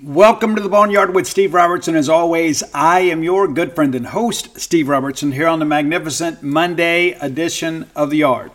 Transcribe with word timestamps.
Welcome 0.00 0.54
to 0.54 0.62
the 0.62 0.68
Boneyard 0.68 1.12
with 1.12 1.26
Steve 1.26 1.52
Robertson. 1.52 1.96
As 1.96 2.08
always, 2.08 2.62
I 2.72 3.00
am 3.00 3.24
your 3.24 3.48
good 3.48 3.74
friend 3.74 3.96
and 3.96 4.06
host, 4.06 4.60
Steve 4.60 4.86
Robertson, 4.86 5.32
here 5.32 5.48
on 5.48 5.58
the 5.58 5.64
magnificent 5.64 6.40
Monday 6.40 7.14
edition 7.14 7.90
of 7.96 8.10
The 8.10 8.18
Yard. 8.18 8.52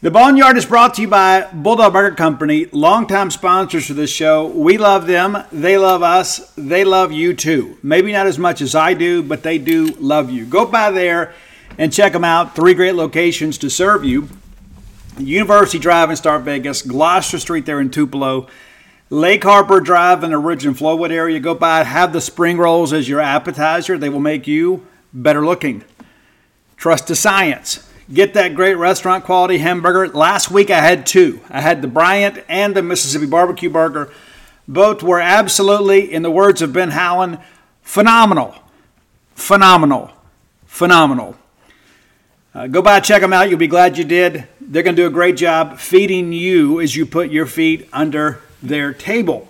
The 0.00 0.10
Boneyard 0.10 0.56
is 0.56 0.66
brought 0.66 0.94
to 0.94 1.02
you 1.02 1.08
by 1.08 1.48
Bulldog 1.52 1.92
Burger 1.92 2.16
Company, 2.16 2.66
longtime 2.72 3.30
sponsors 3.30 3.86
for 3.86 3.94
this 3.94 4.10
show. 4.10 4.48
We 4.48 4.76
love 4.76 5.06
them. 5.06 5.44
They 5.52 5.78
love 5.78 6.02
us. 6.02 6.52
They 6.56 6.82
love 6.82 7.12
you 7.12 7.32
too. 7.32 7.78
Maybe 7.80 8.10
not 8.10 8.26
as 8.26 8.40
much 8.40 8.60
as 8.60 8.74
I 8.74 8.94
do, 8.94 9.22
but 9.22 9.44
they 9.44 9.58
do 9.58 9.86
love 10.00 10.32
you. 10.32 10.46
Go 10.46 10.66
by 10.66 10.90
there 10.90 11.32
and 11.78 11.92
check 11.92 12.12
them 12.12 12.24
out. 12.24 12.56
Three 12.56 12.74
great 12.74 12.96
locations 12.96 13.56
to 13.58 13.70
serve 13.70 14.04
you 14.04 14.28
University 15.16 15.78
Drive 15.78 16.10
in 16.10 16.16
Stark 16.16 16.42
Vegas, 16.42 16.82
Gloster 16.82 17.38
Street 17.38 17.66
there 17.66 17.80
in 17.80 17.90
Tupelo. 17.90 18.48
Lake 19.10 19.42
Harbour 19.42 19.80
Drive 19.80 20.22
in 20.22 20.32
the 20.32 20.38
Ridge 20.38 20.66
and 20.66 20.76
Flowood 20.76 21.10
area. 21.10 21.40
Go 21.40 21.54
by, 21.54 21.82
have 21.82 22.12
the 22.12 22.20
spring 22.20 22.58
rolls 22.58 22.92
as 22.92 23.08
your 23.08 23.20
appetizer. 23.20 23.96
They 23.96 24.10
will 24.10 24.20
make 24.20 24.46
you 24.46 24.86
better 25.14 25.44
looking. 25.44 25.82
Trust 26.76 27.06
the 27.06 27.16
science. 27.16 27.88
Get 28.12 28.34
that 28.34 28.54
great 28.54 28.74
restaurant 28.74 29.24
quality 29.24 29.58
hamburger. 29.58 30.08
Last 30.08 30.50
week 30.50 30.70
I 30.70 30.80
had 30.80 31.06
two. 31.06 31.40
I 31.48 31.62
had 31.62 31.80
the 31.80 31.88
Bryant 31.88 32.44
and 32.48 32.76
the 32.76 32.82
Mississippi 32.82 33.26
Barbecue 33.26 33.70
Burger. 33.70 34.12
Both 34.66 35.02
were 35.02 35.20
absolutely, 35.20 36.12
in 36.12 36.20
the 36.20 36.30
words 36.30 36.60
of 36.60 36.74
Ben 36.74 36.90
Howland, 36.90 37.38
phenomenal. 37.82 38.54
Phenomenal. 39.34 40.12
Phenomenal. 40.66 41.34
Uh, 42.54 42.66
go 42.66 42.82
by, 42.82 43.00
check 43.00 43.22
them 43.22 43.32
out. 43.32 43.48
You'll 43.48 43.58
be 43.58 43.66
glad 43.66 43.96
you 43.96 44.04
did. 44.04 44.46
They're 44.60 44.82
going 44.82 44.96
to 44.96 45.02
do 45.02 45.06
a 45.06 45.10
great 45.10 45.36
job 45.36 45.78
feeding 45.78 46.34
you 46.34 46.80
as 46.80 46.94
you 46.94 47.06
put 47.06 47.30
your 47.30 47.46
feet 47.46 47.88
under 47.92 48.42
their 48.62 48.92
table. 48.92 49.48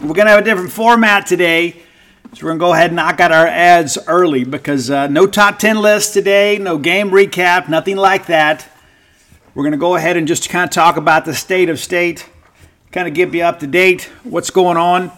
We're 0.00 0.14
going 0.14 0.26
to 0.26 0.32
have 0.32 0.40
a 0.40 0.44
different 0.44 0.72
format 0.72 1.26
today. 1.26 1.82
So 2.34 2.44
we're 2.44 2.50
going 2.50 2.58
to 2.58 2.64
go 2.64 2.72
ahead 2.74 2.90
and 2.90 2.96
knock 2.96 3.20
out 3.20 3.32
our 3.32 3.46
ads 3.46 3.96
early 4.06 4.44
because 4.44 4.90
uh, 4.90 5.06
no 5.06 5.26
top 5.26 5.58
10 5.58 5.80
list 5.80 6.12
today, 6.12 6.58
no 6.58 6.76
game 6.76 7.10
recap, 7.10 7.68
nothing 7.68 7.96
like 7.96 8.26
that. 8.26 8.68
We're 9.54 9.62
going 9.62 9.72
to 9.72 9.78
go 9.78 9.94
ahead 9.94 10.16
and 10.16 10.28
just 10.28 10.50
kind 10.50 10.64
of 10.68 10.70
talk 10.70 10.96
about 10.96 11.24
the 11.24 11.34
state 11.34 11.70
of 11.70 11.78
state, 11.78 12.28
kind 12.92 13.08
of 13.08 13.14
give 13.14 13.34
you 13.34 13.42
up 13.42 13.60
to 13.60 13.66
date 13.66 14.10
what's 14.22 14.50
going 14.50 14.76
on. 14.76 15.12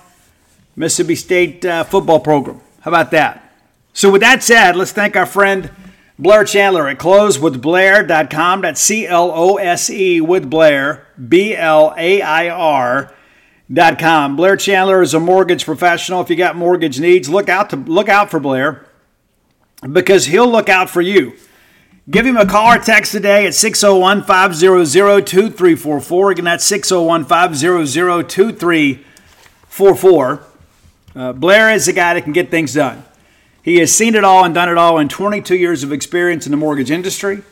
Mississippi 0.77 1.17
State 1.17 1.65
uh, 1.65 1.83
football 1.83 2.21
program. 2.21 2.61
How 2.83 2.93
about 2.93 3.11
that? 3.11 3.53
So, 3.93 4.13
with 4.13 4.21
that 4.21 4.45
said, 4.45 4.77
let's 4.77 4.93
thank 4.93 5.17
our 5.17 5.27
friend 5.27 5.73
Blair 6.19 6.45
Chandler 6.45 6.89
at 6.89 6.99
closewithblair.com. 6.99 8.63
That's 8.63 8.81
C 8.81 9.07
L 9.07 9.31
O 9.33 9.57
S 9.57 9.89
E 9.89 10.21
with 10.21 10.51
Blair, 10.51 11.07
B 11.29 11.55
L 11.55 11.95
A 11.97 12.21
I 12.21 12.49
R. 12.49 13.15
Dot 13.71 13.99
com. 13.99 14.35
Blair 14.35 14.57
Chandler 14.57 15.03
is 15.03 15.13
a 15.13 15.21
mortgage 15.21 15.67
professional. 15.67 16.23
If 16.23 16.31
you 16.31 16.37
got 16.37 16.57
mortgage 16.57 16.99
needs, 16.99 17.29
look 17.29 17.51
out 17.51 17.69
to 17.71 17.77
look 17.77 18.09
out 18.09 18.31
for 18.31 18.41
Blair 18.41 18.87
because 19.93 20.25
he'll 20.25 20.51
look 20.51 20.71
out 20.71 20.89
for 20.89 21.03
you. 21.03 21.35
Give 22.11 22.25
him 22.25 22.39
a 22.39 22.47
call 22.47 22.73
or 22.73 22.79
text 22.79 23.13
today 23.13 23.47
at 23.47 23.55
601 23.55 24.23
500 24.23 25.27
2344. 25.27 26.31
Again, 26.31 26.47
that's 26.47 26.65
601 26.65 27.27
500 27.27 28.31
2344. 28.31 30.43
Uh, 31.15 31.33
Blair 31.35 31.71
is 31.71 31.85
the 31.85 31.93
guy 31.93 32.15
that 32.15 32.25
can 32.25 32.33
get 32.33 32.51
things 32.51 32.73
done. 32.73 33.05
He 33.63 33.77
has 33.77 33.93
seen 33.93 34.15
it 34.15 34.25
all 34.25 34.45
and 34.45 34.55
done 34.55 34.69
it 34.69 34.79
all 34.79 34.99
in 34.99 35.09
22 35.09 35.57
years 35.57 35.83
of 35.83 35.93
experience 35.93 36.47
in 36.47 36.51
the 36.51 36.57
mortgage 36.57 36.91
industry. 36.91 37.43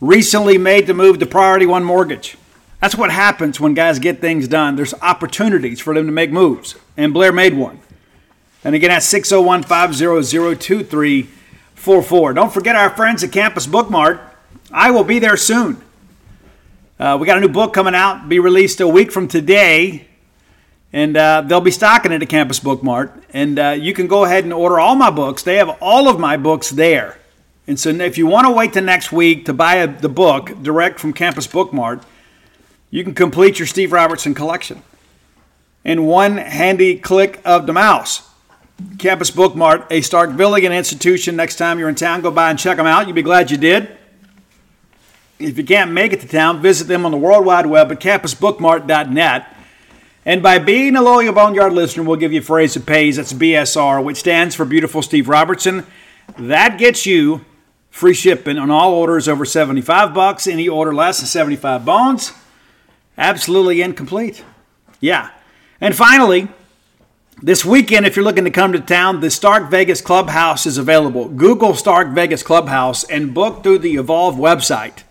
Recently 0.00 0.58
made 0.58 0.86
the 0.86 0.94
move 0.94 1.18
to 1.18 1.26
Priority 1.26 1.66
One 1.66 1.84
Mortgage. 1.84 2.36
That's 2.80 2.96
what 2.96 3.10
happens 3.10 3.58
when 3.58 3.72
guys 3.72 3.98
get 3.98 4.20
things 4.20 4.46
done. 4.46 4.76
There's 4.76 4.92
opportunities 4.94 5.80
for 5.80 5.94
them 5.94 6.06
to 6.06 6.12
make 6.12 6.30
moves, 6.30 6.74
and 6.96 7.14
Blair 7.14 7.32
made 7.32 7.56
one. 7.56 7.80
And 8.62 8.74
again, 8.74 8.90
that's 8.90 9.06
601 9.06 9.62
500 9.62 10.60
2344. 10.60 12.32
Don't 12.34 12.52
forget 12.52 12.76
our 12.76 12.90
friends 12.90 13.24
at 13.24 13.32
Campus 13.32 13.66
Bookmart. 13.66 14.20
I 14.70 14.90
will 14.90 15.04
be 15.04 15.18
there 15.18 15.36
soon. 15.36 15.82
Uh, 16.98 17.16
we 17.20 17.26
got 17.26 17.38
a 17.38 17.40
new 17.40 17.48
book 17.48 17.72
coming 17.72 17.94
out, 17.94 18.28
be 18.28 18.38
released 18.38 18.80
a 18.80 18.88
week 18.88 19.10
from 19.10 19.28
today, 19.28 20.06
and 20.94 21.16
uh, 21.16 21.40
they'll 21.40 21.60
be 21.60 21.72
stocking 21.72 22.12
it 22.12 22.22
at 22.22 22.28
Campus 22.28 22.60
Bookmart. 22.60 23.10
And 23.32 23.58
uh, 23.58 23.70
you 23.70 23.92
can 23.92 24.06
go 24.06 24.24
ahead 24.24 24.44
and 24.44 24.52
order 24.52 24.78
all 24.78 24.94
my 24.94 25.10
books. 25.10 25.42
They 25.42 25.56
have 25.56 25.76
all 25.82 26.08
of 26.08 26.20
my 26.20 26.36
books 26.36 26.70
there. 26.70 27.18
And 27.66 27.80
so 27.80 27.88
if 27.90 28.16
you 28.16 28.28
want 28.28 28.46
to 28.46 28.52
wait 28.52 28.74
to 28.74 28.80
next 28.80 29.10
week 29.10 29.46
to 29.46 29.52
buy 29.52 29.76
a, 29.76 29.88
the 29.88 30.08
book 30.08 30.52
direct 30.62 31.00
from 31.00 31.12
Campus 31.12 31.48
Bookmart, 31.48 32.04
you 32.90 33.02
can 33.02 33.12
complete 33.12 33.58
your 33.58 33.66
Steve 33.66 33.90
Robertson 33.90 34.34
collection 34.34 34.84
in 35.82 36.06
one 36.06 36.36
handy 36.36 36.96
click 36.96 37.40
of 37.44 37.66
the 37.66 37.72
mouse. 37.72 38.30
Campus 38.98 39.32
Bookmart, 39.32 39.86
a 39.90 40.00
Starkvillian 40.00 40.76
institution. 40.76 41.34
Next 41.34 41.56
time 41.56 41.80
you're 41.80 41.88
in 41.88 41.96
town, 41.96 42.20
go 42.20 42.30
by 42.30 42.50
and 42.50 42.58
check 42.58 42.76
them 42.76 42.86
out. 42.86 43.08
You'll 43.08 43.16
be 43.16 43.22
glad 43.22 43.50
you 43.50 43.56
did. 43.56 43.98
If 45.40 45.58
you 45.58 45.64
can't 45.64 45.90
make 45.90 46.12
it 46.12 46.20
to 46.20 46.28
town, 46.28 46.62
visit 46.62 46.86
them 46.86 47.04
on 47.04 47.10
the 47.10 47.18
World 47.18 47.44
Wide 47.44 47.66
Web 47.66 47.90
at 47.90 47.98
campusbookmart.net. 47.98 49.53
And 50.26 50.42
by 50.42 50.58
being 50.58 50.96
a 50.96 51.02
loyal 51.02 51.32
Boneyard 51.32 51.72
listener, 51.72 52.02
we'll 52.02 52.16
give 52.16 52.32
you 52.32 52.40
a 52.40 52.42
phrase 52.44 52.74
that 52.74 52.86
pays. 52.86 53.16
That's 53.16 53.32
BSR, 53.32 54.02
which 54.02 54.18
stands 54.18 54.54
for 54.54 54.64
Beautiful 54.64 55.02
Steve 55.02 55.28
Robertson. 55.28 55.86
That 56.38 56.78
gets 56.78 57.04
you 57.04 57.44
free 57.90 58.14
shipping 58.14 58.58
on 58.58 58.70
all 58.70 58.94
orders 58.94 59.28
over 59.28 59.44
75 59.44 60.14
bucks. 60.14 60.46
Any 60.46 60.68
order 60.68 60.94
less 60.94 61.18
than 61.18 61.26
75 61.26 61.84
bones 61.84 62.32
absolutely 63.18 63.82
incomplete. 63.82 64.44
Yeah. 65.00 65.30
And 65.80 65.94
finally, 65.94 66.48
this 67.42 67.64
weekend, 67.64 68.06
if 68.06 68.16
you're 68.16 68.24
looking 68.24 68.44
to 68.44 68.50
come 68.50 68.72
to 68.72 68.80
town, 68.80 69.20
the 69.20 69.30
Stark 69.30 69.70
Vegas 69.70 70.00
Clubhouse 70.00 70.66
is 70.66 70.78
available. 70.78 71.28
Google 71.28 71.74
Stark 71.74 72.08
Vegas 72.08 72.42
Clubhouse 72.42 73.04
and 73.04 73.34
book 73.34 73.62
through 73.62 73.78
the 73.78 73.96
Evolve 73.96 74.36
website. 74.36 75.02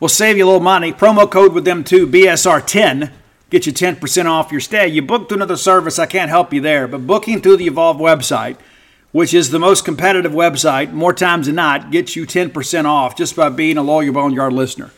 We'll 0.00 0.08
save 0.08 0.36
you 0.36 0.44
a 0.44 0.46
little 0.46 0.60
money. 0.60 0.92
Promo 0.92 1.30
code 1.30 1.52
with 1.52 1.64
them 1.64 1.84
too, 1.84 2.06
BSR10. 2.06 3.10
Get 3.50 3.66
you 3.66 3.72
10% 3.72 4.26
off 4.26 4.52
your 4.52 4.60
stay. 4.60 4.88
You 4.88 5.00
booked 5.00 5.32
another 5.32 5.56
service, 5.56 5.98
I 5.98 6.06
can't 6.06 6.28
help 6.28 6.52
you 6.52 6.60
there. 6.60 6.86
But 6.86 7.06
booking 7.06 7.40
through 7.40 7.56
the 7.56 7.66
Evolve 7.66 7.96
website, 7.96 8.58
which 9.10 9.32
is 9.32 9.50
the 9.50 9.58
most 9.58 9.84
competitive 9.84 10.32
website, 10.32 10.92
more 10.92 11.14
times 11.14 11.46
than 11.46 11.54
not, 11.54 11.90
gets 11.90 12.14
you 12.14 12.26
10% 12.26 12.84
off 12.84 13.16
just 13.16 13.34
by 13.34 13.48
being 13.48 13.78
a 13.78 13.82
loyal 13.82 14.12
Boneyard 14.12 14.52
listener. 14.52 14.90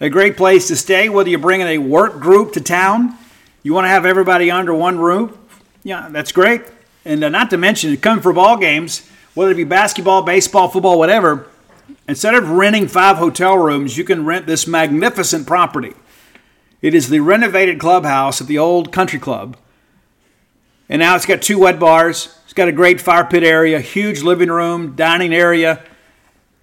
A 0.00 0.08
great 0.08 0.36
place 0.36 0.68
to 0.68 0.76
stay, 0.76 1.08
whether 1.08 1.28
you're 1.28 1.38
bringing 1.38 1.66
a 1.66 1.78
work 1.78 2.20
group 2.20 2.52
to 2.52 2.60
town, 2.60 3.16
You 3.62 3.74
want 3.74 3.86
to 3.86 3.88
have 3.88 4.06
everybody 4.06 4.48
under 4.48 4.72
one 4.72 4.98
roof? 4.98 5.36
Yeah, 5.82 6.08
that's 6.10 6.30
great. 6.30 6.62
And 7.04 7.24
uh, 7.24 7.28
not 7.28 7.50
to 7.50 7.56
mention, 7.56 7.96
come 7.96 8.20
for 8.20 8.32
ball 8.32 8.56
games, 8.56 9.08
whether 9.34 9.50
it 9.50 9.56
be 9.56 9.64
basketball, 9.64 10.22
baseball, 10.22 10.68
football, 10.68 10.98
whatever, 10.98 11.46
instead 12.06 12.34
of 12.34 12.48
renting 12.50 12.86
five 12.86 13.16
hotel 13.16 13.58
rooms, 13.58 13.98
you 13.98 14.04
can 14.04 14.24
rent 14.24 14.46
this 14.46 14.68
magnificent 14.68 15.46
property. 15.46 15.94
It 16.82 16.94
is 16.94 17.08
the 17.08 17.20
renovated 17.20 17.80
clubhouse 17.80 18.40
at 18.40 18.46
the 18.46 18.58
old 18.58 18.92
country 18.92 19.18
club. 19.18 19.56
And 20.88 21.00
now 21.00 21.16
it's 21.16 21.26
got 21.26 21.42
two 21.42 21.58
wet 21.58 21.78
bars. 21.78 22.38
It's 22.44 22.52
got 22.52 22.68
a 22.68 22.72
great 22.72 23.00
fire 23.00 23.24
pit 23.24 23.42
area, 23.42 23.80
huge 23.80 24.22
living 24.22 24.50
room, 24.50 24.94
dining 24.94 25.34
area. 25.34 25.82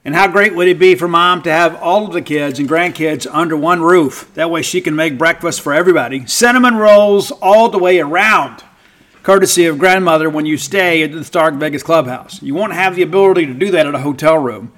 And 0.05 0.13
how 0.13 0.27
great 0.27 0.53
would 0.53 0.67
it 0.67 0.79
be 0.79 0.95
for 0.95 1.07
mom 1.07 1.41
to 1.43 1.51
have 1.51 1.75
all 1.81 2.05
of 2.05 2.13
the 2.13 2.21
kids 2.21 2.59
and 2.59 2.67
grandkids 2.67 3.25
under 3.31 3.55
one 3.55 3.81
roof? 3.81 4.29
That 4.33 4.51
way 4.51 4.61
she 4.61 4.81
can 4.81 4.95
make 4.95 5.17
breakfast 5.17 5.61
for 5.61 5.73
everybody. 5.73 6.25
Cinnamon 6.25 6.75
rolls 6.75 7.31
all 7.31 7.69
the 7.69 7.79
way 7.79 7.99
around, 7.99 8.63
courtesy 9.23 9.65
of 9.65 9.79
grandmother 9.79 10.29
when 10.29 10.45
you 10.45 10.57
stay 10.57 11.03
at 11.03 11.13
the 11.13 11.23
Stark 11.23 11.55
Vegas 11.55 11.83
Clubhouse. 11.83 12.41
You 12.41 12.53
won't 12.53 12.73
have 12.73 12.95
the 12.95 13.01
ability 13.01 13.45
to 13.45 13.53
do 13.53 13.71
that 13.71 13.87
at 13.87 13.95
a 13.95 13.99
hotel 13.99 14.37
room. 14.37 14.73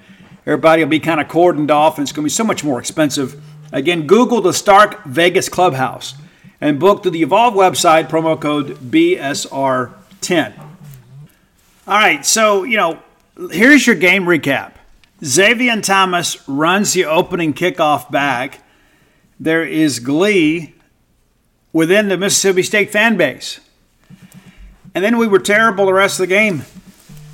Everybody 0.46 0.84
will 0.84 0.90
be 0.90 1.00
kind 1.00 1.20
of 1.20 1.28
cordoned 1.28 1.72
off, 1.72 1.98
and 1.98 2.04
it's 2.04 2.12
going 2.12 2.24
to 2.24 2.28
be 2.28 2.30
so 2.30 2.44
much 2.44 2.64
more 2.64 2.80
expensive. 2.80 3.42
Again, 3.72 4.08
Google 4.08 4.42
the 4.42 4.54
Stark 4.54 5.04
Vegas 5.06 5.50
Clubhouse 5.50 6.16
and 6.62 6.80
book 6.80 7.04
through 7.04 7.12
the 7.12 7.22
Evolve 7.22 7.54
website, 7.54 8.08
promo 8.08 8.40
code 8.40 8.78
BSR10. 8.78 10.60
All 11.88 11.98
right, 11.98 12.26
so, 12.26 12.64
you 12.64 12.78
know, 12.78 13.00
here's 13.52 13.86
your 13.86 13.96
game 13.96 14.24
recap. 14.24 14.74
Zavion 15.22 15.84
Thomas 15.84 16.48
runs 16.48 16.94
the 16.94 17.06
opening 17.06 17.54
kickoff 17.54 18.10
back. 18.12 18.64
There 19.40 19.64
is 19.64 20.00
glee 20.00 20.76
within 21.74 22.08
the 22.08 22.18
Mississippi 22.18 22.64
State 22.64 22.92
fan 22.92 23.18
base. 23.18 23.60
And 24.94 25.04
then 25.04 25.18
we 25.18 25.28
were 25.28 25.40
terrible 25.40 25.86
the 25.86 25.94
rest 25.94 26.20
of 26.20 26.24
the 26.24 26.34
game, 26.34 26.64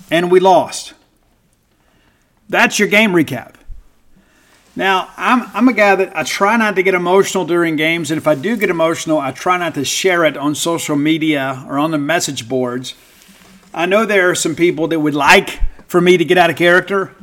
and 0.10 0.32
we 0.32 0.40
lost. 0.40 0.94
That's 2.50 2.80
your 2.80 2.88
game 2.88 3.12
recap. 3.12 3.51
Now, 4.76 5.10
I'm, 5.18 5.50
I'm 5.54 5.68
a 5.68 5.74
guy 5.74 5.96
that 5.96 6.16
I 6.16 6.24
try 6.24 6.56
not 6.56 6.76
to 6.76 6.84
get 6.84 6.94
emotional 6.94 7.44
during 7.44 7.76
games, 7.76 8.10
and 8.10 8.18
if 8.18 8.26
I 8.26 8.36
do 8.36 8.56
get 8.56 8.70
emotional, 8.70 9.20
I 9.20 9.32
try 9.32 9.58
not 9.58 9.74
to 9.76 9.84
share 9.84 10.24
it 10.24 10.38
on 10.38 10.56
social 10.56 10.96
media 10.96 11.66
or 11.68 11.78
on 11.78 11.92
the 11.92 11.98
message 11.98 12.48
boards. 12.48 12.96
I 13.74 13.86
know 13.86 14.06
there 14.06 14.30
are 14.30 14.36
some 14.36 14.56
people 14.56 14.88
that 14.88 15.00
would 15.00 15.14
like 15.14 15.60
for 15.88 16.00
me 16.00 16.16
to 16.16 16.24
get 16.24 16.38
out 16.38 16.50
of 16.50 16.56
character 16.56 17.14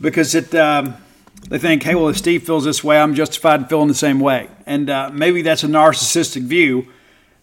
because 0.00 0.36
it 0.36 0.54
um, 0.54 0.96
they 1.48 1.58
think, 1.58 1.82
hey, 1.82 1.96
well, 1.96 2.08
if 2.08 2.18
Steve 2.18 2.44
feels 2.44 2.64
this 2.64 2.84
way, 2.84 3.00
I'm 3.00 3.14
justified 3.16 3.62
in 3.62 3.66
feeling 3.66 3.88
the 3.88 3.94
same 3.94 4.20
way, 4.20 4.48
and 4.66 4.88
uh, 4.88 5.10
maybe 5.12 5.42
that's 5.42 5.64
a 5.64 5.68
narcissistic 5.68 6.42
view, 6.42 6.86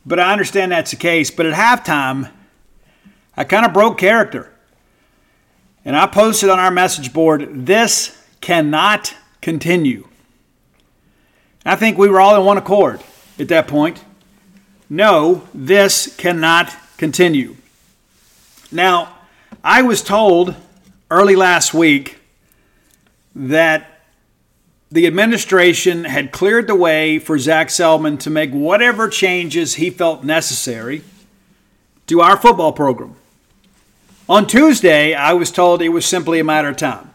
but 0.05 0.17
I 0.17 0.31
understand 0.31 0.71
that's 0.71 0.91
the 0.91 0.97
case. 0.97 1.29
But 1.29 1.45
at 1.45 1.53
halftime, 1.53 2.31
I 3.35 3.43
kind 3.43 3.65
of 3.65 3.73
broke 3.73 3.97
character, 3.97 4.49
and 5.83 5.93
I 5.93 6.07
posted 6.07 6.49
on 6.49 6.57
our 6.57 6.71
message 6.71 7.11
board, 7.11 7.65
"This 7.65 8.16
cannot 8.41 9.15
continue." 9.41 10.07
I 11.65 11.75
think 11.75 11.97
we 11.97 12.07
were 12.07 12.21
all 12.21 12.35
in 12.35 12.45
one 12.45 12.57
accord 12.57 13.01
at 13.37 13.49
that 13.49 13.67
point. 13.67 14.03
No, 14.89 15.47
this 15.53 16.15
cannot 16.15 16.73
continue. 16.97 17.57
Now, 18.71 19.15
I 19.63 19.81
was 19.81 20.01
told 20.01 20.55
early 21.11 21.35
last 21.35 21.73
week 21.73 22.19
that 23.35 24.01
the 24.89 25.05
administration 25.05 26.05
had 26.05 26.31
cleared 26.31 26.67
the 26.67 26.75
way 26.75 27.19
for 27.19 27.37
Zach 27.37 27.67
Selmon 27.67 28.17
to 28.21 28.29
make 28.29 28.51
whatever 28.51 29.09
changes 29.09 29.75
he 29.75 29.89
felt 29.89 30.23
necessary 30.23 31.01
to 32.07 32.21
our 32.21 32.37
football 32.37 32.71
program. 32.71 33.15
On 34.29 34.47
Tuesday, 34.47 35.13
I 35.13 35.33
was 35.33 35.51
told 35.51 35.81
it 35.81 35.89
was 35.89 36.05
simply 36.05 36.39
a 36.39 36.43
matter 36.43 36.69
of 36.69 36.77
time. 36.77 37.09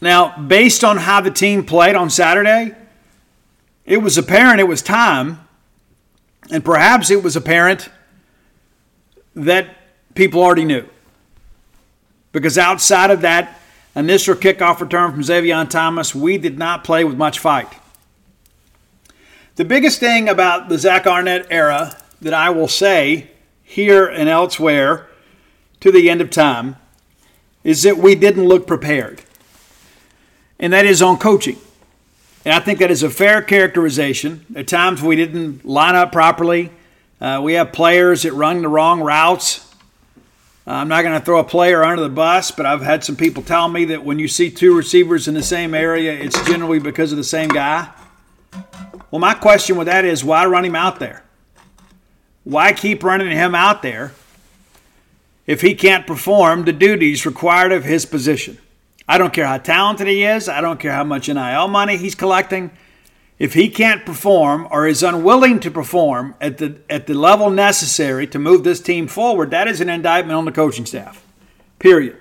Now, 0.00 0.36
based 0.38 0.82
on 0.82 0.96
how 0.96 1.20
the 1.20 1.30
team 1.30 1.64
played 1.64 1.94
on 1.94 2.08
Saturday, 2.08 2.74
it 3.84 3.98
was 3.98 4.16
apparent 4.16 4.60
it 4.60 4.68
was 4.68 4.82
time, 4.82 5.40
and 6.50 6.64
perhaps 6.64 7.10
it 7.10 7.22
was 7.22 7.36
apparent 7.36 7.90
that 9.34 9.76
people 10.14 10.42
already 10.42 10.64
knew. 10.64 10.88
Because 12.32 12.56
outside 12.56 13.10
of 13.10 13.20
that 13.22 13.60
initial 13.94 14.34
kickoff 14.34 14.80
return 14.80 15.12
from 15.12 15.22
Zavion 15.22 15.68
Thomas, 15.68 16.14
we 16.14 16.38
did 16.38 16.58
not 16.58 16.84
play 16.84 17.04
with 17.04 17.16
much 17.16 17.38
fight. 17.38 17.68
The 19.56 19.64
biggest 19.64 20.00
thing 20.00 20.28
about 20.28 20.68
the 20.68 20.78
Zach 20.78 21.06
Arnett 21.06 21.46
era 21.50 21.96
that 22.22 22.32
I 22.32 22.50
will 22.50 22.68
say 22.68 23.30
here 23.62 24.06
and 24.06 24.28
elsewhere 24.28 25.08
to 25.80 25.92
the 25.92 26.08
end 26.08 26.20
of 26.20 26.30
time 26.30 26.76
is 27.64 27.82
that 27.82 27.98
we 27.98 28.14
didn't 28.14 28.46
look 28.46 28.66
prepared. 28.66 29.22
And 30.60 30.72
that 30.72 30.86
is 30.86 31.02
on 31.02 31.18
coaching. 31.18 31.56
And 32.44 32.54
I 32.54 32.60
think 32.60 32.78
that 32.78 32.90
is 32.90 33.02
a 33.02 33.10
fair 33.10 33.42
characterization. 33.42 34.46
At 34.54 34.68
times 34.68 35.02
we 35.02 35.16
didn't 35.16 35.64
line 35.64 35.96
up 35.96 36.12
properly. 36.12 36.70
Uh, 37.20 37.40
we 37.42 37.54
have 37.54 37.72
players 37.72 38.22
that 38.22 38.32
run 38.32 38.62
the 38.62 38.68
wrong 38.68 39.00
routes. 39.00 39.66
I'm 40.66 40.88
not 40.88 41.02
going 41.02 41.18
to 41.18 41.24
throw 41.24 41.40
a 41.40 41.44
player 41.44 41.82
under 41.82 42.02
the 42.02 42.08
bus, 42.08 42.50
but 42.50 42.64
I've 42.64 42.82
had 42.82 43.02
some 43.02 43.16
people 43.16 43.42
tell 43.42 43.68
me 43.68 43.86
that 43.86 44.04
when 44.04 44.18
you 44.18 44.28
see 44.28 44.50
two 44.50 44.76
receivers 44.76 45.26
in 45.26 45.34
the 45.34 45.42
same 45.42 45.74
area, 45.74 46.12
it's 46.12 46.40
generally 46.46 46.78
because 46.78 47.10
of 47.10 47.18
the 47.18 47.24
same 47.24 47.48
guy. 47.48 47.90
Well, 49.10 49.18
my 49.18 49.34
question 49.34 49.76
with 49.76 49.86
that 49.86 50.04
is 50.04 50.22
why 50.22 50.46
run 50.46 50.64
him 50.64 50.76
out 50.76 51.00
there? 51.00 51.24
Why 52.44 52.72
keep 52.72 53.02
running 53.02 53.30
him 53.30 53.54
out 53.54 53.82
there 53.82 54.12
if 55.46 55.62
he 55.62 55.74
can't 55.74 56.06
perform 56.06 56.64
the 56.64 56.72
duties 56.72 57.26
required 57.26 57.72
of 57.72 57.84
his 57.84 58.06
position? 58.06 58.58
I 59.10 59.18
don't 59.18 59.32
care 59.32 59.46
how 59.46 59.58
talented 59.58 60.06
he 60.06 60.22
is, 60.22 60.48
I 60.48 60.60
don't 60.60 60.78
care 60.78 60.92
how 60.92 61.02
much 61.02 61.26
NIL 61.26 61.66
money 61.66 61.96
he's 61.96 62.14
collecting 62.14 62.70
if 63.40 63.54
he 63.54 63.68
can't 63.68 64.06
perform 64.06 64.68
or 64.70 64.86
is 64.86 65.02
unwilling 65.02 65.58
to 65.60 65.70
perform 65.70 66.36
at 66.40 66.58
the 66.58 66.76
at 66.88 67.08
the 67.08 67.14
level 67.14 67.50
necessary 67.50 68.28
to 68.28 68.38
move 68.38 68.62
this 68.62 68.80
team 68.80 69.08
forward, 69.08 69.50
that 69.50 69.66
is 69.66 69.80
an 69.80 69.88
indictment 69.88 70.36
on 70.36 70.44
the 70.44 70.52
coaching 70.52 70.86
staff. 70.86 71.24
Period. 71.80 72.16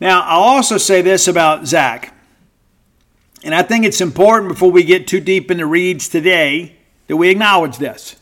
Now, 0.00 0.20
I'll 0.20 0.42
also 0.42 0.76
say 0.76 1.00
this 1.00 1.26
about 1.26 1.66
Zach, 1.66 2.12
and 3.42 3.54
I 3.54 3.62
think 3.62 3.86
it's 3.86 4.02
important 4.02 4.50
before 4.50 4.70
we 4.70 4.82
get 4.82 5.06
too 5.06 5.20
deep 5.20 5.50
in 5.50 5.56
the 5.56 5.66
reads 5.66 6.10
today 6.10 6.76
that 7.06 7.16
we 7.16 7.30
acknowledge 7.30 7.78
this. 7.78 8.16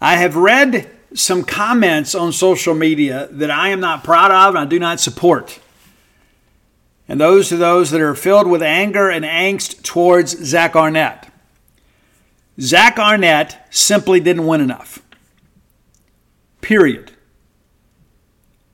I 0.00 0.14
have 0.14 0.36
read 0.36 0.88
some 1.14 1.42
comments 1.42 2.14
on 2.14 2.32
social 2.32 2.74
media 2.74 3.26
that 3.32 3.50
I 3.50 3.70
am 3.70 3.80
not 3.80 4.04
proud 4.04 4.30
of 4.30 4.54
and 4.54 4.58
I 4.58 4.66
do 4.66 4.78
not 4.78 5.00
support 5.00 5.58
and 7.08 7.18
those 7.18 7.50
are 7.50 7.56
those 7.56 7.90
that 7.90 8.02
are 8.02 8.14
filled 8.14 8.46
with 8.46 8.62
anger 8.62 9.08
and 9.08 9.24
angst 9.24 9.82
towards 9.82 10.36
Zach 10.44 10.76
Arnett. 10.76 11.32
Zach 12.60 12.98
Arnett 12.98 13.66
simply 13.70 14.20
didn't 14.20 14.46
win 14.46 14.60
enough. 14.60 15.00
Period. 16.60 17.12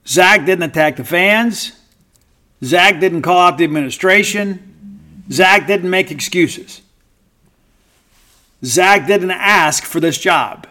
Zach 0.07 0.45
didn't 0.45 0.65
attack 0.65 0.97
the 0.97 1.05
fans. 1.05 1.73
Zach 2.63 2.99
didn't 2.99 3.23
call 3.23 3.39
out 3.39 3.59
the 3.59 3.65
administration. 3.65 5.21
Zach 5.31 5.67
didn't 5.67 5.91
make 5.91 6.11
excuses. 6.11 6.83
Zach 8.65 9.07
didn't 9.07 9.31
ask 9.31 9.85
for 9.85 10.01
this 10.01 10.19
job. 10.19 10.67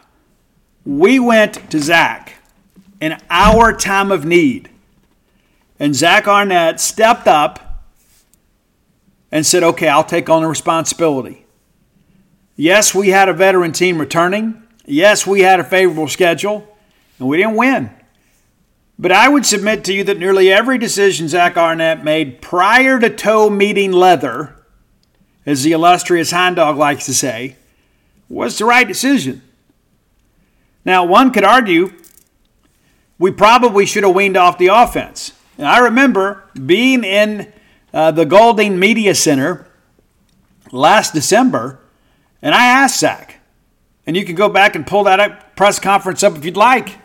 We 0.86 1.20
went 1.20 1.70
to 1.72 1.79
Zach 1.79 2.34
in 3.00 3.17
our 3.29 3.72
time 3.72 4.12
of 4.12 4.25
need 4.25 4.70
and 5.79 5.95
Zach 5.95 6.27
Arnett 6.27 6.79
stepped 6.79 7.27
up 7.27 7.83
and 9.31 9.45
said, 9.45 9.63
okay, 9.63 9.87
I'll 9.87 10.03
take 10.03 10.29
on 10.29 10.43
the 10.43 10.47
responsibility. 10.47 11.45
Yes, 12.55 12.93
we 12.93 13.09
had 13.09 13.29
a 13.29 13.33
veteran 13.33 13.71
team 13.71 13.97
returning. 13.97 14.61
Yes, 14.85 15.25
we 15.25 15.41
had 15.41 15.59
a 15.59 15.63
favorable 15.63 16.07
schedule, 16.07 16.67
and 17.17 17.27
we 17.27 17.37
didn't 17.37 17.55
win. 17.55 17.89
But 18.99 19.11
I 19.11 19.27
would 19.27 19.45
submit 19.45 19.83
to 19.85 19.93
you 19.93 20.03
that 20.03 20.19
nearly 20.19 20.51
every 20.51 20.77
decision 20.77 21.27
Zach 21.27 21.57
Arnett 21.57 22.03
made 22.03 22.41
prior 22.41 22.99
to 22.99 23.09
toe 23.09 23.49
meeting 23.49 23.91
leather, 23.91 24.55
as 25.45 25.63
the 25.63 25.71
illustrious 25.71 26.31
Hound 26.31 26.57
Dog 26.57 26.77
likes 26.77 27.05
to 27.07 27.13
say, 27.13 27.55
was 28.29 28.57
the 28.57 28.65
right 28.65 28.87
decision. 28.87 29.41
Now, 30.85 31.05
one 31.05 31.31
could 31.31 31.43
argue 31.43 31.93
we 33.17 33.31
probably 33.31 33.85
should 33.85 34.03
have 34.03 34.13
weaned 34.13 34.37
off 34.37 34.57
the 34.57 34.67
offense. 34.67 35.31
And 35.57 35.67
I 35.67 35.79
remember 35.79 36.43
being 36.65 37.03
in 37.03 37.51
uh, 37.93 38.12
the 38.12 38.25
Golding 38.25 38.79
Media 38.79 39.13
Center 39.13 39.67
last 40.72 41.13
December, 41.13 41.79
and 42.41 42.55
I 42.55 42.65
asked 42.65 43.00
Zach, 43.00 43.39
and 44.07 44.17
you 44.17 44.25
can 44.25 44.36
go 44.36 44.50
back 44.50 44.75
and 44.75 44.86
pull 44.86 45.03
that 45.05 45.19
up, 45.19 45.55
press 45.55 45.79
conference 45.79 46.24
up 46.24 46.36
if 46.36 46.43
you'd 46.43 46.57
like. 46.57 46.98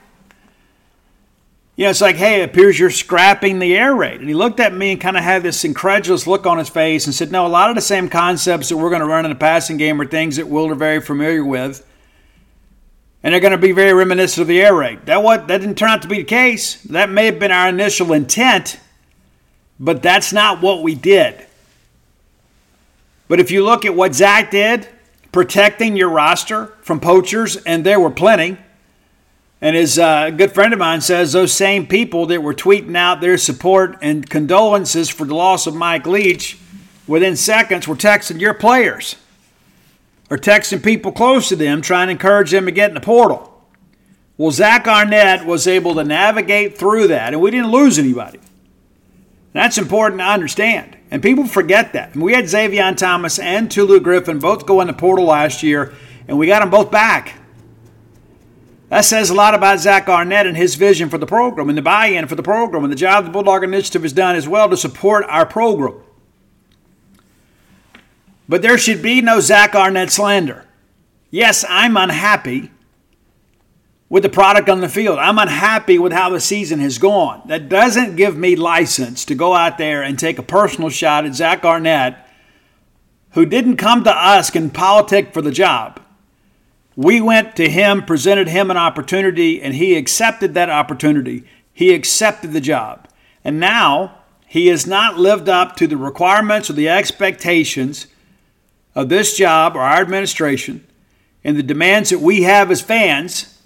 you 1.78 1.85
know, 1.85 1.90
it's 1.90 2.00
like, 2.00 2.17
hey, 2.17 2.40
it 2.40 2.45
appears 2.50 2.76
you're 2.76 2.90
scrapping 2.90 3.61
the 3.61 3.76
air 3.76 3.95
raid. 3.95 4.19
And 4.19 4.28
he 4.28 4.35
looked 4.35 4.59
at 4.59 4.75
me 4.75 4.90
and 4.90 5.00
kind 5.00 5.17
of 5.17 5.23
had 5.23 5.45
this 5.45 5.64
incredulous 5.64 6.26
look 6.26 6.45
on 6.45 6.59
his 6.59 6.69
face 6.69 7.07
and 7.07 7.14
said, 7.14 7.31
no, 7.31 7.47
a 7.47 7.49
lot 7.49 7.71
of 7.71 7.76
the 7.76 7.81
same 7.81 8.09
concepts 8.09 8.69
that 8.69 8.76
we're 8.76 8.90
going 8.90 9.00
to 9.00 9.07
run 9.07 9.25
in 9.25 9.31
the 9.31 9.37
passing 9.37 9.76
game 9.76 10.00
are 10.00 10.05
things 10.05 10.35
that 10.37 10.49
Will 10.49 10.69
are 10.73 10.75
very 10.75 11.00
familiar 11.00 11.45
with. 11.45 11.88
And 13.22 13.32
they're 13.32 13.40
going 13.40 13.52
to 13.52 13.58
be 13.58 13.72
very 13.72 13.92
reminiscent 13.92 14.42
of 14.42 14.48
the 14.48 14.60
air 14.60 14.75
raid. 14.75 15.06
That 15.06 15.22
what 15.22 15.48
that 15.48 15.58
didn't 15.60 15.76
turn 15.76 15.90
out 15.90 16.02
to 16.02 16.08
be 16.08 16.18
the 16.18 16.25
case. 16.25 16.80
That 16.82 17.10
may 17.10 17.26
have 17.26 17.38
been 17.38 17.50
our 17.50 17.68
initial 17.68 18.12
intent, 18.12 18.78
but 19.80 20.02
that's 20.02 20.32
not 20.32 20.62
what 20.62 20.82
we 20.82 20.94
did. 20.94 21.46
But 23.26 23.40
if 23.40 23.50
you 23.50 23.64
look 23.64 23.84
at 23.84 23.94
what 23.94 24.14
Zach 24.14 24.50
did, 24.50 24.88
protecting 25.32 25.96
your 25.96 26.08
roster 26.08 26.66
from 26.80 27.00
poachers, 27.00 27.56
and 27.56 27.84
there 27.84 28.00
were 28.00 28.10
plenty 28.10 28.56
and 29.60 29.75
his 29.75 29.98
uh, 29.98 30.30
good 30.30 30.52
friend 30.52 30.72
of 30.72 30.78
mine 30.78 31.00
says 31.00 31.32
those 31.32 31.52
same 31.52 31.87
people 31.87 32.26
that 32.26 32.42
were 32.42 32.54
tweeting 32.54 32.96
out 32.96 33.20
their 33.20 33.37
support 33.37 33.98
and 34.00 34.28
condolences 34.28 35.08
for 35.08 35.26
the 35.26 35.34
loss 35.34 35.66
of 35.66 35.75
Mike 35.75 36.06
Leach 36.06 36.58
within 37.08 37.34
seconds 37.34 37.88
were 37.88 37.96
texting 37.96 38.40
your 38.40 38.54
players 38.54 39.16
or 40.30 40.37
texting 40.37 40.82
people 40.82 41.12
close 41.12 41.49
to 41.49 41.56
them 41.56 41.80
trying 41.80 42.08
to 42.08 42.12
encourage 42.12 42.50
them 42.50 42.66
to 42.66 42.73
get 42.73 42.90
in 42.90 42.94
the 42.94 43.00
portal. 43.00 43.54
Well, 44.37 44.50
Zach 44.50 44.87
Arnett 44.87 45.47
was 45.47 45.66
able 45.66 45.94
to 45.97 46.04
navigate 46.04 46.78
through 46.78 47.08
that, 47.08 47.32
and 47.32 47.42
we 47.42 47.50
didn't 47.50 47.73
lose 47.73 47.99
anybody. 47.99 48.38
That's 49.52 49.78
important 49.78 50.20
to 50.20 50.26
understand. 50.26 50.97
And 51.11 51.23
people 51.23 51.47
forget 51.47 51.92
that. 51.94 52.14
We 52.14 52.35
had 52.35 52.44
Zavion 52.44 52.97
Thomas 52.97 53.38
and 53.38 53.70
Tulu 53.70 54.00
Griffin 54.00 54.38
both 54.38 54.66
go 54.66 54.80
in 54.80 54.87
the 54.87 54.92
portal 54.92 55.25
last 55.25 55.62
year, 55.62 55.94
and 56.28 56.38
we 56.38 56.47
got 56.47 56.61
them 56.61 56.70
both 56.70 56.90
back. 56.90 57.35
That 58.90 59.04
says 59.04 59.28
a 59.28 59.35
lot 59.35 59.54
about 59.54 59.80
Zach 59.80 60.08
Arnett 60.08 60.47
and 60.47 60.56
his 60.56 60.76
vision 60.76 61.11
for 61.11 61.18
the 61.18 61.26
program 61.26 61.68
and 61.68 61.76
the 61.76 61.82
buy 61.82 62.06
in 62.06 62.26
for 62.26 62.37
the 62.37 62.42
program 62.42 62.85
and 62.85 62.92
the 62.92 62.97
job 62.97 63.25
the 63.25 63.30
Bulldog 63.30 63.64
Initiative 63.64 64.02
has 64.02 64.12
done 64.12 64.37
as 64.37 64.49
well 64.49 64.68
to 64.68 64.76
support 64.76 65.25
our 65.28 65.44
program. 65.44 66.00
But 68.49 68.62
there 68.62 68.78
should 68.78 69.02
be 69.02 69.21
no 69.21 69.40
Zach 69.40 69.75
Arnett 69.75 70.11
slander. 70.11 70.64
Yes, 71.31 71.64
I'm 71.69 71.97
unhappy 71.97 72.71
with 74.09 74.23
the 74.23 74.31
product 74.31 74.71
on 74.71 74.81
the 74.81 74.88
field. 74.88 75.19
I'm 75.19 75.38
unhappy 75.38 75.99
with 75.99 76.12
how 76.12 76.31
the 76.31 76.40
season 76.40 76.81
has 76.81 76.97
gone. 76.99 77.43
That 77.47 77.69
doesn't 77.69 78.17
give 78.17 78.37
me 78.38 78.57
license 78.57 79.26
to 79.26 79.35
go 79.35 79.55
out 79.55 79.76
there 79.76 80.02
and 80.02 80.19
take 80.19 80.38
a 80.38 80.43
personal 80.43 80.88
shot 80.88 81.26
at 81.26 81.35
Zach 81.35 81.64
Arnett, 81.64 82.26
who 83.33 83.45
didn't 83.45 83.76
come 83.76 84.05
to 84.05 84.11
us 84.11 84.55
and 84.57 84.73
politic 84.73 85.35
for 85.35 85.43
the 85.43 85.50
job. 85.50 86.00
We 86.97 87.21
went 87.21 87.55
to 87.57 87.69
him, 87.69 88.05
presented 88.05 88.49
him 88.49 88.71
an 88.71 88.78
opportunity, 88.78 89.61
and 89.61 89.75
he 89.75 89.95
accepted 89.95 90.55
that 90.55 90.71
opportunity. 90.71 91.45
He 91.73 91.95
accepted 91.95 92.52
the 92.52 92.61
job. 92.61 93.07
And 93.45 93.61
now 93.61 94.23
he 94.47 94.69
has 94.69 94.87
not 94.87 95.19
lived 95.19 95.49
up 95.49 95.76
to 95.76 95.87
the 95.87 95.99
requirements 95.99 96.71
or 96.71 96.73
the 96.73 96.88
expectations 96.88 98.07
of 98.99 99.09
this 99.09 99.37
job 99.37 99.76
or 99.76 99.81
our 99.81 100.00
administration 100.00 100.85
and 101.45 101.57
the 101.57 101.62
demands 101.62 102.11
that 102.11 102.19
we 102.19 102.43
have 102.43 102.69
as 102.69 102.81
fans 102.81 103.57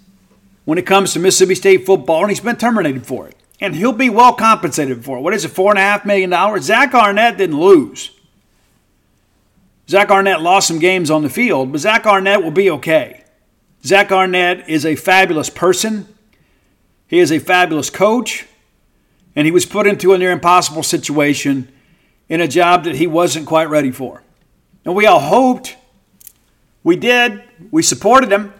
when 0.63 0.77
it 0.77 0.85
comes 0.85 1.11
to 1.11 1.19
Mississippi 1.19 1.55
State 1.55 1.87
football, 1.87 2.21
and 2.21 2.29
he's 2.29 2.39
been 2.39 2.55
terminated 2.55 3.07
for 3.07 3.27
it. 3.27 3.35
And 3.59 3.75
he'll 3.75 3.93
be 3.93 4.11
well 4.11 4.33
compensated 4.33 5.03
for 5.03 5.17
it. 5.17 5.21
What 5.21 5.33
is 5.33 5.43
it, 5.43 5.51
$4.5 5.51 6.05
million? 6.05 6.61
Zach 6.61 6.93
Arnett 6.93 7.37
didn't 7.37 7.59
lose. 7.59 8.11
Zach 9.89 10.11
Arnett 10.11 10.41
lost 10.41 10.67
some 10.67 10.77
games 10.77 11.09
on 11.09 11.23
the 11.23 11.29
field, 11.31 11.71
but 11.71 11.81
Zach 11.81 12.05
Arnett 12.05 12.43
will 12.43 12.51
be 12.51 12.69
okay. 12.69 13.23
Zach 13.83 14.11
Arnett 14.11 14.69
is 14.69 14.85
a 14.85 14.95
fabulous 14.95 15.49
person. 15.49 16.07
He 17.07 17.17
is 17.17 17.31
a 17.31 17.39
fabulous 17.39 17.89
coach. 17.89 18.45
And 19.35 19.47
he 19.47 19.51
was 19.51 19.65
put 19.65 19.87
into 19.87 20.13
a 20.13 20.17
near 20.19 20.31
impossible 20.31 20.83
situation 20.83 21.69
in 22.29 22.39
a 22.39 22.47
job 22.47 22.83
that 22.83 22.95
he 22.95 23.07
wasn't 23.07 23.47
quite 23.47 23.67
ready 23.67 23.89
for. 23.89 24.22
And 24.85 24.95
we 24.95 25.05
all 25.05 25.19
hoped. 25.19 25.77
We 26.83 26.95
did. 26.95 27.43
We 27.71 27.81
supported 27.81 28.31
him. 28.31 28.53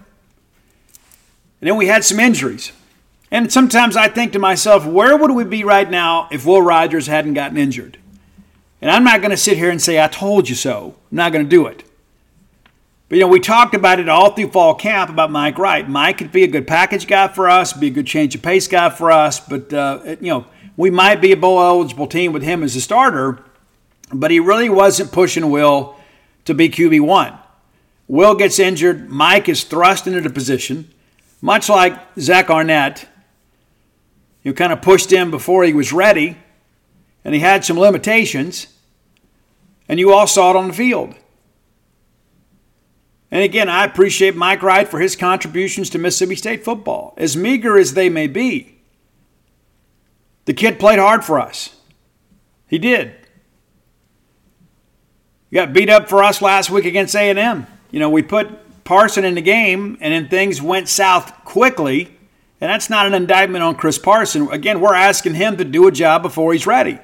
And 1.60 1.70
then 1.70 1.77
we 1.77 1.88
had 1.88 2.03
some 2.03 2.20
injuries. 2.20 2.72
And 3.32 3.51
sometimes 3.51 3.98
I 3.98 4.08
think 4.08 4.34
to 4.34 4.39
myself, 4.39 4.86
where 4.86 5.18
would 5.18 5.32
we 5.32 5.44
be 5.44 5.63
right 5.63 5.89
now 5.89 6.27
if 6.32 6.46
Will 6.46 6.62
Rogers 6.62 7.08
hadn't 7.08 7.34
gotten 7.34 7.58
injured? 7.58 7.98
And 8.82 8.92
I'm 8.92 9.03
not 9.03 9.22
going 9.22 9.32
to 9.32 9.38
sit 9.38 9.58
here 9.58 9.70
and 9.70 9.82
say, 9.82 10.01
I 10.01 10.08
told 10.08 10.50
you 10.50 10.56
so. 10.56 10.96
I'm 11.12 11.15
not 11.15 11.32
going 11.32 11.46
to 11.46 11.50
do 11.50 11.65
it. 11.68 11.84
But, 13.10 13.18
you 13.18 13.22
know, 13.22 13.30
we 13.30 13.39
talked 13.39 13.75
about 13.75 14.00
it 14.00 14.10
all 14.10 14.32
through 14.32 14.50
fall 14.50 14.75
camp 14.75 15.10
about 15.10 15.32
Mike 15.32 15.58
Wright. 15.58 15.88
Mike 15.88 16.18
could 16.18 16.32
be 16.32 16.44
a 16.44 16.48
good 16.48 16.68
package 16.68 17.08
guy 17.08 17.27
for 17.27 17.50
us, 17.50 17.72
be 17.74 17.88
a 17.88 17.92
good 17.92 18.08
change 18.08 18.36
of 18.36 18.42
pace 18.42 18.68
guy 18.68 18.89
for 18.89 19.12
us, 19.12 19.39
but, 19.39 19.74
uh, 19.74 20.15
you 20.20 20.30
know, 20.30 20.46
we 20.75 20.89
might 20.89 21.22
be 21.22 21.32
a 21.32 21.38
bowl 21.38 21.62
eligible 21.62 22.08
team 22.08 22.34
with 22.34 22.44
him 22.44 22.63
as 22.63 22.75
a 22.75 22.82
starter, 22.82 23.44
but 24.12 24.32
he 24.32 24.39
really 24.39 24.70
wasn't 24.70 25.12
pushing 25.12 25.50
Will 25.50 25.96
to 26.45 26.53
be 26.53 26.69
QB1. 26.69 27.39
Will 28.07 28.35
gets 28.35 28.59
injured. 28.59 29.09
Mike 29.09 29.47
is 29.47 29.63
thrust 29.63 30.07
into 30.07 30.21
the 30.21 30.29
position, 30.29 30.91
much 31.41 31.69
like 31.69 31.97
Zach 32.19 32.50
Arnett. 32.50 33.07
You 34.43 34.53
kind 34.53 34.73
of 34.73 34.81
pushed 34.81 35.12
him 35.12 35.31
before 35.31 35.63
he 35.63 35.73
was 35.73 35.93
ready, 35.93 36.38
and 37.23 37.33
he 37.33 37.39
had 37.39 37.63
some 37.63 37.79
limitations, 37.79 38.67
and 39.88 40.00
you 40.00 40.12
all 40.12 40.27
saw 40.27 40.51
it 40.51 40.55
on 40.55 40.67
the 40.67 40.73
field. 40.73 41.15
And 43.31 43.41
again, 43.41 43.67
I 43.67 43.83
appreciate 43.85 44.35
Mike 44.35 44.62
Wright 44.62 44.88
for 44.88 45.00
his 45.00 45.15
contributions 45.15 45.89
to 45.89 45.97
Mississippi 45.97 46.35
State 46.35 46.63
football, 46.63 47.15
as 47.17 47.35
meager 47.35 47.77
as 47.77 47.93
they 47.93 48.07
may 48.09 48.27
be. 48.27 48.81
The 50.45 50.53
kid 50.53 50.77
played 50.77 51.00
hard 51.00 51.23
for 51.23 51.39
us. 51.39 51.75
He 52.67 52.77
did. 52.77 53.15
He 55.53 55.55
got 55.60 55.72
beat 55.72 55.88
up 55.88 56.10
for 56.10 56.24
us 56.24 56.41
last 56.41 56.72
week 56.72 56.86
against 56.86 57.15
A&M. 57.15 57.67
You 57.91 58.00
know, 58.00 58.10
we 58.10 58.24
put 58.24 58.83
Parson 58.83 59.24
in 59.24 59.36
the 59.36 59.41
game, 59.41 60.00
and 60.01 60.12
then 60.12 60.27
things 60.27 60.60
went 60.60 60.89
south 60.89 61.31
quickly. 61.45 62.05
And 62.60 62.72
that's 62.72 62.89
not 62.89 63.05
an 63.05 63.13
indictment 63.13 63.63
on 63.63 63.75
Chris 63.75 64.00
Parson. 64.00 64.50
Again, 64.50 64.81
we're 64.81 64.95
asking 64.95 65.36
him 65.36 65.57
to 65.57 65.63
do 65.63 65.86
a 65.88 65.91
job 65.91 66.24
before 66.24 66.53
he's 66.53 66.65
ready. 66.65 66.98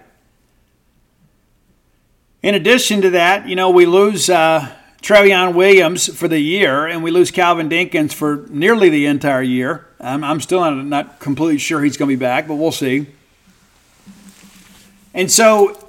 In 2.41 2.56
addition 2.56 3.01
to 3.01 3.12
that, 3.12 3.48
you 3.48 3.56
know, 3.56 3.70
we 3.70 3.86
lose 3.86 4.32
uh, 4.32 4.75
Trevion 5.00 5.53
Williams 5.53 6.08
for 6.18 6.27
the 6.27 6.39
year, 6.39 6.88
and 6.88 7.03
we 7.03 7.12
lose 7.12 7.29
Calvin 7.29 7.70
Dinkins 7.70 8.13
for 8.13 8.48
nearly 8.50 8.89
the 8.89 9.06
entire 9.06 9.44
year. 9.44 9.86
I'm, 10.00 10.24
I'm 10.24 10.41
still 10.41 10.62
not, 10.62 10.84
not 10.86 11.20
completely 11.20 11.60
sure 11.60 11.84
he's 11.84 11.98
going 11.98 12.10
to 12.10 12.15
be 12.15 12.20
back, 12.20 12.48
but 12.48 12.56
we'll 12.56 12.72
see. 12.72 13.06
And 15.13 15.32
so 15.32 15.88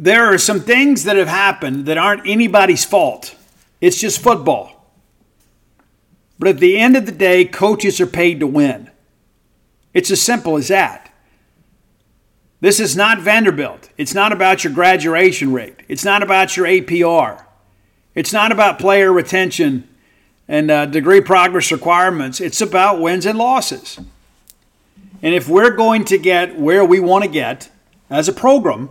there 0.00 0.32
are 0.32 0.38
some 0.38 0.60
things 0.60 1.04
that 1.04 1.16
have 1.16 1.28
happened 1.28 1.84
that 1.84 1.98
aren't 1.98 2.26
anybody's 2.26 2.86
fault. 2.86 3.36
It's 3.82 4.00
just 4.00 4.22
football. 4.22 4.90
But 6.38 6.48
at 6.48 6.58
the 6.58 6.78
end 6.78 6.96
of 6.96 7.04
the 7.04 7.12
day, 7.12 7.44
coaches 7.44 8.00
are 8.00 8.06
paid 8.06 8.40
to 8.40 8.46
win. 8.46 8.90
It's 9.92 10.10
as 10.10 10.22
simple 10.22 10.56
as 10.56 10.68
that. 10.68 11.12
This 12.60 12.80
is 12.80 12.96
not 12.96 13.20
Vanderbilt. 13.20 13.90
It's 13.98 14.14
not 14.14 14.32
about 14.32 14.64
your 14.64 14.72
graduation 14.72 15.52
rate. 15.52 15.76
It's 15.86 16.04
not 16.04 16.22
about 16.22 16.56
your 16.56 16.64
APR. 16.64 17.44
It's 18.14 18.32
not 18.32 18.52
about 18.52 18.78
player 18.78 19.12
retention 19.12 19.86
and 20.48 20.70
uh, 20.70 20.86
degree 20.86 21.20
progress 21.20 21.70
requirements, 21.70 22.40
it's 22.40 22.60
about 22.60 23.00
wins 23.00 23.24
and 23.24 23.38
losses. 23.38 24.00
And 25.22 25.34
if 25.34 25.46
we're 25.48 25.76
going 25.76 26.06
to 26.06 26.18
get 26.18 26.58
where 26.58 26.84
we 26.84 27.00
want 27.00 27.22
to 27.22 27.30
get 27.30 27.68
as 28.08 28.28
a 28.28 28.32
program, 28.32 28.90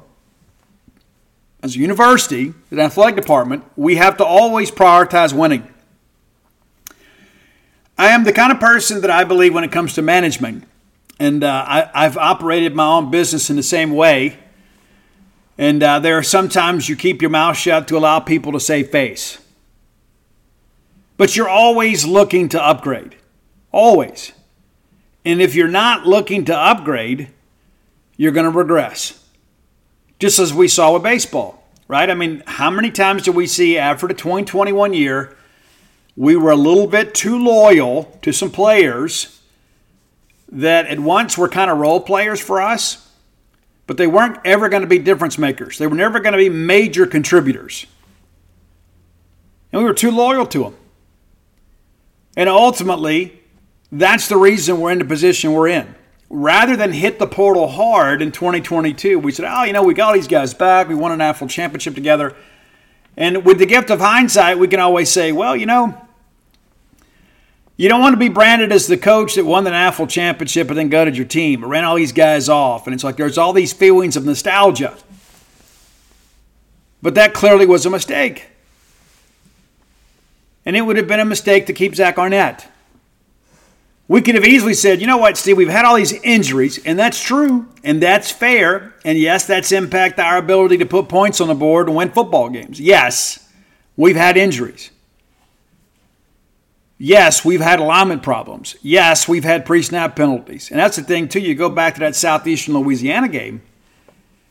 as 1.61 1.75
a 1.75 1.79
university, 1.79 2.53
an 2.71 2.79
athletic 2.79 3.15
department, 3.15 3.63
we 3.75 3.95
have 3.95 4.17
to 4.17 4.25
always 4.25 4.71
prioritize 4.71 5.33
winning. 5.33 5.67
I 7.97 8.07
am 8.07 8.23
the 8.23 8.31
kind 8.31 8.51
of 8.51 8.59
person 8.59 9.01
that 9.01 9.09
I 9.09 9.23
believe 9.25 9.53
when 9.53 9.63
it 9.63 9.71
comes 9.71 9.93
to 9.95 10.01
management, 10.01 10.63
and 11.19 11.43
uh, 11.43 11.65
I, 11.67 11.89
I've 11.93 12.17
operated 12.17 12.75
my 12.75 12.85
own 12.85 13.11
business 13.11 13.49
in 13.49 13.57
the 13.57 13.63
same 13.63 13.91
way 13.91 14.39
and 15.59 15.83
uh, 15.83 15.99
there 15.99 16.17
are 16.17 16.23
sometimes 16.23 16.87
you 16.87 16.95
keep 16.95 17.21
your 17.21 17.29
mouth 17.29 17.57
shut 17.57 17.85
to 17.89 17.97
allow 17.97 18.21
people 18.21 18.53
to 18.53 18.61
save 18.61 18.91
face. 18.91 19.39
But 21.17 21.35
you're 21.35 21.49
always 21.49 22.05
looking 22.05 22.47
to 22.49 22.63
upgrade. 22.63 23.17
Always. 23.73 24.31
And 25.25 25.41
if 25.41 25.55
you're 25.55 25.67
not 25.67 26.07
looking 26.07 26.45
to 26.45 26.57
upgrade, 26.57 27.27
you're 28.15 28.31
going 28.31 28.49
to 28.49 28.57
regress. 28.57 29.21
Just 30.19 30.37
as 30.37 30.53
we 30.53 30.67
saw 30.67 30.93
with 30.93 31.03
baseball, 31.03 31.63
right? 31.87 32.09
I 32.09 32.13
mean, 32.13 32.43
how 32.45 32.69
many 32.69 32.91
times 32.91 33.23
do 33.23 33.31
we 33.31 33.47
see 33.47 33.77
after 33.77 34.07
the 34.07 34.13
2021 34.13 34.93
year, 34.93 35.35
we 36.15 36.35
were 36.35 36.51
a 36.51 36.55
little 36.55 36.87
bit 36.87 37.15
too 37.15 37.41
loyal 37.41 38.17
to 38.21 38.31
some 38.31 38.51
players 38.51 39.41
that 40.51 40.87
at 40.87 40.99
once 40.99 41.37
were 41.37 41.47
kind 41.47 41.71
of 41.71 41.77
role 41.77 42.01
players 42.01 42.41
for 42.41 42.61
us? 42.61 43.09
but 43.89 43.97
they 43.97 44.05
weren't 44.05 44.37
ever 44.45 44.69
going 44.69 44.83
to 44.83 44.87
be 44.87 44.99
difference 44.99 45.39
makers. 45.39 45.79
They 45.79 45.87
were 45.87 45.95
never 45.95 46.19
going 46.19 46.33
to 46.33 46.37
be 46.37 46.47
major 46.47 47.07
contributors. 47.07 47.87
And 49.71 49.81
we 49.81 49.83
were 49.83 49.95
too 49.95 50.11
loyal 50.11 50.45
to 50.45 50.59
them. 50.59 50.75
And 52.37 52.47
ultimately, 52.47 53.41
that's 53.91 54.27
the 54.27 54.37
reason 54.37 54.79
we're 54.79 54.91
in 54.91 54.99
the 54.99 55.05
position 55.05 55.53
we're 55.53 55.69
in. 55.69 55.95
Rather 56.29 56.75
than 56.75 56.91
hit 56.93 57.19
the 57.19 57.27
portal 57.27 57.67
hard 57.67 58.21
in 58.21 58.31
2022, 58.31 59.17
we 59.19 59.31
said, 59.31 59.45
oh, 59.45 59.63
you 59.63 59.73
know, 59.73 59.83
we 59.83 59.93
got 59.93 60.09
all 60.09 60.13
these 60.13 60.27
guys 60.27 60.53
back. 60.53 60.87
We 60.87 60.95
won 60.95 61.11
a 61.11 61.17
national 61.17 61.49
championship 61.49 61.95
together. 61.95 62.35
And 63.17 63.43
with 63.43 63.59
the 63.59 63.65
gift 63.65 63.89
of 63.89 63.99
hindsight, 63.99 64.59
we 64.59 64.67
can 64.67 64.79
always 64.79 65.09
say, 65.09 65.31
well, 65.31 65.55
you 65.55 65.65
know, 65.65 65.99
you 67.75 67.89
don't 67.89 68.01
want 68.01 68.13
to 68.13 68.19
be 68.19 68.29
branded 68.29 68.71
as 68.71 68.87
the 68.87 68.97
coach 68.97 69.35
that 69.35 69.45
won 69.45 69.63
the 69.63 69.71
national 69.71 70.07
championship 70.07 70.67
and 70.69 70.77
then 70.77 70.89
gutted 70.89 71.15
your 71.17 71.25
team 71.25 71.63
or 71.63 71.69
ran 71.69 71.85
all 71.85 71.95
these 71.95 72.11
guys 72.11 72.49
off. 72.49 72.85
And 72.85 72.93
it's 72.93 73.03
like 73.03 73.17
there's 73.17 73.37
all 73.37 73.53
these 73.53 73.73
feelings 73.73 74.15
of 74.15 74.25
nostalgia. 74.25 74.97
But 77.01 77.15
that 77.15 77.33
clearly 77.33 77.65
was 77.65 77.85
a 77.85 77.89
mistake. 77.89 78.47
And 80.65 80.75
it 80.75 80.81
would 80.81 80.97
have 80.97 81.07
been 81.07 81.21
a 81.21 81.25
mistake 81.25 81.65
to 81.67 81.73
keep 81.73 81.95
Zach 81.95 82.17
Arnett. 82.17 82.67
We 84.09 84.23
could 84.23 84.33
have 84.33 84.43
easily 84.43 84.73
said, 84.73 85.01
you 85.01 85.05
know 85.05 85.17
what, 85.17 85.37
Steve, 85.37 85.55
we've 85.55 85.69
had 85.69 85.85
all 85.85 85.95
these 85.95 86.13
injuries, 86.23 86.83
and 86.83 86.97
that's 86.97 87.21
true, 87.21 87.67
and 87.83 88.01
that's 88.01 88.31
fair. 88.31 88.95
And 89.05 89.19
yes, 89.19 89.45
that's 89.45 89.71
impacted 89.71 90.25
our 90.25 90.37
ability 90.37 90.79
to 90.79 90.85
put 90.87 91.07
points 91.07 91.39
on 91.39 91.47
the 91.47 91.53
board 91.53 91.87
and 91.87 91.95
win 91.95 92.09
football 92.09 92.49
games. 92.49 92.81
Yes, 92.81 93.47
we've 93.95 94.15
had 94.15 94.35
injuries. 94.35 94.89
Yes, 96.97 97.45
we've 97.45 97.61
had 97.61 97.79
alignment 97.79 98.23
problems. 98.23 98.75
Yes, 98.81 99.27
we've 99.27 99.43
had 99.43 99.63
pre 99.63 99.83
snap 99.83 100.15
penalties. 100.15 100.71
And 100.71 100.79
that's 100.79 100.97
the 100.97 101.03
thing, 101.03 101.29
too. 101.29 101.39
You 101.39 101.53
go 101.53 101.69
back 101.69 101.93
to 101.93 101.99
that 101.99 102.15
Southeastern 102.15 102.73
Louisiana 102.73 103.27
game. 103.27 103.61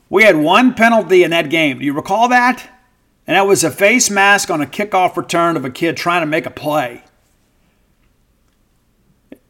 We 0.08 0.22
had 0.22 0.36
one 0.36 0.72
penalty 0.72 1.24
in 1.24 1.32
that 1.32 1.50
game. 1.50 1.80
Do 1.80 1.84
you 1.84 1.92
recall 1.92 2.28
that? 2.28 2.70
And 3.26 3.34
that 3.34 3.46
was 3.46 3.64
a 3.64 3.72
face 3.72 4.08
mask 4.08 4.50
on 4.50 4.62
a 4.62 4.66
kickoff 4.66 5.16
return 5.16 5.56
of 5.56 5.64
a 5.64 5.70
kid 5.70 5.96
trying 5.96 6.22
to 6.22 6.26
make 6.26 6.46
a 6.46 6.50
play. 6.50 7.02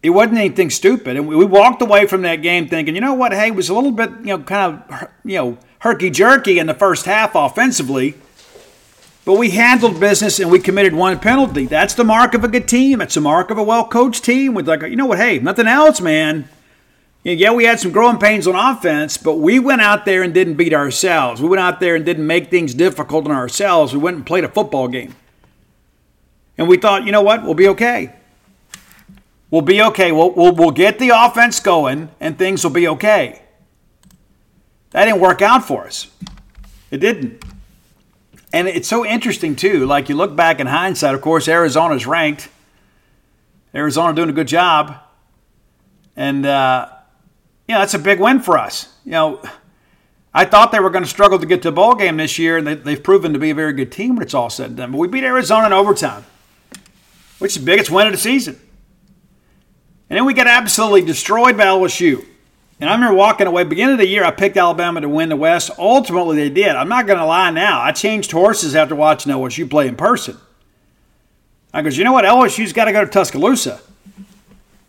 It 0.03 0.11
wasn't 0.11 0.39
anything 0.39 0.71
stupid. 0.71 1.17
And 1.17 1.27
we 1.27 1.45
walked 1.45 1.83
away 1.83 2.07
from 2.07 2.23
that 2.23 2.37
game 2.37 2.69
thinking, 2.69 2.95
you 2.95 3.01
know 3.01 3.15
what, 3.15 3.33
hey, 3.33 3.49
it 3.49 3.55
was 3.55 3.69
a 3.69 3.75
little 3.75 3.91
bit, 3.91 4.11
you 4.21 4.27
know, 4.27 4.39
kind 4.39 4.83
of, 4.89 5.09
you 5.25 5.37
know, 5.37 5.59
herky 5.81 6.11
jerky 6.11 6.59
in 6.59 6.67
the 6.67 6.75
first 6.75 7.05
half 7.05 7.35
offensively. 7.35 8.15
But 9.25 9.35
we 9.35 9.51
handled 9.51 10.01
business 10.01 10.39
and 10.39 10.51
we 10.51 10.59
committed 10.59 10.95
one 10.95 11.19
penalty. 11.19 11.67
That's 11.67 11.95
the 11.95 12.05
mark 12.05 12.33
of 12.35 12.45
a 12.45 12.49
good 12.49 12.69
team. 12.69 13.01
It's 13.01 13.15
the 13.15 13.21
mark 13.21 13.51
of 13.51 13.59
a 13.59 13.63
well 13.63 13.87
coached 13.87 14.25
team 14.25 14.55
with 14.55 14.69
like, 14.69 14.83
you 14.83 14.97
know 14.97 15.07
what? 15.07 15.19
Hey, 15.19 15.39
nothing 15.39 15.67
else, 15.67 16.01
man. 16.01 16.49
Yeah, 17.25 17.53
we 17.53 17.65
had 17.65 17.79
some 17.79 17.91
growing 17.91 18.19
pains 18.19 18.47
on 18.47 18.55
offense, 18.55 19.19
but 19.19 19.35
we 19.35 19.59
went 19.59 19.83
out 19.83 20.07
there 20.07 20.23
and 20.23 20.33
didn't 20.33 20.55
beat 20.55 20.73
ourselves. 20.73 21.43
We 21.43 21.49
went 21.49 21.61
out 21.61 21.79
there 21.81 21.95
and 21.95 22.05
didn't 22.05 22.27
make 22.27 22.49
things 22.49 22.73
difficult 22.73 23.27
on 23.27 23.33
ourselves. 23.33 23.93
We 23.93 23.99
went 23.99 24.17
and 24.17 24.25
played 24.25 24.45
a 24.45 24.49
football 24.49 24.89
game. 24.89 25.15
And 26.57 26.69
we 26.69 26.79
thought, 26.79 27.05
you 27.05 27.13
know 27.13 27.21
what? 27.21 27.43
We'll 27.43 27.55
be 27.55 27.69
okay. 27.69 28.15
We'll 29.51 29.63
be 29.63 29.83
okay. 29.83 30.13
We'll, 30.13 30.31
we'll, 30.33 30.55
we'll 30.55 30.71
get 30.71 30.99
the 30.99 31.11
offense 31.11 31.61
going 31.61 32.11
and 32.21 32.39
things 32.39 32.65
will 32.65 32.71
be 32.71 32.87
okay. 32.89 33.43
That 34.91 35.07
didn't 35.07 35.21
work 35.21 35.43
out 35.43 35.67
for 35.67 35.87
us. 35.87 36.11
It 36.91 36.99
didn't. 36.99 37.45
And 38.53 38.69
it's 38.69 38.89
so 38.89 39.05
interesting 39.05 39.57
too. 39.57 39.87
Like 39.87 40.09
you 40.09 40.15
look 40.15 40.35
back 40.35 40.61
in 40.61 40.67
hindsight, 40.67 41.15
of 41.15 41.21
course, 41.21 41.49
Arizona's 41.49 42.07
ranked. 42.07 42.49
Arizona 43.75 44.15
doing 44.15 44.31
a 44.31 44.33
good 44.33 44.49
job, 44.49 44.97
and 46.17 46.47
uh, 46.47 46.89
you 47.67 47.75
know 47.75 47.81
that's 47.81 47.95
a 47.95 47.99
big 47.99 48.19
win 48.19 48.41
for 48.41 48.57
us. 48.57 48.95
You 49.05 49.13
know, 49.13 49.43
I 50.33 50.47
thought 50.47 50.73
they 50.73 50.81
were 50.81 50.91
going 50.91 51.05
to 51.05 51.11
struggle 51.11 51.39
to 51.39 51.47
get 51.47 51.63
to 51.63 51.69
a 51.69 51.73
bowl 51.73 51.95
game 51.95 52.17
this 52.17 52.39
year, 52.39 52.57
and 52.57 52.67
they, 52.67 52.93
have 52.93 53.03
proven 53.03 53.33
to 53.35 53.39
be 53.39 53.51
a 53.51 53.55
very 53.55 53.73
good 53.75 53.93
team 53.93 54.17
when 54.17 54.23
it's 54.23 54.35
all 54.35 54.51
said 54.51 54.69
and 54.69 54.77
done. 54.77 54.93
But 54.93 54.99
we 54.99 55.09
beat 55.09 55.25
Arizona 55.25 55.67
in 55.67 55.73
overtime, 55.73 56.25
which 57.39 57.57
is 57.57 57.63
the 57.63 57.67
biggest 57.67 57.91
win 57.91 58.07
of 58.07 58.13
the 58.13 58.19
season. 58.19 58.59
And 60.11 60.17
then 60.17 60.25
we 60.25 60.35
got 60.35 60.47
absolutely 60.47 61.03
destroyed 61.03 61.57
by 61.57 61.65
LSU. 61.65 62.25
And 62.81 62.89
I 62.89 62.95
remember 62.95 63.17
walking 63.17 63.47
away, 63.47 63.65
beginning 63.65 63.95
of 63.95 63.99
the 63.99 64.07
year, 64.07 64.25
I 64.25 64.31
picked 64.31 64.57
Alabama 64.57 65.01
to 65.01 65.09
win 65.09 65.29
the 65.29 65.37
West. 65.37 65.71
Ultimately, 65.79 66.37
they 66.37 66.49
did. 66.49 66.77
I'm 66.77 66.89
not 66.89 67.07
going 67.07 67.19
to 67.19 67.25
lie 67.25 67.51
now. 67.51 67.81
I 67.81 67.93
changed 67.93 68.31
horses 68.31 68.77
after 68.77 68.95
watching 68.95 69.33
LSU 69.33 69.69
play 69.69 69.89
in 69.89 69.97
person. 69.97 70.37
I 71.73 71.83
goes, 71.83 71.99
you 71.99 72.05
know 72.05 72.13
what? 72.13 72.25
LSU's 72.25 72.73
got 72.73 72.85
to 72.85 72.93
go 72.93 73.05
to 73.05 73.11
Tuscaloosa. 73.11 73.81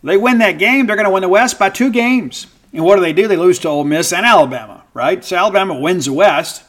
They 0.02 0.16
win 0.16 0.38
that 0.38 0.52
game, 0.52 0.86
they're 0.86 0.96
going 0.96 1.04
to 1.04 1.12
win 1.12 1.22
the 1.22 1.28
West 1.28 1.58
by 1.58 1.68
two 1.68 1.90
games. 1.90 2.46
And 2.72 2.84
what 2.84 2.96
do 2.96 3.02
they 3.02 3.12
do? 3.12 3.28
They 3.28 3.36
lose 3.36 3.58
to 3.60 3.68
Ole 3.68 3.84
Miss 3.84 4.12
and 4.12 4.24
Alabama, 4.24 4.84
right? 4.94 5.22
So 5.24 5.36
Alabama 5.36 5.78
wins 5.78 6.06
the 6.06 6.12
West, 6.12 6.62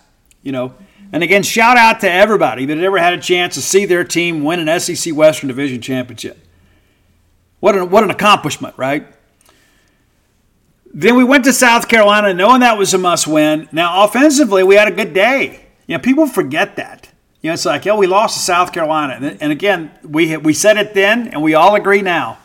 you 0.44 0.52
know. 0.52 0.74
And 1.14 1.24
again, 1.24 1.44
shout 1.44 1.78
out 1.78 2.02
to 2.02 2.12
everybody 2.12 2.66
that 2.66 2.78
ever 2.78 2.98
had 2.98 3.14
a 3.14 3.22
chance 3.22 3.56
to 3.56 3.62
see 3.62 3.86
their 3.86 4.04
team 4.04 4.44
win 4.44 4.68
an 4.68 4.80
SEC 4.80 5.14
Western 5.14 5.48
Division 5.48 5.82
championship. 5.82 6.46
What 7.62 7.78
an, 7.78 7.90
what 7.90 8.04
an 8.04 8.10
accomplishment, 8.10 8.76
right? 8.76 9.08
Then 10.94 11.16
we 11.16 11.24
went 11.24 11.46
to 11.46 11.54
South 11.54 11.88
Carolina 11.88 12.34
knowing 12.34 12.60
that 12.60 12.78
was 12.78 12.94
a 12.94 12.98
must 12.98 13.28
win. 13.28 13.70
Now, 13.72 14.04
offensively, 14.04 14.64
we 14.64 14.76
had 14.76 14.90
a 14.90 14.92
good 14.92 15.14
day. 15.14 15.68
You 15.88 15.96
know, 15.96 16.02
people 16.02 16.28
forget 16.28 16.76
that. 16.76 17.10
You 17.42 17.50
know, 17.50 17.54
it's 17.54 17.66
like, 17.66 17.88
oh, 17.88 17.96
we 17.96 18.08
lost 18.08 18.36
to 18.36 18.44
South 18.44 18.74
Carolina. 18.74 19.38
And 19.40 19.52
again, 19.52 19.92
we, 20.04 20.36
we 20.38 20.54
said 20.54 20.78
it 20.78 20.94
then, 20.94 21.30
and 21.30 21.42
we 21.42 21.54
all 21.54 21.76
agree 21.76 22.02
now. 22.02 22.40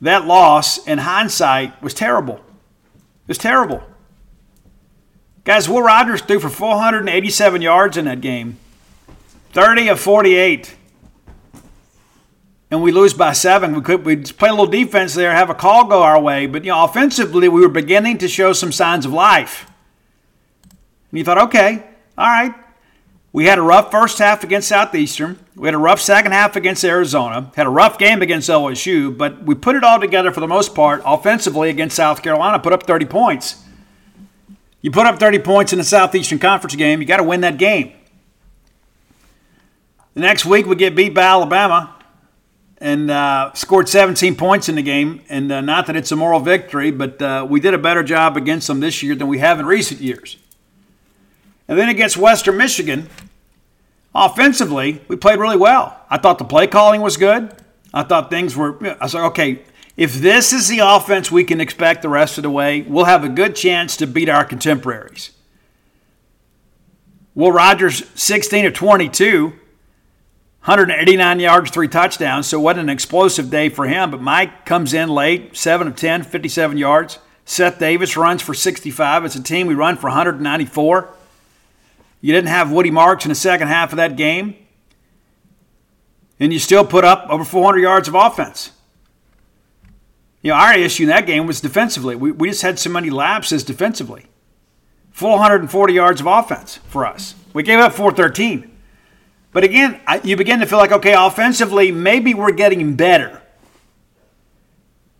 That 0.00 0.26
loss, 0.26 0.84
in 0.86 0.98
hindsight, 0.98 1.80
was 1.82 1.92
terrible. 1.92 2.36
It 2.36 3.28
was 3.28 3.38
terrible. 3.38 3.82
Guys, 5.44 5.68
Will 5.68 5.82
Rogers 5.82 6.22
threw 6.22 6.40
for 6.40 6.48
487 6.48 7.62
yards 7.62 7.96
in 7.96 8.04
that 8.06 8.20
game, 8.20 8.58
30 9.52 9.88
of 9.88 10.00
48 10.00 10.76
and 12.72 12.82
we 12.82 12.90
lose 12.90 13.12
by 13.12 13.34
seven. 13.34 13.74
We 13.74 13.82
could 13.82 14.06
we 14.06 14.16
play 14.16 14.48
a 14.48 14.52
little 14.52 14.66
defense 14.66 15.12
there, 15.12 15.30
have 15.34 15.50
a 15.50 15.54
call 15.54 15.84
go 15.84 16.02
our 16.02 16.18
way, 16.18 16.46
but 16.46 16.64
you 16.64 16.70
know, 16.70 16.84
offensively, 16.84 17.46
we 17.46 17.60
were 17.60 17.68
beginning 17.68 18.16
to 18.18 18.28
show 18.28 18.54
some 18.54 18.72
signs 18.72 19.04
of 19.04 19.12
life. 19.12 19.70
And 21.10 21.18
you 21.18 21.24
thought, 21.24 21.36
okay, 21.36 21.84
all 22.16 22.26
right. 22.26 22.54
We 23.34 23.44
had 23.44 23.58
a 23.58 23.62
rough 23.62 23.90
first 23.90 24.18
half 24.18 24.42
against 24.42 24.68
Southeastern. 24.68 25.38
We 25.54 25.68
had 25.68 25.74
a 25.74 25.78
rough 25.78 26.00
second 26.00 26.32
half 26.32 26.56
against 26.56 26.82
Arizona. 26.82 27.52
Had 27.56 27.66
a 27.66 27.70
rough 27.70 27.98
game 27.98 28.22
against 28.22 28.48
LSU, 28.48 29.16
but 29.16 29.42
we 29.42 29.54
put 29.54 29.76
it 29.76 29.84
all 29.84 30.00
together 30.00 30.32
for 30.32 30.40
the 30.40 30.48
most 30.48 30.74
part 30.74 31.02
offensively 31.04 31.68
against 31.68 31.94
South 31.94 32.22
Carolina. 32.22 32.58
Put 32.58 32.72
up 32.72 32.84
30 32.84 33.04
points. 33.04 33.62
You 34.80 34.90
put 34.90 35.06
up 35.06 35.18
30 35.18 35.40
points 35.40 35.72
in 35.72 35.78
the 35.78 35.84
Southeastern 35.84 36.38
Conference 36.38 36.74
game. 36.74 37.00
You 37.02 37.06
got 37.06 37.18
to 37.18 37.22
win 37.22 37.42
that 37.42 37.58
game. 37.58 37.92
The 40.14 40.20
next 40.20 40.46
week 40.46 40.64
we 40.64 40.74
get 40.74 40.94
beat 40.96 41.12
by 41.12 41.22
Alabama 41.22 41.96
and 42.82 43.12
uh, 43.12 43.52
scored 43.54 43.88
17 43.88 44.34
points 44.34 44.68
in 44.68 44.74
the 44.74 44.82
game. 44.82 45.22
And 45.28 45.52
uh, 45.52 45.60
not 45.60 45.86
that 45.86 45.94
it's 45.94 46.10
a 46.10 46.16
moral 46.16 46.40
victory, 46.40 46.90
but 46.90 47.22
uh, 47.22 47.46
we 47.48 47.60
did 47.60 47.74
a 47.74 47.78
better 47.78 48.02
job 48.02 48.36
against 48.36 48.66
them 48.66 48.80
this 48.80 49.02
year 49.02 49.14
than 49.14 49.28
we 49.28 49.38
have 49.38 49.60
in 49.60 49.66
recent 49.66 50.00
years. 50.00 50.36
And 51.68 51.78
then 51.78 51.88
against 51.88 52.16
Western 52.16 52.56
Michigan, 52.56 53.08
offensively, 54.12 55.00
we 55.06 55.14
played 55.14 55.38
really 55.38 55.56
well. 55.56 55.96
I 56.10 56.18
thought 56.18 56.38
the 56.38 56.44
play 56.44 56.66
calling 56.66 57.00
was 57.00 57.16
good. 57.16 57.54
I 57.94 58.02
thought 58.02 58.30
things 58.30 58.56
were, 58.56 58.76
I 59.00 59.04
like, 59.04 59.14
okay, 59.14 59.62
if 59.96 60.14
this 60.14 60.52
is 60.52 60.66
the 60.66 60.80
offense 60.80 61.30
we 61.30 61.44
can 61.44 61.60
expect 61.60 62.02
the 62.02 62.08
rest 62.08 62.36
of 62.36 62.42
the 62.42 62.50
way, 62.50 62.82
we'll 62.82 63.04
have 63.04 63.22
a 63.22 63.28
good 63.28 63.54
chance 63.54 63.96
to 63.98 64.08
beat 64.08 64.28
our 64.28 64.44
contemporaries. 64.44 65.30
Will 67.34 67.52
Rogers, 67.52 68.02
16 68.16 68.66
of 68.66 68.74
22, 68.74 69.52
189 70.64 71.40
yards, 71.40 71.72
three 71.72 71.88
touchdowns, 71.88 72.46
so 72.46 72.60
what 72.60 72.78
an 72.78 72.88
explosive 72.88 73.50
day 73.50 73.68
for 73.68 73.88
him. 73.88 74.12
But 74.12 74.22
Mike 74.22 74.64
comes 74.64 74.94
in 74.94 75.08
late, 75.08 75.56
7 75.56 75.88
of 75.88 75.96
10, 75.96 76.22
57 76.22 76.78
yards. 76.78 77.18
Seth 77.44 77.80
Davis 77.80 78.16
runs 78.16 78.42
for 78.42 78.54
65. 78.54 79.24
It's 79.24 79.34
a 79.34 79.42
team 79.42 79.66
we 79.66 79.74
run 79.74 79.96
for 79.96 80.06
194. 80.06 81.08
You 82.20 82.32
didn't 82.32 82.48
have 82.48 82.70
Woody 82.70 82.92
Marks 82.92 83.24
in 83.24 83.30
the 83.30 83.34
second 83.34 83.66
half 83.66 83.92
of 83.92 83.96
that 83.96 84.16
game, 84.16 84.54
and 86.38 86.52
you 86.52 86.60
still 86.60 86.84
put 86.84 87.04
up 87.04 87.26
over 87.28 87.44
400 87.44 87.80
yards 87.80 88.06
of 88.06 88.14
offense. 88.14 88.70
You 90.42 90.52
know, 90.52 90.56
our 90.56 90.78
issue 90.78 91.02
in 91.02 91.08
that 91.08 91.26
game 91.26 91.48
was 91.48 91.60
defensively. 91.60 92.14
We, 92.14 92.30
we 92.30 92.50
just 92.50 92.62
had 92.62 92.78
so 92.78 92.90
many 92.90 93.10
lapses 93.10 93.64
defensively. 93.64 94.26
440 95.10 95.92
yards 95.92 96.20
of 96.20 96.28
offense 96.28 96.76
for 96.88 97.04
us. 97.04 97.34
We 97.52 97.64
gave 97.64 97.80
up 97.80 97.92
413. 97.92 98.71
But 99.52 99.64
again, 99.64 100.00
you 100.24 100.36
begin 100.36 100.60
to 100.60 100.66
feel 100.66 100.78
like, 100.78 100.92
okay, 100.92 101.12
offensively, 101.12 101.92
maybe 101.92 102.32
we're 102.32 102.52
getting 102.52 102.94
better. 102.94 103.42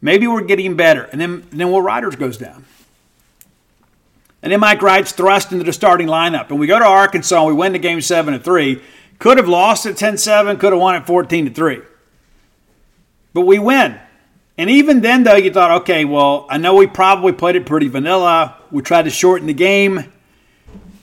Maybe 0.01 0.27
we're 0.27 0.45
getting 0.45 0.75
better. 0.75 1.05
And 1.05 1.21
then, 1.21 1.47
then 1.51 1.71
Will 1.71 1.83
Rogers 1.83 2.17
goes 2.17 2.39
down. 2.39 2.65
And 4.43 4.51
then 4.51 4.59
Mike 4.59 4.83
Wright's 4.83 5.13
thrust 5.13 5.53
into 5.53 5.65
the 5.65 5.73
starting 5.73 6.09
lineup. 6.09 6.51
And 6.51 6.59
we 6.59 6.67
go 6.67 6.79
to 6.79 6.85
Arkansas, 6.85 7.39
and 7.39 7.47
we 7.47 7.53
win 7.53 7.73
the 7.73 7.79
game 7.79 8.01
7 8.01 8.33
to 8.33 8.41
3. 8.41 8.83
Could 9.19 9.39
have 9.39 9.47
lost 9.47 9.87
at 9.87 9.97
10 9.97 10.19
7, 10.19 10.57
could 10.57 10.73
have 10.73 10.81
won 10.81 10.97
at 10.97 11.07
14 11.07 11.45
to 11.45 11.51
3. 11.53 11.81
But 13.35 13.43
we 13.43 13.59
win. 13.61 14.01
And 14.59 14.69
even 14.69 15.01
then, 15.01 15.23
though, 15.23 15.37
you 15.37 15.53
thought, 15.53 15.83
okay, 15.83 16.05
well, 16.05 16.47
I 16.51 16.59
know 16.59 16.75
we 16.75 16.87
probably 16.87 17.33
played 17.33 17.55
it 17.55 17.67
pretty 17.67 17.89
vanilla. 17.89 18.57
We 18.71 18.83
tried 18.83 19.03
to 19.03 19.11
shorten 19.11 19.47
the 19.47 19.55
game. 19.55 20.13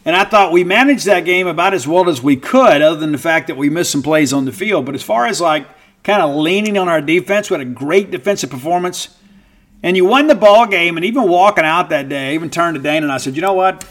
And 0.06 0.16
I 0.16 0.24
thought 0.24 0.52
we 0.52 0.64
managed 0.64 1.06
that 1.06 1.26
game 1.26 1.46
about 1.46 1.74
as 1.74 1.88
well 1.88 2.10
as 2.10 2.22
we 2.22 2.36
could, 2.38 2.82
other 2.82 3.00
than 3.00 3.12
the 3.12 3.18
fact 3.18 3.48
that 3.48 3.58
we 3.58 3.70
missed 3.70 3.92
some 3.92 4.02
plays 4.02 4.32
on 4.34 4.46
the 4.46 4.52
field. 4.52 4.86
But 4.86 4.96
as 4.96 5.04
far 5.04 5.26
as 5.26 5.42
like 5.42 5.68
kind 6.04 6.22
of 6.22 6.36
leaning 6.36 6.78
on 6.78 6.88
our 6.88 7.02
defense, 7.02 7.50
we 7.50 7.58
had 7.58 7.68
a 7.68 7.70
great 7.70 8.10
defensive 8.10 8.50
performance. 8.50 9.10
and 9.82 9.96
you 9.96 10.06
won 10.06 10.28
the 10.28 10.36
ball 10.36 10.68
game, 10.68 10.98
and 10.98 11.06
even 11.06 11.28
walking 11.28 11.64
out 11.64 11.90
that 11.90 12.10
day, 12.10 12.32
I 12.32 12.34
even 12.34 12.50
turned 12.50 12.76
to 12.76 12.82
Dana 12.82 13.06
and 13.06 13.12
I 13.12 13.18
said, 13.18 13.36
you 13.36 13.42
know 13.42 13.54
what? 13.54 13.86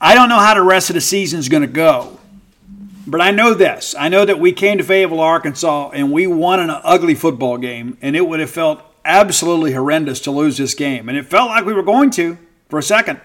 I 0.00 0.14
don't 0.14 0.28
know 0.28 0.38
how 0.38 0.54
the 0.54 0.62
rest 0.62 0.90
of 0.90 0.94
the 0.94 1.00
season 1.00 1.38
is 1.40 1.48
going 1.48 1.62
to 1.62 1.68
go. 1.68 2.18
But 3.06 3.20
I 3.20 3.30
know 3.30 3.54
this. 3.54 3.94
I 3.98 4.08
know 4.08 4.24
that 4.24 4.38
we 4.38 4.52
came 4.52 4.78
to 4.78 4.84
Fayetteville, 4.84 5.20
Arkansas, 5.20 5.90
and 5.90 6.12
we 6.12 6.26
won 6.26 6.60
an 6.60 6.70
ugly 6.70 7.14
football 7.14 7.56
game, 7.56 7.96
and 8.02 8.14
it 8.14 8.28
would 8.28 8.38
have 8.40 8.50
felt 8.50 8.82
absolutely 9.04 9.72
horrendous 9.72 10.20
to 10.20 10.30
lose 10.30 10.58
this 10.58 10.74
game. 10.74 11.08
And 11.08 11.16
it 11.16 11.26
felt 11.26 11.48
like 11.48 11.64
we 11.64 11.72
were 11.72 11.82
going 11.82 12.10
to 12.10 12.36
for 12.68 12.78
a 12.78 12.82
second. 12.82 13.20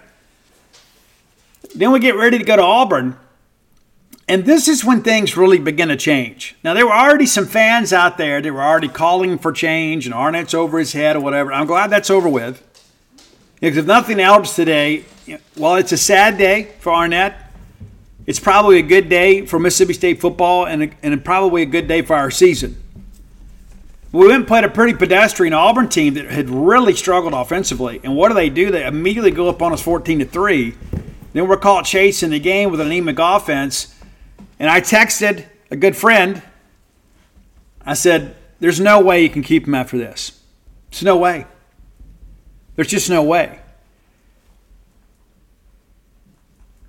Then 1.75 1.91
we 1.91 1.99
get 1.99 2.15
ready 2.15 2.37
to 2.37 2.43
go 2.43 2.55
to 2.55 2.61
Auburn, 2.61 3.17
and 4.27 4.45
this 4.45 4.67
is 4.67 4.85
when 4.85 5.01
things 5.01 5.35
really 5.35 5.59
begin 5.59 5.89
to 5.89 5.97
change. 5.97 6.55
Now, 6.63 6.73
there 6.73 6.85
were 6.85 6.93
already 6.93 7.25
some 7.25 7.45
fans 7.45 7.91
out 7.91 8.17
there 8.17 8.41
that 8.41 8.53
were 8.53 8.63
already 8.63 8.87
calling 8.87 9.37
for 9.37 9.51
change, 9.51 10.05
and 10.05 10.13
Arnett's 10.13 10.53
over 10.53 10.79
his 10.79 10.93
head 10.93 11.15
or 11.15 11.19
whatever. 11.19 11.51
I'm 11.51 11.67
glad 11.67 11.89
that's 11.89 12.09
over 12.09 12.29
with. 12.29 12.63
Because 13.59 13.77
if 13.77 13.85
nothing 13.85 14.19
else 14.19 14.55
today, 14.55 15.05
while 15.55 15.75
it's 15.75 15.91
a 15.91 15.97
sad 15.97 16.37
day 16.37 16.73
for 16.79 16.93
Arnett, 16.93 17.37
it's 18.25 18.39
probably 18.39 18.77
a 18.77 18.81
good 18.81 19.09
day 19.09 19.45
for 19.45 19.59
Mississippi 19.59 19.93
State 19.93 20.21
football 20.21 20.65
and, 20.65 20.83
a, 20.83 20.91
and 21.01 21.23
probably 21.23 21.61
a 21.61 21.65
good 21.65 21.87
day 21.87 22.01
for 22.01 22.15
our 22.15 22.29
season. 22.29 22.81
We 24.11 24.27
went 24.27 24.33
and 24.33 24.47
played 24.47 24.63
a 24.63 24.69
pretty 24.69 24.93
pedestrian 24.93 25.53
Auburn 25.53 25.89
team 25.89 26.13
that 26.13 26.25
had 26.25 26.49
really 26.49 26.93
struggled 26.93 27.33
offensively. 27.33 27.99
And 28.03 28.15
what 28.15 28.29
do 28.29 28.35
they 28.35 28.49
do? 28.49 28.69
They 28.69 28.85
immediately 28.85 29.31
go 29.31 29.49
up 29.49 29.61
on 29.61 29.73
us 29.73 29.81
14 29.81 30.19
to 30.19 30.25
3. 30.25 30.75
Then 31.33 31.47
we're 31.47 31.57
caught 31.57 31.85
chasing 31.85 32.29
the 32.29 32.39
game 32.39 32.71
with 32.71 32.79
an 32.79 32.87
anemic 32.87 33.17
offense. 33.19 33.93
And 34.59 34.69
I 34.69 34.81
texted 34.81 35.45
a 35.69 35.75
good 35.75 35.97
friend. 35.97 36.41
I 37.85 37.95
said, 37.95 38.35
There's 38.59 38.79
no 38.79 39.01
way 39.01 39.23
you 39.23 39.29
can 39.29 39.43
keep 39.43 39.67
him 39.67 39.75
after 39.75 39.97
this. 39.97 40.39
There's 40.91 41.03
no 41.03 41.17
way. 41.17 41.45
There's 42.75 42.87
just 42.87 43.09
no 43.09 43.23
way. 43.23 43.59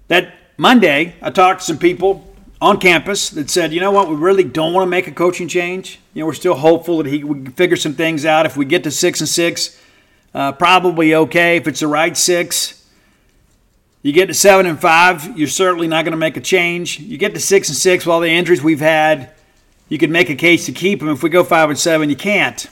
That 0.08 0.34
Monday, 0.56 1.14
I 1.20 1.30
talked 1.30 1.60
to 1.60 1.66
some 1.66 1.78
people 1.78 2.34
on 2.60 2.78
campus 2.78 3.30
that 3.30 3.50
said, 3.50 3.72
you 3.72 3.80
know 3.80 3.90
what, 3.90 4.08
we 4.08 4.14
really 4.14 4.44
don't 4.44 4.72
want 4.72 4.86
to 4.86 4.90
make 4.90 5.06
a 5.06 5.12
coaching 5.12 5.48
change. 5.48 6.00
You 6.12 6.20
know, 6.20 6.26
we're 6.26 6.34
still 6.34 6.54
hopeful 6.54 7.02
that 7.02 7.06
he 7.06 7.24
would 7.24 7.56
figure 7.56 7.76
some 7.76 7.94
things 7.94 8.24
out. 8.24 8.46
If 8.46 8.56
we 8.56 8.64
get 8.64 8.84
to 8.84 8.90
six 8.90 9.20
and 9.20 9.28
six, 9.28 9.80
uh, 10.34 10.52
probably 10.52 11.14
okay. 11.14 11.56
If 11.56 11.66
it's 11.66 11.80
the 11.80 11.88
right 11.88 12.16
six, 12.16 12.83
you 14.04 14.12
get 14.12 14.26
to 14.26 14.34
seven 14.34 14.66
and 14.66 14.78
five, 14.78 15.36
you're 15.36 15.48
certainly 15.48 15.88
not 15.88 16.04
going 16.04 16.12
to 16.12 16.18
make 16.18 16.36
a 16.36 16.40
change. 16.40 17.00
You 17.00 17.16
get 17.16 17.32
to 17.32 17.40
six 17.40 17.70
and 17.70 17.76
six, 17.76 18.04
with 18.04 18.12
all 18.12 18.20
the 18.20 18.28
injuries 18.28 18.62
we've 18.62 18.78
had, 18.78 19.30
you 19.88 19.96
could 19.96 20.10
make 20.10 20.28
a 20.28 20.34
case 20.34 20.66
to 20.66 20.72
keep 20.72 21.00
him. 21.00 21.08
If 21.08 21.22
we 21.22 21.30
go 21.30 21.42
five 21.42 21.70
and 21.70 21.78
seven, 21.78 22.10
you 22.10 22.16
can't. 22.16 22.68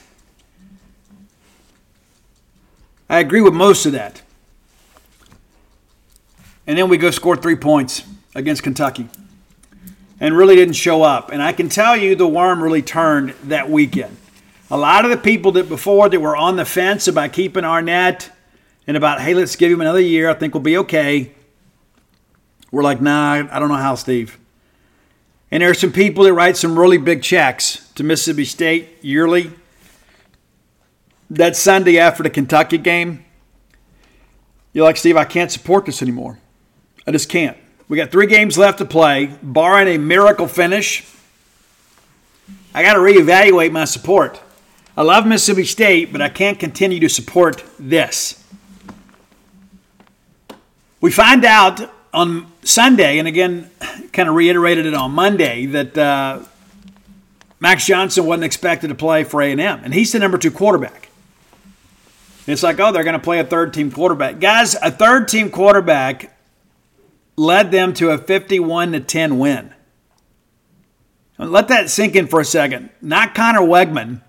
I 3.09 3.19
agree 3.19 3.41
with 3.41 3.55
most 3.55 3.87
of 3.87 3.93
that. 3.93 4.21
And 6.67 6.77
then 6.77 6.87
we 6.87 6.97
go 6.97 7.09
score 7.09 7.35
three 7.35 7.55
points 7.55 8.03
against 8.35 8.61
Kentucky 8.61 9.09
and 10.19 10.37
really 10.37 10.55
didn't 10.55 10.75
show 10.75 11.01
up. 11.01 11.31
And 11.31 11.41
I 11.41 11.51
can 11.51 11.67
tell 11.67 11.97
you 11.97 12.15
the 12.15 12.27
worm 12.27 12.61
really 12.61 12.83
turned 12.83 13.31
that 13.45 13.71
weekend. 13.71 14.17
A 14.69 14.77
lot 14.77 15.03
of 15.03 15.09
the 15.09 15.17
people 15.17 15.53
that 15.53 15.67
before 15.67 16.09
that 16.09 16.19
were 16.19 16.37
on 16.37 16.57
the 16.57 16.65
fence 16.65 17.07
about 17.07 17.33
keeping 17.33 17.65
Arnett 17.65 18.29
and 18.87 18.97
about, 18.97 19.21
hey, 19.21 19.33
let's 19.33 19.55
give 19.55 19.71
him 19.71 19.81
another 19.81 20.01
year, 20.01 20.29
I 20.29 20.33
think 20.33 20.53
we'll 20.53 20.63
be 20.63 20.77
okay. 20.77 21.31
We're 22.71 22.83
like, 22.83 23.01
nah, 23.01 23.33
I 23.51 23.59
don't 23.59 23.69
know 23.69 23.75
how, 23.75 23.95
Steve. 23.95 24.39
And 25.51 25.61
there 25.61 25.69
are 25.69 25.75
some 25.75 25.91
people 25.91 26.23
that 26.23 26.33
write 26.33 26.57
some 26.57 26.77
really 26.77 26.97
big 26.97 27.21
checks 27.21 27.91
to 27.93 28.03
Mississippi 28.03 28.45
State 28.45 28.97
yearly. 29.03 29.51
That 31.29 31.55
Sunday 31.55 31.99
after 31.99 32.23
the 32.23 32.29
Kentucky 32.29 32.79
game, 32.79 33.23
you're 34.73 34.83
like, 34.83 34.97
Steve, 34.97 35.15
I 35.15 35.25
can't 35.25 35.51
support 35.51 35.85
this 35.85 36.01
anymore. 36.01 36.39
I 37.05 37.11
just 37.11 37.29
can't. 37.29 37.57
We 37.87 37.97
got 37.97 38.11
three 38.11 38.27
games 38.27 38.57
left 38.57 38.79
to 38.79 38.85
play, 38.85 39.37
barring 39.43 39.87
a 39.87 39.97
miracle 39.99 40.47
finish. 40.47 41.05
I 42.73 42.81
got 42.81 42.93
to 42.93 42.99
reevaluate 42.99 43.71
my 43.71 43.85
support. 43.85 44.41
I 44.97 45.03
love 45.03 45.27
Mississippi 45.27 45.65
State, 45.65 46.11
but 46.11 46.21
I 46.21 46.29
can't 46.29 46.59
continue 46.59 46.99
to 47.01 47.09
support 47.09 47.63
this. 47.77 48.43
We 51.03 51.11
find 51.11 51.43
out 51.43 51.81
on 52.13 52.49
Sunday, 52.63 53.19
and 53.19 53.27
again, 53.27 53.69
kind 54.13 54.29
of 54.29 54.35
reiterated 54.35 54.85
it 54.85 54.93
on 54.93 55.11
Monday, 55.11 55.65
that 55.65 55.97
uh, 55.97 56.39
Max 57.59 57.85
Johnson 57.85 58.25
wasn't 58.25 58.45
expected 58.45 58.87
to 58.87 58.95
play 58.95 59.25
for 59.25 59.41
A&M, 59.41 59.59
and 59.59 59.93
he's 59.93 60.13
the 60.13 60.19
number 60.19 60.37
two 60.37 60.49
quarterback. 60.49 61.09
It's 62.47 62.63
like, 62.63 62.79
oh, 62.79 62.93
they're 62.93 63.03
going 63.03 63.19
to 63.19 63.19
play 63.19 63.39
a 63.39 63.43
third 63.43 63.73
team 63.73 63.91
quarterback. 63.91 64.39
Guys, 64.39 64.75
a 64.75 64.91
third 64.91 65.27
team 65.27 65.51
quarterback 65.51 66.33
led 67.35 67.69
them 67.69 67.93
to 67.95 68.11
a 68.11 68.17
51 68.17 68.93
to 68.93 69.01
10 69.01 69.39
win. 69.39 69.73
Let 71.37 71.67
that 71.67 71.89
sink 71.89 72.15
in 72.15 72.27
for 72.27 72.39
a 72.39 72.45
second. 72.45 72.91
Not 73.01 73.35
Conner 73.35 73.59
Weigman, 73.59 74.21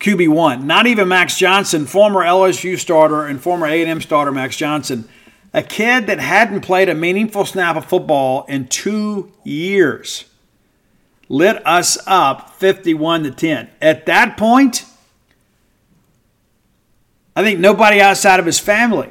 QB1, 0.00 0.64
not 0.64 0.88
even 0.88 1.06
Max 1.06 1.38
Johnson, 1.38 1.86
former 1.86 2.24
LSU 2.24 2.76
starter 2.76 3.26
and 3.26 3.40
former 3.40 3.68
A&M 3.68 4.00
starter 4.00 4.32
Max 4.32 4.56
Johnson, 4.56 5.08
a 5.54 5.62
kid 5.62 6.06
that 6.06 6.18
hadn't 6.18 6.60
played 6.60 6.88
a 6.88 6.94
meaningful 6.94 7.44
snap 7.44 7.76
of 7.76 7.84
football 7.84 8.44
in 8.48 8.68
2 8.68 9.32
years. 9.44 10.24
Lit 11.28 11.66
us 11.66 11.98
up 12.06 12.54
51 12.54 13.24
to 13.24 13.30
10. 13.30 13.68
At 13.80 14.06
that 14.06 14.36
point, 14.36 14.84
I 17.36 17.42
think 17.42 17.60
nobody 17.60 18.00
outside 18.00 18.40
of 18.40 18.46
his 18.46 18.58
family 18.58 19.10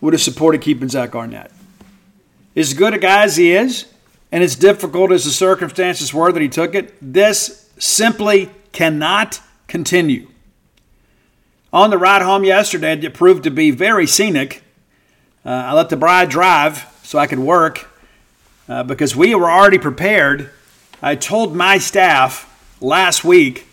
would 0.00 0.12
have 0.12 0.22
supported 0.22 0.60
keeping 0.60 0.88
Zach 0.88 1.14
Arnett 1.14 1.50
as 2.54 2.72
good 2.74 2.94
a 2.94 2.98
guy 2.98 3.24
as 3.24 3.36
he 3.36 3.52
is, 3.52 3.86
and 4.32 4.42
as 4.42 4.56
difficult 4.56 5.12
as 5.12 5.24
the 5.24 5.30
circumstances 5.30 6.12
were 6.12 6.32
that 6.32 6.42
he 6.42 6.48
took 6.48 6.74
it, 6.74 6.94
this 7.00 7.70
simply 7.78 8.50
cannot 8.72 9.40
continue. 9.68 10.28
On 11.72 11.90
the 11.90 11.98
ride 11.98 12.22
home 12.22 12.44
yesterday, 12.44 12.98
it 12.98 13.14
proved 13.14 13.44
to 13.44 13.50
be 13.50 13.70
very 13.70 14.06
scenic. 14.06 14.62
Uh, 15.46 15.66
I 15.66 15.74
let 15.74 15.90
the 15.90 15.96
bride 15.96 16.28
drive 16.28 16.84
so 17.04 17.20
I 17.20 17.28
could 17.28 17.38
work 17.38 17.88
uh, 18.68 18.82
because 18.82 19.14
we 19.14 19.32
were 19.32 19.48
already 19.48 19.78
prepared. 19.78 20.50
I 21.00 21.14
told 21.14 21.54
my 21.54 21.78
staff 21.78 22.52
last 22.80 23.22
week, 23.22 23.68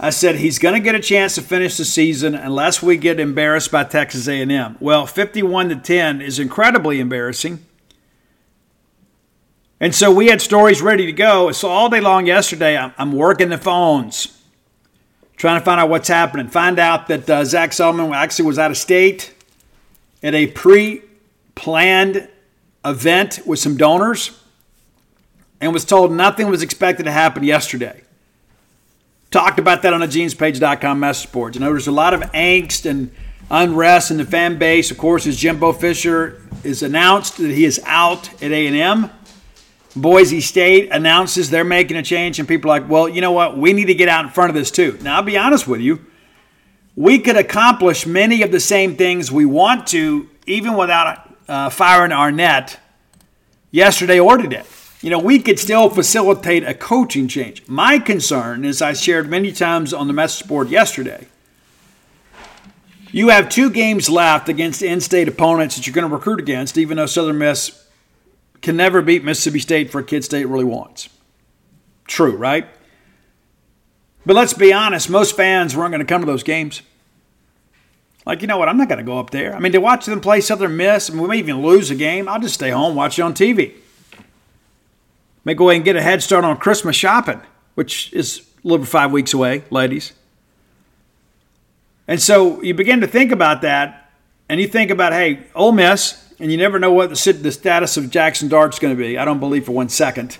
I 0.00 0.10
said 0.10 0.36
he's 0.36 0.58
going 0.58 0.74
to 0.74 0.80
get 0.80 0.96
a 0.96 1.00
chance 1.00 1.36
to 1.36 1.40
finish 1.40 1.76
the 1.76 1.84
season 1.84 2.34
unless 2.34 2.82
we 2.82 2.96
get 2.96 3.20
embarrassed 3.20 3.70
by 3.70 3.84
Texas 3.84 4.26
A&M. 4.26 4.76
Well, 4.80 5.06
51 5.06 5.68
to 5.68 5.76
10 5.76 6.20
is 6.20 6.40
incredibly 6.40 6.98
embarrassing. 6.98 7.64
And 9.78 9.94
so 9.94 10.10
we 10.12 10.26
had 10.26 10.40
stories 10.40 10.82
ready 10.82 11.06
to 11.06 11.12
go. 11.12 11.52
So 11.52 11.68
all 11.68 11.90
day 11.90 12.00
long 12.00 12.26
yesterday, 12.26 12.76
I'm, 12.76 13.12
working 13.12 13.50
the 13.50 13.58
phones, 13.58 14.36
trying 15.36 15.60
to 15.60 15.64
find 15.64 15.80
out 15.80 15.90
what's 15.90 16.08
happening. 16.08 16.48
Find 16.48 16.80
out 16.80 17.06
that 17.06 17.30
uh, 17.30 17.44
Zach 17.44 17.70
Selmon 17.70 18.12
actually 18.12 18.46
was 18.46 18.58
out 18.58 18.72
of 18.72 18.76
state 18.76 19.32
at 20.22 20.34
a 20.34 20.46
pre 20.46 21.02
planned 21.54 22.28
event 22.84 23.40
with 23.46 23.58
some 23.58 23.76
donors 23.76 24.38
and 25.60 25.72
was 25.72 25.84
told 25.84 26.12
nothing 26.12 26.48
was 26.48 26.62
expected 26.62 27.04
to 27.04 27.12
happen 27.12 27.44
yesterday. 27.44 28.02
Talked 29.30 29.58
about 29.58 29.82
that 29.82 29.94
on 29.94 30.00
the 30.00 30.06
genespage.com 30.06 31.00
message 31.00 31.32
boards. 31.32 31.56
You 31.56 31.60
know, 31.60 31.70
there's 31.70 31.86
a 31.86 31.92
lot 31.92 32.12
of 32.12 32.20
angst 32.32 32.88
and 32.88 33.12
unrest 33.50 34.10
in 34.10 34.18
the 34.18 34.24
fan 34.24 34.58
base. 34.58 34.90
Of 34.90 34.98
course, 34.98 35.26
as 35.26 35.36
Jimbo 35.36 35.72
Fisher 35.72 36.42
is 36.64 36.82
announced 36.82 37.38
that 37.38 37.50
he 37.50 37.64
is 37.64 37.80
out 37.86 38.30
at 38.42 38.52
A&M. 38.52 39.10
Boise 39.94 40.40
State 40.40 40.90
announces 40.90 41.50
they're 41.50 41.64
making 41.64 41.96
a 41.96 42.02
change, 42.02 42.38
and 42.38 42.48
people 42.48 42.70
are 42.70 42.80
like, 42.80 42.90
well, 42.90 43.08
you 43.08 43.20
know 43.20 43.32
what? 43.32 43.56
We 43.56 43.72
need 43.72 43.86
to 43.86 43.94
get 43.94 44.08
out 44.08 44.24
in 44.24 44.30
front 44.30 44.50
of 44.50 44.54
this 44.54 44.70
too. 44.70 44.98
Now, 45.02 45.16
I'll 45.16 45.22
be 45.22 45.36
honest 45.36 45.68
with 45.68 45.80
you. 45.80 46.04
We 46.94 47.18
could 47.18 47.36
accomplish 47.36 48.06
many 48.06 48.42
of 48.42 48.52
the 48.52 48.60
same 48.60 48.96
things 48.96 49.32
we 49.32 49.46
want 49.46 49.86
to, 49.88 50.28
even 50.46 50.76
without 50.76 51.34
uh, 51.48 51.70
firing 51.70 52.12
Arnett 52.12 52.78
yesterday 53.70 54.20
or 54.20 54.36
today. 54.36 54.64
You 55.00 55.10
know, 55.10 55.18
we 55.18 55.40
could 55.40 55.58
still 55.58 55.90
facilitate 55.90 56.62
a 56.64 56.74
coaching 56.74 57.26
change. 57.26 57.66
My 57.66 57.98
concern, 57.98 58.64
as 58.64 58.80
I 58.80 58.92
shared 58.92 59.28
many 59.28 59.50
times 59.50 59.92
on 59.92 60.06
the 60.06 60.12
message 60.12 60.46
board 60.46 60.70
yesterday, 60.70 61.26
you 63.10 63.30
have 63.30 63.48
two 63.48 63.68
games 63.68 64.08
left 64.08 64.48
against 64.48 64.80
in 64.80 65.00
state 65.00 65.28
opponents 65.28 65.76
that 65.76 65.86
you're 65.86 65.94
going 65.94 66.08
to 66.08 66.14
recruit 66.14 66.40
against, 66.40 66.78
even 66.78 66.96
though 66.98 67.06
Southern 67.06 67.38
Miss 67.38 67.86
can 68.60 68.76
never 68.76 69.02
beat 69.02 69.24
Mississippi 69.24 69.58
State 69.58 69.90
for 69.90 69.98
a 70.00 70.04
kid 70.04 70.24
State 70.24 70.46
really 70.46 70.64
wants. 70.64 71.08
True, 72.06 72.36
right? 72.36 72.68
But 74.24 74.36
let's 74.36 74.52
be 74.52 74.72
honest, 74.72 75.10
most 75.10 75.36
fans 75.36 75.76
weren't 75.76 75.90
going 75.90 76.04
to 76.04 76.06
come 76.06 76.22
to 76.22 76.26
those 76.26 76.42
games. 76.42 76.82
Like, 78.24 78.40
you 78.40 78.46
know 78.46 78.56
what? 78.56 78.68
I'm 78.68 78.76
not 78.76 78.88
going 78.88 78.98
to 78.98 79.04
go 79.04 79.18
up 79.18 79.30
there. 79.30 79.54
I 79.54 79.58
mean, 79.58 79.72
to 79.72 79.78
watch 79.78 80.06
them 80.06 80.20
play 80.20 80.40
Southern 80.40 80.76
Miss, 80.76 81.08
and 81.08 81.20
we 81.20 81.26
may 81.26 81.38
even 81.38 81.60
lose 81.60 81.90
a 81.90 81.96
game. 81.96 82.28
I'll 82.28 82.40
just 82.40 82.54
stay 82.54 82.70
home, 82.70 82.94
watch 82.94 83.18
it 83.18 83.22
on 83.22 83.34
TV. 83.34 83.74
May 85.44 85.54
go 85.54 85.70
ahead 85.70 85.78
and 85.78 85.84
get 85.84 85.96
a 85.96 86.02
head 86.02 86.22
start 86.22 86.44
on 86.44 86.56
Christmas 86.58 86.94
shopping, 86.94 87.40
which 87.74 88.12
is 88.12 88.46
a 88.64 88.68
little 88.68 88.82
over 88.82 88.86
five 88.86 89.10
weeks 89.10 89.34
away, 89.34 89.64
ladies. 89.70 90.12
And 92.06 92.22
so 92.22 92.62
you 92.62 92.74
begin 92.74 93.00
to 93.00 93.08
think 93.08 93.32
about 93.32 93.62
that, 93.62 94.12
and 94.48 94.60
you 94.60 94.68
think 94.68 94.92
about, 94.92 95.12
hey, 95.12 95.46
Ole 95.56 95.72
Miss, 95.72 96.32
and 96.38 96.52
you 96.52 96.58
never 96.58 96.78
know 96.78 96.92
what 96.92 97.10
the, 97.10 97.32
the 97.32 97.50
status 97.50 97.96
of 97.96 98.04
Jaxson 98.04 98.48
Dart's 98.48 98.78
going 98.78 98.94
to 98.96 99.02
be. 99.02 99.18
I 99.18 99.24
don't 99.24 99.40
believe 99.40 99.66
for 99.66 99.72
one 99.72 99.88
second 99.88 100.38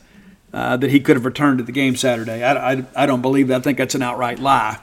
uh, 0.52 0.76
that 0.76 0.90
he 0.90 1.00
could 1.00 1.16
have 1.16 1.24
returned 1.24 1.58
to 1.58 1.64
the 1.64 1.72
game 1.72 1.96
Saturday. 1.96 2.42
I, 2.42 2.72
I, 2.72 2.84
I 2.94 3.06
don't 3.06 3.22
believe 3.22 3.48
that. 3.48 3.56
I 3.56 3.60
think 3.60 3.78
that's 3.78 3.94
an 3.94 4.02
outright 4.02 4.38
lie. 4.38 4.78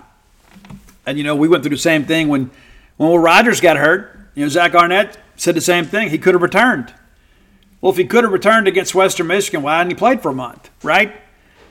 And, 1.06 1.18
you 1.18 1.24
know, 1.24 1.36
we 1.36 1.48
went 1.48 1.64
through 1.64 1.76
the 1.76 1.78
same 1.78 2.06
thing 2.06 2.28
when, 2.28 2.52
when 2.98 3.10
Will 3.10 3.20
Rogers 3.20 3.62
got 3.62 3.78
hurt. 3.78 4.18
You 4.36 4.46
know, 4.46 4.50
Zach 4.50 4.76
Arnett 4.76 5.18
said 5.36 5.56
the 5.56 5.62
same 5.62 5.86
thing. 5.86 6.10
He 6.10 6.18
could 6.18 6.34
have 6.34 6.42
returned. 6.42 6.94
Well, 7.82 7.92
if 7.92 7.98
he 7.98 8.06
could 8.06 8.24
have 8.24 8.34
returned 8.34 8.68
against 8.68 8.94
Western 8.94 9.28
Michigan, 9.28 9.62
why 9.62 9.78
hadn't 9.78 9.92
he 9.92 9.96
played 9.96 10.22
for 10.22 10.30
a 10.30 10.34
month, 10.34 10.70
right? 10.84 11.16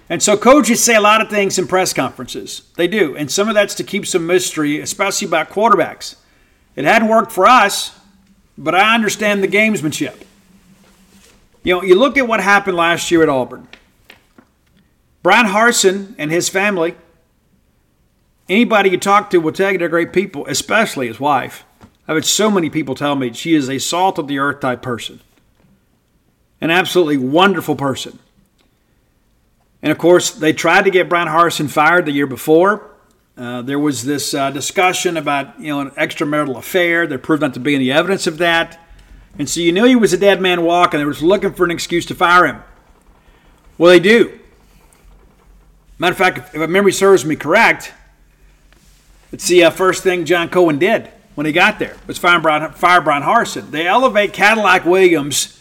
And 0.09 0.23
so 0.23 0.37
coaches 0.37 0.83
say 0.83 0.95
a 0.95 1.01
lot 1.01 1.21
of 1.21 1.29
things 1.29 1.59
in 1.59 1.67
press 1.67 1.93
conferences. 1.93 2.63
They 2.77 2.89
do. 2.89 3.15
And 3.15 3.31
some 3.31 3.49
of 3.49 3.55
that's 3.55 3.75
to 3.75 3.85
keep 3.85 4.07
some 4.07 4.27
mystery, 4.27 4.81
especially 4.81 5.29
about 5.29 5.51
quarterbacks. 5.51 6.17
It 6.77 6.85
hadn't 6.85 7.09
worked 7.09 7.31
for 7.31 7.47
us, 7.47 7.99
but 8.57 8.75
I 8.75 8.95
understand 8.95 9.43
the 9.43 9.49
gamesmanship. 9.49 10.23
You 11.63 11.75
know, 11.75 11.83
you 11.83 11.95
look 11.95 12.17
at 12.17 12.27
what 12.27 12.41
happened 12.41 12.77
last 12.77 13.11
year 13.11 13.23
at 13.23 13.29
Auburn. 13.29 13.69
Bryan 15.23 15.47
Harsin 15.47 16.15
and 16.19 16.31
his 16.31 16.49
family, 16.49 16.95
anybody 18.49 18.91
you 18.91 18.99
talk 18.99 19.31
to 19.31 19.39
will 19.39 19.53
tell 19.53 19.73
you 19.73 19.79
they're 19.79 19.89
great 19.89 20.13
people, 20.13 20.47
especially 20.47 21.09
his 21.09 21.21
wife. 21.21 21.65
I've 22.07 22.17
had 22.17 22.25
so 22.25 22.51
many 22.51 22.71
people 22.71 22.95
tell 22.95 23.17
me 23.17 23.33
she 23.33 23.55
is 23.55 23.69
a 23.69 23.79
salt 23.79 24.19
of 24.19 24.29
the 24.29 24.39
earth 24.39 24.61
type 24.61 24.81
person, 24.81 25.21
an 26.61 26.71
absolutely 26.71 27.19
wonderful 27.19 27.77
person. 27.77 28.19
And 29.83 29.93
of 29.93 29.99
course, 29.99 30.31
they 30.31 30.53
tried 30.53 30.85
to 30.87 30.91
get 30.91 31.09
Bryan 31.09 31.29
Harsin 31.29 31.69
fired 31.69 32.07
the 32.07 32.13
year 32.13 32.27
before. 32.27 32.91
Uh, 33.37 33.63
there 33.63 33.79
was 33.79 34.05
this 34.05 34.35
uh, 34.35 34.51
discussion 34.51 35.17
about 35.17 35.61
you 35.61 35.69
know 35.69 35.81
an 35.81 35.91
extramarital 35.91 36.57
affair. 36.57 37.07
There 37.07 37.19
proved 37.19 37.43
not 37.43 37.55
to 37.55 37.61
be 37.61 37.75
any 37.75 37.93
evidence 37.93 38.27
of 38.27 38.39
that, 38.39 38.81
and 39.39 39.49
so 39.49 39.61
you 39.61 39.71
knew 39.71 39.85
he 39.85 39.95
was 39.95 40.13
a 40.13 40.19
dead 40.19 40.41
man 40.41 40.63
walking. 40.63 40.99
They 40.99 41.05
were 41.05 41.13
looking 41.15 41.53
for 41.53 41.65
an 41.65 41.71
excuse 41.71 42.05
to 42.07 42.15
fire 42.15 42.47
him. 42.47 42.63
Well, 43.77 43.91
they 43.91 44.01
do. 44.01 44.41
Matter 45.99 46.13
of 46.13 46.19
fact, 46.19 46.55
if, 46.55 46.71
memory 46.71 46.93
serves 46.93 47.25
me 47.25 47.37
correct, 47.37 47.93
let's 49.33 49.45
see. 49.45 49.63
Uh, 49.63 49.71
first 49.71 50.03
thing 50.03 50.25
John 50.25 50.49
Cohen 50.49 50.79
did 50.79 51.11
when 51.35 51.47
he 51.47 51.53
got 51.53 51.79
there 51.79 51.97
was 52.07 52.19
fire 52.19 52.41
Bryan, 52.41 52.73
fire 52.73 53.01
Bryan 53.01 53.23
Harsin. 53.23 53.71
They 53.71 53.87
elevate 53.87 54.33
Cadillac 54.33 54.85
Williams 54.85 55.61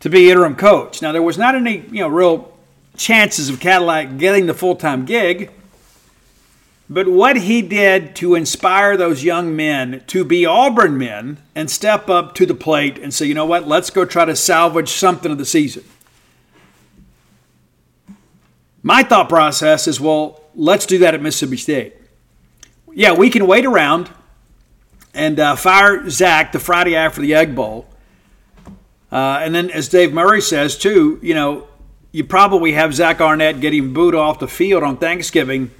to 0.00 0.08
be 0.08 0.30
interim 0.30 0.54
coach. 0.54 1.02
Now 1.02 1.12
there 1.12 1.22
was 1.22 1.38
not 1.38 1.54
any 1.54 1.78
you 1.90 2.00
know 2.00 2.08
real 2.08 2.56
chances 2.96 3.48
of 3.48 3.60
Cadillac 3.60 4.18
getting 4.18 4.46
the 4.46 4.54
full 4.54 4.76
time 4.76 5.04
gig. 5.04 5.50
But 6.90 7.06
what 7.06 7.36
he 7.36 7.60
did 7.60 8.16
to 8.16 8.34
inspire 8.34 8.96
those 8.96 9.22
young 9.22 9.54
men 9.54 10.02
to 10.06 10.24
be 10.24 10.46
Auburn 10.46 10.96
men 10.96 11.36
and 11.54 11.70
step 11.70 12.08
up 12.08 12.34
to 12.36 12.46
the 12.46 12.54
plate 12.54 12.96
and 12.98 13.12
say, 13.12 13.26
you 13.26 13.34
know 13.34 13.44
what, 13.44 13.68
let's 13.68 13.90
go 13.90 14.06
try 14.06 14.24
to 14.24 14.34
salvage 14.34 14.88
something 14.88 15.30
of 15.30 15.36
the 15.36 15.44
season. 15.44 15.84
My 18.82 19.02
thought 19.02 19.28
process 19.28 19.88
is, 19.88 20.00
well, 20.00 20.40
let's 20.54 20.86
do 20.86 20.98
that 20.98 21.14
at 21.14 21.22
Mississippi 21.22 21.56
State. 21.56 21.94
Yeah, 22.92 23.12
we 23.12 23.30
can 23.30 23.46
wait 23.46 23.64
around 23.64 24.10
and 25.14 25.38
uh, 25.40 25.56
fire 25.56 26.08
Zach 26.08 26.52
the 26.52 26.58
Friday 26.58 26.94
after 26.94 27.20
the 27.20 27.34
Egg 27.34 27.54
Bowl. 27.54 27.86
Uh, 29.10 29.40
and 29.42 29.54
then, 29.54 29.70
as 29.70 29.88
Dave 29.88 30.12
Murray 30.12 30.40
says, 30.40 30.76
too, 30.76 31.18
you 31.22 31.34
know, 31.34 31.66
you 32.12 32.24
probably 32.24 32.72
have 32.72 32.94
Zach 32.94 33.20
Arnett 33.20 33.60
getting 33.60 33.92
booed 33.92 34.14
off 34.14 34.38
the 34.38 34.48
field 34.48 34.82
on 34.82 34.96
Thanksgiving 34.96 35.70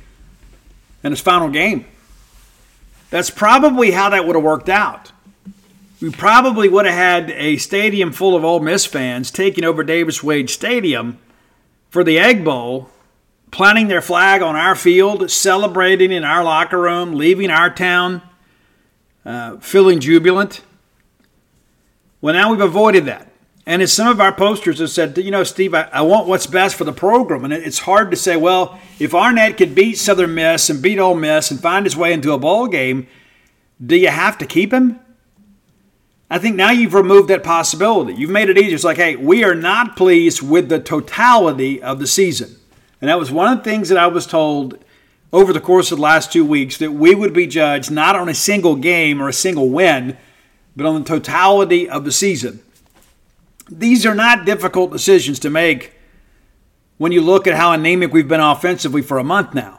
in 1.02 1.12
his 1.12 1.20
final 1.20 1.48
game. 1.48 1.84
That's 3.10 3.30
probably 3.30 3.92
how 3.92 4.10
that 4.10 4.26
would 4.26 4.36
have 4.36 4.44
worked 4.44 4.68
out. 4.68 5.12
We 6.00 6.10
probably 6.10 6.68
would 6.68 6.86
have 6.86 6.94
had 6.94 7.30
a 7.30 7.56
stadium 7.56 8.12
full 8.12 8.36
of 8.36 8.44
Ole 8.44 8.60
Miss 8.60 8.86
fans 8.86 9.30
taking 9.30 9.64
over 9.64 9.82
Davis 9.82 10.22
Wade 10.22 10.48
Stadium 10.50 11.18
for 11.88 12.04
the 12.04 12.18
Egg 12.18 12.44
Bowl, 12.44 12.90
planting 13.50 13.88
their 13.88 14.02
flag 14.02 14.42
on 14.42 14.56
our 14.56 14.74
field, 14.74 15.30
celebrating 15.30 16.12
in 16.12 16.24
our 16.24 16.44
locker 16.44 16.80
room, 16.80 17.14
leaving 17.14 17.50
our 17.50 17.70
town, 17.70 18.22
uh, 19.24 19.56
feeling 19.58 20.00
jubilant. 20.00 20.62
Well, 22.20 22.34
now 22.34 22.50
we've 22.50 22.60
avoided 22.60 23.04
that. 23.06 23.30
And 23.68 23.82
as 23.82 23.92
some 23.92 24.08
of 24.08 24.18
our 24.18 24.32
posters 24.32 24.78
have 24.78 24.88
said, 24.88 25.18
you 25.18 25.30
know, 25.30 25.44
Steve, 25.44 25.74
I, 25.74 25.82
I, 25.92 26.00
want 26.00 26.26
what's 26.26 26.46
best 26.46 26.74
for 26.74 26.84
the 26.84 26.92
program. 26.92 27.44
And 27.44 27.52
it's 27.52 27.80
hard 27.80 28.10
to 28.10 28.16
say, 28.16 28.34
well, 28.34 28.80
if 28.98 29.14
Arnett 29.14 29.58
could 29.58 29.74
beat 29.74 29.98
Southern 29.98 30.34
Miss 30.34 30.70
and 30.70 30.80
beat 30.80 30.98
Ole 30.98 31.14
Miss 31.14 31.50
and 31.50 31.60
find 31.60 31.84
his 31.84 31.94
way 31.94 32.14
into 32.14 32.32
a 32.32 32.38
bowl 32.38 32.66
game, 32.66 33.06
do 33.84 33.94
you 33.94 34.08
have 34.08 34.38
to 34.38 34.46
keep 34.46 34.72
him? 34.72 35.00
I 36.30 36.38
think 36.38 36.56
now 36.56 36.70
you've 36.70 36.94
removed 36.94 37.28
that 37.30 37.42
possibility. 37.42 38.14
You've 38.14 38.30
made 38.30 38.50
it 38.50 38.58
easier. 38.58 38.74
It's 38.74 38.84
like, 38.84 38.98
hey, 38.98 39.16
we 39.16 39.44
are 39.44 39.54
not 39.54 39.96
pleased 39.96 40.42
with 40.42 40.68
the 40.68 40.78
totality 40.78 41.82
of 41.82 41.98
the 41.98 42.06
season. 42.06 42.56
And 43.00 43.08
that 43.08 43.18
was 43.18 43.30
one 43.30 43.50
of 43.50 43.58
the 43.58 43.70
things 43.70 43.88
that 43.88 43.98
I 43.98 44.08
was 44.08 44.26
told 44.26 44.84
over 45.32 45.52
the 45.52 45.60
course 45.60 45.90
of 45.90 45.98
the 45.98 46.02
last 46.02 46.32
two 46.32 46.44
weeks 46.44 46.78
that 46.78 46.92
we 46.92 47.14
would 47.14 47.32
be 47.32 47.46
judged 47.46 47.90
not 47.90 48.16
on 48.16 48.28
a 48.28 48.34
single 48.34 48.76
game 48.76 49.22
or 49.22 49.28
a 49.28 49.32
single 49.32 49.70
win, 49.70 50.18
but 50.76 50.86
on 50.86 51.02
the 51.02 51.08
totality 51.08 51.88
of 51.88 52.04
the 52.04 52.12
season. 52.12 52.60
These 53.70 54.04
are 54.06 54.14
not 54.14 54.46
difficult 54.46 54.90
decisions 54.90 55.38
to 55.40 55.50
make 55.50 55.94
when 56.96 57.12
you 57.12 57.20
look 57.20 57.46
at 57.46 57.54
how 57.54 57.72
anemic 57.72 58.12
we've 58.12 58.28
been 58.28 58.40
offensively 58.40 59.02
for 59.02 59.18
a 59.18 59.24
month 59.24 59.54
now. 59.54 59.77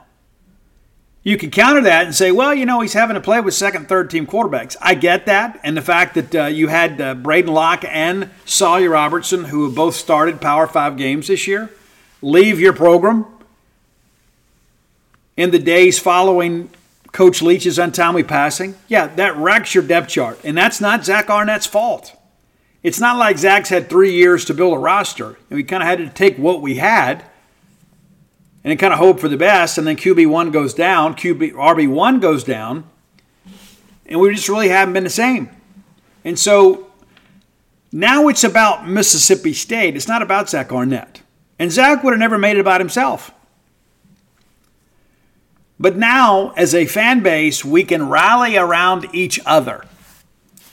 You 1.21 1.37
can 1.37 1.51
counter 1.51 1.81
that 1.81 2.05
and 2.05 2.15
say, 2.15 2.31
well, 2.31 2.53
you 2.53 2.65
know, 2.65 2.79
he's 2.79 2.93
having 2.93 3.15
to 3.15 3.21
play 3.21 3.41
with 3.41 3.53
second, 3.53 3.89
third 3.89 4.09
team 4.09 4.25
quarterbacks. 4.25 4.77
I 4.81 4.95
get 4.95 5.25
that. 5.25 5.59
And 5.63 5.75
the 5.75 5.81
fact 5.81 6.15
that 6.15 6.35
uh, 6.35 6.45
you 6.45 6.69
had 6.69 7.01
uh, 7.01 7.15
Braedyn 7.15 7.49
Locke 7.49 7.83
and 7.85 8.29
Sawyer 8.45 8.89
Robertson, 8.89 9.45
who 9.45 9.65
have 9.65 9.75
both 9.75 9.95
started 9.95 10.39
Power 10.39 10.65
Five 10.65 10.95
games 10.95 11.27
this 11.27 11.45
year, 11.45 11.69
leave 12.21 12.59
your 12.59 12.73
program 12.73 13.25
in 15.35 15.51
the 15.51 15.59
days 15.59 15.99
following 15.99 16.69
Coach 17.11 17.41
Leach's 17.41 17.77
untimely 17.77 18.23
passing. 18.23 18.75
Yeah, 18.87 19.07
that 19.15 19.35
wrecks 19.35 19.73
your 19.73 19.83
depth 19.83 20.09
chart. 20.09 20.39
And 20.45 20.57
that's 20.57 20.79
not 20.79 21.03
Zach 21.03 21.29
Arnett's 21.29 21.65
fault. 21.65 22.15
It's 22.81 22.99
not 22.99 23.17
like 23.17 23.37
Zach's 23.37 23.69
had 23.69 23.89
three 23.89 24.13
years 24.13 24.45
to 24.45 24.53
build 24.53 24.73
a 24.73 24.77
roster. 24.77 25.37
And 25.49 25.57
we 25.57 25.63
kind 25.63 25.83
of 25.83 25.89
had 25.89 25.97
to 25.99 26.09
take 26.09 26.37
what 26.37 26.61
we 26.61 26.75
had 26.75 27.25
and 28.69 28.79
kind 28.79 28.93
of 28.93 28.99
hope 28.99 29.19
for 29.19 29.27
the 29.27 29.37
best. 29.37 29.77
And 29.77 29.87
then 29.87 29.95
QB1 29.95 30.51
goes 30.51 30.73
down, 30.73 31.15
QB, 31.15 31.53
RB1 31.53 32.21
goes 32.21 32.43
down. 32.43 32.83
And 34.05 34.19
we 34.19 34.33
just 34.33 34.49
really 34.49 34.69
haven't 34.69 34.93
been 34.93 35.03
the 35.03 35.09
same. 35.09 35.49
And 36.23 36.37
so 36.37 36.91
now 37.91 38.27
it's 38.27 38.43
about 38.43 38.87
Mississippi 38.87 39.53
State. 39.53 39.95
It's 39.95 40.07
not 40.07 40.21
about 40.21 40.49
Zach 40.49 40.71
Arnett. 40.71 41.21
And 41.57 41.71
Zach 41.71 42.03
would 42.03 42.13
have 42.13 42.19
never 42.19 42.37
made 42.37 42.57
it 42.57 42.59
about 42.59 42.81
himself. 42.81 43.31
But 45.79 45.95
now, 45.95 46.51
as 46.51 46.75
a 46.75 46.85
fan 46.85 47.23
base, 47.23 47.63
we 47.63 47.83
can 47.83 48.09
rally 48.09 48.57
around 48.57 49.07
each 49.13 49.39
other. 49.45 49.85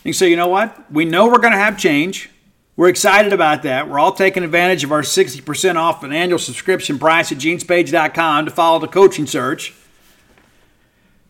You 0.05 0.13
say, 0.13 0.29
you 0.29 0.37
know 0.37 0.49
what? 0.49 0.93
We 0.93 1.05
know 1.05 1.27
we're 1.27 1.39
going 1.39 1.53
to 1.53 1.59
have 1.59 1.79
change. 1.79 2.31
We're 2.77 2.89
excited 2.89 3.33
about 3.33 3.63
that. 3.63 3.89
We're 3.89 3.99
all 3.99 4.13
taking 4.13 4.45
advantage 4.45 4.85
of 4.85 4.93
our 4.93 5.01
60% 5.01 5.77
off 5.77 6.03
an 6.03 6.13
annual 6.13 6.39
subscription 6.39 6.99
price 6.99 7.33
at 7.33 7.39
genespage.com 7.39 8.45
to 8.45 8.51
follow 8.51 8.79
the 8.79 8.87
coaching 8.87 9.27
search. 9.27 9.73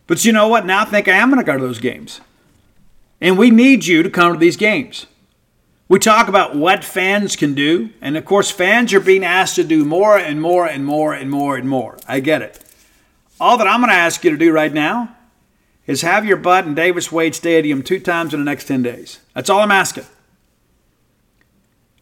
But 0.07 0.25
you 0.25 0.33
know 0.33 0.49
what? 0.49 0.65
Now 0.65 0.81
I 0.81 0.85
think 0.85 1.07
I 1.07 1.13
am 1.13 1.29
going 1.29 1.39
to 1.39 1.45
go 1.45 1.57
to 1.57 1.63
those 1.63 1.79
games. 1.79 2.19
And 3.21 3.37
we 3.37 3.49
need 3.49 3.85
you 3.85 4.03
to 4.03 4.09
come 4.09 4.33
to 4.33 4.39
these 4.39 4.57
games. 4.57 5.05
We 5.87 5.99
talk 5.99 6.27
about 6.27 6.55
what 6.55 6.83
fans 6.83 7.37
can 7.37 7.53
do. 7.53 7.91
And 8.01 8.17
of 8.17 8.25
course, 8.25 8.51
fans 8.51 8.93
are 8.93 8.99
being 8.99 9.23
asked 9.23 9.55
to 9.55 9.63
do 9.63 9.85
more 9.85 10.17
and 10.17 10.41
more 10.41 10.67
and 10.67 10.85
more 10.85 11.13
and 11.13 11.31
more 11.31 11.55
and 11.55 11.69
more. 11.69 11.97
I 12.07 12.19
get 12.19 12.41
it. 12.41 12.59
All 13.39 13.57
that 13.57 13.67
I'm 13.67 13.79
going 13.79 13.89
to 13.89 13.95
ask 13.95 14.23
you 14.23 14.31
to 14.31 14.37
do 14.37 14.51
right 14.51 14.73
now 14.73 15.15
is 15.85 16.01
have 16.01 16.25
your 16.25 16.37
butt 16.37 16.65
in 16.65 16.75
Davis 16.75 17.09
Wade 17.09 17.35
Stadium 17.35 17.83
two 17.83 18.01
times 18.01 18.33
in 18.33 18.41
the 18.41 18.45
next 18.45 18.65
10 18.65 18.83
days. 18.83 19.21
That's 19.33 19.49
all 19.49 19.61
I'm 19.61 19.71
asking. 19.71 20.05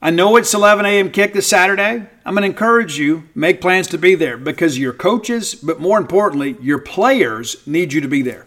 I 0.01 0.11
know 0.11 0.35
it's 0.35 0.53
11 0.53 0.85
a.m. 0.85 1.09
kick 1.09 1.33
this 1.33 1.47
Saturday. 1.47 2.07
I'm 2.25 2.33
going 2.33 2.43
to 2.43 2.49
encourage 2.49 2.97
you 2.97 3.27
make 3.33 3.61
plans 3.61 3.87
to 3.87 3.97
be 3.97 4.15
there 4.15 4.37
because 4.37 4.77
your 4.77 4.93
coaches, 4.93 5.55
but 5.55 5.79
more 5.79 5.97
importantly, 5.97 6.57
your 6.61 6.79
players 6.79 7.65
need 7.65 7.93
you 7.93 8.01
to 8.01 8.07
be 8.07 8.21
there. 8.21 8.45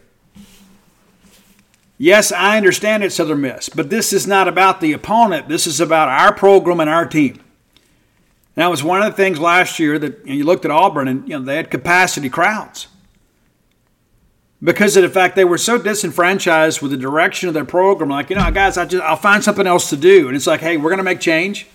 Yes, 1.96 2.30
I 2.30 2.56
understand 2.56 3.02
it's 3.02 3.16
Southern 3.16 3.40
Miss, 3.40 3.68
but 3.68 3.90
this 3.90 4.12
is 4.12 4.26
not 4.26 4.46
about 4.46 4.80
the 4.80 4.92
opponent. 4.92 5.48
This 5.48 5.66
is 5.66 5.80
about 5.80 6.08
our 6.08 6.32
program 6.32 6.78
and 6.78 6.88
our 6.88 7.06
team. 7.06 7.40
That 8.54 8.68
was 8.70 8.84
one 8.84 9.02
of 9.02 9.11
the 9.11 9.16
things 9.16 9.40
last 9.40 9.78
year 9.78 9.98
that 9.98 10.24
you, 10.26 10.34
you 10.34 10.44
looked 10.44 10.64
at 10.64 10.70
Auburn 10.70 11.08
and 11.08 11.28
you 11.28 11.38
know 11.38 11.44
they 11.44 11.56
had 11.56 11.70
capacity 11.70 12.28
crowds 12.28 12.87
because 14.62 14.96
of 14.96 15.02
the 15.02 15.08
fact 15.08 15.36
they 15.36 15.44
were 15.44 15.58
so 15.58 15.78
disenfranchised 15.78 16.82
with 16.82 16.90
the 16.90 16.96
direction 16.96 17.48
of 17.48 17.54
their 17.54 17.64
program. 17.64 18.10
Like, 18.10 18.30
you 18.30 18.36
know, 18.36 18.50
guys, 18.50 18.76
I 18.76 18.84
just 18.84 19.02
I'll 19.02 19.16
find 19.16 19.42
something 19.42 19.66
else 19.66 19.90
to 19.90 19.96
do, 19.96 20.28
and 20.28 20.36
it's 20.36 20.46
like, 20.46 20.60
hey, 20.60 20.76
we're 20.76 20.90
going 20.90 20.98
to 20.98 21.04
make 21.04 21.20
change. 21.20 21.66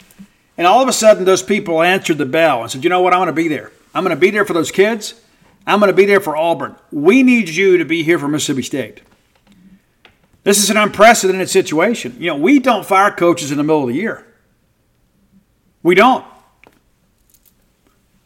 And 0.57 0.67
all 0.67 0.81
of 0.81 0.87
a 0.87 0.93
sudden, 0.93 1.25
those 1.25 1.41
people 1.41 1.81
answered 1.81 2.17
the 2.17 2.25
bell 2.25 2.61
and 2.61 2.71
said, 2.71 2.83
you 2.83 2.89
know 2.89 3.01
what, 3.01 3.13
I'm 3.13 3.19
going 3.19 3.27
to 3.27 3.33
be 3.33 3.47
there. 3.47 3.71
I'm 3.95 4.03
going 4.03 4.15
to 4.15 4.19
be 4.19 4.29
there 4.29 4.45
for 4.45 4.53
those 4.53 4.71
kids. 4.71 5.15
I'm 5.65 5.79
going 5.79 5.91
to 5.91 5.95
be 5.95 6.05
there 6.05 6.19
for 6.19 6.35
Auburn. 6.35 6.75
We 6.91 7.23
need 7.23 7.49
you 7.49 7.77
to 7.77 7.85
be 7.85 8.03
here 8.03 8.19
for 8.19 8.27
Mississippi 8.27 8.63
State. 8.63 9.01
This 10.43 10.61
is 10.61 10.69
an 10.69 10.77
unprecedented 10.77 11.49
situation. 11.49 12.17
You 12.19 12.27
know, 12.27 12.35
we 12.35 12.59
don't 12.59 12.85
fire 12.85 13.11
coaches 13.11 13.49
in 13.49 13.57
the 13.57 13.63
middle 13.63 13.83
of 13.83 13.87
the 13.87 13.95
year. 13.95 14.27
We 15.81 15.95
don't. 15.95 16.25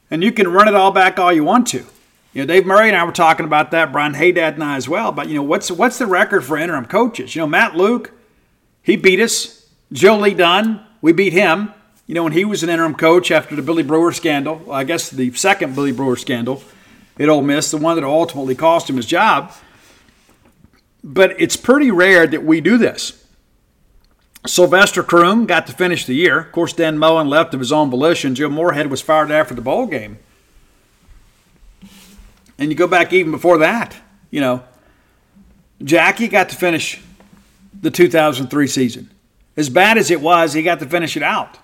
And 0.09 0.23
you 0.23 0.31
can 0.31 0.47
run 0.47 0.67
it 0.67 0.73
all 0.73 0.91
back 0.91 1.19
all 1.19 1.31
you 1.31 1.43
want 1.43 1.67
to. 1.67 1.85
You 2.38 2.45
know, 2.45 2.54
Dave 2.54 2.67
Murray 2.67 2.88
and 2.88 2.95
I 2.95 3.04
were 3.04 3.12
talking 3.12 3.47
about 3.47 3.71
that, 3.71 3.91
Brian 3.91 4.13
Haydad 4.13 4.54
and 4.54 4.63
I 4.63 4.76
as 4.76 4.88
well. 4.88 5.12
But 5.12 5.28
you 5.28 5.34
know, 5.34 5.41
what's 5.41 5.71
what's 5.71 5.97
the 5.97 6.06
record 6.06 6.45
for 6.45 6.56
interim 6.56 6.86
coaches? 6.86 7.36
You 7.36 7.41
know, 7.41 7.47
Matt 7.47 7.76
Luke, 7.76 8.12
he 8.84 8.95
beat 8.95 9.19
us. 9.19 9.67
Joe 9.91 10.19
Lee 10.19 10.36
Dunn, 10.36 10.86
we 11.02 11.13
beat 11.13 11.34
him. 11.34 11.73
You 12.06 12.13
know, 12.13 12.23
when 12.23 12.34
he 12.34 12.45
was 12.45 12.62
an 12.62 12.69
interim 12.69 12.93
coach 12.93 13.32
after 13.32 13.56
the 13.56 13.63
Billy 13.63 13.82
Brewer 13.82 14.12
scandal, 14.12 14.71
I 14.71 14.84
guess 14.84 15.10
the 15.10 15.34
second 15.34 15.73
Billy 15.73 15.91
Brewer 15.91 16.15
scandal 16.15 16.62
at 17.19 17.28
Ole 17.28 17.41
Miss, 17.41 17.71
the 17.71 17.78
one 17.78 17.95
that 17.95 18.06
ultimately 18.06 18.54
cost 18.54 18.88
him 18.88 18.97
his 18.97 19.08
job. 19.08 19.52
But 21.04 21.41
it's 21.41 21.58
pretty 21.58 21.89
rare 21.89 22.28
that 22.28 22.43
we 22.43 22.62
do 22.62 22.78
this. 22.78 23.26
Sylvester 24.45 25.02
Croom 25.02 25.47
got 25.47 25.65
to 25.65 25.73
finish 25.73 26.06
the 26.06 26.13
year. 26.13 26.41
Of 26.41 26.52
course, 26.52 26.73
Dan 26.73 27.00
Mullen 27.00 27.30
left 27.30 27.56
of 27.56 27.60
his 27.62 27.71
own 27.71 27.89
volition. 27.89 28.36
Joe 28.36 28.52
Moorhead 28.52 28.91
was 28.91 29.02
fired 29.02 29.32
after 29.32 29.56
the 29.56 29.62
bowl 29.62 29.88
game. 29.88 30.19
And 32.57 32.71
you 32.71 32.75
go 32.75 32.87
back 32.87 33.13
even 33.13 33.31
before 33.31 33.59
that, 33.59 33.95
you 34.31 34.41
know, 34.41 34.63
Jackie 35.83 36.27
got 36.27 36.49
to 36.49 36.55
finish 36.55 37.01
the 37.79 37.91
2003 37.91 38.67
season. 38.67 39.11
As 39.55 39.69
bad 39.69 39.97
as 39.97 40.11
it 40.11 40.21
was, 40.21 40.53
he 40.53 40.63
got 40.63 40.79
to 40.79 40.85
finish 40.85 41.15
it 41.15 41.23
out. 41.23 41.57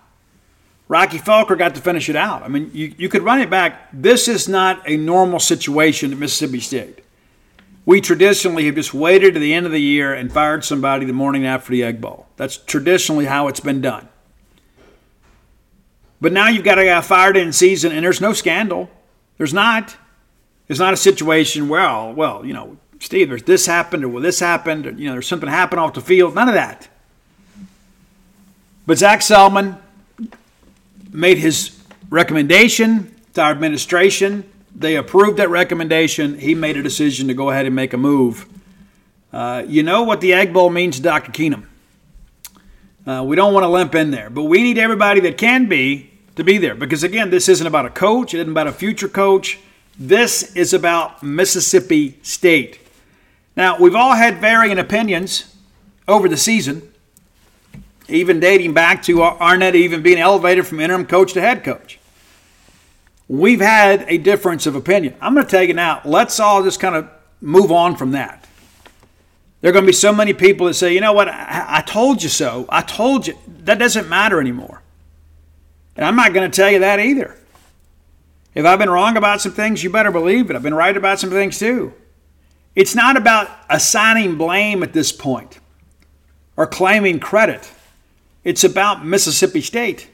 Rocky 0.88 1.18
Felker 1.18 1.58
got 1.58 1.76
to 1.76 1.82
finish 1.82 2.10
it 2.10 2.16
out. 2.16 2.44
I 2.44 2.48
mean, 2.48 2.70
you, 2.74 2.94
you 2.98 3.10
could 3.10 3.24
run 3.24 3.40
it 3.40 3.50
back. 3.50 3.90
This 3.94 4.28
is 4.28 4.48
not 4.48 4.88
a 4.88 4.98
normal 4.98 5.40
situation 5.40 6.12
at 6.12 6.18
Mississippi 6.18 6.60
State. 6.60 7.00
We 7.86 8.00
traditionally 8.00 8.66
have 8.66 8.76
just 8.76 8.94
waited 8.94 9.34
to 9.34 9.40
the 9.40 9.54
end 9.54 9.66
of 9.66 9.72
the 9.72 9.82
year 9.82 10.14
and 10.14 10.32
fired 10.32 10.64
somebody 10.64 11.06
the 11.06 11.14
morning 11.14 11.46
after 11.46 11.72
the 11.72 11.84
Egg 11.84 12.00
Bowl. 12.00 12.28
That's 12.38 12.58
traditionally 12.58 13.26
how 13.26 13.48
it's 13.48 13.60
been 13.60 13.82
done. 13.82 14.08
But 16.22 16.32
now 16.32 16.48
you've 16.48 16.64
got 16.64 16.80
a 16.80 16.86
guy 16.86 17.02
fired 17.02 17.36
in 17.36 17.52
season 17.52 17.92
and 17.92 18.06
there's 18.06 18.22
no 18.22 18.32
scandal. 18.32 18.90
There's 19.38 19.54
not. 19.54 19.98
It's 20.68 20.80
not 20.80 20.94
a 20.94 20.98
situation 20.98 21.68
where, 21.68 21.82
oh, 21.82 22.12
well, 22.12 22.46
you 22.46 22.54
know, 22.54 22.78
Steve, 23.00 23.30
there's 23.30 23.44
this 23.44 23.66
happened 23.66 24.04
or 24.04 24.10
well, 24.10 24.24
this 24.24 24.40
happened, 24.40 24.88
or, 24.88 24.92
you 24.92 25.06
know, 25.06 25.14
there's 25.14 25.28
something 25.28 25.50
happened 25.50 25.80
off 25.80 25.94
the 25.94 26.02
field. 26.02 26.36
None 26.36 26.48
of 26.48 26.54
that. 26.54 26.88
But 28.86 28.98
Zach 28.98 29.20
Selmon 29.20 29.78
made 31.12 31.38
his 31.38 31.80
recommendation 32.10 33.14
to 33.34 33.42
our 33.42 33.52
administration. 33.52 34.50
They 34.76 34.96
approved 34.96 35.38
that 35.38 35.50
recommendation. 35.50 36.40
He 36.40 36.56
made 36.56 36.78
a 36.78 36.84
decision 36.84 37.28
to 37.28 37.34
go 37.34 37.50
ahead 37.50 37.66
and 37.66 37.76
make 37.76 37.94
a 37.94 37.98
move. 37.98 38.48
Uh, 39.32 39.64
you 39.68 39.84
know 39.84 40.04
what 40.04 40.22
the 40.22 40.34
Egg 40.34 40.54
Bowl 40.54 40.70
means 40.70 40.98
to 40.98 41.02
Dr. 41.02 41.32
Keenum. 41.32 41.66
Uh, 43.06 43.24
we 43.26 43.36
don't 43.36 43.54
want 43.54 43.64
to 43.64 43.68
limp 43.68 43.96
in 43.96 44.12
there, 44.12 44.30
but 44.30 44.44
we 44.44 44.64
need 44.64 44.78
everybody 44.78 45.20
that 45.22 45.38
can 45.38 45.68
be 45.68 46.10
to 46.36 46.44
be 46.44 46.58
there 46.58 46.76
because, 46.76 47.04
again, 47.04 47.30
this 47.30 47.50
isn't 47.50 47.68
about 47.68 47.86
a 47.86 47.90
coach, 47.90 48.34
it 48.34 48.38
isn't 48.38 48.52
about 48.52 48.68
a 48.68 48.72
future 48.72 49.10
coach. 49.10 49.60
This 49.98 50.56
is 50.56 50.74
about 50.74 51.22
Mississippi 51.22 52.18
State. 52.24 52.80
Now, 53.56 53.78
we've 53.80 53.96
all 53.96 54.16
had 54.16 54.40
varying 54.40 54.80
opinions 54.80 55.56
over 56.08 56.28
the 56.28 56.38
season, 56.38 56.82
even 58.08 58.40
dating 58.40 58.74
back 58.74 59.04
to 59.04 59.22
Arnett 59.22 59.76
even 59.76 60.02
being 60.02 60.18
elevated 60.18 60.66
from 60.66 60.80
interim 60.80 61.06
coach 61.06 61.34
to 61.34 61.42
head 61.42 61.64
coach. 61.64 62.00
We've 63.28 63.62
had 63.62 64.06
a 64.08 64.18
difference 64.18 64.66
of 64.66 64.76
opinion. 64.76 65.16
I'm 65.22 65.34
going 65.34 65.46
to 65.46 65.52
tell 65.52 65.64
you 65.64 65.74
now, 65.74 66.02
let's 66.04 66.40
all 66.40 66.64
just 66.64 66.80
kind 66.80 66.96
of 66.96 67.10
move 67.40 67.72
on 67.72 67.96
from 67.96 68.12
that. 68.12 68.48
There 69.62 69.70
are 69.70 69.74
going 69.74 69.86
to 69.86 69.90
be 69.90 69.94
so 69.94 70.12
many 70.12 70.34
people 70.34 70.68
that 70.68 70.74
say, 70.74 70.94
you 70.94 71.00
know 71.00 71.14
what, 71.14 71.30
I, 71.30 71.66
I 71.68 71.82
told 71.82 72.22
you 72.22 72.30
so. 72.30 72.66
I 72.68 72.82
told 72.82 73.28
you. 73.28 73.38
That 73.60 73.80
doesn't 73.80 74.10
matter 74.10 74.42
anymore. 74.42 74.82
And 75.96 76.06
I'm 76.06 76.16
not 76.16 76.34
going 76.34 76.50
to 76.50 76.56
tell 76.56 76.70
you 76.70 76.80
that 76.80 77.00
either. 77.00 77.38
If 78.56 78.66
I've 78.66 78.80
been 78.80 78.90
wrong 78.90 79.18
about 79.18 79.42
some 79.42 79.52
things, 79.52 79.84
you 79.84 79.90
better 79.90 80.12
believe 80.12 80.50
it. 80.50 80.56
I've 80.56 80.64
been 80.64 80.74
right 80.74 80.96
about 80.96 81.20
some 81.20 81.30
things 81.32 81.58
too. 81.58 81.94
It's 82.76 82.96
not 82.96 83.18
about 83.18 83.50
assigning 83.70 84.38
blame 84.38 84.84
at 84.84 84.94
this 84.94 85.12
point 85.12 85.60
or 86.56 86.68
claiming 86.68 87.20
credit. 87.20 87.70
It's 88.44 88.64
about 88.64 89.06
Mississippi 89.06 89.62
State. 89.62 90.10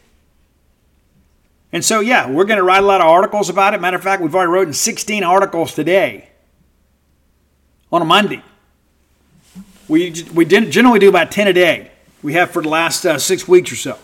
And 1.71 1.85
so, 1.85 1.99
yeah, 1.99 2.29
we're 2.29 2.45
going 2.45 2.57
to 2.57 2.63
write 2.63 2.83
a 2.83 2.85
lot 2.85 3.01
of 3.01 3.07
articles 3.07 3.49
about 3.49 3.73
it. 3.73 3.81
Matter 3.81 3.97
of 3.97 4.03
fact, 4.03 4.21
we've 4.21 4.33
already 4.33 4.51
written 4.51 4.73
16 4.73 5.23
articles 5.23 5.73
today 5.73 6.29
on 7.91 8.01
a 8.01 8.05
Monday. 8.05 8.43
We, 9.87 10.23
we 10.33 10.45
generally 10.45 10.99
do 10.99 11.09
about 11.09 11.31
10 11.31 11.47
a 11.47 11.53
day. 11.53 11.91
We 12.21 12.33
have 12.33 12.51
for 12.51 12.61
the 12.61 12.69
last 12.69 13.05
uh, 13.05 13.17
six 13.17 13.47
weeks 13.47 13.71
or 13.71 13.75
so. 13.75 13.97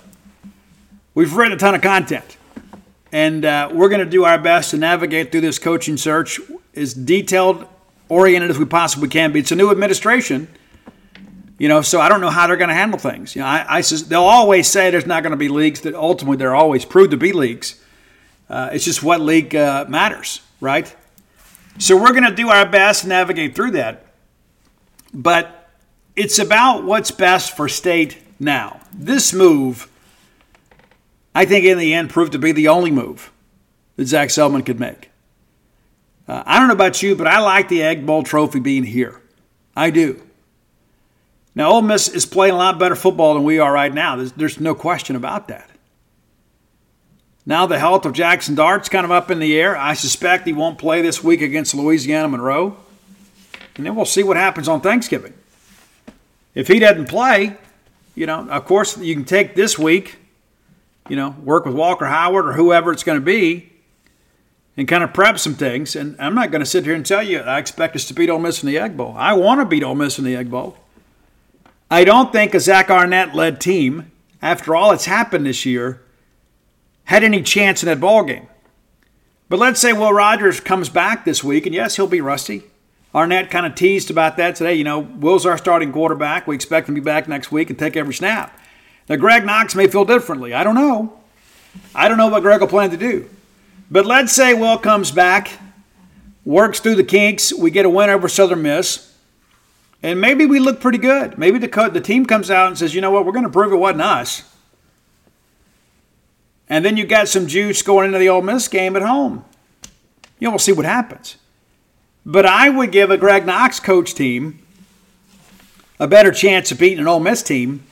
We've 1.13 1.33
written 1.35 1.53
a 1.53 1.57
ton 1.57 1.75
of 1.75 1.81
content. 1.81 2.37
And 3.15 3.45
uh, 3.45 3.69
we're 3.71 3.87
going 3.87 4.03
to 4.03 4.05
do 4.05 4.25
our 4.25 4.37
best 4.37 4.71
to 4.71 4.77
navigate 4.77 5.31
through 5.31 5.39
this 5.39 5.57
coaching 5.57 5.95
search 5.95 6.41
as 6.75 6.93
detailed, 6.93 7.65
oriented 8.09 8.49
as 8.49 8.59
we 8.59 8.65
possibly 8.65 9.07
can 9.07 9.31
be. 9.31 9.39
It's 9.39 9.53
a 9.53 9.55
new 9.55 9.71
administration, 9.71 10.49
you 11.57 11.69
know, 11.69 11.81
so 11.81 12.01
I 12.01 12.09
don't 12.09 12.19
know 12.19 12.29
how 12.29 12.45
they're 12.45 12.57
going 12.57 12.67
to 12.67 12.75
handle 12.75 12.99
things. 12.99 13.33
You 13.33 13.41
know, 13.41 13.47
I, 13.47 13.77
I 13.77 13.81
they'll 13.81 14.19
always 14.19 14.67
say 14.67 14.91
there's 14.91 15.05
not 15.05 15.23
going 15.23 15.31
to 15.31 15.37
be 15.37 15.47
leaks. 15.47 15.79
That 15.79 15.95
ultimately 15.95 16.35
they're 16.35 16.55
always 16.55 16.83
proved 16.83 17.11
to 17.11 17.17
be 17.17 17.31
leaks. 17.31 17.81
Uh, 18.49 18.71
it's 18.73 18.83
just 18.83 19.01
what 19.01 19.21
league 19.21 19.55
uh, 19.55 19.85
matters, 19.87 20.41
right? 20.59 20.93
So 21.77 21.95
we're 21.95 22.11
going 22.11 22.25
to 22.25 22.35
do 22.35 22.49
our 22.49 22.65
best 22.65 23.03
to 23.03 23.07
navigate 23.07 23.55
through 23.55 23.71
that. 23.71 24.07
But 25.13 25.69
it's 26.17 26.37
about 26.37 26.83
what's 26.83 27.11
best 27.11 27.55
for 27.55 27.69
state 27.69 28.17
now. 28.41 28.81
This 28.91 29.31
move, 29.31 29.89
I 31.35 31.45
think, 31.45 31.65
in 31.65 31.77
the 31.77 31.93
end, 31.93 32.09
proved 32.09 32.31
to 32.31 32.39
be 32.39 32.53
the 32.53 32.69
only 32.69 32.89
move 32.89 33.31
that 33.97 34.07
Zach 34.07 34.29
Selmon 34.29 34.65
could 34.65 34.79
make. 34.79 35.11
Uh, 36.27 36.41
I 36.45 36.57
don't 36.57 36.69
know 36.69 36.73
about 36.73 37.03
you, 37.03 37.15
but 37.15 37.27
I 37.27 37.39
like 37.39 37.69
the 37.69 37.83
Egg 37.83 38.05
Bowl 38.05 38.23
trophy 38.23 38.59
being 38.59 38.85
here. 38.85 39.21
I 39.75 39.89
do. 39.91 40.21
Now, 41.53 41.71
Ole 41.71 41.81
Miss 41.81 42.07
is 42.07 42.25
playing 42.25 42.53
a 42.53 42.57
lot 42.57 42.79
better 42.79 42.95
football 42.95 43.33
than 43.33 43.43
we 43.43 43.59
are 43.59 43.71
right 43.71 43.93
now. 43.93 44.15
There's, 44.15 44.31
there's 44.31 44.59
no 44.59 44.73
question 44.73 45.15
about 45.15 45.47
that. 45.49 45.69
Now, 47.45 47.65
the 47.65 47.77
health 47.77 48.05
of 48.05 48.13
Jaxson 48.13 48.55
Dart's 48.55 48.89
kind 48.89 49.05
of 49.05 49.11
up 49.11 49.29
in 49.29 49.39
the 49.39 49.55
air. 49.57 49.77
I 49.77 49.93
suspect 49.93 50.47
he 50.47 50.53
won't 50.53 50.79
play 50.79 51.01
this 51.01 51.23
week 51.23 51.41
against 51.41 51.75
Louisiana 51.75 52.27
Monroe. 52.27 52.75
And 53.75 53.85
then 53.85 53.95
we'll 53.95 54.05
see 54.05 54.23
what 54.23 54.35
happens 54.35 54.67
on 54.67 54.81
Thanksgiving. 54.81 55.33
If 56.55 56.67
he 56.67 56.79
doesn't 56.79 57.07
play, 57.07 57.55
you 58.15 58.25
know, 58.25 58.49
of 58.49 58.65
course, 58.65 58.97
you 58.97 59.13
can 59.13 59.25
take 59.25 59.53
this 59.53 59.77
week, 59.77 60.15
you 61.09 61.15
know, 61.15 61.35
work 61.43 61.65
with 61.65 61.75
Walker 61.75 62.05
Howard 62.05 62.47
or 62.47 62.53
whoever 62.53 62.91
it's 62.91 63.03
going 63.03 63.19
to 63.19 63.25
be 63.25 63.71
and 64.77 64.87
kind 64.87 65.03
of 65.03 65.13
prep 65.13 65.39
some 65.39 65.55
things. 65.55 65.95
And 65.95 66.15
I'm 66.19 66.35
not 66.35 66.51
going 66.51 66.61
to 66.61 66.65
sit 66.65 66.85
here 66.85 66.95
and 66.95 67.05
tell 67.05 67.23
you 67.23 67.39
I 67.39 67.59
expect 67.59 67.95
us 67.95 68.05
to 68.05 68.13
beat 68.13 68.29
Ole 68.29 68.39
Miss 68.39 68.63
in 68.63 68.67
the 68.67 68.77
Egg 68.77 68.97
Bowl. 68.97 69.13
I 69.17 69.33
want 69.33 69.61
to 69.61 69.65
beat 69.65 69.83
Ole 69.83 69.95
Miss 69.95 70.17
in 70.17 70.25
the 70.25 70.35
Egg 70.35 70.49
Bowl. 70.49 70.77
I 71.89 72.03
don't 72.03 72.31
think 72.31 72.53
a 72.53 72.59
Zach 72.59 72.89
Arnett 72.89 73.35
led 73.35 73.61
team, 73.61 74.11
after 74.41 74.75
all 74.75 74.91
that's 74.91 75.05
happened 75.05 75.45
this 75.45 75.65
year, 75.65 76.01
had 77.05 77.23
any 77.23 77.41
chance 77.43 77.83
in 77.83 77.87
that 77.87 77.99
ball 77.99 78.23
game. 78.23 78.47
But 79.47 79.59
let's 79.59 79.79
say 79.79 79.93
Will 79.93 80.11
Rogers 80.11 80.59
comes 80.59 80.89
back 80.89 81.23
this 81.23 81.43
week, 81.43 81.67
and 81.67 81.75
yes, 81.75 81.95
he'll 81.95 82.07
be 82.07 82.21
rusty. 82.21 82.63
Arnett 83.13 83.51
kind 83.51 83.65
of 83.65 83.75
teased 83.75 84.09
about 84.09 84.35
that 84.37 84.55
today. 84.55 84.73
You 84.73 84.83
know, 84.83 84.99
Will's 84.99 85.45
our 85.45 85.57
starting 85.57 85.93
quarterback. 85.93 86.47
We 86.47 86.55
expect 86.55 86.89
him 86.89 86.95
to 86.95 87.01
be 87.01 87.05
back 87.05 87.27
next 87.27 87.51
week 87.51 87.69
and 87.69 87.77
take 87.77 87.95
every 87.95 88.13
snap. 88.13 88.59
Now, 89.07 89.17
Greg 89.17 89.45
Knox 89.45 89.75
may 89.75 89.87
feel 89.87 90.05
differently. 90.05 90.53
I 90.53 90.63
don't 90.63 90.75
know. 90.75 91.19
I 91.93 92.07
don't 92.07 92.17
know 92.17 92.27
what 92.27 92.41
Greg 92.41 92.61
will 92.61 92.67
plan 92.67 92.89
to 92.91 92.97
do. 92.97 93.29
But 93.91 94.05
let's 94.05 94.33
say 94.33 94.53
Will 94.53 94.77
comes 94.77 95.11
back, 95.11 95.51
works 96.43 96.79
through 96.79 96.95
the 96.95 97.03
kinks, 97.03 97.53
we 97.53 97.69
get 97.69 97.85
a 97.85 97.89
win 97.89 98.09
over 98.09 98.27
Southern 98.27 98.63
Miss, 98.63 99.13
and 100.01 100.19
maybe 100.19 100.45
we 100.45 100.59
look 100.59 100.79
pretty 100.79 100.97
good. 100.97 101.37
Maybe 101.37 101.59
the, 101.59 101.67
co- 101.67 101.89
the 101.89 102.01
team 102.01 102.25
comes 102.25 102.49
out 102.49 102.67
and 102.67 102.77
says, 102.77 102.95
you 102.95 103.01
know 103.01 103.11
what, 103.11 103.25
we're 103.25 103.31
going 103.31 103.45
to 103.45 103.51
prove 103.51 103.71
it 103.71 103.77
wasn't 103.77 104.01
us. 104.01 104.43
And 106.67 106.83
then 106.83 106.97
you 106.97 107.05
got 107.05 107.27
some 107.27 107.45
juice 107.45 107.81
going 107.83 108.07
into 108.07 108.17
the 108.17 108.29
Ole 108.29 108.41
Miss 108.41 108.67
game 108.67 108.95
at 108.95 109.03
home. 109.03 109.45
You 110.39 110.47
know, 110.47 110.51
we'll 110.51 110.59
see 110.59 110.71
what 110.71 110.85
happens. 110.85 111.37
But 112.25 112.45
I 112.45 112.69
would 112.69 112.91
give 112.91 113.11
a 113.11 113.17
Greg 113.17 113.45
Knox 113.45 113.79
coach 113.79 114.15
team 114.15 114.59
a 115.99 116.07
better 116.07 116.31
chance 116.31 116.71
of 116.71 116.79
beating 116.79 116.99
an 116.99 117.07
Ole 117.07 117.19
Miss 117.19 117.43
team 117.43 117.83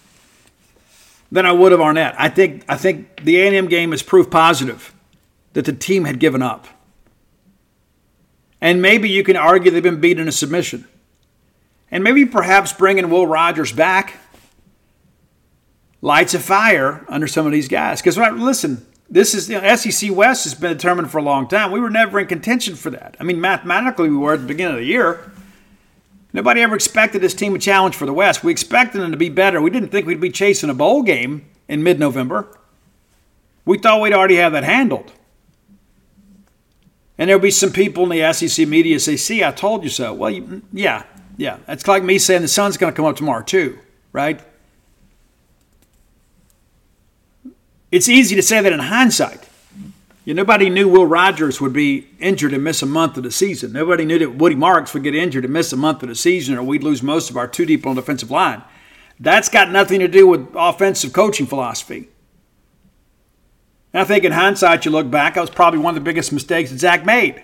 than 1.34 1.48
I 1.48 1.52
would 1.52 1.72
have 1.72 1.82
Arnett. 1.82 2.14
I 2.20 2.30
think 2.30 2.64
I 2.70 2.78
think 2.78 3.24
the 3.24 3.42
A&M 3.42 3.68
game 3.68 3.92
is 3.92 4.04
proof 4.04 4.30
positive 4.30 4.94
that 5.54 5.66
the 5.66 5.74
team 5.74 6.06
had 6.06 6.20
given 6.20 6.44
up. 6.44 6.68
And 8.62 8.82
maybe 8.82 9.10
you 9.10 9.24
can 9.24 9.36
argue 9.36 9.72
they've 9.72 9.84
been 9.84 10.00
beaten 10.00 10.22
in 10.22 10.28
a 10.28 10.32
submission. 10.32 10.88
And 11.92 12.04
maybe 12.04 12.26
perhaps 12.26 12.72
bringing 12.72 13.10
Will 13.10 13.28
Rogers 13.28 13.72
back 13.72 14.20
lights 16.02 16.34
a 16.36 16.40
fire 16.40 17.04
under 17.10 17.28
some 17.28 17.46
of 17.46 17.52
these 17.52 17.68
guys. 17.68 18.00
Because 18.00 18.18
listen, 18.18 18.86
This 19.10 19.34
is 19.34 19.50
you 19.50 19.60
know, 19.60 19.76
SEC 19.76 20.12
West 20.12 20.44
has 20.46 20.54
been 20.54 20.72
determined 20.72 21.12
for 21.12 21.18
a 21.18 21.24
long 21.24 21.48
time. 21.48 21.72
We 21.72 21.80
were 21.80 21.90
never 21.90 22.20
in 22.20 22.28
contention 22.28 22.76
for 22.76 22.90
that. 22.92 23.16
I 23.20 23.24
mean, 23.24 23.42
mathematically, 23.42 24.10
we 24.10 24.18
were 24.18 24.34
at 24.34 24.42
the 24.42 24.48
beginning 24.48 24.76
of 24.76 24.80
the 24.80 24.86
year. 24.86 25.32
Nobody 26.34 26.62
ever 26.62 26.74
expected 26.74 27.22
this 27.22 27.36
team 27.36 27.54
to 27.54 27.60
challenge 27.60 27.96
for 27.96 28.08
the 28.08 28.14
West. 28.14 28.44
We 28.44 28.52
expected 28.52 29.00
them 29.00 29.12
to 29.12 29.18
be 29.18 29.30
better. 29.30 29.62
We 29.62 29.70
didn't 29.70 29.90
think 29.90 30.08
we'd 30.08 30.20
be 30.20 30.32
chasing 30.32 30.70
a 30.70 30.74
bowl 30.74 31.04
game 31.04 31.46
in 31.68 31.84
mid 31.84 32.00
November. 32.00 32.58
We 33.66 33.78
thought 33.78 34.02
we'd 34.02 34.14
already 34.14 34.36
have 34.38 34.52
that 34.54 34.64
handled. 34.64 35.12
And 37.18 37.30
there'll 37.30 37.42
be 37.42 37.52
some 37.52 37.72
people 37.72 38.12
in 38.12 38.18
the 38.18 38.34
SEC 38.34 38.68
media 38.68 39.00
say, 39.00 39.16
see, 39.16 39.44
I 39.44 39.52
told 39.52 39.84
you 39.84 39.90
so. 39.90 40.14
Well, 40.14 40.32
you, 40.32 40.64
yeah, 40.74 41.04
yeah. 41.38 41.60
It's 41.68 41.88
like 41.88 42.04
me 42.04 42.18
saying 42.18 42.42
the 42.42 42.48
sun's 42.48 42.78
going 42.78 42.92
to 42.92 42.98
come 42.98 43.06
up 43.06 43.16
tomorrow, 43.16 43.44
too, 43.44 43.78
right? 44.12 44.42
It's 47.92 48.10
easy 48.10 48.36
to 48.36 48.42
say 48.42 48.60
that 48.60 48.74
in 48.74 48.80
hindsight. 48.80 49.48
You 50.26 50.34
know, 50.34 50.42
nobody 50.44 50.70
knew 50.70 50.88
Will 50.88 51.06
Rogers 51.06 51.60
would 51.60 51.74
be 51.74 52.08
injured 52.20 52.54
and 52.54 52.64
miss 52.64 52.82
a 52.82 52.86
month 52.86 53.18
of 53.18 53.24
the 53.24 53.32
season. 53.32 53.74
Nobody 53.74 54.06
knew 54.06 54.20
that 54.20 54.36
Woody 54.36 54.56
Marks 54.56 54.94
would 54.94 55.04
get 55.04 55.16
injured 55.16 55.44
and 55.44 55.54
miss 55.54 55.74
a 55.74 55.78
month 55.78 56.02
of 56.02 56.10
the 56.10 56.16
season, 56.16 56.56
or 56.56 56.64
we'd 56.64 56.84
lose 56.84 57.04
most 57.04 57.30
of 57.30 57.36
our 57.36 57.48
two 57.48 57.66
deep 57.66 57.86
on 57.86 57.96
the 57.96 58.02
defensive 58.02 58.32
line. 58.32 58.64
That's 59.20 59.50
got 59.50 59.70
nothing 59.70 60.00
to 60.00 60.08
do 60.08 60.26
with 60.26 60.48
offensive 60.56 61.12
coaching 61.12 61.46
philosophy. 61.46 62.10
And 63.92 64.02
I 64.02 64.06
think 64.06 64.24
in 64.24 64.32
hindsight, 64.32 64.86
you 64.86 64.92
look 64.92 65.12
back, 65.12 65.36
that 65.36 65.42
was 65.42 65.50
probably 65.50 65.80
one 65.80 65.96
of 65.96 66.02
the 66.02 66.10
biggest 66.10 66.32
mistakes 66.32 66.72
that 66.72 66.80
Zach 66.80 67.06
made. 67.06 67.44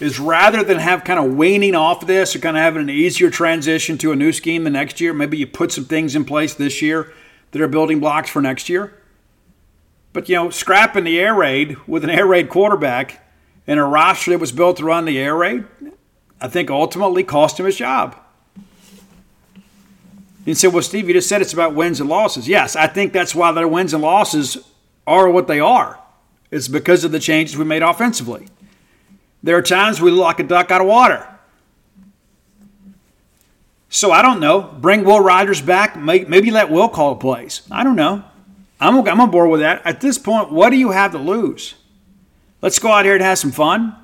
Is 0.00 0.20
rather 0.20 0.62
than 0.62 0.78
have 0.78 1.02
kind 1.02 1.18
of 1.18 1.34
waning 1.34 1.74
off 1.74 2.02
of 2.02 2.08
this 2.08 2.36
or 2.36 2.38
kind 2.38 2.56
of 2.56 2.62
having 2.62 2.82
an 2.82 2.90
easier 2.90 3.30
transition 3.30 3.98
to 3.98 4.12
a 4.12 4.16
new 4.16 4.32
scheme 4.32 4.62
the 4.62 4.70
next 4.70 5.00
year, 5.00 5.12
maybe 5.12 5.36
you 5.36 5.46
put 5.48 5.72
some 5.72 5.84
things 5.84 6.14
in 6.14 6.24
place 6.24 6.54
this 6.54 6.80
year 6.80 7.12
that 7.50 7.60
are 7.60 7.66
building 7.66 7.98
blocks 7.98 8.30
for 8.30 8.40
next 8.40 8.68
year. 8.68 8.97
But, 10.12 10.28
you 10.28 10.34
know, 10.36 10.50
scrapping 10.50 11.04
the 11.04 11.18
air 11.20 11.34
raid 11.34 11.76
with 11.86 12.04
an 12.04 12.10
air 12.10 12.26
raid 12.26 12.48
quarterback 12.48 13.24
and 13.66 13.78
a 13.78 13.84
roster 13.84 14.30
that 14.32 14.38
was 14.38 14.52
built 14.52 14.78
to 14.78 14.84
run 14.84 15.04
the 15.04 15.18
air 15.18 15.36
raid, 15.36 15.64
I 16.40 16.48
think 16.48 16.70
ultimately 16.70 17.22
cost 17.24 17.60
him 17.60 17.66
his 17.66 17.76
job. 17.76 18.16
You 20.44 20.54
said, 20.54 20.72
well, 20.72 20.82
Steve, 20.82 21.08
you 21.08 21.14
just 21.14 21.28
said 21.28 21.42
it's 21.42 21.52
about 21.52 21.74
wins 21.74 22.00
and 22.00 22.08
losses. 22.08 22.48
Yes, 22.48 22.74
I 22.74 22.86
think 22.86 23.12
that's 23.12 23.34
why 23.34 23.52
their 23.52 23.68
wins 23.68 23.92
and 23.92 24.02
losses 24.02 24.56
are 25.06 25.28
what 25.28 25.46
they 25.46 25.60
are. 25.60 26.00
It's 26.50 26.68
because 26.68 27.04
of 27.04 27.12
the 27.12 27.20
changes 27.20 27.58
we 27.58 27.66
made 27.66 27.82
offensively. 27.82 28.48
There 29.42 29.56
are 29.56 29.62
times 29.62 30.00
we 30.00 30.10
look 30.10 30.24
like 30.24 30.40
a 30.40 30.44
duck 30.44 30.70
out 30.70 30.80
of 30.80 30.86
water. 30.86 31.28
So 33.90 34.10
I 34.10 34.22
don't 34.22 34.40
know. 34.40 34.62
Bring 34.62 35.04
Will 35.04 35.20
Rogers 35.20 35.60
back. 35.60 35.96
Maybe 35.96 36.50
let 36.50 36.70
Will 36.70 36.88
call 36.88 37.16
plays. 37.16 37.60
I 37.70 37.84
don't 37.84 37.96
know. 37.96 38.24
I'm, 38.80 39.06
I'm 39.06 39.20
on 39.20 39.30
board 39.30 39.50
with 39.50 39.60
that. 39.60 39.82
At 39.84 40.00
this 40.00 40.18
point, 40.18 40.52
what 40.52 40.70
do 40.70 40.76
you 40.76 40.90
have 40.90 41.12
to 41.12 41.18
lose? 41.18 41.74
Let's 42.62 42.78
go 42.78 42.90
out 42.90 43.04
here 43.04 43.14
and 43.14 43.22
have 43.22 43.38
some 43.38 43.52
fun. 43.52 43.94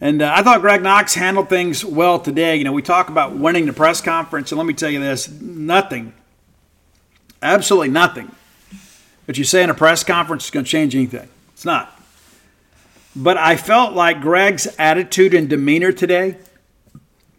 And 0.00 0.22
uh, 0.22 0.32
I 0.34 0.42
thought 0.42 0.60
Greg 0.60 0.82
Knox 0.82 1.14
handled 1.14 1.48
things 1.48 1.84
well 1.84 2.18
today. 2.18 2.56
You 2.56 2.64
know, 2.64 2.72
we 2.72 2.82
talk 2.82 3.08
about 3.08 3.36
winning 3.36 3.66
the 3.66 3.72
press 3.72 4.00
conference, 4.00 4.52
and 4.52 4.58
let 4.58 4.66
me 4.66 4.74
tell 4.74 4.90
you 4.90 5.00
this 5.00 5.30
nothing, 5.30 6.12
absolutely 7.40 7.88
nothing 7.88 8.30
that 9.26 9.38
you 9.38 9.44
say 9.44 9.62
in 9.62 9.70
a 9.70 9.74
press 9.74 10.04
conference 10.04 10.44
is 10.44 10.50
going 10.50 10.64
to 10.64 10.70
change 10.70 10.94
anything. 10.94 11.28
It's 11.52 11.64
not. 11.64 11.98
But 13.16 13.38
I 13.38 13.56
felt 13.56 13.94
like 13.94 14.20
Greg's 14.20 14.66
attitude 14.78 15.34
and 15.34 15.48
demeanor 15.48 15.92
today, 15.92 16.36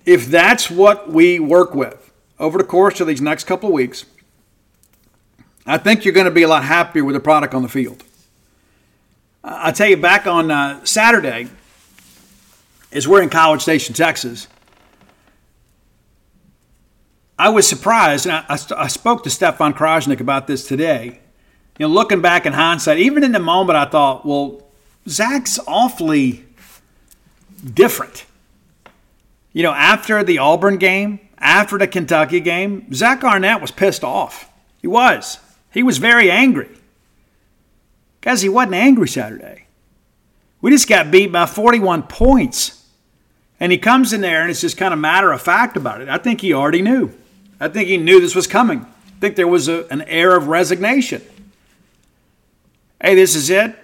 if 0.06 0.28
that's 0.28 0.72
what 0.72 1.12
we 1.12 1.40
work 1.40 1.76
with 1.76 2.12
over 2.40 2.58
the 2.58 2.64
course 2.64 3.02
of 3.02 3.08
these 3.08 3.22
next 3.22 3.44
couple 3.44 3.70
of 3.70 3.74
weeks, 3.74 4.06
I 5.66 5.78
think 5.78 6.06
you're 6.06 6.14
going 6.14 6.26
to 6.26 6.32
be 6.32 6.44
a 6.44 6.48
lot 6.48 6.64
happier 6.64 7.04
with 7.04 7.16
the 7.16 7.20
product 7.20 7.54
on 7.54 7.64
the 7.64 7.70
field. 7.70 8.04
I 9.44 9.72
tell 9.72 9.88
you, 9.88 9.98
back 9.98 10.28
on 10.28 10.52
uh, 10.52 10.84
Saturday, 10.86 11.48
as 12.92 13.08
we're 13.08 13.22
in 13.22 13.30
College 13.30 13.62
Station, 13.62 13.94
Texas, 13.94 14.48
I 17.38 17.50
was 17.50 17.68
surprised, 17.68 18.26
and 18.26 18.36
I, 18.36 18.46
I, 18.50 18.84
I 18.84 18.88
spoke 18.88 19.24
to 19.24 19.30
Stefan 19.30 19.74
Krajisnik 19.74 20.20
about 20.20 20.48
this 20.48 20.68
today. 20.68 21.20
You 21.78 21.88
know, 21.88 21.94
looking 21.94 22.22
back 22.22 22.46
in 22.46 22.54
hindsight, 22.54 23.00
even 23.00 23.24
in 23.24 23.34
the 23.34 23.40
moment, 23.40 23.78
I 23.78 23.86
thought, 23.86 24.26
well, 24.26 24.64
Zach's 25.08 25.60
awfully 25.68 26.46
different. 27.74 28.26
You 29.52 29.64
know, 29.64 29.74
after 29.74 30.24
the 30.24 30.38
Auburn 30.38 30.78
game, 30.78 31.20
after 31.38 31.78
the 31.78 31.88
Kentucky 31.88 32.40
game, 32.40 32.94
Zach 32.94 33.24
Arnett 33.24 33.62
was 33.62 33.72
pissed 33.72 34.04
off. 34.04 34.50
He 34.82 34.88
was. 34.88 35.40
He 35.76 35.84
was 35.84 35.98
very 35.98 36.32
angry. 36.32 36.70
Guys, 38.22 38.42
he 38.42 38.48
wasn't 38.48 38.76
angry 38.76 39.10
Saturday. 39.10 39.68
We 40.62 40.72
just 40.72 40.88
got 40.88 41.12
beat 41.12 41.34
by 41.34 41.46
41 41.46 42.04
points. 42.04 42.82
And 43.60 43.74
he 43.74 43.78
comes 43.78 44.14
in 44.14 44.22
there 44.22 44.42
and 44.42 44.50
it's 44.50 44.62
just 44.62 44.78
kind 44.78 44.94
of 44.94 45.00
matter 45.02 45.34
of 45.34 45.42
fact 45.42 45.76
about 45.76 46.00
it. 46.00 46.08
I 46.08 46.18
think 46.18 46.40
he 46.40 46.54
already 46.54 46.82
knew. 46.82 47.12
I 47.60 47.68
think 47.68 47.90
he 47.90 47.98
knew 47.98 48.22
this 48.22 48.36
was 48.36 48.48
coming. 48.48 48.82
I 48.84 49.20
think 49.20 49.36
there 49.36 49.50
was 49.50 49.68
a, 49.68 49.86
an 49.88 50.04
air 50.04 50.36
of 50.36 50.48
resignation. 50.48 51.22
Hey, 53.02 53.16
this 53.16 53.36
is 53.36 53.50
it. 53.50 53.76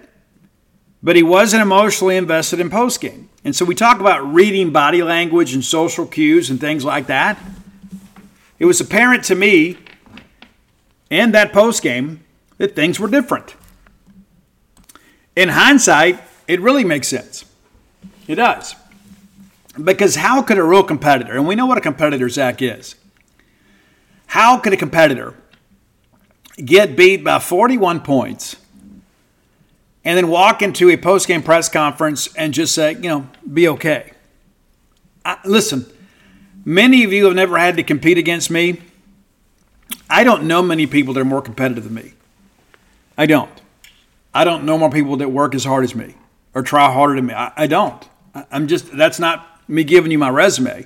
But 1.02 1.14
he 1.14 1.22
wasn't 1.22 1.60
emotionally 1.60 2.16
invested 2.16 2.58
in 2.58 2.70
postgame. 2.70 3.26
And 3.44 3.54
so 3.54 3.66
we 3.66 3.74
talk 3.74 4.00
about 4.00 4.32
reading 4.32 4.70
body 4.70 5.02
language 5.02 5.52
and 5.52 5.62
social 5.62 6.06
cues 6.06 6.48
and 6.48 6.58
things 6.58 6.86
like 6.86 7.08
that. 7.08 7.38
It 8.58 8.64
was 8.64 8.80
apparent 8.80 9.24
to 9.24 9.34
me 9.34 9.76
and 11.12 11.34
that 11.34 11.52
post 11.52 11.82
game 11.82 12.24
that 12.56 12.74
things 12.74 12.98
were 12.98 13.06
different. 13.06 13.54
In 15.36 15.50
hindsight, 15.50 16.18
it 16.48 16.60
really 16.60 16.84
makes 16.84 17.06
sense. 17.06 17.44
It 18.26 18.36
does. 18.36 18.74
Because 19.82 20.16
how 20.16 20.40
could 20.42 20.56
a 20.56 20.64
real 20.64 20.82
competitor, 20.82 21.34
and 21.34 21.46
we 21.46 21.54
know 21.54 21.66
what 21.66 21.76
a 21.76 21.82
competitor 21.82 22.28
Zach 22.30 22.62
is, 22.62 22.96
how 24.26 24.58
could 24.58 24.72
a 24.72 24.76
competitor 24.76 25.34
get 26.56 26.96
beat 26.96 27.22
by 27.22 27.38
41 27.38 28.00
points 28.00 28.56
and 30.04 30.16
then 30.16 30.28
walk 30.28 30.62
into 30.62 30.88
a 30.90 30.96
post 30.96 31.28
game 31.28 31.42
press 31.42 31.68
conference 31.68 32.34
and 32.36 32.54
just 32.54 32.74
say, 32.74 32.92
you 32.92 33.00
know, 33.00 33.28
be 33.52 33.68
okay? 33.68 34.12
I, 35.26 35.36
listen, 35.44 35.84
many 36.64 37.04
of 37.04 37.12
you 37.12 37.26
have 37.26 37.34
never 37.34 37.58
had 37.58 37.76
to 37.76 37.82
compete 37.82 38.16
against 38.16 38.50
me. 38.50 38.80
I 40.12 40.24
don't 40.24 40.44
know 40.44 40.60
many 40.60 40.86
people 40.86 41.14
that 41.14 41.20
are 41.20 41.24
more 41.24 41.40
competitive 41.40 41.84
than 41.84 41.94
me. 41.94 42.12
I 43.16 43.24
don't. 43.24 43.50
I 44.34 44.44
don't 44.44 44.64
know 44.64 44.76
more 44.76 44.90
people 44.90 45.16
that 45.16 45.30
work 45.30 45.54
as 45.54 45.64
hard 45.64 45.84
as 45.84 45.94
me 45.94 46.14
or 46.54 46.62
try 46.62 46.92
harder 46.92 47.16
than 47.16 47.26
me. 47.26 47.34
I, 47.34 47.50
I 47.56 47.66
don't. 47.66 48.06
I, 48.34 48.44
I'm 48.50 48.68
just, 48.68 48.94
that's 48.94 49.18
not 49.18 49.46
me 49.68 49.84
giving 49.84 50.12
you 50.12 50.18
my 50.18 50.28
resume. 50.28 50.84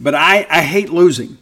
But 0.00 0.16
I, 0.16 0.48
I 0.50 0.62
hate 0.62 0.90
losing. 0.90 1.38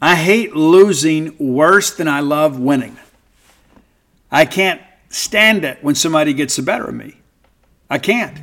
I 0.00 0.14
hate 0.14 0.54
losing 0.54 1.34
worse 1.38 1.92
than 1.92 2.06
I 2.06 2.20
love 2.20 2.60
winning. 2.60 2.96
I 4.30 4.44
can't 4.44 4.80
stand 5.08 5.64
it 5.64 5.82
when 5.82 5.96
somebody 5.96 6.34
gets 6.34 6.54
the 6.54 6.62
better 6.62 6.84
of 6.84 6.94
me. 6.94 7.16
I 7.90 7.98
can't. 7.98 8.38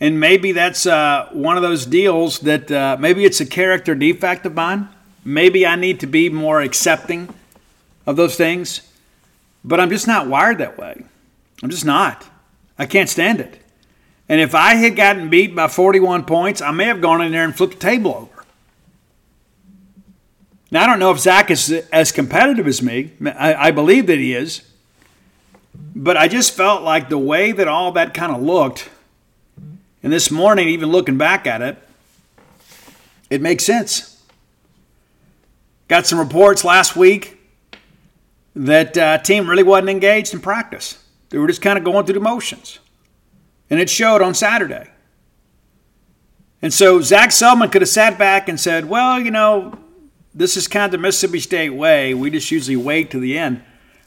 And 0.00 0.18
maybe 0.18 0.50
that's 0.50 0.84
uh, 0.84 1.28
one 1.32 1.56
of 1.56 1.62
those 1.62 1.86
deals 1.86 2.40
that 2.40 2.72
uh, 2.72 2.96
maybe 2.98 3.24
it's 3.24 3.40
a 3.40 3.46
character 3.46 3.94
defect 3.94 4.46
of 4.46 4.54
mine. 4.54 4.88
Maybe 5.28 5.66
I 5.66 5.76
need 5.76 6.00
to 6.00 6.06
be 6.06 6.30
more 6.30 6.62
accepting 6.62 7.28
of 8.06 8.16
those 8.16 8.34
things, 8.34 8.80
but 9.62 9.78
I'm 9.78 9.90
just 9.90 10.06
not 10.06 10.26
wired 10.26 10.56
that 10.56 10.78
way. 10.78 11.04
I'm 11.62 11.68
just 11.68 11.84
not. 11.84 12.24
I 12.78 12.86
can't 12.86 13.10
stand 13.10 13.38
it. 13.38 13.62
And 14.26 14.40
if 14.40 14.54
I 14.54 14.76
had 14.76 14.96
gotten 14.96 15.28
beat 15.28 15.54
by 15.54 15.68
41 15.68 16.24
points, 16.24 16.62
I 16.62 16.70
may 16.70 16.86
have 16.86 17.02
gone 17.02 17.20
in 17.20 17.30
there 17.32 17.44
and 17.44 17.54
flipped 17.54 17.74
the 17.74 17.78
table 17.78 18.14
over. 18.14 18.44
Now, 20.70 20.84
I 20.84 20.86
don't 20.86 20.98
know 20.98 21.10
if 21.10 21.18
Zach 21.18 21.50
is 21.50 21.70
as 21.92 22.10
competitive 22.10 22.66
as 22.66 22.80
me. 22.80 23.12
I, 23.22 23.54
I 23.54 23.70
believe 23.70 24.06
that 24.06 24.16
he 24.16 24.32
is. 24.32 24.62
But 25.94 26.16
I 26.16 26.28
just 26.28 26.54
felt 26.54 26.82
like 26.82 27.10
the 27.10 27.18
way 27.18 27.52
that 27.52 27.68
all 27.68 27.92
that 27.92 28.14
kind 28.14 28.32
of 28.32 28.40
looked, 28.40 28.88
and 30.02 30.10
this 30.10 30.30
morning, 30.30 30.68
even 30.68 30.88
looking 30.88 31.18
back 31.18 31.46
at 31.46 31.60
it, 31.60 31.76
it 33.28 33.42
makes 33.42 33.64
sense. 33.64 34.17
Got 35.88 36.06
some 36.06 36.18
reports 36.18 36.64
last 36.64 36.96
week 36.96 37.38
that 38.54 38.96
uh, 38.96 39.18
team 39.18 39.48
really 39.48 39.62
wasn't 39.62 39.90
engaged 39.90 40.34
in 40.34 40.40
practice. 40.40 41.02
They 41.30 41.38
were 41.38 41.46
just 41.46 41.62
kind 41.62 41.78
of 41.78 41.84
going 41.84 42.04
through 42.04 42.14
the 42.14 42.20
motions. 42.20 42.78
And 43.70 43.80
it 43.80 43.90
showed 43.90 44.22
on 44.22 44.34
Saturday. 44.34 44.90
And 46.60 46.72
so 46.72 47.00
Zach 47.00 47.30
Selmon 47.30 47.70
could 47.70 47.82
have 47.82 47.88
sat 47.88 48.18
back 48.18 48.48
and 48.48 48.58
said, 48.58 48.86
well, 48.86 49.20
you 49.20 49.30
know, 49.30 49.78
this 50.34 50.56
is 50.56 50.68
kind 50.68 50.86
of 50.86 50.90
the 50.90 50.98
Mississippi 50.98 51.40
State 51.40 51.70
way. 51.70 52.14
We 52.14 52.30
just 52.30 52.50
usually 52.50 52.76
wait 52.76 53.10
to 53.12 53.20
the 53.20 53.38
end. 53.38 53.62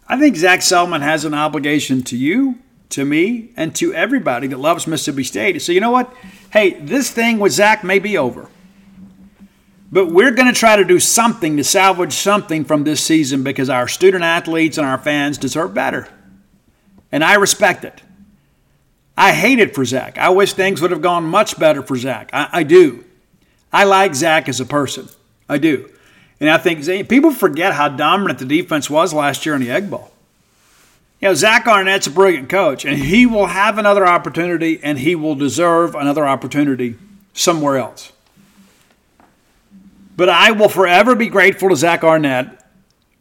I 0.07 0.19
think 0.19 0.35
Zach 0.35 0.59
Selmon 0.59 1.01
has 1.01 1.25
an 1.25 1.33
obligation 1.33 2.03
to 2.03 2.17
you, 2.17 2.59
to 2.89 3.05
me, 3.05 3.51
and 3.55 3.73
to 3.77 3.93
everybody 3.93 4.47
that 4.47 4.59
loves 4.59 4.85
Mississippi 4.85 5.23
State 5.23 5.61
So, 5.61 5.71
you 5.71 5.79
know 5.79 5.91
what? 5.91 6.13
Hey, 6.51 6.71
this 6.71 7.09
thing 7.09 7.39
with 7.39 7.53
Zach 7.53 7.83
may 7.83 7.99
be 7.99 8.17
over. 8.17 8.49
But 9.91 10.07
we're 10.07 10.31
going 10.31 10.47
to 10.51 10.57
try 10.57 10.77
to 10.77 10.85
do 10.85 10.99
something 10.99 11.57
to 11.57 11.63
salvage 11.63 12.13
something 12.13 12.63
from 12.63 12.85
this 12.85 13.03
season 13.03 13.43
because 13.43 13.69
our 13.69 13.87
student 13.87 14.23
athletes 14.23 14.77
and 14.77 14.87
our 14.87 14.97
fans 14.97 15.37
deserve 15.37 15.73
better. 15.73 16.07
And 17.11 17.23
I 17.23 17.35
respect 17.35 17.83
it. 17.83 18.01
I 19.17 19.33
hate 19.33 19.59
it 19.59 19.75
for 19.75 19.83
Zach. 19.83 20.17
I 20.17 20.29
wish 20.29 20.53
things 20.53 20.81
would 20.81 20.91
have 20.91 21.01
gone 21.01 21.25
much 21.25 21.59
better 21.59 21.83
for 21.83 21.97
Zach. 21.97 22.29
I, 22.31 22.47
I 22.51 22.63
do. 22.63 23.03
I 23.73 23.83
like 23.83 24.15
Zach 24.15 24.47
as 24.47 24.61
a 24.61 24.65
person. 24.65 25.09
I 25.49 25.57
do. 25.57 25.89
And 26.39 26.49
I 26.49 26.57
think 26.57 27.09
people 27.09 27.31
forget 27.31 27.73
how 27.73 27.89
dominant 27.89 28.39
the 28.39 28.45
defense 28.45 28.89
was 28.89 29.13
last 29.13 29.45
year 29.45 29.55
in 29.55 29.61
the 29.61 29.69
Egg 29.69 29.89
Bowl. 29.91 30.11
You 31.19 31.27
know, 31.27 31.33
Zach 31.35 31.67
Arnett's 31.67 32.07
a 32.07 32.11
brilliant 32.11 32.49
coach, 32.49 32.83
and 32.83 32.97
he 32.97 33.27
will 33.27 33.45
have 33.47 33.77
another 33.77 34.07
opportunity, 34.07 34.79
and 34.81 34.97
he 34.97 35.15
will 35.15 35.35
deserve 35.35 35.93
another 35.93 36.25
opportunity 36.25 36.95
somewhere 37.33 37.77
else. 37.77 38.11
But 40.21 40.29
I 40.29 40.51
will 40.51 40.69
forever 40.69 41.15
be 41.15 41.29
grateful 41.29 41.69
to 41.69 41.75
Zach 41.75 42.03
Arnett 42.03 42.63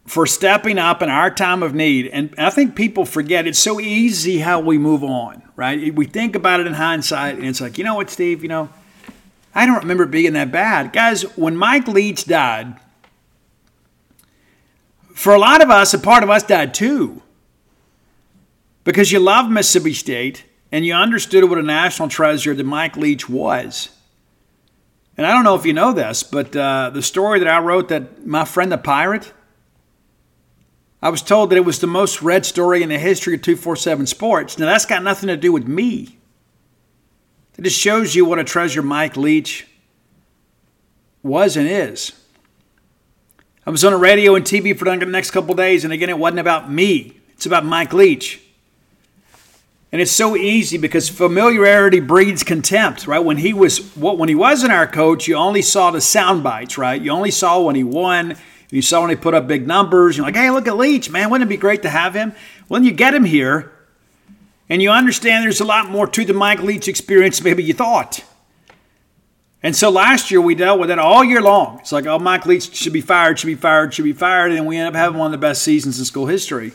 for 0.07 0.27
stepping 0.27 0.77
up 0.77 1.01
in 1.01 1.09
our 1.09 1.31
time 1.31 1.63
of 1.63 1.75
need. 1.75 2.09
And 2.09 2.35
I 2.37 2.51
think 2.51 2.77
people 2.77 3.07
forget 3.07 3.47
it's 3.47 3.59
so 3.59 3.81
easy 3.81 4.41
how 4.41 4.61
we 4.61 4.77
move 4.77 5.03
on, 5.03 5.43
right? 5.57 5.95
We 5.95 6.05
think 6.05 6.37
about 6.37 6.61
it 6.61 6.67
in 6.67 6.75
hindsight, 6.75 7.37
and 7.37 7.47
it's 7.47 7.59
like, 7.59 7.79
you 7.79 7.85
know 7.85 7.95
what, 7.95 8.11
Steve, 8.11 8.43
you 8.43 8.51
know, 8.51 8.69
I 9.55 9.65
don't 9.65 9.79
remember 9.79 10.05
being 10.05 10.35
that 10.35 10.53
bad. 10.53 10.93
Guys, 10.93 11.23
when 11.39 11.57
Mike 11.57 11.89
Leach 11.89 12.27
died, 12.27 12.79
for 15.15 15.33
a 15.33 15.39
lot 15.39 15.63
of 15.63 15.71
us, 15.71 15.95
a 15.95 15.99
part 15.99 16.23
of 16.23 16.29
us 16.29 16.43
died 16.43 16.75
too. 16.75 17.23
Because 18.85 19.11
you 19.11 19.21
love 19.21 19.51
Mississippi 19.51 19.95
State 19.95 20.45
and 20.71 20.85
you 20.85 20.93
understood 20.93 21.49
what 21.49 21.57
a 21.57 21.63
national 21.63 22.11
treasure 22.11 22.55
that 22.55 22.65
Mike 22.65 22.99
Leach 22.99 23.27
was. 23.27 23.89
And 25.21 25.27
I 25.27 25.33
don't 25.33 25.45
know 25.45 25.55
if 25.55 25.67
you 25.67 25.75
know 25.75 25.93
this, 25.93 26.23
but 26.23 26.57
uh, 26.57 26.89
the 26.95 27.03
story 27.03 27.41
that 27.41 27.47
I 27.47 27.59
wrote 27.59 27.89
that 27.89 28.27
my 28.27 28.47
friend 28.47 28.73
the 28.73 28.79
pirate, 28.79 29.35
I 31.03 31.11
was 31.11 31.21
told 31.21 31.51
that 31.51 31.57
it 31.57 31.65
was 31.67 31.79
the 31.79 31.87
most 31.87 32.23
read 32.23 32.47
story 32.47 32.83
in 32.83 32.89
the 32.89 32.99
history 32.99 33.35
of 33.35 33.43
247 33.43 34.07
Sports. 34.07 34.59
Now, 34.59 34.65
that's 34.65 34.87
got 34.87 35.03
nothing 35.03 35.27
to 35.27 35.37
do 35.37 35.53
with 35.53 35.69
me. 35.69 36.17
It 37.59 37.65
just 37.65 37.79
shows 37.79 38.15
you 38.15 38.25
what 38.25 38.39
a 38.39 38.45
treasure 38.45 38.81
Mike 38.81 39.19
Leach 39.19 39.67
was 41.23 41.55
and 41.59 41.69
is. 41.69 42.13
I 43.67 43.71
was 43.71 43.85
on 43.85 43.93
the 43.93 43.99
radio 43.99 44.37
and 44.37 44.45
TV 44.47 44.75
for 44.75 44.87
the 44.87 44.97
next 45.05 45.33
couple 45.33 45.55
days, 45.55 45.85
and 45.85 45.93
again, 45.93 46.09
it 46.09 46.19
wasn't 46.19 46.41
about 46.41 46.73
me. 46.73 47.21
It's 47.35 47.45
about 47.45 47.67
Mike 47.67 47.93
Leach. 47.93 48.41
And 49.93 50.01
it's 50.01 50.13
so 50.13 50.37
easy 50.37 50.79
because 50.79 51.09
familiarity 51.09 51.99
breeds 51.99 52.45
contempt, 52.45 53.09
right? 53.09 53.19
When 53.19 53.39
he 53.39 53.53
was 53.53 53.95
what 53.97 54.19
when 54.19 54.29
he 54.29 54.37
wasn't 54.37 54.73
our 54.73 54.87
coach, 54.87 55.27
you 55.27 55.35
only 55.35 55.63
saw 55.63 55.91
the 55.91 56.01
sound 56.01 56.45
bites, 56.45 56.79
right? 56.79 57.01
You 57.01 57.11
only 57.11 57.33
saw 57.33 57.61
when 57.61 57.75
he 57.75 57.83
won. 57.83 58.37
You 58.71 58.83
saw 58.83 59.01
when 59.01 59.11
he 59.11 59.17
put 59.17 59.35
up 59.35 59.49
big 59.49 59.67
numbers. 59.67 60.17
You're 60.17 60.25
like, 60.25 60.37
hey, 60.37 60.51
look 60.51 60.69
at 60.69 60.77
Leach, 60.77 61.11
man. 61.11 61.29
Wouldn't 61.29 61.49
it 61.49 61.53
be 61.53 61.57
great 61.57 61.83
to 61.83 61.91
have 61.91 62.15
him? 62.15 62.33
When 62.69 62.85
you 62.85 62.93
get 62.93 63.15
him 63.15 63.25
here, 63.25 63.73
and 64.69 64.81
you 64.81 64.91
understand 64.91 65.45
there's 65.45 65.61
a 65.61 65.65
lot 65.65 65.91
more 65.91 66.07
to 66.07 66.25
the 66.25 66.33
Mike 66.33 66.63
Leach 66.63 66.87
experience 66.87 67.43
maybe 67.43 67.65
you 67.65 67.75
thought. 67.75 68.23
And 69.63 69.75
so 69.75 69.91
last 69.91 70.31
year 70.31 70.41
we 70.41 70.55
dealt 70.55 70.79
with 70.79 70.91
it 70.91 70.99
all 70.99 71.25
year 71.25 71.43
long. 71.43 71.81
It's 71.81 71.93
like, 71.93 72.07
oh, 72.07 72.19
Mike 72.21 72.47
Leach 72.47 72.75
should 72.75 72.93
be 72.93 73.01
fired, 73.01 73.39
should 73.39 73.49
be 73.49 73.57
fired, 73.57 73.93
should 73.93 74.05
be 74.05 74.13
fired. 74.13 74.53
And 74.53 74.67
we 74.67 74.77
end 74.79 74.89
up 74.89 74.95
having 74.95 75.19
one 75.19 75.27
of 75.27 75.33
the 75.33 75.45
best 75.45 75.63
seasons 75.63 75.99
in 75.99 76.05
school 76.05 76.27
history. 76.27 76.73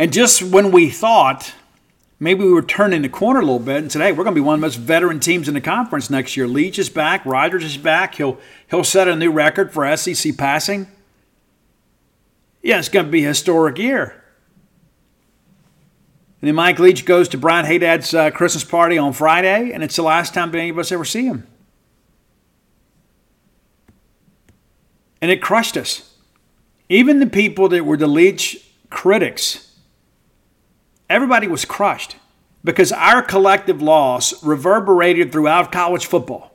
And 0.00 0.14
just 0.14 0.42
when 0.42 0.72
we 0.72 0.88
thought 0.88 1.52
maybe 2.18 2.42
we 2.42 2.50
were 2.50 2.62
turning 2.62 3.02
the 3.02 3.08
corner 3.10 3.40
a 3.40 3.44
little 3.44 3.58
bit 3.58 3.76
and 3.82 3.92
said, 3.92 4.00
hey, 4.00 4.12
we're 4.12 4.24
going 4.24 4.34
to 4.34 4.40
be 4.40 4.44
one 4.44 4.54
of 4.54 4.60
the 4.62 4.66
most 4.66 4.76
veteran 4.76 5.20
teams 5.20 5.46
in 5.46 5.52
the 5.52 5.60
conference 5.60 6.08
next 6.08 6.38
year. 6.38 6.48
Leach 6.48 6.78
is 6.78 6.88
back, 6.88 7.26
Rogers 7.26 7.64
is 7.64 7.76
back. 7.76 8.14
He'll, 8.14 8.38
he'll 8.70 8.82
set 8.82 9.08
a 9.08 9.14
new 9.14 9.30
record 9.30 9.74
for 9.74 9.94
SEC 9.98 10.38
passing. 10.38 10.86
Yeah, 12.62 12.78
it's 12.78 12.88
going 12.88 13.04
to 13.04 13.12
be 13.12 13.26
a 13.26 13.28
historic 13.28 13.76
year. 13.76 14.24
And 16.40 16.48
then 16.48 16.54
Mike 16.54 16.78
Leach 16.78 17.04
goes 17.04 17.28
to 17.28 17.36
Brian 17.36 17.66
Hadad's 17.66 18.14
uh, 18.14 18.30
Christmas 18.30 18.64
party 18.64 18.96
on 18.96 19.12
Friday, 19.12 19.70
and 19.70 19.82
it's 19.82 19.96
the 19.96 20.02
last 20.02 20.32
time 20.32 20.54
any 20.54 20.70
of 20.70 20.78
us 20.78 20.90
ever 20.92 21.04
see 21.04 21.26
him. 21.26 21.46
And 25.20 25.30
it 25.30 25.42
crushed 25.42 25.76
us. 25.76 26.14
Even 26.88 27.20
the 27.20 27.26
people 27.26 27.68
that 27.68 27.84
were 27.84 27.98
the 27.98 28.06
Leach 28.06 28.66
critics, 28.88 29.69
everybody 31.10 31.48
was 31.48 31.66
crushed 31.66 32.16
because 32.64 32.92
our 32.92 33.20
collective 33.20 33.82
loss 33.82 34.42
reverberated 34.42 35.32
throughout 35.32 35.72
college 35.72 36.06
football. 36.06 36.52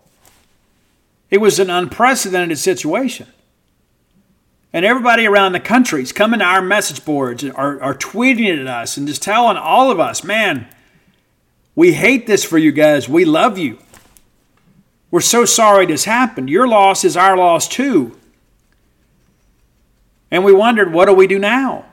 It 1.30 1.39
was 1.39 1.60
an 1.60 1.70
unprecedented 1.70 2.58
situation. 2.58 3.28
And 4.72 4.86
everybody 4.86 5.26
around 5.26 5.51
the 5.51 5.60
country 5.60 6.01
is 6.01 6.12
coming 6.12 6.39
to 6.39 6.45
our 6.45 6.62
message 6.62 7.06
boards 7.06 7.43
and 7.43 7.53
are, 7.53 7.82
are 7.82 7.95
tweeting 7.95 8.62
at 8.62 8.68
us 8.68 8.97
and 8.97 9.08
just 9.08 9.22
telling 9.22 9.58
all 9.58 9.91
of 9.91 9.99
us, 9.99 10.24
man, 10.24 10.68
we 11.76 11.93
hate 11.93 12.28
this 12.28 12.43
for 12.43 12.58
you 12.58 12.72
guys. 12.72 13.10
We 13.10 13.26
love 13.26 13.58
you. 13.58 13.80
We're 15.12 15.22
so 15.22 15.45
sorry 15.45 15.86
this 15.86 16.06
happened. 16.06 16.49
Your 16.49 16.68
loss 16.68 17.03
is 17.03 17.16
our 17.16 17.38
loss 17.38 17.68
too. 17.68 18.18
And 20.30 20.43
we 20.43 20.51
wondered, 20.51 20.91
what 20.91 21.06
do 21.06 21.14
we 21.14 21.28
do 21.28 21.39
now? 21.39 21.84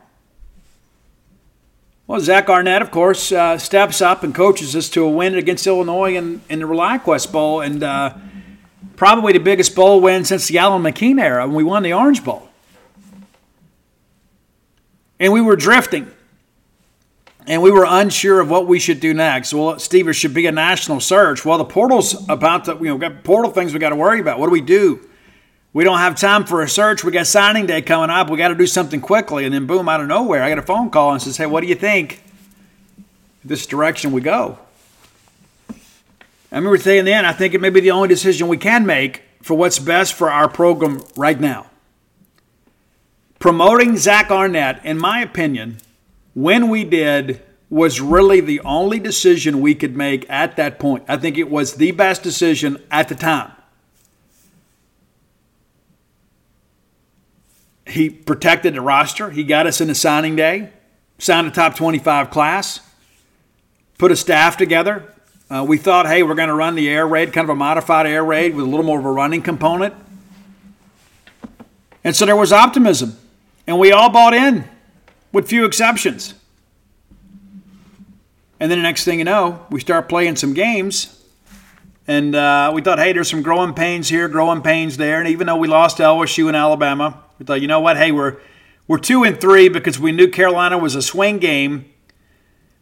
Well, 2.12 2.20
Zach 2.20 2.50
Arnett, 2.50 2.82
of 2.82 2.90
course, 2.90 3.32
uh, 3.32 3.56
steps 3.56 4.02
up 4.02 4.22
and 4.22 4.34
coaches 4.34 4.76
us 4.76 4.90
to 4.90 5.02
a 5.02 5.08
win 5.08 5.34
against 5.34 5.66
Illinois 5.66 6.14
in, 6.14 6.42
in 6.50 6.58
the 6.58 6.66
ReliaQuest 6.66 7.32
Bowl, 7.32 7.62
and 7.62 7.82
uh, 7.82 8.12
probably 8.96 9.32
the 9.32 9.38
biggest 9.38 9.74
bowl 9.74 9.98
win 9.98 10.26
since 10.26 10.46
the 10.46 10.58
Allyn 10.58 10.82
McKeen 10.82 11.18
era 11.18 11.46
when 11.46 11.56
we 11.56 11.64
won 11.64 11.82
the 11.82 11.94
Orange 11.94 12.22
Bowl 12.22 12.50
and 15.18 15.32
we 15.32 15.40
were 15.40 15.56
drifting. 15.56 16.10
And 17.46 17.62
we 17.62 17.70
were 17.70 17.86
unsure 17.88 18.40
of 18.40 18.50
what 18.50 18.66
we 18.66 18.78
should 18.78 19.00
do 19.00 19.14
next. 19.14 19.54
Well, 19.54 19.78
Steve, 19.78 20.14
should 20.14 20.34
be 20.34 20.46
a 20.46 20.52
national 20.52 21.00
search. 21.00 21.46
Well, 21.46 21.56
the 21.56 21.64
portal's 21.64 22.28
about 22.28 22.66
to, 22.66 22.74
you 22.74 22.88
know, 22.88 22.98
got 22.98 23.24
portal 23.24 23.50
things 23.50 23.72
we 23.72 23.78
got 23.78 23.88
to 23.88 23.96
worry 23.96 24.20
about. 24.20 24.38
What 24.38 24.48
do 24.48 24.52
we 24.52 24.60
do? 24.60 25.08
We 25.72 25.84
don't 25.84 25.98
have 25.98 26.16
time 26.16 26.44
for 26.44 26.62
a 26.62 26.68
search. 26.68 27.02
We 27.02 27.12
got 27.12 27.26
signing 27.26 27.66
day 27.66 27.80
coming 27.82 28.10
up. 28.10 28.28
We 28.28 28.36
got 28.36 28.48
to 28.48 28.54
do 28.54 28.66
something 28.66 29.00
quickly. 29.00 29.44
And 29.44 29.54
then, 29.54 29.66
boom, 29.66 29.88
out 29.88 30.00
of 30.00 30.06
nowhere, 30.06 30.42
I 30.42 30.48
got 30.48 30.58
a 30.58 30.62
phone 30.62 30.90
call 30.90 31.12
and 31.12 31.22
says, 31.22 31.36
"Hey, 31.38 31.46
what 31.46 31.62
do 31.62 31.66
you 31.66 31.74
think? 31.74 32.22
This 33.44 33.66
direction 33.66 34.12
we 34.12 34.20
go." 34.20 34.58
I 35.70 36.56
remember 36.56 36.76
saying 36.76 37.06
then, 37.06 37.24
I 37.24 37.32
think 37.32 37.54
it 37.54 37.60
may 37.62 37.70
be 37.70 37.80
the 37.80 37.92
only 37.92 38.08
decision 38.08 38.46
we 38.48 38.58
can 38.58 38.84
make 38.84 39.22
for 39.40 39.54
what's 39.54 39.78
best 39.78 40.12
for 40.12 40.30
our 40.30 40.48
program 40.48 41.02
right 41.16 41.40
now 41.40 41.66
promoting 43.42 43.96
Zach 43.96 44.30
Arnett, 44.30 44.86
in 44.86 44.96
my 44.96 45.20
opinion, 45.20 45.76
when 46.32 46.68
we 46.68 46.84
did, 46.84 47.42
was 47.68 48.00
really 48.00 48.40
the 48.40 48.60
only 48.60 49.00
decision 49.00 49.60
we 49.60 49.74
could 49.74 49.96
make 49.96 50.24
at 50.30 50.54
that 50.54 50.78
point. 50.78 51.04
I 51.08 51.16
think 51.16 51.36
it 51.36 51.50
was 51.50 51.74
the 51.74 51.90
best 51.90 52.22
decision 52.22 52.80
at 52.88 53.08
the 53.08 53.16
time. 53.16 53.50
He 57.86 58.10
protected 58.10 58.74
the 58.74 58.80
roster. 58.80 59.30
He 59.30 59.44
got 59.44 59.66
us 59.66 59.80
in 59.80 59.88
the 59.88 59.94
signing 59.94 60.36
day, 60.36 60.70
signed 61.18 61.46
a 61.46 61.50
top 61.50 61.76
25 61.76 62.30
class, 62.30 62.80
put 63.98 64.12
a 64.12 64.16
staff 64.16 64.56
together. 64.56 65.12
Uh, 65.50 65.64
we 65.66 65.76
thought, 65.76 66.06
hey, 66.06 66.22
we're 66.22 66.34
going 66.34 66.48
to 66.48 66.54
run 66.54 66.74
the 66.74 66.88
air 66.88 67.06
raid, 67.06 67.32
kind 67.32 67.44
of 67.44 67.50
a 67.50 67.54
modified 67.54 68.06
air 68.06 68.24
raid 68.24 68.54
with 68.54 68.64
a 68.64 68.68
little 68.68 68.86
more 68.86 68.98
of 68.98 69.04
a 69.04 69.10
running 69.10 69.42
component. 69.42 69.94
And 72.04 72.16
so 72.16 72.24
there 72.24 72.36
was 72.36 72.52
optimism. 72.52 73.16
And 73.66 73.78
we 73.78 73.92
all 73.92 74.10
bought 74.10 74.34
in, 74.34 74.64
with 75.30 75.48
few 75.48 75.64
exceptions. 75.64 76.34
And 78.58 78.70
then 78.70 78.78
the 78.78 78.82
next 78.82 79.04
thing 79.04 79.18
you 79.18 79.24
know, 79.24 79.66
we 79.70 79.80
start 79.80 80.08
playing 80.08 80.36
some 80.36 80.54
games. 80.54 81.20
And 82.08 82.34
uh, 82.34 82.72
we 82.74 82.82
thought, 82.82 82.98
hey, 82.98 83.12
there's 83.12 83.30
some 83.30 83.42
growing 83.42 83.74
pains 83.74 84.08
here, 84.08 84.28
growing 84.28 84.62
pains 84.62 84.96
there. 84.96 85.20
And 85.20 85.28
even 85.28 85.46
though 85.46 85.56
we 85.56 85.68
lost 85.68 85.98
LSU 85.98 86.48
and 86.48 86.56
Alabama, 86.56 87.21
we 87.42 87.46
thought, 87.46 87.60
you 87.60 87.66
know 87.66 87.80
what? 87.80 87.96
Hey, 87.96 88.12
we're 88.12 88.36
we're 88.86 88.98
two 88.98 89.24
and 89.24 89.40
three 89.40 89.68
because 89.68 89.98
we 89.98 90.12
knew 90.12 90.28
Carolina 90.28 90.78
was 90.78 90.94
a 90.94 91.02
swing 91.02 91.38
game. 91.38 91.86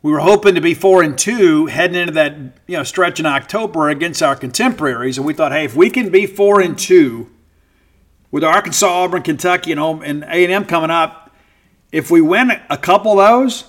We 0.02 0.12
were 0.12 0.18
hoping 0.18 0.54
to 0.54 0.60
be 0.60 0.74
four 0.74 1.02
and 1.02 1.16
two 1.16 1.64
heading 1.66 1.96
into 1.96 2.12
that 2.12 2.34
you 2.66 2.76
know 2.76 2.82
stretch 2.82 3.18
in 3.18 3.24
October 3.24 3.88
against 3.88 4.22
our 4.22 4.36
contemporaries, 4.36 5.16
and 5.16 5.26
we 5.26 5.32
thought, 5.32 5.52
hey, 5.52 5.64
if 5.64 5.74
we 5.74 5.88
can 5.88 6.10
be 6.10 6.26
four 6.26 6.60
and 6.60 6.78
two 6.78 7.30
with 8.30 8.44
Arkansas, 8.44 8.86
Auburn, 8.86 9.22
Kentucky, 9.22 9.70
and 9.70 9.80
home 9.80 10.02
and 10.02 10.24
A 10.24 10.44
and 10.44 10.52
M 10.52 10.66
coming 10.66 10.90
up, 10.90 11.34
if 11.90 12.10
we 12.10 12.20
win 12.20 12.52
a 12.68 12.76
couple 12.76 13.18
of 13.18 13.26
those, 13.26 13.64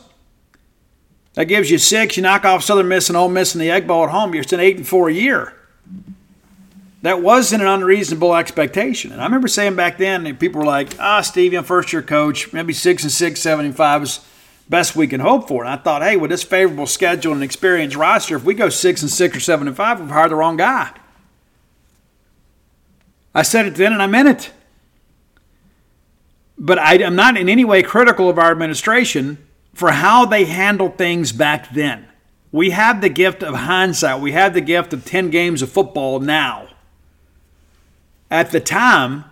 that 1.36 1.46
gives 1.46 1.72
you 1.72 1.78
six. 1.78 2.18
You 2.18 2.24
knock 2.24 2.44
off 2.44 2.66
Southern 2.66 2.90
Miss 2.90 3.08
and 3.08 3.16
Ole 3.16 3.30
Miss 3.30 3.56
in 3.56 3.62
the 3.62 3.72
Egg 3.72 3.88
Bowl 3.88 4.04
at 4.04 4.10
home. 4.10 4.36
You're 4.36 4.44
an 4.52 4.60
eight 4.60 4.76
and 4.76 4.86
four 4.86 5.08
a 5.08 5.14
year. 5.14 5.54
That 7.02 7.22
wasn't 7.22 7.64
an 7.64 7.68
unreasonable 7.68 8.36
expectation. 8.36 9.12
And 9.12 9.22
I 9.22 9.24
remember 9.24 9.48
saying 9.48 9.76
back 9.76 9.98
then, 9.98 10.36
people 10.38 10.60
were 10.60 10.68
like, 10.68 10.94
"Ah, 11.00 11.22
Steve, 11.22 11.54
you're 11.54 11.64
first 11.64 11.92
year 11.92 12.04
coach. 12.04 12.54
Maybe 12.54 12.74
six 12.74 13.04
and 13.04 13.12
six, 13.12 13.42
seven 13.42 13.66
and 13.66 13.76
five 13.76 14.04
is 14.04 14.20
best 14.70 14.96
we 14.96 15.08
can 15.08 15.20
hope 15.20 15.48
for." 15.48 15.64
And 15.64 15.74
I 15.74 15.78
thought, 15.78 16.04
hey, 16.04 16.16
with 16.16 16.30
this 16.30 16.44
favorable 16.44 16.86
schedule 16.86 17.34
and 17.34 17.44
experienced 17.44 17.96
roster, 17.96 18.36
if 18.36 18.44
we 18.44 18.54
go 18.54 18.70
six 18.70 19.02
and 19.02 19.10
six 19.10 19.36
or 19.36 19.40
seven 19.40 19.68
and 19.68 19.76
five, 19.76 20.00
we've 20.00 20.10
hired 20.10 20.32
the 20.32 20.36
wrong 20.36 20.58
guy. 20.58 20.92
I 23.34 23.42
said 23.42 23.66
it 23.66 23.76
then 23.76 23.94
and 23.94 24.02
I 24.02 24.08
meant 24.08 24.28
it. 24.28 24.52
But 26.58 26.78
I, 26.78 26.96
am 26.96 27.16
not 27.16 27.38
in 27.38 27.50
any 27.50 27.66
way 27.66 27.82
critical 27.82 28.30
of 28.30 28.38
our 28.38 28.52
administration 28.52 29.40
for 29.74 29.92
how 29.92 30.26
they 30.26 30.46
handled 30.46 30.98
things 30.98 31.32
back 31.32 31.74
then. 31.74 32.08
We 32.52 32.72
have 32.72 33.02
the 33.02 33.10
gift 33.10 33.42
of 33.42 33.56
hindsight. 33.56 34.22
We 34.22 34.34
have 34.34 34.54
the 34.54 34.62
gift 34.62 34.94
of 34.94 35.06
10 35.06 35.30
games 35.32 35.62
of 35.62 35.72
football 35.72 36.20
now. 36.20 36.68
At 38.32 38.52
the 38.52 38.62
time, 38.62 39.26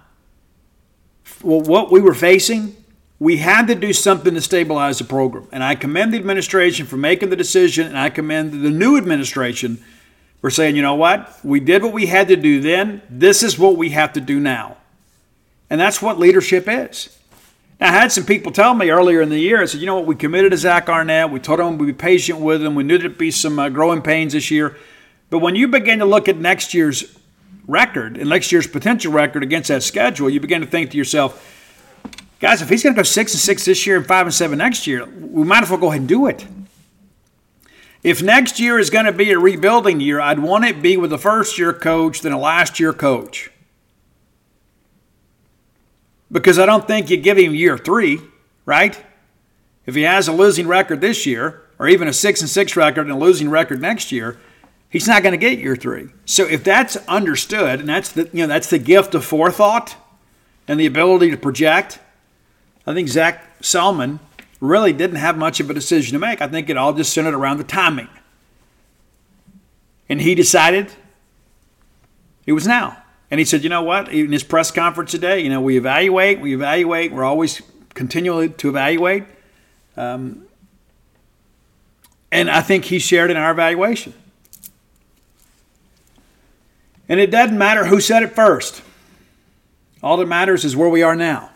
what 1.41 1.89
we 1.89 2.01
were 2.01 2.13
facing, 2.13 2.75
we 3.17 3.37
had 3.37 3.67
to 3.67 3.75
do 3.75 3.93
something 3.93 4.33
to 4.33 4.41
stabilize 4.41 4.99
the 4.99 5.05
program. 5.05 5.47
And 5.53 5.63
I 5.63 5.75
commend 5.75 6.13
the 6.13 6.17
administration 6.17 6.85
for 6.85 6.97
making 6.97 7.29
the 7.29 7.37
decision, 7.37 7.87
and 7.87 7.97
I 7.97 8.09
commend 8.09 8.51
the 8.51 8.69
new 8.69 8.97
administration 8.97 9.81
for 10.41 10.49
saying, 10.49 10.75
you 10.75 10.81
know 10.81 10.95
what? 10.95 11.39
We 11.43 11.61
did 11.61 11.81
what 11.81 11.93
we 11.93 12.07
had 12.07 12.27
to 12.27 12.35
do 12.35 12.61
then. 12.61 13.01
This 13.09 13.41
is 13.41 13.57
what 13.57 13.77
we 13.77 13.89
have 13.89 14.13
to 14.13 14.21
do 14.21 14.39
now. 14.39 14.77
And 15.69 15.79
that's 15.79 16.01
what 16.01 16.19
leadership 16.19 16.65
is. 16.67 17.17
Now, 17.79 17.89
I 17.89 17.91
had 17.91 18.11
some 18.11 18.25
people 18.25 18.51
tell 18.51 18.73
me 18.73 18.89
earlier 18.89 19.21
in 19.21 19.29
the 19.29 19.39
year, 19.39 19.61
I 19.61 19.65
said, 19.65 19.79
you 19.79 19.85
know 19.85 19.95
what, 19.95 20.05
we 20.05 20.15
committed 20.15 20.51
to 20.51 20.57
Zach 20.57 20.89
Arnett. 20.89 21.29
We 21.29 21.39
told 21.39 21.59
him 21.61 21.77
we'd 21.77 21.85
be 21.85 21.93
patient 21.93 22.39
with 22.39 22.61
him. 22.61 22.75
We 22.75 22.83
knew 22.83 22.97
there'd 22.97 23.17
be 23.17 23.31
some 23.31 23.59
uh, 23.59 23.69
growing 23.69 24.01
pains 24.01 24.33
this 24.33 24.51
year. 24.51 24.75
But 25.29 25.39
when 25.39 25.55
you 25.55 25.67
begin 25.67 25.99
to 25.99 26.05
look 26.05 26.27
at 26.27 26.37
next 26.37 26.73
year's 26.73 27.18
record 27.69 28.17
and 28.17 28.29
next 28.29 28.51
year's 28.51 28.67
potential 28.67 29.13
record 29.13 29.43
against 29.43 29.69
that 29.69 29.83
schedule, 29.83 30.29
you 30.29 30.39
begin 30.39 30.61
to 30.61 30.67
think 30.67 30.91
to 30.91 30.97
yourself, 30.97 32.01
guys, 32.39 32.61
if 32.61 32.69
he's 32.69 32.83
going 32.83 32.95
to 32.95 32.99
go 32.99 33.03
six 33.03 33.33
and 33.33 33.39
six 33.39 33.65
this 33.65 33.85
year 33.85 33.97
and 33.97 34.05
five 34.05 34.25
and 34.25 34.33
seven 34.33 34.57
next 34.57 34.87
year, 34.87 35.05
we 35.05 35.43
might 35.43 35.63
as 35.63 35.69
well 35.69 35.79
go 35.79 35.87
ahead 35.87 36.01
and 36.01 36.09
do 36.09 36.27
it. 36.27 36.45
If 38.01 38.23
next 38.23 38.59
year 38.59 38.79
is 38.79 38.89
going 38.89 39.05
to 39.05 39.11
be 39.11 39.31
a 39.31 39.39
rebuilding 39.39 39.99
year, 39.99 40.19
I'd 40.19 40.39
want 40.39 40.65
it 40.65 40.73
to 40.73 40.81
be 40.81 40.97
with 40.97 41.13
a 41.13 41.17
first 41.17 41.57
year 41.57 41.73
coach 41.73 42.21
than 42.21 42.33
a 42.33 42.39
last 42.39 42.79
year 42.79 42.93
coach 42.93 43.51
because 46.31 46.59
I 46.59 46.65
don't 46.65 46.85
think 46.85 47.09
you 47.09 47.17
give 47.17 47.37
him 47.37 47.55
year 47.55 47.77
three, 47.77 48.19
right? 48.65 49.01
If 49.85 49.95
he 49.95 50.03
has 50.03 50.27
a 50.27 50.31
losing 50.31 50.67
record 50.67 51.01
this 51.01 51.25
year, 51.25 51.61
or 51.79 51.87
even 51.87 52.07
a 52.07 52.13
six 52.13 52.41
and 52.41 52.49
six 52.49 52.75
record 52.75 53.07
and 53.07 53.11
a 53.11 53.17
losing 53.17 53.49
record 53.49 53.81
next 53.81 54.11
year, 54.11 54.37
he's 54.89 55.07
not 55.07 55.23
going 55.23 55.33
to 55.33 55.37
get 55.37 55.59
year 55.59 55.75
three. 55.75 56.09
So 56.25 56.45
if 56.45 56.63
that's 56.63 56.97
understood, 57.07 57.79
and 57.79 57.89
that's 57.89 58.11
the 58.11 58.29
you 58.33 58.43
know 58.43 58.47
that's 58.47 58.69
the 58.69 58.79
gift 58.79 59.15
of 59.15 59.23
forethought 59.23 59.95
and 60.67 60.79
the 60.79 60.85
ability 60.85 61.31
to 61.31 61.37
project, 61.37 61.99
I 62.85 62.93
think 62.93 63.07
Zach 63.07 63.59
Selmon 63.61 64.19
really 64.59 64.93
didn't 64.93 65.17
have 65.17 65.37
much 65.37 65.59
of 65.59 65.69
a 65.69 65.73
decision 65.73 66.13
to 66.13 66.19
make. 66.19 66.41
I 66.41 66.47
think 66.47 66.69
it 66.69 66.77
all 66.77 66.93
just 66.93 67.13
centered 67.13 67.33
around 67.33 67.57
the 67.57 67.63
timing. 67.63 68.09
And 70.09 70.21
he 70.21 70.35
decided 70.35 70.91
it 72.45 72.53
was 72.53 72.67
now. 72.67 73.01
And 73.31 73.39
he 73.39 73.45
said, 73.45 73.63
you 73.63 73.69
know 73.69 73.83
what? 73.83 74.11
In 74.11 74.31
his 74.31 74.43
press 74.43 74.71
conference 74.71 75.11
today, 75.11 75.39
you 75.41 75.49
know, 75.49 75.61
we 75.61 75.77
evaluate, 75.77 76.39
we 76.39 76.53
evaluate, 76.53 77.11
we're 77.11 77.23
always 77.23 77.61
continually 77.93 78.49
to 78.49 78.69
evaluate. 78.69 79.23
Um, 79.95 80.47
and 82.31 82.49
I 82.49 82.61
think 82.61 82.85
he 82.85 82.99
shared 82.99 83.29
in 83.29 83.37
our 83.37 83.51
evaluation. 83.51 84.13
And 87.09 87.19
it 87.19 87.31
doesn't 87.31 87.57
matter 87.57 87.85
who 87.85 87.99
said 87.99 88.21
it 88.21 88.35
first. 88.35 88.83
All 90.03 90.15
that 90.17 90.27
matters 90.27 90.63
is 90.63 90.75
where 90.75 90.87
we 90.87 91.01
are 91.01 91.15
now. 91.15 91.49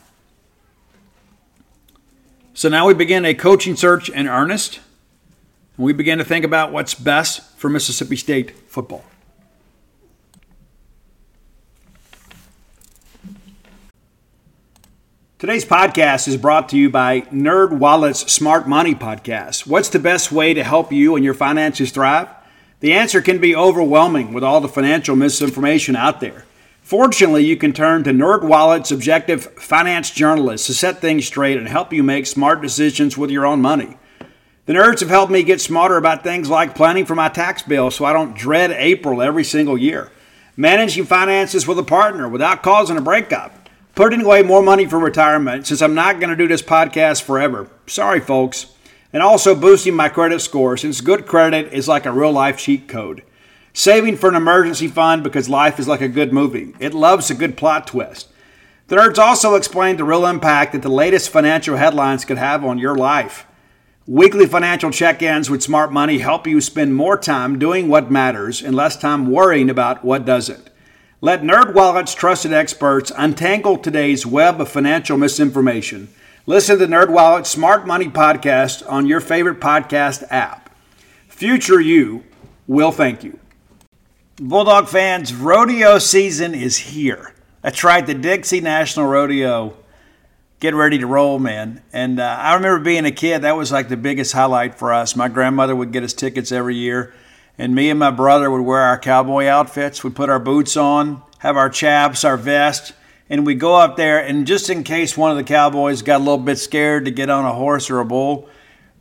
So 2.56 2.70
now 2.70 2.88
we 2.88 2.96
begin 2.96 3.24
a 3.24 3.36
coaching 3.36 3.76
search 3.76 4.10
in 4.10 4.28
earnest. 4.28 4.80
And 5.78 5.86
we 5.86 5.94
begin 5.94 6.18
to 6.18 6.26
think 6.26 6.44
about 6.44 6.72
what's 6.72 6.96
best 6.96 7.56
for 7.58 7.70
Mississippi 7.70 8.16
State 8.16 8.52
football. 8.68 9.06
Today's 15.38 15.66
podcast 15.66 16.28
is 16.28 16.38
brought 16.38 16.70
to 16.70 16.78
you 16.78 16.90
by 16.90 17.22
NerdWallet's 17.22 18.32
Smart 18.32 18.68
Money 18.68 18.96
Podcast. 18.96 19.68
What's 19.68 19.90
the 19.90 20.00
best 20.00 20.32
way 20.32 20.54
to 20.54 20.64
help 20.64 20.92
you 20.92 21.16
and 21.16 21.26
your 21.26 21.34
finances 21.34 21.92
thrive? 21.92 22.30
The 22.84 22.92
answer 22.92 23.22
can 23.22 23.40
be 23.40 23.56
overwhelming 23.56 24.34
with 24.34 24.44
all 24.44 24.60
the 24.60 24.68
financial 24.68 25.16
misinformation 25.16 25.96
out 25.96 26.20
there. 26.20 26.44
Fortunately, 26.82 27.46
you 27.46 27.56
can 27.56 27.72
turn 27.72 28.04
to 28.04 28.12
NerdWallet's 28.12 28.92
objective 28.92 29.46
finance 29.54 30.12
journalists 30.12 30.68
to 30.68 30.74
set 30.74 31.00
things 31.00 31.26
straight 31.26 31.58
and 31.58 31.66
help 31.66 31.94
you 31.94 32.04
make 32.04 32.28
smart 32.28 32.62
decisions 32.62 33.18
with 33.18 33.32
your 33.32 33.46
own 33.46 33.62
money. 33.62 33.98
The 34.66 34.74
nerds 34.74 35.00
have 35.00 35.08
helped 35.08 35.32
me 35.32 35.44
get 35.44 35.62
smarter 35.62 35.96
about 35.96 36.26
things 36.26 36.50
like 36.50 36.76
planning 36.76 37.06
for 37.06 37.16
my 37.16 37.30
tax 37.30 37.62
bill 37.62 37.90
so 37.90 38.04
I 38.04 38.12
don't 38.12 38.36
dread 38.36 38.72
April 38.72 39.22
every 39.22 39.46
single 39.46 39.78
year, 39.78 40.12
managing 40.58 41.06
finances 41.06 41.66
with 41.66 41.80
a 41.80 41.84
partner 41.84 42.28
without 42.28 42.64
causing 42.64 42.98
a 42.98 43.02
breakup 43.02 43.64
putting 43.96 44.22
away 44.22 44.42
more 44.42 44.62
money 44.62 44.86
for 44.86 45.00
retirement 45.00 45.68
since 45.68 45.82
I'm 45.82 45.94
not 45.94 46.20
going 46.20 46.32
to 46.32 46.36
do 46.36 46.48
this 46.50 46.62
podcast 46.62 47.22
forever. 47.22 47.70
Sorry, 47.88 48.20
folks. 48.20 48.74
And 49.14 49.22
also 49.22 49.54
boosting 49.54 49.96
my 49.96 50.10
credit 50.10 50.42
score 50.42 50.76
since 50.76 51.00
good 51.00 51.28
credit 51.28 51.72
is 51.72 51.88
like 51.88 52.06
a 52.06 52.12
real 52.12 52.32
life 52.32 52.58
cheat 52.58 52.88
code. 52.88 53.24
Saving 53.72 54.18
for 54.18 54.28
an 54.28 54.36
emergency 54.36 54.88
fund 54.88 55.24
because 55.24 55.48
life 55.48 55.80
is 55.80 55.88
like 55.88 56.02
a 56.02 56.08
good 56.08 56.34
movie. 56.34 56.74
It 56.80 56.94
loves 56.94 57.30
a 57.30 57.36
good 57.36 57.56
plot 57.56 57.88
twist. 57.88 58.30
The 58.88 58.96
nerds 58.96 59.18
also 59.18 59.56
explained 59.56 60.00
the 60.00 60.04
real 60.04 60.26
impact 60.26 60.74
that 60.74 60.82
the 60.82 60.90
latest 60.90 61.30
financial 61.30 61.78
headlines 61.78 62.26
could 62.26 62.38
have 62.38 62.66
on 62.66 62.80
your 62.80 62.96
life. 62.96 63.46
Weekly 64.06 64.46
financial 64.46 64.92
check 64.92 65.22
ins 65.22 65.50
with 65.50 65.64
smart 65.64 65.92
money 65.92 66.18
help 66.18 66.46
you 66.46 66.60
spend 66.60 66.94
more 66.94 67.18
time 67.18 67.58
doing 67.58 67.88
what 67.88 68.12
matters 68.12 68.62
and 68.62 68.76
less 68.76 68.98
time 68.98 69.32
worrying 69.32 69.70
about 69.70 70.04
what 70.04 70.26
doesn't. 70.26 70.70
Let 71.22 71.42
NerdWallet's 71.42 72.14
trusted 72.14 72.52
experts 72.52 73.12
untangle 73.16 73.78
today's 73.78 74.26
web 74.26 74.60
of 74.60 74.68
financial 74.68 75.18
misinformation. 75.18 76.10
Listen 76.46 76.78
to 76.80 76.88
NerdWallet's 76.88 77.50
Smart 77.50 77.88
Money 77.88 78.10
podcast 78.10 78.84
on 78.92 79.06
your 79.06 79.22
favorite 79.22 79.60
podcast 79.60 80.24
app. 80.30 80.70
Future 81.28 81.80
you 81.80 82.24
will 82.68 82.92
thank 82.92 83.24
you. 83.24 83.40
Bulldog 84.36 84.90
fans, 84.90 85.34
rodeo 85.34 86.00
season 86.00 86.54
is 86.54 86.78
here. 86.78 87.34
That's 87.62 87.84
right, 87.84 88.06
the 88.06 88.14
Dixie 88.14 88.60
National 88.60 89.06
Rodeo. 89.06 89.78
Get 90.60 90.76
ready 90.76 90.98
to 90.98 91.08
roll, 91.08 91.40
man. 91.40 91.82
And 91.94 92.20
uh, 92.20 92.24
I 92.40 92.56
remember 92.56 92.84
being 92.84 93.06
a 93.06 93.12
kid, 93.12 93.44
that 93.44 93.56
was 93.56 93.72
like 93.72 93.88
the 93.88 93.98
biggest 93.98 94.34
highlight 94.34 94.76
for 94.76 94.92
us. 94.92 95.16
My 95.16 95.30
grandmother 95.30 95.76
would 95.76 95.94
get 95.94 96.04
us 96.04 96.14
tickets 96.14 96.52
every 96.52 96.76
year 96.76 97.14
and 97.58 97.76
me 97.76 97.90
and 97.90 98.00
my 98.00 98.12
brother 98.12 98.50
would 98.50 98.62
wear 98.62 98.82
our 98.82 98.98
cowboy 98.98 99.46
outfits. 99.46 100.04
We'd 100.04 100.16
put 100.16 100.30
our 100.30 100.40
boots 100.40 100.76
on, 100.76 101.22
have 101.40 101.56
our 101.56 101.70
chaps, 101.70 102.24
our 102.24 102.38
vest, 102.38 102.94
and 103.34 103.48
we'd 103.48 103.60
go 103.60 103.74
up 103.74 103.98
there. 103.98 104.20
And 104.20 104.46
just 104.46 104.70
in 104.70 104.84
case 104.84 105.18
one 105.18 105.32
of 105.32 105.38
the 105.38 105.44
cowboys 105.44 106.04
got 106.04 106.18
a 106.18 106.24
little 106.24 106.38
bit 106.38 106.60
scared 106.60 107.06
to 107.06 107.12
get 107.12 107.32
on 107.32 107.46
a 107.46 107.52
horse 107.52 107.90
or 107.90 108.00
a 108.00 108.06
bull, 108.06 108.48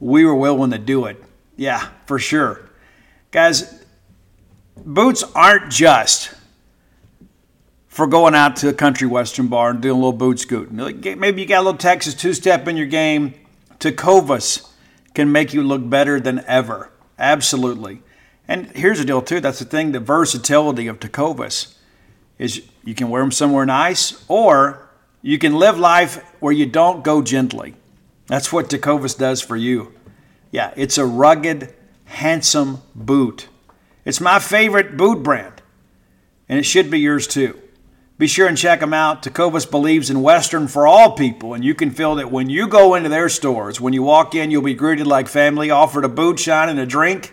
we 0.01 0.25
were 0.25 0.35
willing 0.35 0.71
to 0.71 0.79
do 0.79 1.05
it. 1.05 1.23
Yeah, 1.55 1.91
for 2.07 2.19
sure. 2.19 2.71
Guys, 3.31 3.85
boots 4.75 5.23
aren't 5.35 5.71
just 5.71 6.33
for 7.89 8.07
going 8.07 8.35
out 8.35 8.57
to 8.57 8.71
a 8.71 8.73
country 8.73 9.07
western 9.07 9.49
bar 9.49 9.69
and 9.69 9.83
doing 9.83 9.97
a 9.97 9.99
little 9.99 10.15
boot 10.15 10.41
scooting. 10.41 10.77
Maybe 10.77 11.43
you 11.43 11.47
got 11.47 11.61
a 11.61 11.65
little 11.65 11.77
Texas 11.77 12.15
two 12.15 12.33
step 12.33 12.67
in 12.67 12.79
your 12.79 12.87
game. 12.87 13.35
Tecovas 13.81 14.67
can 15.13 15.31
make 15.31 15.53
you 15.53 15.63
look 15.63 15.87
better 15.91 16.19
than 16.19 16.43
ever. 16.47 16.91
Absolutely. 17.19 18.01
And 18.49 18.71
here's 18.71 18.99
the 18.99 19.05
deal 19.05 19.21
too. 19.21 19.41
That's 19.41 19.59
the 19.59 19.67
thing. 19.67 19.93
The 19.93 20.01
versatility 20.01 20.87
of 20.87 21.01
Tecovas 21.01 21.75
is 22.39 22.63
you 22.85 22.95
can 22.95 23.09
wear 23.09 23.23
them 23.23 23.33
somewhere 23.33 23.67
nice, 23.67 24.25
or 24.29 24.89
you 25.23 25.39
can 25.39 25.55
live 25.55 25.79
life 25.79 26.25
where 26.41 26.53
you 26.53 26.67
don't 26.67 27.05
go 27.05 27.23
gently. 27.23 27.75
That's 28.27 28.53
what 28.53 28.69
Tecovas 28.69 29.17
does 29.17 29.41
for 29.41 29.57
you. 29.57 29.93
Yeah, 30.51 30.73
it's 30.77 30.99
a 30.99 31.07
rugged, 31.07 31.75
handsome 32.05 32.83
boot. 32.95 33.49
It's 34.05 34.21
my 34.21 34.39
favorite 34.39 34.97
boot 34.97 35.23
brand, 35.23 35.63
and 36.49 36.59
it 36.59 36.65
should 36.65 36.91
be 36.91 37.01
yours 37.01 37.27
too. 37.27 37.59
Be 38.19 38.27
sure 38.27 38.47
and 38.47 38.59
check 38.59 38.81
them 38.81 38.95
out. 38.95 39.23
Tecovas 39.23 39.69
believes 39.69 40.11
in 40.11 40.23
Western 40.23 40.69
for 40.69 40.87
all 40.87 41.13
people, 41.17 41.55
and 41.55 41.65
you 41.65 41.75
can 41.75 41.91
feel 41.91 42.15
that 42.17 42.31
when 42.31 42.51
you 42.51 42.69
go 42.69 42.95
into 42.95 43.09
their 43.09 43.29
stores. 43.29 43.81
When 43.81 43.93
you 43.93 44.03
walk 44.03 44.35
in, 44.35 44.51
you'll 44.51 44.63
be 44.63 44.75
greeted 44.75 45.07
like 45.07 45.29
family, 45.29 45.71
offered 45.71 46.05
a 46.05 46.09
boot 46.09 46.39
shine 46.39 46.69
and 46.69 46.79
a 46.79 46.87
drink 46.87 47.33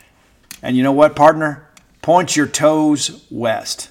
and 0.61 0.75
you 0.75 0.83
know 0.83 0.91
what, 0.91 1.15
partner? 1.15 1.67
Point 2.01 2.35
your 2.35 2.47
toes 2.47 3.25
west. 3.29 3.90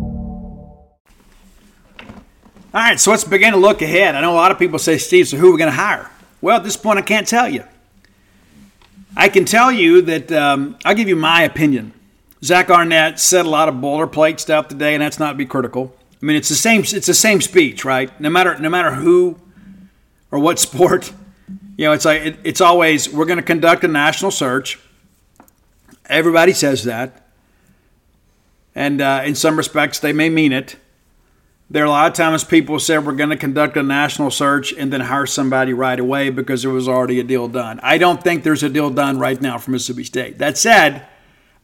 All 2.73 2.79
right, 2.79 2.97
so 2.97 3.11
let's 3.11 3.25
begin 3.25 3.51
to 3.51 3.59
look 3.59 3.81
ahead. 3.81 4.15
I 4.15 4.21
know 4.21 4.31
a 4.31 4.35
lot 4.35 4.51
of 4.51 4.57
people 4.57 4.79
say, 4.79 4.97
Steve, 4.97 5.27
so 5.27 5.35
who 5.35 5.49
are 5.49 5.51
we 5.51 5.57
going 5.57 5.69
to 5.69 5.75
hire? 5.75 6.09
Well, 6.39 6.55
at 6.55 6.63
this 6.63 6.77
point, 6.77 6.99
I 6.99 7.01
can't 7.01 7.27
tell 7.27 7.49
you. 7.49 7.65
I 9.17 9.27
can 9.27 9.43
tell 9.43 9.73
you 9.73 10.01
that 10.03 10.31
um, 10.31 10.77
I'll 10.85 10.95
give 10.95 11.09
you 11.09 11.17
my 11.17 11.41
opinion. 11.41 11.91
Zach 12.41 12.69
Arnett 12.69 13.19
said 13.19 13.45
a 13.45 13.49
lot 13.49 13.67
of 13.67 13.75
boilerplate 13.75 14.39
stuff 14.39 14.69
today, 14.69 14.93
and 14.93 15.03
that's 15.03 15.19
not 15.19 15.33
to 15.33 15.37
be 15.37 15.45
critical. 15.45 15.93
I 16.21 16.25
mean, 16.25 16.37
it's 16.37 16.47
the 16.47 16.55
same. 16.55 16.79
It's 16.79 17.07
the 17.07 17.13
same 17.13 17.41
speech, 17.41 17.83
right? 17.83 18.17
No 18.21 18.29
matter 18.29 18.57
no 18.57 18.69
matter 18.69 18.93
who 18.93 19.37
or 20.31 20.39
what 20.39 20.57
sport, 20.67 21.11
you 21.75 21.85
know, 21.85 21.91
it's 21.91 22.05
like 22.05 22.21
it, 22.21 22.39
it's 22.45 22.61
always 22.61 23.09
we're 23.09 23.25
going 23.25 23.37
to 23.37 23.43
conduct 23.43 23.83
a 23.83 23.89
national 23.89 24.31
search. 24.31 24.79
Everybody 26.05 26.53
says 26.53 26.85
that, 26.85 27.27
and 28.73 29.01
uh, 29.01 29.23
in 29.25 29.35
some 29.35 29.57
respects, 29.57 29.99
they 29.99 30.13
may 30.13 30.29
mean 30.29 30.53
it. 30.53 30.77
There 31.71 31.83
are 31.83 31.87
a 31.87 31.89
lot 31.89 32.11
of 32.11 32.17
times 32.17 32.43
people 32.43 32.79
said 32.79 33.05
we're 33.05 33.13
going 33.13 33.29
to 33.29 33.37
conduct 33.37 33.77
a 33.77 33.83
national 33.83 34.29
search 34.29 34.73
and 34.73 34.91
then 34.91 34.99
hire 34.99 35.25
somebody 35.25 35.71
right 35.71 35.97
away 35.97 36.29
because 36.29 36.63
there 36.63 36.71
was 36.71 36.85
already 36.85 37.17
a 37.21 37.23
deal 37.23 37.47
done. 37.47 37.79
I 37.81 37.97
don't 37.97 38.21
think 38.21 38.43
there's 38.43 38.61
a 38.61 38.67
deal 38.67 38.89
done 38.89 39.17
right 39.19 39.39
now 39.39 39.57
for 39.57 39.71
Mississippi 39.71 40.03
State. 40.03 40.37
That 40.39 40.57
said, 40.57 41.07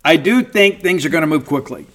I 0.05 0.15
do 0.15 0.43
think 0.43 0.79
things 0.79 1.05
are 1.05 1.09
going 1.09 1.23
to 1.23 1.27
move 1.27 1.45
quickly. 1.45 1.87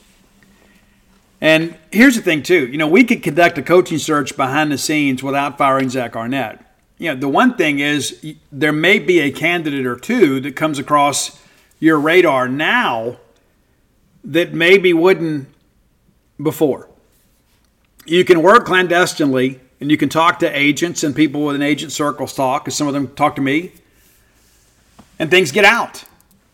And 1.41 1.75
here's 1.91 2.15
the 2.15 2.21
thing, 2.21 2.43
too. 2.43 2.67
You 2.67 2.77
know, 2.77 2.87
we 2.87 3.03
could 3.03 3.23
conduct 3.23 3.57
a 3.57 3.63
coaching 3.63 3.97
search 3.97 4.37
behind 4.37 4.71
the 4.71 4.77
scenes 4.77 5.23
without 5.23 5.57
firing 5.57 5.89
Zach 5.89 6.15
Arnett. 6.15 6.61
You 6.99 7.15
know, 7.15 7.17
the 7.19 7.31
one 7.31 7.57
thing 7.57 7.79
is 7.79 8.23
there 8.53 8.73
may 8.73 8.99
be 8.99 9.21
a 9.21 9.31
candidate 9.31 9.87
or 9.87 9.97
two 9.97 10.39
that 10.41 10.55
comes 10.55 10.79
across 10.79 11.41
your 11.81 11.99
radar 11.99 12.47
now 12.47 13.17
that 14.23 14.53
maybe 14.53 14.93
wouldn't 14.93 15.49
before 16.39 16.91
you 18.05 18.25
can 18.25 18.43
work 18.43 18.67
clandestinely 18.67 19.61
and 19.81 19.91
you 19.91 19.97
can 19.97 20.09
talk 20.09 20.39
to 20.41 20.59
agents 20.59 21.03
and 21.03 21.15
people 21.15 21.45
with 21.45 21.57
an 21.57 21.63
agent 21.63 21.93
circles 21.93 22.35
talk, 22.35 22.65
because 22.65 22.77
some 22.77 22.87
of 22.87 22.95
them 22.95 23.09
talk 23.15 23.35
to 23.37 23.43
me, 23.43 23.73
and 25.19 25.31
things 25.31 25.51
get 25.51 25.65
out, 25.65 26.05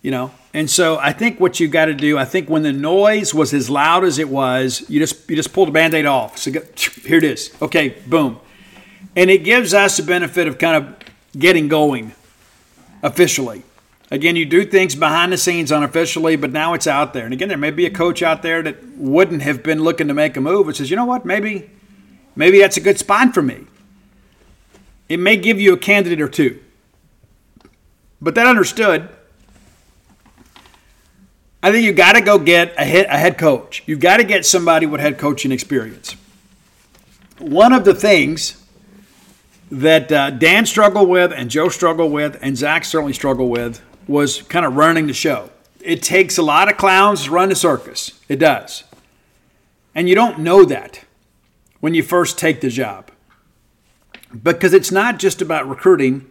you 0.02 0.10
know. 0.10 0.30
And 0.54 0.70
so 0.70 0.96
I 0.98 1.12
think 1.12 1.38
what 1.38 1.60
you've 1.60 1.70
got 1.70 1.86
to 1.86 1.94
do, 1.94 2.16
I 2.16 2.24
think 2.24 2.48
when 2.48 2.62
the 2.62 2.72
noise 2.72 3.34
was 3.34 3.52
as 3.52 3.68
loud 3.68 4.04
as 4.04 4.18
it 4.18 4.28
was, 4.28 4.82
you 4.88 4.98
just 4.98 5.28
you 5.28 5.36
just 5.36 5.52
pull 5.52 5.66
the 5.66 5.72
band-aid 5.72 6.06
off. 6.06 6.38
So 6.38 6.50
here 7.04 7.18
it 7.18 7.24
is. 7.24 7.54
Okay, 7.60 7.90
boom. 8.06 8.40
And 9.14 9.30
it 9.30 9.44
gives 9.44 9.74
us 9.74 9.98
the 9.98 10.04
benefit 10.04 10.48
of 10.48 10.58
kind 10.58 10.76
of 10.76 10.96
getting 11.38 11.68
going 11.68 12.12
officially. 13.02 13.62
Again, 14.10 14.36
you 14.36 14.46
do 14.46 14.64
things 14.64 14.94
behind 14.94 15.32
the 15.32 15.36
scenes 15.36 15.70
unofficially, 15.70 16.36
but 16.36 16.50
now 16.50 16.72
it's 16.72 16.86
out 16.86 17.12
there. 17.12 17.24
And 17.24 17.34
again, 17.34 17.48
there 17.48 17.58
may 17.58 17.70
be 17.70 17.84
a 17.84 17.90
coach 17.90 18.22
out 18.22 18.42
there 18.42 18.62
that 18.62 18.82
wouldn't 18.96 19.42
have 19.42 19.62
been 19.62 19.82
looking 19.82 20.08
to 20.08 20.14
make 20.14 20.36
a 20.36 20.40
move 20.40 20.66
and 20.66 20.74
says, 20.74 20.90
you 20.90 20.96
know 20.96 21.04
what, 21.04 21.26
maybe, 21.26 21.70
maybe 22.34 22.58
that's 22.60 22.78
a 22.78 22.80
good 22.80 22.98
spot 22.98 23.34
for 23.34 23.42
me. 23.42 23.66
It 25.10 25.18
may 25.18 25.36
give 25.36 25.60
you 25.60 25.74
a 25.74 25.78
candidate 25.78 26.22
or 26.22 26.28
two. 26.28 26.58
But 28.20 28.34
that 28.34 28.46
understood, 28.46 29.10
I 31.62 31.70
think 31.70 31.84
you 31.84 31.92
got 31.92 32.12
to 32.12 32.22
go 32.22 32.38
get 32.38 32.74
a 32.78 32.84
head, 32.84 33.06
a 33.06 33.18
head 33.18 33.36
coach. 33.36 33.82
You've 33.84 34.00
got 34.00 34.18
to 34.18 34.24
get 34.24 34.46
somebody 34.46 34.86
with 34.86 35.02
head 35.02 35.18
coaching 35.18 35.52
experience. 35.52 36.16
One 37.38 37.72
of 37.74 37.84
the 37.84 37.94
things 37.94 38.64
that 39.70 40.10
uh, 40.10 40.30
Dan 40.30 40.64
struggled 40.64 41.08
with, 41.10 41.30
and 41.32 41.50
Joe 41.50 41.68
struggled 41.68 42.10
with, 42.10 42.38
and 42.40 42.56
Zach 42.56 42.86
certainly 42.86 43.12
struggled 43.12 43.50
with 43.50 43.82
was 44.08 44.42
kind 44.42 44.66
of 44.66 44.74
running 44.74 45.06
the 45.06 45.12
show. 45.12 45.50
It 45.80 46.02
takes 46.02 46.38
a 46.38 46.42
lot 46.42 46.70
of 46.70 46.76
clowns 46.76 47.24
to 47.24 47.30
run 47.30 47.52
a 47.52 47.54
circus. 47.54 48.18
It 48.28 48.36
does. 48.36 48.84
And 49.94 50.08
you 50.08 50.14
don't 50.14 50.40
know 50.40 50.64
that 50.64 51.04
when 51.80 51.94
you 51.94 52.02
first 52.02 52.38
take 52.38 52.60
the 52.60 52.70
job. 52.70 53.10
Because 54.42 54.74
it's 54.74 54.90
not 54.90 55.18
just 55.18 55.40
about 55.40 55.68
recruiting, 55.68 56.30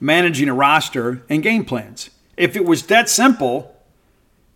managing 0.00 0.48
a 0.48 0.54
roster, 0.54 1.22
and 1.28 1.42
game 1.42 1.64
plans. 1.64 2.10
If 2.36 2.56
it 2.56 2.64
was 2.64 2.86
that 2.86 3.08
simple, 3.08 3.76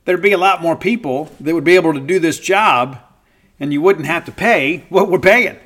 there'd 0.05 0.23
be 0.23 0.33
a 0.33 0.39
lot 0.39 0.63
more 0.63 0.77
people 0.77 1.31
that 1.41 1.55
would 1.55 1.65
be 1.65 1.77
able 1.77 1.93
to 1.93 2.01
do 2.01 2.19
this 2.19 2.39
job 2.39 2.99
and 3.59 3.73
you 3.73 3.83
wouldn't 3.83 4.07
have 4.07 4.25
to 4.25 4.33
pay 4.33 4.85
what 4.89 5.11
we're 5.11 5.19
paying. 5.19 5.57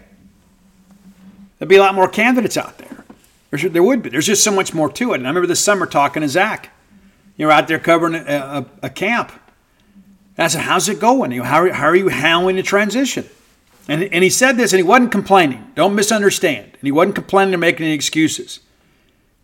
There'd 1.59 1.69
be 1.69 1.77
a 1.77 1.81
lot 1.81 1.95
more 1.95 2.09
candidates 2.09 2.57
out 2.57 2.79
there. 2.79 3.04
There 3.63 3.83
would 3.83 4.03
be. 4.03 4.11
There's 4.11 4.27
just 4.27 4.45
so 4.45 4.53
much 4.53 4.75
more 4.75 4.91
to 4.93 5.13
it. 5.13 5.17
And 5.17 5.27
I 5.27 5.31
remember 5.31 5.47
this 5.47 5.65
summer 5.65 5.87
talking 5.87 6.23
to 6.23 6.29
Zach. 6.29 6.71
You 7.37 7.47
were 7.47 7.53
out 7.53 7.69
there 7.69 7.79
covering 7.79 8.15
a, 8.15 8.19
a, 8.19 8.67
a 8.85 8.91
camp. 8.91 9.33
And 10.37 10.45
I 10.45 10.49
said, 10.49 10.63
"How's 10.63 10.89
it 10.89 11.01
going? 11.01 11.33
You 11.33 11.41
know, 11.41 11.45
how, 11.45 11.73
how 11.73 11.87
are 11.87 11.97
you 11.97 12.09
handling 12.09 12.57
the 12.57 12.63
transition?" 12.63 13.27
And, 13.87 14.03
and 14.05 14.25
he 14.25 14.31
said 14.31 14.57
this, 14.57 14.73
and 14.73 14.79
he 14.79 14.83
wasn't 14.83 15.13
complaining. 15.13 15.73
Don't 15.75 15.95
misunderstand. 15.95 16.67
And 16.73 16.83
he 16.83 16.93
wasn't 16.93 17.17
complaining 17.17 17.55
or 17.55 17.59
making 17.59 17.85
any 17.87 17.95
excuses. 17.95 18.61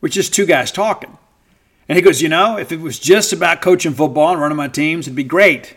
We're 0.00 0.08
just 0.08 0.32
two 0.32 0.46
guys 0.46 0.72
talking. 0.72 1.18
And 1.88 1.96
he 1.96 2.02
goes, 2.02 2.22
"You 2.22 2.28
know, 2.28 2.56
if 2.56 2.72
it 2.72 2.80
was 2.80 2.98
just 2.98 3.32
about 3.32 3.60
coaching 3.60 3.92
football 3.92 4.32
and 4.32 4.40
running 4.40 4.56
my 4.56 4.68
teams, 4.68 5.06
it'd 5.06 5.16
be 5.16 5.24
great." 5.24 5.76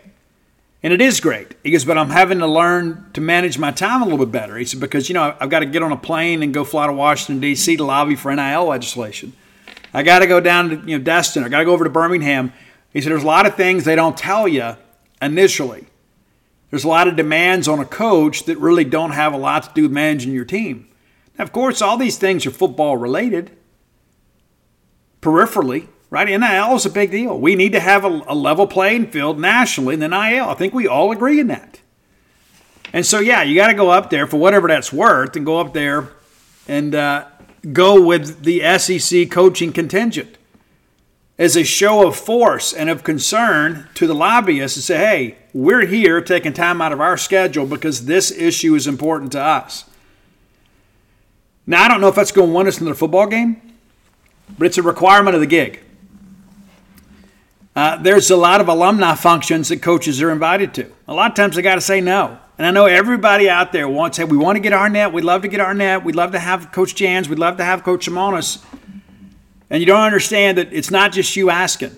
And 0.84 0.91
it 0.91 0.99
is 0.99 1.21
great. 1.21 1.55
He 1.63 1.71
goes, 1.71 1.86
but 1.86 1.97
I'm 1.97 2.09
having 2.09 2.39
to 2.39 2.47
learn 2.47 3.09
to 3.13 3.21
manage 3.21 3.57
my 3.57 3.71
time 3.71 4.01
a 4.01 4.03
little 4.03 4.25
bit 4.25 4.34
better. 4.34 4.57
He 4.57 4.65
said, 4.65 4.81
because, 4.81 5.07
you 5.07 5.13
know, 5.13 5.34
I've 5.39 5.49
got 5.49 5.59
to 5.59 5.65
get 5.65 5.81
on 5.81 5.93
a 5.93 5.97
plane 5.97 6.43
and 6.43 6.53
go 6.53 6.65
fly 6.65 6.88
to 6.88 6.93
Washington, 6.93 7.39
D.C. 7.39 7.77
to 7.77 7.84
lobby 7.86 8.15
for 8.15 8.36
NIL 8.36 8.65
legislation. 8.65 9.31
I 9.93 10.03
got 10.03 10.19
to 10.19 10.27
go 10.27 10.41
down 10.41 10.69
to, 10.69 10.75
you 10.86 10.97
know, 10.97 11.03
Destin. 11.03 11.45
I 11.45 11.49
got 11.49 11.59
to 11.59 11.65
go 11.65 11.71
over 11.71 11.86
to 11.86 11.89
Birmingham. 11.89 12.51
He 12.91 12.99
said, 12.99 13.11
there's 13.11 13.23
a 13.23 13.27
lot 13.27 13.45
of 13.45 13.55
things 13.55 13.86
they 13.86 13.95
don't 13.95 14.17
tell 14.17 14.45
you 14.45 14.75
initially. 15.21 15.88
There's 16.69 16.84
a 16.84 16.89
lot 16.89 17.07
of 17.07 17.15
demands 17.15 17.67
on 17.69 17.79
a 17.79 17.86
coach 17.86 18.43
that 18.45 18.57
really 18.57 18.84
don't 18.84 19.11
have 19.11 19.31
a 19.34 19.38
lot 19.38 19.63
to 19.63 19.69
do 19.73 19.84
with 19.84 19.91
managing 19.91 20.34
your 20.34 20.43
team. 20.43 20.89
Now, 21.38 21.45
of 21.45 21.53
course, 21.53 21.81
all 21.81 21.95
these 21.95 22.17
things 22.17 22.45
are 22.45 22.51
football 22.51 22.97
related, 22.97 23.55
peripherally 25.21 25.88
right? 26.14 26.28
NIL 26.28 26.76
is 26.76 26.86
a 26.86 26.91
big 26.91 27.09
deal. 27.09 27.39
We 27.39 27.55
need 27.55 27.72
to 27.72 27.80
have 27.80 28.05
a, 28.05 28.22
a 28.28 28.36
level 28.36 28.68
playing 28.68 29.07
field 29.07 29.39
nationally 29.39 29.95
in 29.95 29.99
the 29.99 30.07
NIL. 30.07 30.47
I 30.47 30.53
think 30.53 30.72
we 30.72 30.88
all 30.88 31.11
agree 31.11 31.39
in 31.39 31.47
that. 31.47 31.80
And 32.93 33.03
so, 33.03 33.20
yeah, 33.20 33.41
you 33.41 33.55
got 33.55 33.70
to 33.70 33.74
go 33.74 33.89
up 33.89 34.11
there 34.11 34.28
for 34.28 34.38
whatever 34.38 34.68
that's 34.68 34.93
worth 34.93 35.36
and 35.36 35.43
go 35.43 35.59
up 35.59 35.74
there 35.74 36.09
and 36.68 36.93
uh, 36.93 37.26
go 37.72 37.99
with 37.99 38.43
the 38.43 38.61
SEC 38.78 39.32
coaching 39.32 39.74
contingent 39.74 40.38
as 41.39 41.55
a 41.55 41.64
show 41.64 42.07
of 42.07 42.16
force 42.16 42.74
and 42.74 42.91
of 42.91 43.03
concern 43.03 43.89
to 43.95 44.05
the 44.05 44.14
lobbyists 44.14 44.78
and 44.78 44.84
say, 44.84 44.97
hey, 44.97 45.38
we're 45.51 45.88
here 45.88 46.22
taking 46.22 46.53
time 46.53 46.80
out 46.80 46.91
of 46.91 47.01
our 47.01 47.18
schedule 47.18 47.66
because 47.66 48.05
this 48.05 48.30
issue 48.30 48.76
is 48.76 48.86
important 48.86 49.32
to 49.32 49.41
us. 49.41 49.89
Now, 51.66 51.86
I 51.86 51.88
don't 51.88 52.01
know 52.01 52.09
if 52.09 52.16
that's 52.16 52.32
going 52.32 52.51
to 52.51 52.55
win 52.55 52.68
us 52.68 52.80
in 52.80 52.86
the 52.86 52.93
football 52.93 53.26
game, 53.26 53.59
but 54.59 54.68
it's 54.68 54.78
a 54.78 54.84
requirement 54.84 55.34
of 55.34 55.41
the 55.41 55.47
gig. 55.47 55.80
Uh, 57.76 57.97
there's 57.97 58.30
a 58.30 58.38
lot 58.38 58.61
of 58.61 58.67
alumni 58.67 59.15
functions 59.15 59.69
that 59.69 59.82
coaches 59.82 60.21
are 60.21 60.32
invited 60.32 60.74
to. 60.76 60.91
A 61.07 61.13
lot 61.13 61.32
of 61.32 61.36
times 61.36 61.55
they 61.55 61.61
got 61.61 61.76
to 61.76 61.82
say 61.82 62.01
no. 62.01 62.38
And 62.57 62.67
I 62.67 62.71
know 62.71 62.86
everybody 62.86 63.49
out 63.49 63.71
there 63.71 63.89
wants, 63.89 64.17
hey, 64.17 64.26
we 64.26 64.38
want 64.38 64.57
to 64.57 64.59
get 64.59 64.74
Arnett. 64.74 65.11
We'd 65.11 65.24
love 65.24 65.41
to 65.41 65.47
get 65.47 65.59
Arnett. 65.59 66.03
We'd 66.03 66.15
love 66.15 66.34
to 66.34 66.39
have 66.39 66.71
Coach 66.71 66.93
Jans. 66.93 67.28
We'd 67.28 67.39
love 67.39 67.57
to 67.57 67.63
have 67.63 67.84
Coach 67.84 68.07
Lemonis. 68.07 68.63
And 69.71 69.80
you 69.80 69.88
don't 69.88 70.01
understand 70.01 70.59
that 70.59 70.71
it's 70.71 70.91
not 70.91 71.11
just 71.11 71.36
you 71.36 71.49
asking. 71.49 71.97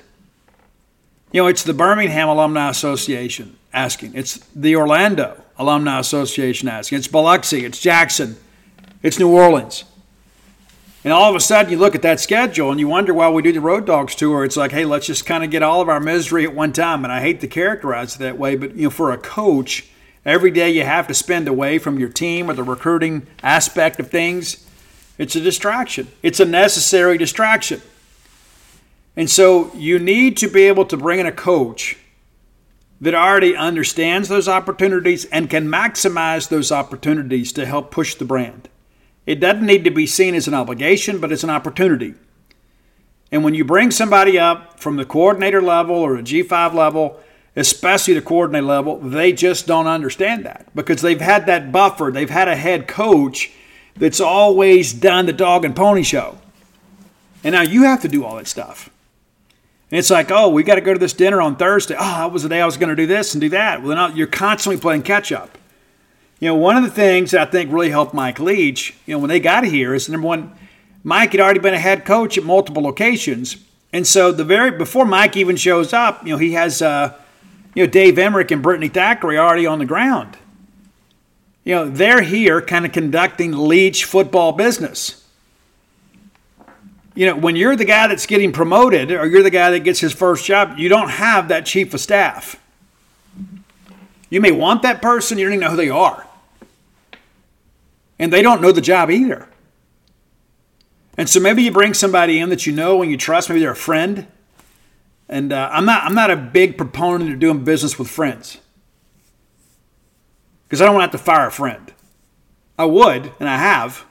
You 1.34 1.42
know, 1.42 1.48
it's 1.48 1.64
the 1.64 1.74
Birmingham 1.74 2.30
Alumni 2.30 2.70
Association 2.70 3.58
asking. 3.74 4.14
It's 4.16 4.38
the 4.56 4.78
Orlando 4.78 5.44
Alumni 5.58 6.00
Association 6.00 6.70
asking. 6.70 7.00
It's 7.00 7.10
Biloxi. 7.10 7.66
It's 7.66 7.82
Jackson. 7.82 8.38
It's 9.04 9.20
New 9.20 9.30
Orleans. 9.30 9.84
And 11.06 11.14
all 11.14 11.30
of 11.30 11.36
a 11.36 11.40
sudden, 11.40 11.72
you 11.72 11.78
look 11.78 11.94
at 11.94 12.02
that 12.02 12.20
schedule 12.20 12.72
and 12.72 12.80
you 12.80 12.88
wonder 12.88 13.14
why 13.14 13.30
we 13.30 13.44
do 13.44 13.54
the 13.54 13.62
Road 13.62 13.86
Dogs 13.86 14.16
tour. 14.16 14.44
It's 14.44 14.58
like, 14.58 14.72
hey, 14.72 14.86
let's 14.86 15.06
just 15.06 15.24
kind 15.24 15.44
of 15.44 15.52
get 15.52 15.62
all 15.62 15.80
of 15.80 15.88
our 15.88 16.00
misery 16.00 16.46
at 16.46 16.56
one 16.56 16.74
time. 16.74 17.04
And 17.04 17.14
I 17.14 17.22
hate 17.22 17.42
to 17.42 17.48
characterize 17.48 18.16
it 18.16 18.20
that 18.20 18.40
way, 18.40 18.56
but 18.56 18.76
you 18.76 18.86
know, 18.86 18.90
for 18.90 19.12
a 19.12 19.18
coach, 19.20 19.88
every 20.26 20.50
day 20.50 20.72
you 20.72 20.84
have 20.84 21.08
to 21.08 21.14
spend 21.14 21.48
away 21.48 21.78
from 21.78 22.00
your 22.00 22.10
team 22.10 22.50
or 22.50 22.56
the 22.56 22.64
recruiting 22.64 23.28
aspect 23.44 24.00
of 24.00 24.10
things, 24.10 24.68
it's 25.20 25.36
a 25.36 25.42
distraction. 25.42 26.08
It's 26.24 26.40
a 26.40 26.46
necessary 26.46 27.20
distraction. 27.20 27.84
And 29.16 29.30
so 29.30 29.72
you 29.76 30.00
need 30.00 30.38
to 30.38 30.48
be 30.48 30.64
able 30.64 30.86
to 30.86 30.98
bring 30.98 31.20
in 31.20 31.28
a 31.28 31.32
coach 31.32 32.00
that 33.00 33.14
already 33.14 33.56
understands 33.56 34.28
those 34.28 34.48
opportunities 34.48 35.26
and 35.26 35.52
can 35.52 35.68
maximize 35.68 36.50
those 36.50 36.72
opportunities 36.72 37.54
to 37.54 37.68
help 37.68 37.92
push 37.92 38.16
the 38.16 38.26
brand. 38.26 38.70
It 39.26 39.40
doesn't 39.40 39.66
need 39.66 39.84
to 39.86 39.92
be 39.92 40.06
seen 40.06 40.36
as 40.36 40.48
an 40.48 40.54
obligation, 40.54 41.20
but 41.20 41.32
it's 41.32 41.44
an 41.44 41.50
opportunity. 41.50 42.14
And 43.32 43.44
when 43.44 43.54
you 43.54 43.66
bring 43.66 43.92
somebody 43.92 44.38
up 44.38 44.80
from 44.80 44.98
the 44.98 45.06
coordinator 45.06 45.62
level 45.62 45.96
or 45.96 46.22
the 46.22 46.24
G5 46.24 46.74
level, 46.74 47.20
especially 47.56 48.14
the 48.14 48.22
coordinator 48.22 48.66
level, 48.66 49.00
they 49.00 49.34
just 49.34 49.66
don't 49.66 49.88
understand 49.88 50.46
that 50.46 50.68
because 50.76 51.02
they've 51.02 51.22
had 51.22 51.48
that 51.48 51.72
buffer. 51.72 52.12
They've 52.12 52.30
had 52.30 52.48
a 52.48 52.56
head 52.56 52.88
coach 52.88 53.52
that's 53.96 54.20
always 54.20 54.94
done 54.94 55.26
the 55.26 55.34
dog 55.34 55.66
and 55.66 55.76
pony 55.76 56.04
show. 56.04 56.38
And 57.44 57.54
now 57.54 57.62
you 57.62 57.84
have 57.84 58.02
to 58.02 58.08
do 58.08 58.24
all 58.26 58.36
that 58.36 58.48
stuff. 58.48 58.90
And 59.92 60.00
it's 60.00 60.10
like, 60.10 60.32
oh, 60.32 60.50
we 60.50 60.64
got 60.64 60.76
to 60.76 60.82
go 60.82 60.94
to 60.94 61.00
this 61.00 61.14
dinner 61.14 61.42
on 61.42 61.56
Thursday. 61.56 61.96
Oh, 61.98 62.04
that 62.04 62.32
was 62.32 62.44
the 62.44 62.50
day 62.50 62.60
I 62.60 62.66
was 62.66 62.78
going 62.78 62.90
to 62.90 62.96
do 62.96 63.06
this 63.06 63.34
and 63.34 63.42
do 63.42 63.50
that. 63.50 63.82
Well, 63.82 63.96
then 63.96 64.18
you're 64.18 64.28
constantly 64.28 64.80
playing 64.80 65.04
catch 65.04 65.32
up. 65.32 65.58
You 66.40 66.50
know, 66.50 66.56
one 66.56 66.76
of 66.76 66.84
the 66.84 66.90
things 66.90 67.32
that 67.32 67.48
I 67.48 67.52
think 67.52 67.72
really 67.72 67.90
helped 67.90 68.14
Mike 68.14 68.40
Leach, 68.40 68.96
you 69.06 69.16
know, 69.16 69.20
when 69.20 69.30
they 69.30 69.40
got 69.40 69.64
here 69.64 69.94
is 69.94 70.10
number 70.10 70.28
one, 70.28 70.54
Mike 71.04 71.32
had 71.32 71.42
already 71.42 71.60
been 71.60 71.74
a 71.74 71.80
head 71.80 72.06
coach 72.06 72.38
at 72.38 72.44
multiple 72.44 72.84
locations. 72.84 73.58
And 73.94 74.06
so 74.06 74.32
the 74.32 74.44
very 74.44 74.72
before 74.72 75.06
Mike 75.06 75.38
even 75.38 75.56
shows 75.56 75.94
up, 75.94 76.24
you 76.24 76.32
know, 76.32 76.38
he 76.38 76.54
has 76.54 76.82
uh, 76.82 77.18
you 77.74 77.86
know, 77.86 77.90
Dave 77.90 78.20
Emerick 78.20 78.52
and 78.52 78.62
Brittany 78.62 78.90
Thackeray 78.90 79.38
already 79.38 79.66
on 79.66 79.80
the 79.80 79.86
ground. 79.86 80.38
You 81.64 81.76
know, 81.76 81.90
they're 81.90 82.22
here 82.22 82.62
kind 82.62 82.86
of 82.86 82.92
conducting 82.92 83.52
Leach 83.52 84.06
football 84.06 84.52
business 84.52 85.26
you 87.16 87.26
know, 87.26 87.36
when 87.36 87.56
you're 87.56 87.78
the 87.78 87.86
guy 87.86 88.08
that's 88.08 88.26
getting 88.26 88.52
promoted 88.52 89.12
or 89.12 89.26
you're 89.26 89.42
the 89.42 89.50
guy 89.50 89.72
that 89.72 89.80
gets 89.80 90.02
his 90.02 90.14
first 90.14 90.46
job, 90.46 90.78
you 90.78 90.90
don't 90.90 91.10
have 91.10 91.48
that 91.48 91.66
chief 91.66 91.94
of 91.94 92.02
staff. 92.02 92.62
You 94.30 94.42
may 94.42 94.52
want 94.52 94.82
that 94.82 95.02
person, 95.02 95.38
you 95.38 95.46
don't 95.46 95.54
even 95.54 95.64
know 95.64 95.72
who 95.72 95.78
they 95.78 95.90
are. 95.90 96.26
And 98.18 98.32
they 98.32 98.42
don't 98.42 98.62
know 98.62 98.72
the 98.72 98.82
job 98.82 99.12
either. 99.12 99.48
And 101.18 101.30
so 101.30 101.40
maybe 101.40 101.64
you 101.64 101.72
bring 101.72 101.94
somebody 101.94 102.40
in 102.40 102.50
that 102.50 102.66
you 102.66 102.74
know 102.74 103.02
and 103.02 103.10
you 103.10 103.18
trust, 103.18 103.50
maybe 103.50 103.62
they're 103.62 103.72
a 103.72 103.76
friend. 103.76 104.28
And 105.30 105.54
uh, 105.54 105.70
I'm, 105.72 105.86
not, 105.86 106.04
I'm 106.04 106.16
not 106.16 106.32
a 106.32 106.36
big 106.36 106.78
proponent 106.78 107.32
of 107.32 107.40
doing 107.40 107.64
business 107.64 107.98
with 107.98 108.10
friends 108.10 108.60
because 110.64 110.82
I 110.82 110.86
don't 110.86 110.96
want 110.96 111.12
to 111.12 111.18
have 111.18 111.22
to 111.22 111.26
fire 111.26 111.48
a 111.48 111.52
friend. 111.52 111.94
I 112.78 112.86
would, 112.86 113.32
and 113.40 113.48
I 113.48 113.58
have, 113.58 114.06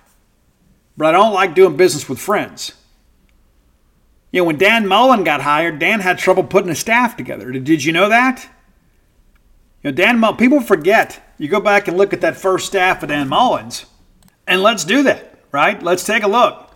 but 0.96 1.06
I 1.06 1.12
don't 1.12 1.34
like 1.34 1.54
doing 1.54 1.76
business 1.76 2.08
with 2.08 2.18
friends. 2.18 2.72
You 4.32 4.40
know, 4.40 4.44
when 4.44 4.58
Dan 4.58 4.88
Mullen 4.88 5.22
got 5.22 5.42
hired, 5.42 5.78
Dan 5.78 6.00
had 6.00 6.18
trouble 6.18 6.42
putting 6.42 6.70
a 6.70 6.74
staff 6.74 7.16
together. 7.16 7.52
Did 7.52 7.84
you 7.84 7.92
know 7.92 8.08
that? 8.08 8.48
You 9.84 9.90
know, 9.90 9.96
Dan 9.96 10.18
Mullen, 10.18 10.36
people 10.36 10.60
forget. 10.60 11.20
You 11.36 11.46
go 11.48 11.60
back 11.60 11.86
and 11.88 11.98
look 11.98 12.14
at 12.14 12.22
that 12.22 12.36
first 12.36 12.66
staff 12.66 13.02
of 13.02 13.10
Dan 13.10 13.28
Mullen's, 13.28 13.84
and 14.46 14.62
let's 14.62 14.82
do 14.82 15.02
that, 15.02 15.38
right? 15.52 15.80
Let's 15.82 16.04
take 16.04 16.22
a 16.22 16.28
look. 16.28 16.74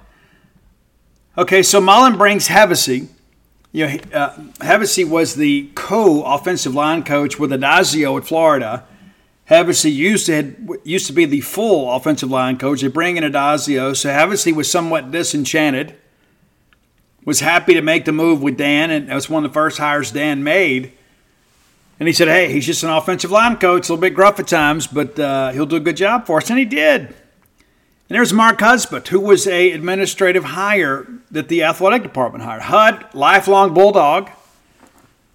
Okay, 1.39 1.63
so 1.63 1.81
Mullen 1.81 2.19
brings 2.19 2.49
Hevesy. 2.49 3.09
You 3.73 3.87
know, 3.87 3.97
uh, 4.13 5.09
was 5.09 5.35
the 5.35 5.71
co-offensive 5.75 6.75
line 6.75 7.03
coach 7.03 7.39
with 7.39 7.51
Addazio 7.51 8.19
at 8.19 8.27
Florida. 8.27 8.85
Hevesy 9.49 9.93
used 9.93 10.27
to 10.27 10.35
had, 10.35 10.69
used 10.85 11.07
to 11.07 11.13
be 11.15 11.25
the 11.25 11.41
full 11.41 11.91
offensive 11.91 12.31
line 12.31 12.59
coach. 12.59 12.83
They 12.83 12.89
bring 12.89 13.17
in 13.17 13.25
Addazio, 13.25 13.97
so 13.97 14.11
Hevesy 14.11 14.55
was 14.55 14.71
somewhat 14.71 15.11
disenchanted 15.11 15.97
was 17.29 17.41
happy 17.41 17.75
to 17.75 17.83
make 17.83 18.07
the 18.07 18.13
move 18.13 18.43
with 18.43 18.57
Dan, 18.57 18.91
and 18.91 19.11
that 19.11 19.15
was 19.15 19.29
one 19.29 19.45
of 19.45 19.51
the 19.51 19.55
first 19.55 19.77
hires 19.77 20.11
Dan 20.11 20.43
made. 20.43 20.93
And 22.01 22.07
he 22.07 22.13
said, 22.13 22.29
"Hey, 22.29 22.53
he's 22.53 22.67
just 22.67 22.83
an 22.85 22.91
offensive 22.91 23.31
line 23.31 23.57
coach, 23.57 23.89
a 23.89 23.93
little 23.93 24.01
bit 24.01 24.15
gruff 24.15 24.39
at 24.39 24.47
times, 24.47 24.87
but 24.87 25.19
uh, 25.19 25.51
he'll 25.51 25.67
do 25.67 25.77
a 25.77 25.81
good 25.81 25.97
job 25.97 26.27
for 26.27 26.39
us." 26.39 26.51
And 26.51 26.59
he 26.59 26.65
did. 26.65 27.01
And 27.01 28.17
there's 28.17 28.33
Mark 28.33 28.59
Hudspeth, 28.61 29.09
who 29.09 29.21
was 29.21 29.47
a 29.47 29.73
administrative 29.73 30.45
hire 30.45 31.07
that 31.31 31.49
the 31.49 31.63
athletic 31.63 32.03
department 32.03 32.45
hired. 32.45 32.63
Hud, 32.63 33.05
lifelong 33.13 33.75
bulldog. 33.75 34.31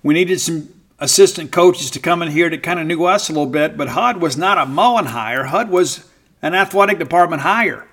We 0.02 0.16
needed 0.16 0.42
some 0.42 0.70
assistant 1.00 1.52
coaches 1.52 1.92
to 1.92 2.00
come 2.00 2.22
in 2.22 2.32
here 2.32 2.50
that 2.50 2.64
kind 2.64 2.80
of 2.80 2.88
knew 2.88 3.04
us 3.06 3.30
a 3.30 3.32
little 3.32 3.46
bit, 3.46 3.78
but 3.78 3.90
Hud 3.90 4.18
was 4.18 4.38
not 4.38 4.58
a 4.58 4.66
Mullen 4.66 5.08
hire. 5.08 5.46
Hud 5.46 5.70
was 5.70 6.10
an 6.42 6.56
athletic 6.56 6.98
department 6.98 7.44
hire. 7.44 7.88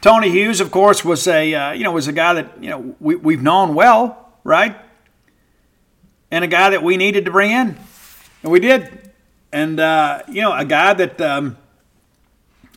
Tony 0.00 0.30
Hughes, 0.30 0.60
of 0.60 0.70
course, 0.70 1.04
was 1.04 1.26
a 1.26 1.54
uh, 1.54 1.72
you 1.72 1.84
know 1.84 1.92
was 1.92 2.08
a 2.08 2.12
guy 2.12 2.34
that 2.34 2.62
you 2.62 2.70
know 2.70 2.94
we, 3.00 3.16
we've 3.16 3.42
known 3.42 3.74
well, 3.74 4.32
right? 4.44 4.76
And 6.30 6.44
a 6.44 6.48
guy 6.48 6.70
that 6.70 6.82
we 6.82 6.96
needed 6.96 7.24
to 7.24 7.30
bring 7.30 7.50
in, 7.50 7.76
and 8.42 8.52
we 8.52 8.60
did. 8.60 9.10
And 9.52 9.80
uh, 9.80 10.22
you 10.28 10.42
know, 10.42 10.52
a 10.52 10.64
guy 10.64 10.94
that 10.94 11.20
um, 11.20 11.56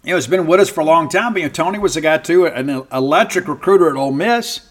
you 0.04 0.10
know 0.10 0.16
has 0.16 0.28
been 0.28 0.48
with 0.48 0.60
us 0.60 0.70
for 0.70 0.82
a 0.82 0.86
long 0.86 1.08
time. 1.10 1.34
But 1.34 1.42
you 1.42 1.48
know, 1.48 1.54
Tony 1.54 1.80
was 1.80 1.96
a 1.96 2.02
guy 2.02 2.18
too, 2.18 2.48
an 2.48 2.70
electric 2.92 3.48
recruiter 3.48 3.90
at 3.90 3.96
Ole 3.96 4.12
Miss. 4.12 4.70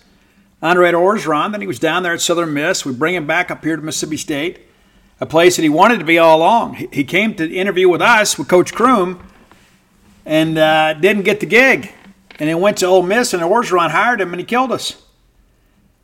Andre 0.61 0.93
Orgeron, 0.93 1.51
then 1.51 1.61
he 1.61 1.67
was 1.67 1.81
down 1.81 2.05
there 2.05 2.13
at 2.13 2.21
Southern 2.21 2.55
Miss. 2.55 2.85
We 2.85 2.93
bring 2.93 3.17
him 3.17 3.27
back 3.27 3.51
up 3.51 3.65
here 3.65 3.75
to 3.75 3.83
Mississippi 3.83 4.17
State, 4.17 4.61
a 5.21 5.27
place 5.27 5.57
that 5.57 5.63
he 5.63 5.69
wanted 5.69 5.99
to 5.99 6.05
be 6.05 6.19
all 6.19 6.39
along. 6.39 6.75
He, 6.75 7.03
came 7.03 7.35
to 7.35 7.53
interview 7.53 7.89
with 7.89 8.01
us 8.01 8.39
with 8.39 8.47
Coach 8.47 8.73
Croom, 8.73 9.27
and 10.25 10.57
uh, 10.57 10.95
didn't 10.95 11.25
get 11.25 11.41
the 11.41 11.47
gig 11.47 11.93
and 12.39 12.49
then 12.49 12.61
went 12.61 12.79
to 12.79 12.87
Ole 12.87 13.03
Miss, 13.03 13.35
and 13.35 13.43
Orgeron 13.43 13.91
hired 13.91 14.21
him, 14.21 14.33
and 14.33 14.41
he 14.41 14.45
killed 14.45 14.73
us. 14.73 15.01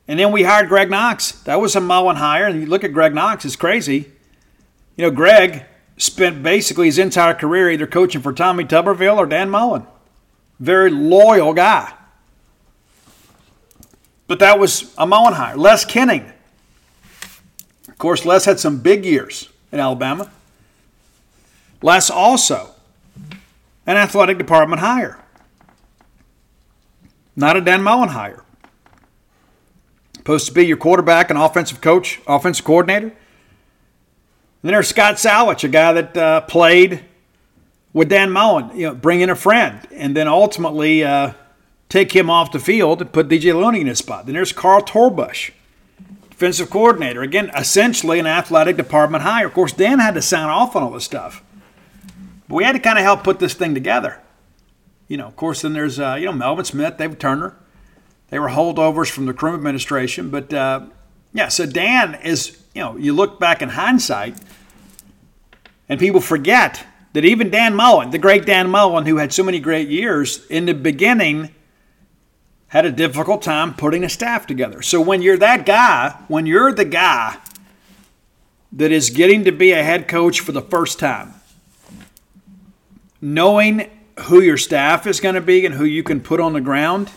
And 0.08 0.18
then 0.18 0.32
we 0.32 0.42
hired 0.42 0.68
Greg 0.68 0.90
Knox. 0.90 1.32
That 1.42 1.60
was 1.60 1.76
a 1.76 1.80
Mullen 1.80 2.16
hire, 2.16 2.46
and 2.46 2.60
you 2.60 2.66
look 2.66 2.82
at 2.82 2.92
Greg 2.92 3.14
Knox, 3.14 3.44
it's 3.44 3.56
crazy. 3.56 4.10
You 4.96 5.04
know, 5.04 5.10
Greg 5.10 5.66
spent 5.96 6.42
basically 6.42 6.86
his 6.86 6.98
entire 6.98 7.34
career 7.34 7.70
either 7.70 7.86
coaching 7.86 8.22
for 8.22 8.32
Tommy 8.32 8.64
Tuberville 8.64 9.18
or 9.18 9.26
Dan 9.26 9.50
Mullen. 9.50 9.86
Very 10.58 10.90
loyal 10.90 11.52
guy. 11.52 11.92
But 14.26 14.40
that 14.40 14.58
was 14.58 14.92
a 14.98 15.06
Mullen 15.06 15.34
hire. 15.34 15.56
Les 15.56 15.84
Koenning. 15.84 16.32
Of 17.86 17.98
course, 17.98 18.24
Les 18.24 18.44
had 18.44 18.58
some 18.58 18.78
big 18.78 19.04
years 19.04 19.48
in 19.70 19.78
Alabama. 19.78 20.30
Les 21.82 22.10
also 22.10 22.70
an 23.86 23.96
athletic 23.96 24.38
department 24.38 24.80
hire 24.80 25.18
not 27.38 27.56
a 27.56 27.60
Dan 27.60 27.82
Mullen 27.82 28.08
hire. 28.08 28.42
Supposed 30.28 30.48
to 30.48 30.52
be 30.52 30.66
your 30.66 30.76
quarterback 30.76 31.30
and 31.30 31.38
offensive 31.38 31.80
coach, 31.80 32.20
offensive 32.26 32.62
coordinator. 32.62 33.06
And 33.06 33.16
then 34.60 34.72
there's 34.74 34.88
Scott 34.88 35.18
Sallach, 35.18 35.64
a 35.64 35.68
guy 35.68 35.94
that 35.94 36.16
uh, 36.18 36.40
played 36.42 37.02
with 37.94 38.10
Dan 38.10 38.30
Mullen, 38.30 38.76
you 38.76 38.88
know, 38.88 38.94
bring 38.94 39.22
in 39.22 39.30
a 39.30 39.34
friend, 39.34 39.88
and 39.90 40.14
then 40.14 40.28
ultimately 40.28 41.02
uh, 41.02 41.32
take 41.88 42.14
him 42.14 42.28
off 42.28 42.52
the 42.52 42.58
field 42.58 43.00
and 43.00 43.10
put 43.10 43.28
DJ 43.28 43.54
Looney 43.54 43.80
in 43.80 43.86
his 43.86 43.96
spot. 44.00 44.26
Then 44.26 44.34
there's 44.34 44.52
Carl 44.52 44.82
Torbush, 44.82 45.52
defensive 46.28 46.68
coordinator. 46.68 47.22
Again, 47.22 47.50
essentially 47.56 48.18
an 48.18 48.26
athletic 48.26 48.76
department 48.76 49.22
hire. 49.22 49.46
Of 49.46 49.54
course, 49.54 49.72
Dan 49.72 49.98
had 49.98 50.12
to 50.12 50.20
sign 50.20 50.50
off 50.50 50.76
on 50.76 50.82
all 50.82 50.90
this 50.90 51.04
stuff. 51.04 51.42
But 52.48 52.56
we 52.56 52.64
had 52.64 52.72
to 52.72 52.80
kind 52.80 52.98
of 52.98 53.02
help 53.04 53.24
put 53.24 53.38
this 53.38 53.54
thing 53.54 53.72
together. 53.72 54.20
You 55.06 55.16
know, 55.16 55.28
of 55.28 55.36
course, 55.36 55.62
then 55.62 55.72
there's, 55.72 55.98
uh, 55.98 56.16
you 56.18 56.26
know, 56.26 56.34
Melvin 56.34 56.66
Smith, 56.66 56.98
David 56.98 57.18
Turner. 57.18 57.56
They 58.30 58.38
were 58.38 58.48
holdovers 58.48 59.10
from 59.10 59.26
the 59.26 59.34
Croom 59.34 59.54
administration. 59.54 60.30
But, 60.30 60.52
uh, 60.52 60.86
yeah, 61.32 61.48
so 61.48 61.66
Dan 61.66 62.14
is, 62.22 62.62
you 62.74 62.82
know, 62.82 62.96
you 62.96 63.12
look 63.12 63.40
back 63.40 63.62
in 63.62 63.70
hindsight 63.70 64.36
and 65.88 65.98
people 65.98 66.20
forget 66.20 66.84
that 67.12 67.24
even 67.24 67.50
Dan 67.50 67.74
Mullen, 67.74 68.10
the 68.10 68.18
great 68.18 68.44
Dan 68.44 68.70
Mullen, 68.70 69.06
who 69.06 69.16
had 69.16 69.32
so 69.32 69.42
many 69.42 69.60
great 69.60 69.88
years, 69.88 70.46
in 70.46 70.66
the 70.66 70.74
beginning 70.74 71.54
had 72.68 72.84
a 72.84 72.92
difficult 72.92 73.40
time 73.40 73.72
putting 73.72 74.04
a 74.04 74.08
staff 74.08 74.46
together. 74.46 74.82
So 74.82 75.00
when 75.00 75.22
you're 75.22 75.38
that 75.38 75.64
guy, 75.64 76.14
when 76.28 76.44
you're 76.44 76.72
the 76.72 76.84
guy 76.84 77.38
that 78.72 78.92
is 78.92 79.08
getting 79.08 79.44
to 79.44 79.52
be 79.52 79.72
a 79.72 79.82
head 79.82 80.06
coach 80.06 80.40
for 80.40 80.52
the 80.52 80.60
first 80.60 80.98
time, 80.98 81.34
knowing 83.22 83.90
who 84.24 84.42
your 84.42 84.58
staff 84.58 85.06
is 85.06 85.18
going 85.18 85.34
to 85.34 85.40
be 85.40 85.64
and 85.64 85.74
who 85.74 85.84
you 85.84 86.02
can 86.02 86.20
put 86.20 86.40
on 86.40 86.52
the 86.52 86.60
ground 86.60 87.10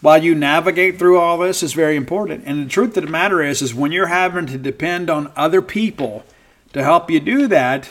while 0.00 0.22
you 0.22 0.34
navigate 0.34 0.98
through 0.98 1.18
all 1.18 1.38
this 1.38 1.62
is 1.62 1.72
very 1.72 1.96
important. 1.96 2.44
And 2.46 2.64
the 2.64 2.70
truth 2.70 2.96
of 2.96 3.04
the 3.04 3.10
matter 3.10 3.42
is, 3.42 3.62
is 3.62 3.74
when 3.74 3.92
you're 3.92 4.06
having 4.06 4.46
to 4.46 4.58
depend 4.58 5.10
on 5.10 5.32
other 5.36 5.60
people 5.60 6.24
to 6.72 6.82
help 6.82 7.10
you 7.10 7.20
do 7.20 7.46
that, 7.48 7.90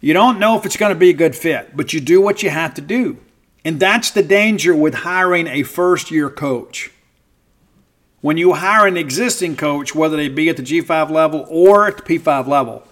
you 0.00 0.12
don't 0.12 0.38
know 0.38 0.56
if 0.56 0.66
it's 0.66 0.76
going 0.76 0.92
to 0.92 0.98
be 0.98 1.10
a 1.10 1.14
good 1.14 1.34
fit, 1.34 1.76
but 1.76 1.92
you 1.92 2.00
do 2.00 2.20
what 2.20 2.42
you 2.42 2.50
have 2.50 2.74
to 2.74 2.80
do. 2.80 3.18
And 3.64 3.80
that's 3.80 4.10
the 4.10 4.22
danger 4.22 4.74
with 4.74 4.94
hiring 4.94 5.46
a 5.46 5.62
first 5.62 6.10
year 6.10 6.30
coach. 6.30 6.90
When 8.20 8.36
you 8.36 8.54
hire 8.54 8.86
an 8.86 8.96
existing 8.96 9.56
coach, 9.56 9.94
whether 9.94 10.16
they 10.16 10.28
be 10.28 10.48
at 10.48 10.56
the 10.56 10.62
G5 10.62 11.10
level 11.10 11.46
or 11.48 11.86
at 11.86 11.96
the 11.98 12.02
P5 12.02 12.46
level, 12.46 12.84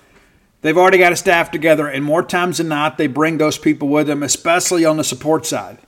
They've 0.67 0.77
already 0.77 0.99
got 0.99 1.12
a 1.12 1.17
staff 1.17 1.53
together, 1.53 1.87
and 1.87 2.05
more 2.05 2.25
times 2.25 2.59
than 2.59 2.67
not, 2.67 2.99
they 2.99 3.07
bring 3.07 3.39
those 3.39 3.57
people 3.57 3.87
with 3.87 4.09
them, 4.09 4.25
especially 4.25 4.85
on 4.85 4.97
the 4.97 5.05
support 5.05 5.47
side. 5.47 5.79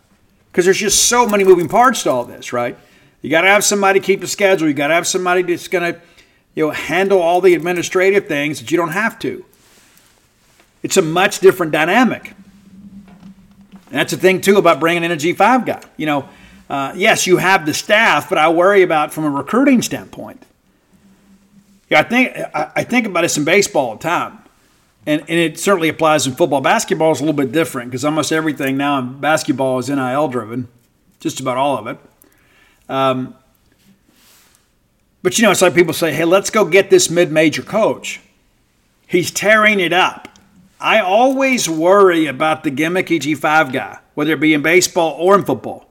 Because 0.51 0.65
there's 0.65 0.79
just 0.79 1.09
so 1.09 1.27
many 1.27 1.45
moving 1.45 1.69
parts 1.69 2.03
to 2.05 2.11
all 2.11 2.25
this, 2.25 2.53
right? 2.53 2.77
You 3.23 3.31
got 3.31 3.43
to 3.43 3.49
have 3.49 3.65
somebody 3.65 4.01
keep 4.01 4.21
the 4.21 4.27
schedule. 4.27 4.69
You 4.69 4.75
got 4.75 4.89
to 4.89 4.95
have 4.95 5.07
somebody 5.07 5.43
that's 5.43 5.69
going 5.69 5.95
to, 5.95 6.01
you 6.55 6.67
know, 6.67 6.71
handle 6.71 7.21
all 7.21 7.41
the 7.41 7.55
administrative 7.55 8.27
things 8.27 8.61
that 8.61 8.71
you 8.71 8.77
don't 8.77 8.93
have 8.93 9.19
to. 9.21 9.45
It's 10.83 10.97
a 10.97 11.03
much 11.03 11.41
different 11.41 11.73
dynamic. 11.73 12.35
And 13.91 13.97
that's 13.99 14.13
the 14.13 14.19
thing 14.19 14.41
too 14.41 14.57
about 14.57 14.81
bringing 14.81 15.05
in 15.05 15.11
a 15.11 15.17
G5 15.17 15.67
guy. 15.67 15.83
You 15.97 16.07
know, 16.07 16.29
uh, 16.69 16.93
yes, 16.95 17.27
you 17.27 17.39
have 17.39 17.65
the 17.65 17.75
staff, 17.75 18.29
but 18.29 18.39
I 18.39 18.51
worry 18.51 18.83
about 18.83 19.13
from 19.13 19.25
a 19.25 19.31
recruiting 19.31 19.83
standpoint. 19.83 20.43
Yeah, 21.89 22.01
I 22.01 22.03
think 22.03 22.37
I, 22.37 22.71
I 22.77 22.85
think 22.85 23.07
about 23.07 23.23
this 23.23 23.39
in 23.39 23.45
baseball 23.45 23.89
all 23.89 23.97
the 23.97 24.03
time, 24.03 24.39
and 25.09 25.23
and 25.23 25.39
it 25.39 25.59
certainly 25.59 25.89
applies 25.89 26.27
in 26.27 26.35
football. 26.35 26.61
Basketball 26.61 27.13
is 27.13 27.21
a 27.21 27.25
little 27.25 27.37
bit 27.37 27.51
different 27.51 27.91
because 27.91 28.05
almost 28.05 28.31
everything 28.31 28.77
now 28.77 28.99
in 28.99 29.19
basketball 29.19 29.79
is 29.79 29.89
NIL 29.89 30.29
driven, 30.29 30.69
just 31.19 31.41
about 31.41 31.57
all 31.57 31.79
of 31.79 31.87
it. 31.87 31.99
Um, 32.91 33.35
but 35.23 35.39
you 35.39 35.45
know, 35.45 35.51
it's 35.51 35.63
like 35.63 35.75
people 35.75 35.95
say, 35.95 36.13
"Hey, 36.13 36.27
let's 36.27 36.51
go 36.51 36.67
get 36.67 36.91
this 36.91 37.09
mid-major 37.09 37.63
coach. 37.63 38.21
He's 39.07 39.31
tearing 39.31 39.81
it 39.81 39.95
up." 39.95 40.29
I 40.79 41.01
always 41.01 41.69
worry 41.69 42.27
about 42.27 42.63
the 42.63 42.71
gimmicky 42.71 43.19
G5 43.19 43.73
guy, 43.73 43.99
whether 44.15 44.35
it 44.35 44.41
be 44.41 44.53
in 44.53 44.63
baseball 44.63 45.17
or 45.19 45.35
in 45.35 45.45
football. 45.45 45.89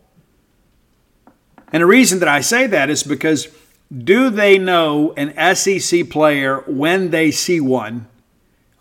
And 1.73 1.81
the 1.81 1.87
reason 1.87 2.19
that 2.19 2.29
I 2.29 2.41
say 2.41 2.67
that 2.67 2.89
is 2.89 3.03
because 3.03 3.49
do 3.91 4.29
they 4.29 4.57
know 4.59 5.13
an 5.17 5.33
SEC 5.55 6.09
player 6.09 6.59
when 6.67 7.09
they 7.09 7.31
see 7.31 7.59
one 7.59 8.07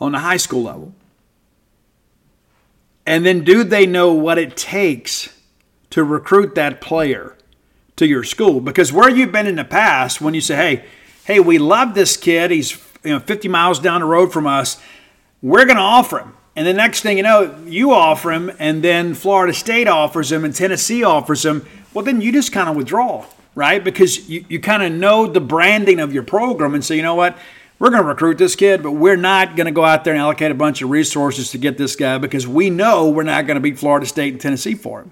on 0.00 0.12
the 0.12 0.20
high 0.20 0.36
school 0.36 0.64
level? 0.64 0.94
And 3.04 3.24
then 3.24 3.44
do 3.44 3.62
they 3.62 3.86
know 3.86 4.12
what 4.12 4.38
it 4.38 4.56
takes 4.56 5.32
to 5.90 6.02
recruit 6.02 6.54
that 6.56 6.80
player 6.80 7.36
to 7.96 8.06
your 8.06 8.24
school? 8.24 8.60
Because 8.60 8.92
where 8.92 9.08
you've 9.08 9.32
been 9.32 9.46
in 9.46 9.56
the 9.56 9.64
past, 9.64 10.20
when 10.20 10.34
you 10.34 10.40
say, 10.40 10.56
hey, 10.56 10.84
hey, 11.24 11.40
we 11.40 11.58
love 11.58 11.94
this 11.94 12.16
kid, 12.16 12.50
he's 12.50 12.72
you 13.04 13.10
know 13.10 13.20
50 13.20 13.48
miles 13.48 13.78
down 13.78 14.00
the 14.00 14.06
road 14.06 14.32
from 14.32 14.46
us 14.46 14.80
we're 15.42 15.64
going 15.64 15.76
to 15.76 15.82
offer 15.82 16.18
him. 16.18 16.34
And 16.54 16.66
the 16.66 16.72
next 16.72 17.02
thing 17.02 17.18
you 17.18 17.22
know, 17.22 17.54
you 17.66 17.92
offer 17.92 18.32
him, 18.32 18.50
and 18.58 18.82
then 18.82 19.14
Florida 19.14 19.52
State 19.52 19.88
offers 19.88 20.32
him, 20.32 20.44
and 20.44 20.54
Tennessee 20.54 21.04
offers 21.04 21.44
him. 21.44 21.66
Well, 21.92 22.04
then 22.04 22.20
you 22.20 22.32
just 22.32 22.50
kind 22.50 22.68
of 22.68 22.76
withdraw, 22.76 23.26
right? 23.54 23.82
Because 23.82 24.28
you, 24.28 24.44
you 24.48 24.58
kind 24.58 24.82
of 24.82 24.92
know 24.92 25.26
the 25.26 25.40
branding 25.40 26.00
of 26.00 26.14
your 26.14 26.22
program 26.22 26.74
and 26.74 26.84
say, 26.84 26.96
you 26.96 27.02
know 27.02 27.14
what? 27.14 27.36
We're 27.78 27.90
going 27.90 28.02
to 28.02 28.08
recruit 28.08 28.38
this 28.38 28.56
kid, 28.56 28.82
but 28.82 28.92
we're 28.92 29.16
not 29.16 29.54
going 29.54 29.66
to 29.66 29.72
go 29.72 29.84
out 29.84 30.04
there 30.04 30.14
and 30.14 30.20
allocate 30.20 30.50
a 30.50 30.54
bunch 30.54 30.80
of 30.80 30.88
resources 30.88 31.50
to 31.50 31.58
get 31.58 31.76
this 31.76 31.94
guy 31.94 32.16
because 32.16 32.48
we 32.48 32.70
know 32.70 33.10
we're 33.10 33.22
not 33.22 33.46
going 33.46 33.56
to 33.56 33.60
beat 33.60 33.78
Florida 33.78 34.06
State 34.06 34.32
and 34.32 34.40
Tennessee 34.40 34.74
for 34.74 35.02
him. 35.02 35.10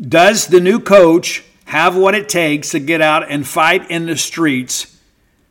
Does 0.00 0.46
the 0.46 0.60
new 0.60 0.80
coach 0.80 1.44
have 1.66 1.94
what 1.94 2.14
it 2.14 2.28
takes 2.28 2.70
to 2.70 2.78
get 2.78 3.02
out 3.02 3.30
and 3.30 3.46
fight 3.46 3.90
in 3.90 4.06
the 4.06 4.16
streets 4.16 4.98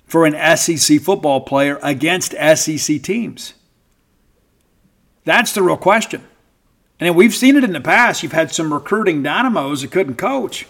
for 0.06 0.26
an 0.26 0.58
SEC 0.58 1.00
football 1.02 1.42
player 1.42 1.80
against 1.84 2.32
SEC 2.32 3.02
teams? 3.04 3.54
That's 5.24 5.52
the 5.52 5.62
real 5.62 5.78
question. 5.78 6.24
And 7.00 7.16
we've 7.16 7.36
seen 7.36 7.58
it 7.58 7.64
in 7.64 7.74
the 7.74 7.82
past. 7.82 8.24
You've 8.24 8.32
had 8.32 8.52
some 8.52 8.74
recruiting 8.74 9.22
dynamos 9.22 9.82
that 9.82 9.92
couldn't 9.92 10.16
coach. 10.16 10.66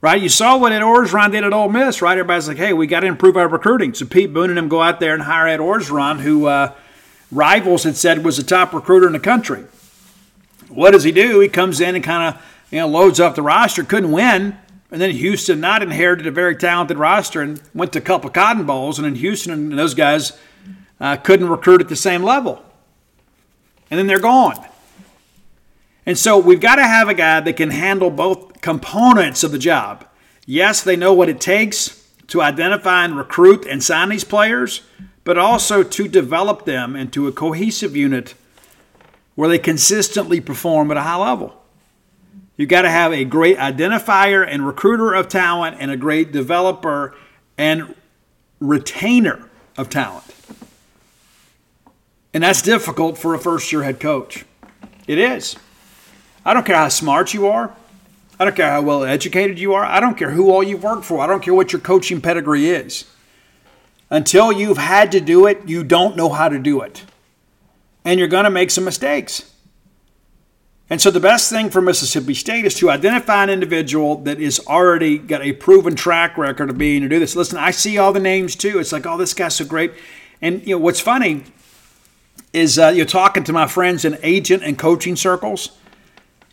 Right? 0.00 0.22
You 0.22 0.28
saw 0.28 0.56
what 0.56 0.70
Ed 0.70 0.80
Orgeron 0.80 1.32
did 1.32 1.42
at 1.42 1.52
Ole 1.52 1.68
Miss, 1.68 2.00
right? 2.00 2.16
Everybody's 2.16 2.46
like, 2.46 2.56
hey, 2.56 2.72
we 2.72 2.86
got 2.86 3.00
to 3.00 3.08
improve 3.08 3.36
our 3.36 3.48
recruiting. 3.48 3.94
So 3.94 4.06
Pete 4.06 4.32
Boone 4.32 4.50
and 4.50 4.58
him 4.58 4.68
go 4.68 4.80
out 4.80 5.00
there 5.00 5.12
and 5.12 5.24
hire 5.24 5.48
Ed 5.48 5.58
Orgeron, 5.58 6.20
who 6.20 6.46
uh, 6.46 6.72
rivals 7.32 7.82
had 7.82 7.96
said 7.96 8.24
was 8.24 8.36
the 8.36 8.44
top 8.44 8.72
recruiter 8.72 9.08
in 9.08 9.12
the 9.12 9.18
country. 9.18 9.64
What 10.68 10.92
does 10.92 11.02
he 11.02 11.10
do? 11.10 11.40
He 11.40 11.48
comes 11.48 11.80
in 11.80 11.96
and 11.96 12.04
kind 12.04 12.34
of 12.34 12.42
you 12.70 12.78
know 12.78 12.86
loads 12.86 13.18
up 13.18 13.34
the 13.34 13.42
roster. 13.42 13.82
Couldn't 13.82 14.12
win, 14.12 14.56
and 14.90 15.00
then 15.00 15.10
Houston 15.10 15.60
Nutt 15.60 15.82
inherited 15.82 16.26
a 16.26 16.30
very 16.30 16.54
talented 16.54 16.98
roster 16.98 17.42
and 17.42 17.60
went 17.74 17.92
to 17.94 17.98
a 17.98 18.02
couple 18.02 18.30
Cotton 18.30 18.66
Bowls, 18.66 18.98
and 18.98 19.06
then 19.06 19.16
Houston 19.16 19.52
and 19.52 19.78
those 19.78 19.94
guys 19.94 20.38
uh, 21.00 21.16
couldn't 21.16 21.48
recruit 21.48 21.80
at 21.80 21.88
the 21.88 21.96
same 21.96 22.22
level. 22.22 22.62
And 23.90 23.98
then 23.98 24.06
they're 24.06 24.20
gone. 24.20 24.67
And 26.08 26.16
so 26.16 26.38
we've 26.38 26.58
got 26.58 26.76
to 26.76 26.86
have 26.86 27.10
a 27.10 27.14
guy 27.14 27.38
that 27.40 27.58
can 27.58 27.68
handle 27.68 28.08
both 28.08 28.62
components 28.62 29.44
of 29.44 29.52
the 29.52 29.58
job. 29.58 30.06
Yes, 30.46 30.82
they 30.82 30.96
know 30.96 31.12
what 31.12 31.28
it 31.28 31.38
takes 31.38 32.02
to 32.28 32.40
identify 32.40 33.04
and 33.04 33.14
recruit 33.14 33.66
and 33.66 33.84
sign 33.84 34.08
these 34.08 34.24
players, 34.24 34.80
but 35.22 35.36
also 35.36 35.82
to 35.82 36.08
develop 36.08 36.64
them 36.64 36.96
into 36.96 37.28
a 37.28 37.32
cohesive 37.32 37.94
unit 37.94 38.34
where 39.34 39.50
they 39.50 39.58
consistently 39.58 40.40
perform 40.40 40.90
at 40.90 40.96
a 40.96 41.02
high 41.02 41.16
level. 41.16 41.62
You've 42.56 42.70
got 42.70 42.82
to 42.82 42.90
have 42.90 43.12
a 43.12 43.24
great 43.24 43.58
identifier 43.58 44.48
and 44.48 44.66
recruiter 44.66 45.12
of 45.12 45.28
talent 45.28 45.76
and 45.78 45.90
a 45.90 45.96
great 45.98 46.32
developer 46.32 47.14
and 47.58 47.94
retainer 48.60 49.50
of 49.76 49.90
talent. 49.90 50.24
And 52.32 52.42
that's 52.42 52.62
difficult 52.62 53.18
for 53.18 53.34
a 53.34 53.38
first 53.38 53.70
year 53.72 53.82
head 53.82 54.00
coach. 54.00 54.46
It 55.06 55.18
is. 55.18 55.56
I 56.48 56.54
don't 56.54 56.64
care 56.64 56.76
how 56.76 56.88
smart 56.88 57.34
you 57.34 57.46
are. 57.46 57.74
I 58.40 58.46
don't 58.46 58.56
care 58.56 58.70
how 58.70 58.80
well 58.80 59.04
educated 59.04 59.58
you 59.58 59.74
are. 59.74 59.84
I 59.84 60.00
don't 60.00 60.16
care 60.16 60.30
who 60.30 60.50
all 60.50 60.62
you've 60.62 60.82
worked 60.82 61.04
for. 61.04 61.20
I 61.20 61.26
don't 61.26 61.42
care 61.42 61.52
what 61.52 61.74
your 61.74 61.80
coaching 61.80 62.22
pedigree 62.22 62.70
is. 62.70 63.04
Until 64.08 64.50
you've 64.50 64.78
had 64.78 65.12
to 65.12 65.20
do 65.20 65.46
it, 65.46 65.68
you 65.68 65.84
don't 65.84 66.16
know 66.16 66.30
how 66.30 66.48
to 66.48 66.58
do 66.58 66.80
it. 66.80 67.04
And 68.02 68.18
you're 68.18 68.28
going 68.28 68.44
to 68.44 68.50
make 68.50 68.70
some 68.70 68.84
mistakes. 68.84 69.52
And 70.88 71.02
so 71.02 71.10
the 71.10 71.20
best 71.20 71.50
thing 71.50 71.68
for 71.68 71.82
Mississippi 71.82 72.32
State 72.32 72.64
is 72.64 72.72
to 72.76 72.88
identify 72.88 73.42
an 73.42 73.50
individual 73.50 74.16
that 74.22 74.40
is 74.40 74.58
already 74.66 75.18
got 75.18 75.42
a 75.42 75.52
proven 75.52 75.96
track 75.96 76.38
record 76.38 76.70
of 76.70 76.78
being 76.78 77.02
to 77.02 77.10
do 77.10 77.18
this. 77.18 77.36
Listen, 77.36 77.58
I 77.58 77.72
see 77.72 77.98
all 77.98 78.14
the 78.14 78.20
names 78.20 78.56
too. 78.56 78.78
It's 78.78 78.90
like, 78.90 79.04
oh, 79.04 79.18
this 79.18 79.34
guy's 79.34 79.56
so 79.56 79.66
great. 79.66 79.92
And 80.40 80.66
you 80.66 80.76
know 80.76 80.78
what's 80.78 81.00
funny 81.00 81.44
is 82.54 82.78
uh, 82.78 82.88
you're 82.88 83.04
talking 83.04 83.44
to 83.44 83.52
my 83.52 83.66
friends 83.66 84.06
in 84.06 84.16
agent 84.22 84.62
and 84.62 84.78
coaching 84.78 85.14
circles. 85.14 85.72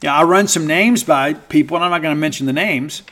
Yeah, 0.02 0.16
I 0.16 0.24
run 0.24 0.48
some 0.48 0.68
names 0.68 1.04
by 1.04 1.34
people, 1.34 1.78
and 1.78 1.84
I'm 1.84 1.91
not 1.91 2.02
going 2.02 2.16
to 2.16 2.20
mention 2.20 2.46
the 2.46 2.54
names. 2.54 3.04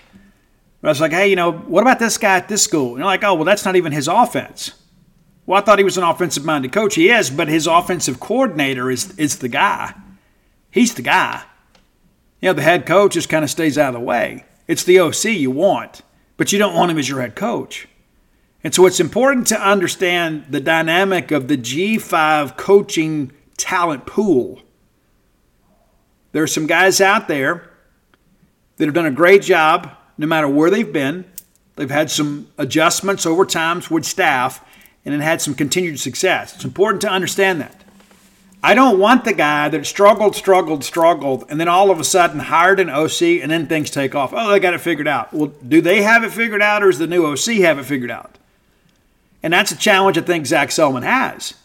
But 0.82 0.90
I 0.90 0.92
was 0.92 1.02
like, 1.02 1.12
hey, 1.12 1.30
you 1.30 1.36
know, 1.36 1.52
what 1.52 1.82
about 1.82 2.00
this 2.00 2.18
guy 2.18 2.38
at 2.38 2.50
this 2.50 2.64
school? 2.64 2.90
And 2.90 2.98
you're 2.98 3.06
like, 3.06 3.24
oh, 3.24 3.36
well, 3.36 3.46
that's 3.46 3.64
not 3.64 3.76
even 3.76 3.92
his 3.94 4.08
offense. 4.08 4.74
Well, 5.46 5.62
I 5.62 5.64
thought 5.64 5.78
he 5.78 5.84
was 5.84 5.98
an 5.98 6.04
offensive 6.04 6.46
minded 6.46 6.72
coach. 6.72 6.96
He 6.96 7.10
is, 7.10 7.30
but 7.30 7.48
his 7.48 7.68
offensive 7.68 8.20
coordinator 8.20 8.90
is 8.90 9.18
is 9.18 9.40
the 9.40 9.50
guy. 9.50 9.94
He's 10.72 10.94
the 10.94 11.02
guy. 11.02 11.44
You 12.42 12.50
know, 12.50 12.54
the 12.54 12.62
head 12.62 12.86
coach 12.86 13.14
just 13.14 13.30
kind 13.30 13.44
of 13.44 13.50
stays 13.50 13.78
out 13.78 13.94
of 13.94 14.02
the 14.02 14.06
way. 14.06 14.46
It's 14.68 14.84
the 14.84 15.00
OC 15.00 15.26
you 15.26 15.52
want, 15.52 16.02
but 16.38 16.52
you 16.52 16.60
don't 16.60 16.76
want 16.76 16.92
him 16.92 16.98
as 16.98 17.08
your 17.08 17.22
head 17.22 17.36
coach. 17.36 17.88
And 18.64 18.74
so 18.74 18.86
it's 18.86 19.00
important 19.00 19.48
to 19.48 19.62
understand 19.62 20.46
the 20.50 20.62
dynamic 20.62 21.32
of 21.32 21.48
the 21.48 21.58
G5 21.58 22.58
coaching 22.58 23.32
talent 23.58 24.06
pool. 24.06 24.62
There 26.34 26.44
are 26.44 26.48
some 26.48 26.68
guys 26.68 27.00
out 27.00 27.28
there 27.28 27.70
that 28.76 28.86
have 28.86 28.94
done 28.94 29.06
a 29.06 29.12
great 29.12 29.42
job 29.42 29.96
no 30.18 30.28
matter 30.28 30.48
where 30.48 30.70
they've 30.70 30.92
been. 30.92 31.26
They've 31.76 31.90
had 31.90 32.12
some 32.12 32.50
adjustments 32.58 33.26
over 33.26 33.46
times 33.46 33.90
with 33.90 34.06
staff 34.06 34.64
and 35.06 35.14
then 35.14 35.22
had 35.22 35.42
some 35.42 35.54
continued 35.54 36.00
success. 36.00 36.56
It's 36.56 36.66
important 36.66 37.02
to 37.02 37.10
understand 37.10 37.62
that. 37.62 37.84
I 38.66 38.76
don't 38.76 38.98
want 38.98 39.26
the 39.26 39.34
guy 39.34 39.68
that 39.70 39.86
struggled, 39.86 40.36
struggled, 40.36 40.86
struggled, 40.86 41.46
and 41.50 41.60
then 41.60 41.68
all 41.68 41.92
of 41.92 42.00
a 42.00 42.04
sudden 42.04 42.40
hired 42.40 42.80
an 42.80 42.90
OC 42.90 43.22
and 43.42 43.52
then 43.52 43.68
things 43.68 43.90
take 43.90 44.16
off. 44.16 44.32
Oh, 44.34 44.52
they 44.52 44.60
got 44.60 44.74
it 44.74 44.80
figured 44.80 45.08
out. 45.08 45.34
Well, 45.34 45.52
do 45.68 45.82
they 45.82 46.02
have 46.02 46.24
it 46.24 46.32
figured 46.32 46.62
out 46.62 46.82
or 46.82 46.90
does 46.90 47.00
the 47.00 47.08
new 47.08 47.26
OC 47.26 47.58
have 47.62 47.78
it 47.78 47.84
figured 47.84 48.12
out? 48.12 48.38
And 49.44 49.52
that's 49.52 49.72
a 49.72 49.78
challenge 49.78 50.18
I 50.18 50.22
think 50.22 50.46
Zach 50.46 50.70
Selmon 50.70 51.04
has. 51.04 51.56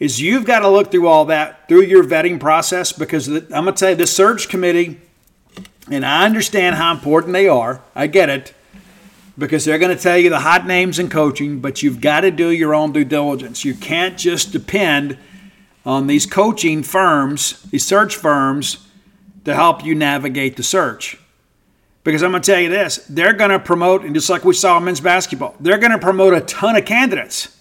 Is 0.00 0.20
you've 0.20 0.44
got 0.44 0.60
to 0.60 0.68
look 0.68 0.90
through 0.90 1.06
all 1.06 1.26
that 1.26 1.68
through 1.68 1.82
your 1.82 2.02
vetting 2.02 2.40
process 2.40 2.90
because 2.90 3.28
I'm 3.28 3.48
going 3.48 3.66
to 3.66 3.72
tell 3.72 3.90
you, 3.90 3.96
the 3.96 4.06
search 4.06 4.48
committee, 4.48 4.98
and 5.88 6.04
I 6.04 6.24
understand 6.24 6.76
how 6.76 6.90
important 6.92 7.34
they 7.34 7.46
are. 7.46 7.82
I 7.94 8.08
get 8.08 8.28
it 8.28 8.54
because 9.38 9.64
they're 9.64 9.78
going 9.78 9.96
to 9.96 10.02
tell 10.02 10.18
you 10.18 10.30
the 10.30 10.40
hot 10.40 10.66
names 10.66 10.98
in 10.98 11.10
coaching, 11.10 11.60
but 11.60 11.82
you've 11.82 12.00
got 12.00 12.22
to 12.22 12.30
do 12.30 12.50
your 12.50 12.74
own 12.74 12.92
due 12.92 13.04
diligence. 13.04 13.64
You 13.64 13.74
can't 13.74 14.18
just 14.18 14.50
depend– 14.50 15.16
on 15.84 16.06
these 16.06 16.26
coaching 16.26 16.82
firms, 16.82 17.62
these 17.64 17.84
search 17.84 18.16
firms, 18.16 18.86
to 19.44 19.54
help 19.54 19.84
you 19.84 19.94
navigate 19.94 20.56
the 20.56 20.62
search. 20.62 21.18
Because 22.04 22.22
I'm 22.22 22.30
going 22.30 22.42
to 22.42 22.52
tell 22.52 22.60
you 22.60 22.68
this 22.68 22.98
they're 23.08 23.32
going 23.32 23.50
to 23.50 23.58
promote, 23.58 24.04
and 24.04 24.14
just 24.14 24.30
like 24.30 24.44
we 24.44 24.54
saw 24.54 24.78
in 24.78 24.84
men's 24.84 25.00
basketball, 25.00 25.54
they're 25.60 25.78
going 25.78 25.92
to 25.92 25.98
promote 25.98 26.34
a 26.34 26.40
ton 26.42 26.76
of 26.76 26.84
candidates 26.84 27.56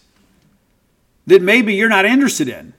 that 1.30 1.42
maybe 1.42 1.76
you're 1.76 1.90
not 1.90 2.06
interested 2.06 2.50
in. 2.50 2.74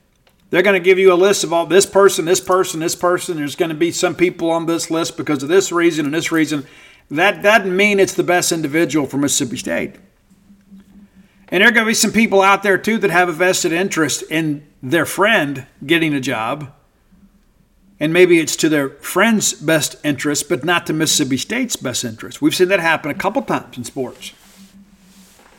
They're 0.50 0.62
going 0.62 0.80
to 0.80 0.84
give 0.84 0.98
you 0.98 1.12
a 1.12 1.14
list 1.14 1.44
of 1.44 1.52
all 1.52 1.66
this 1.66 1.86
person, 1.86 2.24
this 2.24 2.40
person, 2.40 2.80
this 2.80 2.96
person. 2.96 3.36
There's 3.36 3.54
going 3.54 3.68
to 3.68 3.76
be 3.76 3.92
some 3.92 4.16
people 4.16 4.50
on 4.50 4.66
this 4.66 4.90
list 4.90 5.16
because 5.16 5.44
of 5.44 5.48
this 5.48 5.70
reason 5.70 6.04
and 6.04 6.14
this 6.14 6.32
reason. 6.32 6.66
That 7.10 7.42
doesn't 7.42 7.74
mean 7.74 8.00
it's 8.00 8.14
the 8.14 8.24
best 8.24 8.50
individual 8.50 9.06
for 9.06 9.18
Mississippi 9.18 9.56
State. 9.56 9.94
And 11.48 11.62
there 11.62 11.68
are 11.68 11.72
going 11.72 11.84
to 11.84 11.90
be 11.90 11.94
some 11.94 12.12
people 12.12 12.42
out 12.42 12.64
there 12.64 12.78
too 12.78 12.98
that 12.98 13.10
have 13.10 13.28
a 13.28 13.32
vested 13.32 13.72
interest 13.72 14.22
in 14.30 14.66
their 14.82 15.06
friend 15.06 15.66
getting 15.86 16.12
a 16.14 16.20
job. 16.20 16.72
And 18.00 18.12
maybe 18.12 18.40
it's 18.40 18.56
to 18.56 18.68
their 18.68 18.90
friend's 18.90 19.52
best 19.52 19.94
interest, 20.04 20.48
but 20.48 20.64
not 20.64 20.86
to 20.86 20.92
Mississippi 20.92 21.36
State's 21.36 21.76
best 21.76 22.02
interest. 22.04 22.42
We've 22.42 22.54
seen 22.54 22.68
that 22.68 22.80
happen 22.80 23.10
a 23.10 23.14
couple 23.14 23.42
times 23.42 23.76
in 23.76 23.84
sports. 23.84 24.32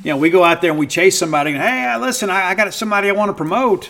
You 0.04 0.12
know, 0.12 0.18
we 0.18 0.30
go 0.32 0.43
out 0.43 0.62
there 0.62 0.72
and 0.72 0.80
we 0.80 0.88
chase 0.88 1.18
somebody 1.18 1.52
and, 1.52 1.62
hey, 1.62 1.95
listen, 1.97 2.30
I, 2.30 2.49
I 2.49 2.56
got 2.56 2.74
somebody 2.74 3.10
I 3.10 3.12
want 3.12 3.30
to 3.30 3.34
promote. 3.34 3.89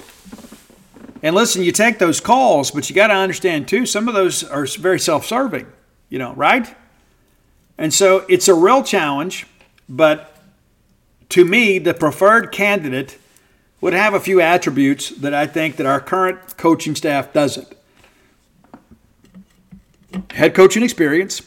And 1.23 1.35
listen, 1.35 1.63
you 1.63 1.71
take 1.71 1.99
those 1.99 2.19
calls, 2.19 2.71
but 2.71 2.89
you 2.89 2.95
got 2.95 3.07
to 3.07 3.13
understand 3.13 3.67
too, 3.67 3.85
some 3.85 4.07
of 4.07 4.13
those 4.13 4.43
are 4.43 4.65
very 4.65 4.99
self 4.99 5.25
serving, 5.25 5.67
you 6.09 6.19
know, 6.19 6.33
right? 6.33 6.75
And 7.77 7.93
so 7.93 8.25
it's 8.27 8.47
a 8.47 8.53
real 8.53 8.83
challenge, 8.83 9.47
but 9.87 10.37
to 11.29 11.45
me, 11.45 11.79
the 11.79 11.93
preferred 11.93 12.51
candidate 12.51 13.17
would 13.79 13.93
have 13.93 14.13
a 14.13 14.19
few 14.19 14.41
attributes 14.41 15.09
that 15.09 15.33
I 15.33 15.47
think 15.47 15.77
that 15.77 15.85
our 15.85 15.99
current 15.99 16.57
coaching 16.57 16.93
staff 16.93 17.31
doesn't. 17.31 17.67
Head 20.31 20.53
coaching 20.53 20.83
experience, 20.83 21.41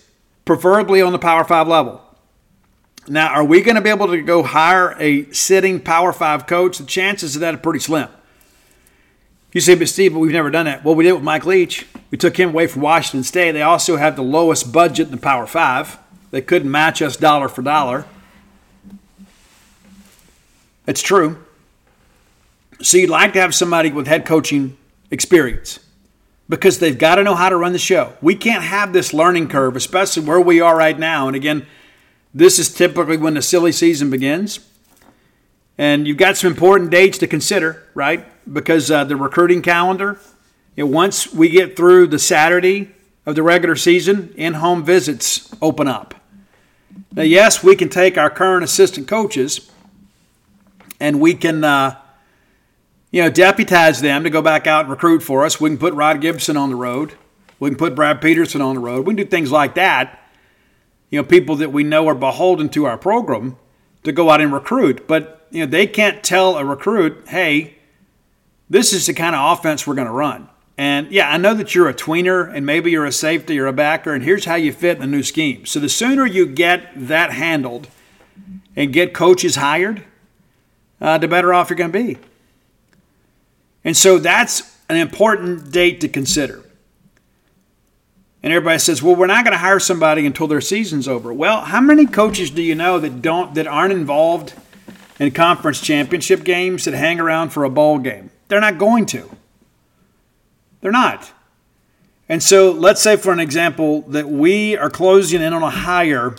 preferably 0.44 1.02
on 1.02 1.12
the 1.12 1.18
Power 1.18 1.44
5 1.44 1.68
level. 1.68 2.00
Now, 3.06 3.28
are 3.28 3.44
we 3.44 3.60
going 3.60 3.74
to 3.74 3.82
be 3.82 3.90
able 3.90 4.08
to 4.08 4.22
go 4.22 4.42
hire 4.42 4.96
a 4.98 5.30
sitting 5.32 5.80
Power 5.80 6.12
5 6.12 6.46
coach? 6.46 6.78
The 6.78 6.84
chances 6.84 7.36
of 7.36 7.40
that 7.40 7.54
are 7.54 7.58
pretty 7.58 7.80
slim. 7.80 8.08
You 9.52 9.60
say, 9.60 9.74
but 9.74 9.88
Steve, 9.88 10.14
but 10.14 10.18
we've 10.18 10.32
never 10.32 10.50
done 10.50 10.66
that. 10.66 10.84
Well, 10.84 10.94
we 10.94 11.04
did 11.04 11.12
with 11.12 11.22
Mike 11.22 11.46
Leach. 11.46 11.86
We 12.10 12.18
took 12.18 12.38
him 12.38 12.50
away 12.50 12.66
from 12.66 12.82
Washington 12.82 13.22
State. 13.22 13.52
They 13.52 13.62
also 13.62 13.96
have 13.96 14.16
the 14.16 14.22
lowest 14.22 14.72
budget 14.72 15.06
in 15.06 15.12
the 15.12 15.20
Power 15.20 15.46
Five. 15.46 15.98
They 16.30 16.42
couldn't 16.42 16.70
match 16.70 17.00
us 17.02 17.16
dollar 17.16 17.48
for 17.48 17.62
dollar. 17.62 18.06
It's 20.86 21.02
true. 21.02 21.44
So 22.82 22.96
you'd 22.96 23.10
like 23.10 23.32
to 23.34 23.40
have 23.40 23.54
somebody 23.54 23.92
with 23.92 24.06
head 24.06 24.26
coaching 24.26 24.76
experience 25.10 25.78
because 26.48 26.80
they've 26.80 26.98
got 26.98 27.14
to 27.16 27.22
know 27.22 27.34
how 27.34 27.48
to 27.48 27.56
run 27.56 27.72
the 27.72 27.78
show. 27.78 28.14
We 28.20 28.34
can't 28.34 28.64
have 28.64 28.92
this 28.92 29.14
learning 29.14 29.48
curve, 29.48 29.76
especially 29.76 30.24
where 30.24 30.40
we 30.40 30.60
are 30.60 30.76
right 30.76 30.98
now. 30.98 31.28
And 31.28 31.36
again, 31.36 31.66
this 32.34 32.58
is 32.58 32.74
typically 32.74 33.16
when 33.16 33.34
the 33.34 33.42
silly 33.42 33.70
season 33.70 34.10
begins. 34.10 34.58
And 35.78 36.06
you've 36.06 36.18
got 36.18 36.36
some 36.36 36.50
important 36.50 36.90
dates 36.90 37.18
to 37.18 37.26
consider, 37.26 37.84
right? 37.94 38.26
Because 38.52 38.90
uh, 38.90 39.04
the 39.04 39.16
recruiting 39.16 39.62
calendar, 39.62 40.18
you 40.76 40.84
know, 40.84 40.90
once 40.90 41.32
we 41.32 41.48
get 41.48 41.76
through 41.76 42.08
the 42.08 42.18
Saturday 42.18 42.92
of 43.24 43.34
the 43.36 43.42
regular 43.42 43.76
season, 43.76 44.32
in 44.36 44.54
home 44.54 44.84
visits 44.84 45.52
open 45.62 45.88
up. 45.88 46.14
Now, 47.12 47.22
yes, 47.22 47.62
we 47.62 47.76
can 47.76 47.88
take 47.88 48.18
our 48.18 48.30
current 48.30 48.64
assistant 48.64 49.08
coaches 49.08 49.70
and 51.00 51.20
we 51.20 51.34
can, 51.34 51.64
uh, 51.64 52.00
you 53.10 53.22
know, 53.22 53.30
deputize 53.30 54.00
them 54.00 54.24
to 54.24 54.30
go 54.30 54.42
back 54.42 54.66
out 54.66 54.82
and 54.82 54.90
recruit 54.90 55.20
for 55.20 55.44
us. 55.44 55.60
We 55.60 55.70
can 55.70 55.78
put 55.78 55.94
Rod 55.94 56.20
Gibson 56.20 56.56
on 56.56 56.70
the 56.70 56.76
road. 56.76 57.14
We 57.58 57.70
can 57.70 57.78
put 57.78 57.94
Brad 57.94 58.20
Peterson 58.20 58.60
on 58.60 58.74
the 58.74 58.80
road. 58.80 59.06
We 59.06 59.14
can 59.14 59.24
do 59.24 59.30
things 59.30 59.50
like 59.50 59.74
that. 59.76 60.23
You 61.14 61.20
know, 61.20 61.28
people 61.28 61.54
that 61.56 61.70
we 61.70 61.84
know 61.84 62.08
are 62.08 62.14
beholden 62.16 62.68
to 62.70 62.86
our 62.86 62.98
program 62.98 63.56
to 64.02 64.10
go 64.10 64.30
out 64.30 64.40
and 64.40 64.52
recruit. 64.52 65.06
But 65.06 65.46
you 65.52 65.60
know, 65.60 65.70
they 65.70 65.86
can't 65.86 66.24
tell 66.24 66.58
a 66.58 66.64
recruit, 66.64 67.28
hey, 67.28 67.76
this 68.68 68.92
is 68.92 69.06
the 69.06 69.14
kind 69.14 69.36
of 69.36 69.56
offense 69.56 69.86
we're 69.86 69.94
going 69.94 70.08
to 70.08 70.12
run. 70.12 70.48
And 70.76 71.12
yeah, 71.12 71.30
I 71.30 71.36
know 71.36 71.54
that 71.54 71.72
you're 71.72 71.88
a 71.88 71.94
tweener 71.94 72.52
and 72.52 72.66
maybe 72.66 72.90
you're 72.90 73.06
a 73.06 73.12
safety 73.12 73.60
or 73.60 73.68
a 73.68 73.72
backer, 73.72 74.12
and 74.12 74.24
here's 74.24 74.46
how 74.46 74.56
you 74.56 74.72
fit 74.72 74.96
in 74.96 75.02
the 75.02 75.06
new 75.06 75.22
scheme. 75.22 75.64
So 75.66 75.78
the 75.78 75.88
sooner 75.88 76.26
you 76.26 76.46
get 76.46 76.90
that 76.96 77.30
handled 77.30 77.86
and 78.74 78.92
get 78.92 79.14
coaches 79.14 79.54
hired, 79.54 80.02
uh, 81.00 81.18
the 81.18 81.28
better 81.28 81.54
off 81.54 81.70
you're 81.70 81.76
going 81.76 81.92
to 81.92 82.02
be. 82.02 82.18
And 83.84 83.96
so 83.96 84.18
that's 84.18 84.76
an 84.88 84.96
important 84.96 85.70
date 85.70 86.00
to 86.00 86.08
consider. 86.08 86.64
And 88.44 88.52
everybody 88.52 88.78
says, 88.78 89.02
"Well, 89.02 89.16
we're 89.16 89.26
not 89.26 89.44
going 89.44 89.54
to 89.54 89.58
hire 89.58 89.80
somebody 89.80 90.26
until 90.26 90.46
their 90.46 90.60
season's 90.60 91.08
over." 91.08 91.32
Well, 91.32 91.62
how 91.62 91.80
many 91.80 92.04
coaches 92.04 92.50
do 92.50 92.62
you 92.62 92.76
know 92.76 93.00
that 93.00 93.22
don't 93.22 93.54
that 93.54 93.66
aren't 93.66 93.92
involved 93.92 94.52
in 95.18 95.30
conference 95.30 95.80
championship 95.80 96.44
games 96.44 96.84
that 96.84 96.94
hang 96.94 97.20
around 97.20 97.50
for 97.50 97.64
a 97.64 97.70
bowl 97.70 97.98
game. 97.98 98.30
They're 98.48 98.60
not 98.60 98.78
going 98.78 99.06
to. 99.06 99.30
They're 100.80 100.92
not. 100.92 101.32
And 102.28 102.42
so 102.42 102.70
let's 102.70 103.02
say, 103.02 103.16
for 103.16 103.32
an 103.32 103.40
example, 103.40 104.02
that 104.02 104.28
we 104.28 104.76
are 104.76 104.90
closing 104.90 105.42
in 105.42 105.52
on 105.52 105.62
a 105.62 105.70
higher 105.70 106.36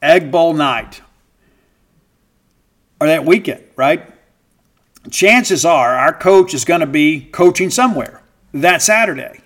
Egg 0.00 0.30
Bowl 0.30 0.54
night 0.54 1.02
or 3.00 3.06
that 3.06 3.24
weekend, 3.24 3.64
right? 3.76 4.10
Chances 5.10 5.64
are 5.64 5.96
our 5.96 6.12
coach 6.12 6.54
is 6.54 6.64
going 6.64 6.80
to 6.80 6.86
be 6.86 7.20
coaching 7.20 7.68
somewhere 7.70 8.22
that 8.52 8.80
Saturday. 8.80 9.40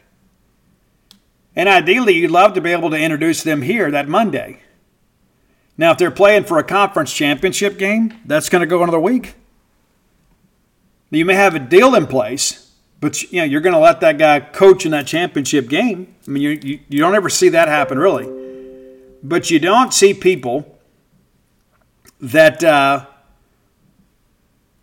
And 1.59 1.68
ideally, 1.68 2.14
you'd 2.14 2.30
love 2.30 2.54
to 2.54 2.61
be 2.61 2.70
able 2.70 2.88
to 2.90 2.96
introduce 2.96 3.42
them 3.42 3.62
here 3.62 3.90
that 3.90 4.09
Monday. 4.09 4.61
Now, 5.76 5.90
if 5.90 5.98
they're 5.98 6.12
playing 6.12 6.44
for 6.44 6.59
a 6.59 6.62
conference 6.62 7.12
championship 7.12 7.78
game, 7.78 8.14
that's 8.24 8.48
going 8.48 8.61
to 8.61 8.66
go 8.66 8.80
another 8.80 9.00
week. 9.00 9.34
You 11.11 11.24
may 11.24 11.34
have 11.34 11.56
a 11.56 11.59
deal 11.59 11.96
in 11.96 12.06
place, 12.06 12.70
but 13.00 13.20
you 13.32 13.40
know 13.40 13.44
you're 13.44 13.61
going 13.61 13.74
to 13.74 13.80
let 13.80 14.00
that 14.02 14.18
guy 14.18 14.38
coach 14.38 14.84
in 14.84 14.92
that 14.92 15.09
championship 15.09 15.68
game. 15.68 16.14
I 16.28 16.30
mean, 16.30 16.42
you, 16.44 16.50
you, 16.50 16.80
you 16.88 17.00
don't 17.00 17.16
ever 17.16 17.28
see 17.28 17.48
that 17.48 17.66
happen 17.66 17.98
really, 17.98 18.28
but 19.24 19.50
you 19.50 19.59
don't 19.59 19.92
see 19.92 20.14
people 20.14 20.78
that 22.20 22.62
uh, 22.62 23.06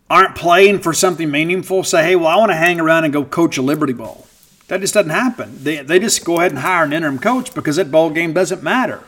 aren't 0.09 0.36
playing 0.36 0.80
for 0.80 0.91
something 0.91 1.32
meaningful 1.32 1.84
say, 1.84 2.03
"Hey, 2.03 2.15
well, 2.17 2.28
I 2.28 2.36
want 2.36 2.51
to 2.51 2.57
hang 2.57 2.82
around 2.82 3.05
and 3.05 3.13
go 3.13 3.23
coach 3.23 3.57
a 3.57 3.61
Liberty 3.61 3.93
Bowl." 3.93 4.24
That 4.68 4.82
just 4.82 4.93
doesn't 4.93 5.11
happen. 5.11 5.63
They, 5.63 5.82
they 5.82 5.99
just 5.99 6.26
go 6.26 6.39
ahead 6.39 6.51
and 6.51 6.59
hire 6.59 6.84
an 6.84 6.93
interim 6.93 7.20
coach 7.20 7.53
because 7.53 7.76
that 7.76 7.91
bowl 7.91 8.09
game 8.09 8.34
doesn't 8.34 8.63
matter 8.63 9.03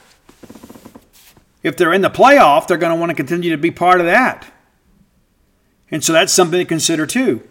if 1.68 1.76
they're 1.76 1.93
in 1.93 2.01
the 2.01 2.10
playoff, 2.10 2.68
they're 2.68 2.78
going 2.78 2.93
to 2.93 2.99
want 2.99 3.10
to 3.10 3.16
continue 3.16 3.51
to 3.51 3.58
be 3.58 3.72
part 3.72 3.99
of 3.99 4.05
that. 4.05 4.47
And 5.91 6.03
so 6.03 6.14
that's 6.14 6.34
something 6.34 6.60
to 6.60 6.66
consider 6.66 7.05
too. 7.05 7.47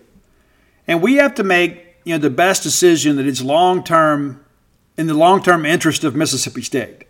And 0.87 1.03
we 1.03 1.17
have 1.17 1.35
to 1.35 1.45
make 1.45 1.97
you 2.05 2.15
know 2.15 2.19
the 2.19 2.31
best 2.31 2.63
decision 2.63 3.17
that 3.17 3.27
is 3.27 3.43
long 3.43 3.83
term 3.83 4.45
in 4.97 5.07
the 5.07 5.15
long 5.15 5.43
term 5.43 5.67
interest 5.67 6.05
of 6.05 6.15
Mississippi 6.15 6.63
State. 6.63 7.05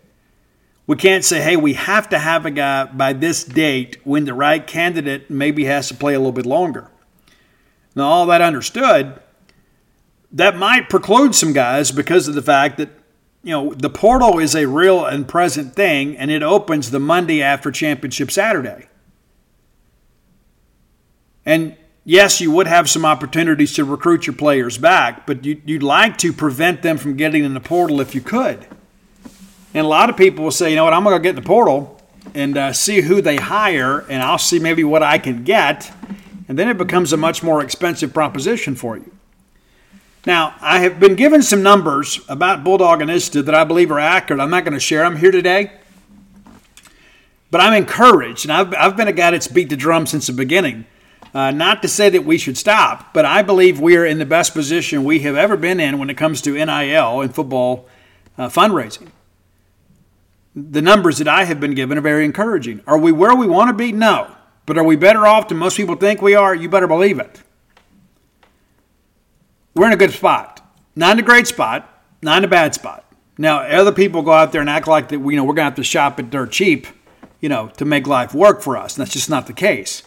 We 0.85 0.95
can't 0.95 1.23
say, 1.23 1.41
hey, 1.41 1.57
we 1.57 1.73
have 1.73 2.09
to 2.09 2.19
have 2.19 2.45
a 2.45 2.51
guy 2.51 2.85
by 2.85 3.13
this 3.13 3.43
date 3.43 3.97
when 4.05 4.25
the 4.25 4.33
right 4.33 4.65
candidate 4.65 5.29
maybe 5.29 5.65
has 5.65 5.89
to 5.89 5.93
play 5.93 6.13
a 6.13 6.17
little 6.17 6.31
bit 6.31 6.45
longer. 6.45 6.89
Now, 7.93 8.07
all 8.07 8.25
that 8.27 8.41
understood, 8.41 9.19
that 10.31 10.57
might 10.57 10.89
preclude 10.89 11.35
some 11.35 11.53
guys 11.53 11.91
because 11.91 12.27
of 12.27 12.35
the 12.35 12.41
fact 12.41 12.77
that 12.77 12.89
you 13.43 13.51
know, 13.51 13.73
the 13.73 13.89
portal 13.89 14.39
is 14.39 14.55
a 14.55 14.67
real 14.67 15.05
and 15.05 15.27
present 15.27 15.73
thing, 15.73 16.17
and 16.17 16.29
it 16.29 16.43
opens 16.43 16.91
the 16.91 16.99
Monday 16.99 17.41
after 17.41 17.71
Championship 17.71 18.29
Saturday. 18.29 18.87
And 21.45 21.77
yes, 22.03 22.41
you 22.41 22.51
would 22.51 22.67
have 22.67 22.89
some 22.89 23.05
opportunities 23.05 23.73
to 23.75 23.85
recruit 23.85 24.27
your 24.27 24.35
players 24.35 24.77
back, 24.77 25.25
but 25.25 25.45
you'd 25.45 25.81
like 25.81 26.17
to 26.17 26.33
prevent 26.33 26.81
them 26.81 26.97
from 26.97 27.15
getting 27.15 27.45
in 27.45 27.53
the 27.53 27.61
portal 27.61 28.01
if 28.01 28.13
you 28.13 28.19
could. 28.19 28.65
And 29.73 29.85
a 29.85 29.89
lot 29.89 30.09
of 30.09 30.17
people 30.17 30.43
will 30.43 30.51
say, 30.51 30.71
you 30.71 30.75
know 30.75 30.83
what, 30.83 30.93
I'm 30.93 31.03
going 31.05 31.15
to 31.15 31.23
get 31.23 31.29
in 31.29 31.35
the 31.35 31.41
portal 31.41 32.01
and 32.33 32.57
uh, 32.57 32.73
see 32.73 32.99
who 32.99 33.21
they 33.21 33.37
hire, 33.37 33.99
and 34.09 34.21
I'll 34.21 34.37
see 34.37 34.59
maybe 34.59 34.83
what 34.83 35.03
I 35.03 35.19
can 35.19 35.45
get. 35.45 35.89
And 36.49 36.59
then 36.59 36.67
it 36.67 36.77
becomes 36.77 37.13
a 37.13 37.17
much 37.17 37.43
more 37.43 37.63
expensive 37.63 38.13
proposition 38.13 38.75
for 38.75 38.97
you. 38.97 39.16
Now, 40.27 40.55
I 40.59 40.79
have 40.79 40.99
been 40.99 41.15
given 41.15 41.41
some 41.41 41.63
numbers 41.63 42.19
about 42.27 42.61
Bulldog 42.61 43.01
and 43.01 43.09
ISTA 43.09 43.43
that 43.43 43.55
I 43.55 43.63
believe 43.63 43.89
are 43.91 43.97
accurate. 43.97 44.41
I'm 44.41 44.49
not 44.49 44.65
going 44.65 44.73
to 44.73 44.79
share 44.79 45.03
them 45.03 45.15
here 45.15 45.31
today. 45.31 45.71
But 47.49 47.61
I'm 47.61 47.73
encouraged, 47.73 48.43
and 48.43 48.51
I've, 48.51 48.73
I've 48.75 48.97
been 48.97 49.07
a 49.07 49.13
guy 49.13 49.31
that's 49.31 49.47
beat 49.47 49.69
the 49.69 49.77
drum 49.77 50.05
since 50.05 50.27
the 50.27 50.33
beginning. 50.33 50.85
Uh, 51.33 51.51
not 51.51 51.81
to 51.83 51.87
say 51.87 52.09
that 52.09 52.25
we 52.25 52.37
should 52.37 52.57
stop, 52.57 53.13
but 53.13 53.23
I 53.23 53.41
believe 53.41 53.79
we 53.79 53.95
are 53.95 54.05
in 54.05 54.19
the 54.19 54.25
best 54.25 54.53
position 54.53 55.05
we 55.05 55.19
have 55.19 55.37
ever 55.37 55.55
been 55.55 55.79
in 55.79 55.97
when 55.97 56.09
it 56.09 56.17
comes 56.17 56.41
to 56.41 56.55
NIL 56.55 57.21
and 57.21 57.33
football 57.33 57.87
uh, 58.37 58.49
fundraising. 58.49 59.07
The 60.53 60.81
numbers 60.81 61.19
that 61.19 61.29
I 61.29 61.45
have 61.45 61.61
been 61.61 61.73
given 61.73 61.97
are 61.97 62.01
very 62.01 62.25
encouraging. 62.25 62.81
Are 62.85 62.97
we 62.97 63.13
where 63.13 63.33
we 63.33 63.47
want 63.47 63.69
to 63.69 63.73
be? 63.73 63.93
No. 63.93 64.35
But 64.65 64.77
are 64.77 64.83
we 64.83 64.97
better 64.97 65.25
off 65.25 65.47
than 65.47 65.57
most 65.57 65.77
people 65.77 65.95
think 65.95 66.21
we 66.21 66.35
are? 66.35 66.53
You 66.53 66.67
better 66.67 66.87
believe 66.87 67.17
it 67.17 67.41
we're 69.77 69.87
in 69.87 69.93
a 69.93 69.97
good 69.97 70.13
spot. 70.13 70.61
Not 70.95 71.13
in 71.13 71.19
a 71.19 71.27
great 71.27 71.47
spot, 71.47 71.87
not 72.21 72.39
in 72.39 72.43
a 72.43 72.47
bad 72.47 72.73
spot. 72.73 73.05
Now, 73.37 73.59
other 73.59 73.91
people 73.91 74.23
go 74.23 74.31
out 74.31 74.51
there 74.51 74.61
and 74.61 74.69
act 74.69 74.87
like 74.87 75.09
that, 75.09 75.19
you 75.19 75.35
know, 75.35 75.43
we're 75.43 75.53
going 75.53 75.65
to 75.65 75.71
have 75.71 75.75
to 75.75 75.83
shop 75.83 76.19
at 76.19 76.29
dirt 76.31 76.51
cheap, 76.51 76.87
you 77.39 77.49
know, 77.49 77.67
to 77.77 77.85
make 77.85 78.07
life 78.07 78.33
work 78.33 78.61
for 78.61 78.75
us. 78.75 78.97
And 78.97 79.05
that's 79.05 79.13
just 79.13 79.29
not 79.29 79.45
the 79.45 79.53
case. 79.53 80.01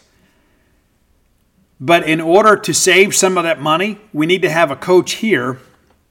But 1.81 2.07
in 2.07 2.21
order 2.21 2.57
to 2.57 2.75
save 2.75 3.15
some 3.15 3.39
of 3.39 3.45
that 3.45 3.61
money, 3.61 3.99
we 4.13 4.27
need 4.27 4.43
to 4.43 4.51
have 4.51 4.71
a 4.71 4.77
coach 4.77 5.13
here 5.13 5.59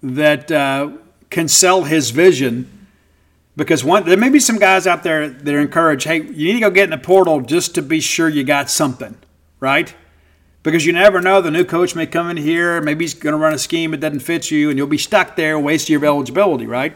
that 0.02 0.52
uh, 0.52 0.92
can 1.30 1.48
sell 1.48 1.84
his 1.84 2.12
vision. 2.12 2.88
Because 3.56 3.84
one, 3.84 4.06
there 4.06 4.18
may 4.18 4.30
be 4.30 4.40
some 4.40 4.58
guys 4.58 4.88
out 4.88 5.04
there 5.04 5.28
that 5.28 5.54
are 5.54 5.60
encouraged, 5.60 6.06
hey, 6.06 6.22
you 6.22 6.48
need 6.48 6.54
to 6.54 6.60
go 6.62 6.72
get 6.72 6.86
in 6.86 6.92
the 6.92 6.98
portal 6.98 7.42
just 7.42 7.76
to 7.76 7.82
be 7.82 8.00
sure 8.00 8.30
you 8.30 8.46
got 8.46 8.70
something, 8.70 9.18
right? 9.60 9.94
Because 10.64 10.86
you 10.86 10.94
never 10.94 11.22
know. 11.22 11.42
The 11.42 11.52
new 11.52 11.66
coach 11.66 11.96
may 11.96 12.06
come 12.06 12.30
in 12.30 12.38
here, 12.38 12.82
maybe 12.82 13.04
he's 13.04 13.14
going 13.14 13.34
to 13.34 13.40
run 13.40 13.54
a 13.54 13.60
scheme 13.60 13.92
that 13.92 14.00
doesn't 14.00 14.20
fit 14.20 14.52
you, 14.52 14.70
and 14.70 14.78
you'll 14.78 14.88
be 14.88 14.98
stuck 14.98 15.36
there, 15.36 15.60
waste 15.60 15.90
your 15.90 16.04
eligibility, 16.04 16.66
right? 16.66 16.96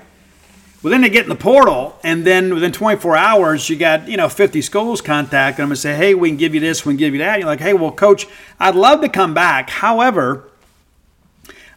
Well, 0.82 0.92
then 0.92 1.00
they 1.00 1.10
get 1.10 1.24
in 1.24 1.30
the 1.30 1.36
portal, 1.36 1.98
and 2.04 2.26
then 2.26 2.54
within 2.54 2.74
24 2.74 3.16
hours, 3.16 3.70
you 3.70 3.78
got 3.78 4.10
you 4.10 4.18
know 4.18 4.28
50 4.28 4.62
schools 4.62 5.00
contacting 5.00 5.64
them 5.64 5.72
and 5.72 5.80
say, 5.80 5.96
"Hey, 5.96 6.14
we 6.14 6.28
can 6.30 6.38
give 6.38 6.54
you 6.54 6.60
this, 6.60 6.86
we 6.86 6.92
can 6.92 6.98
give 6.98 7.14
you 7.14 7.20
that." 7.20 7.36
And 7.36 7.42
you're 7.42 7.50
like, 7.50 7.62
"Hey, 7.62 7.74
well, 7.74 7.92
coach, 7.92 8.28
I'd 8.60 8.76
love 8.76 9.00
to 9.00 9.08
come 9.08 9.34
back. 9.34 9.70
However, 9.70 10.50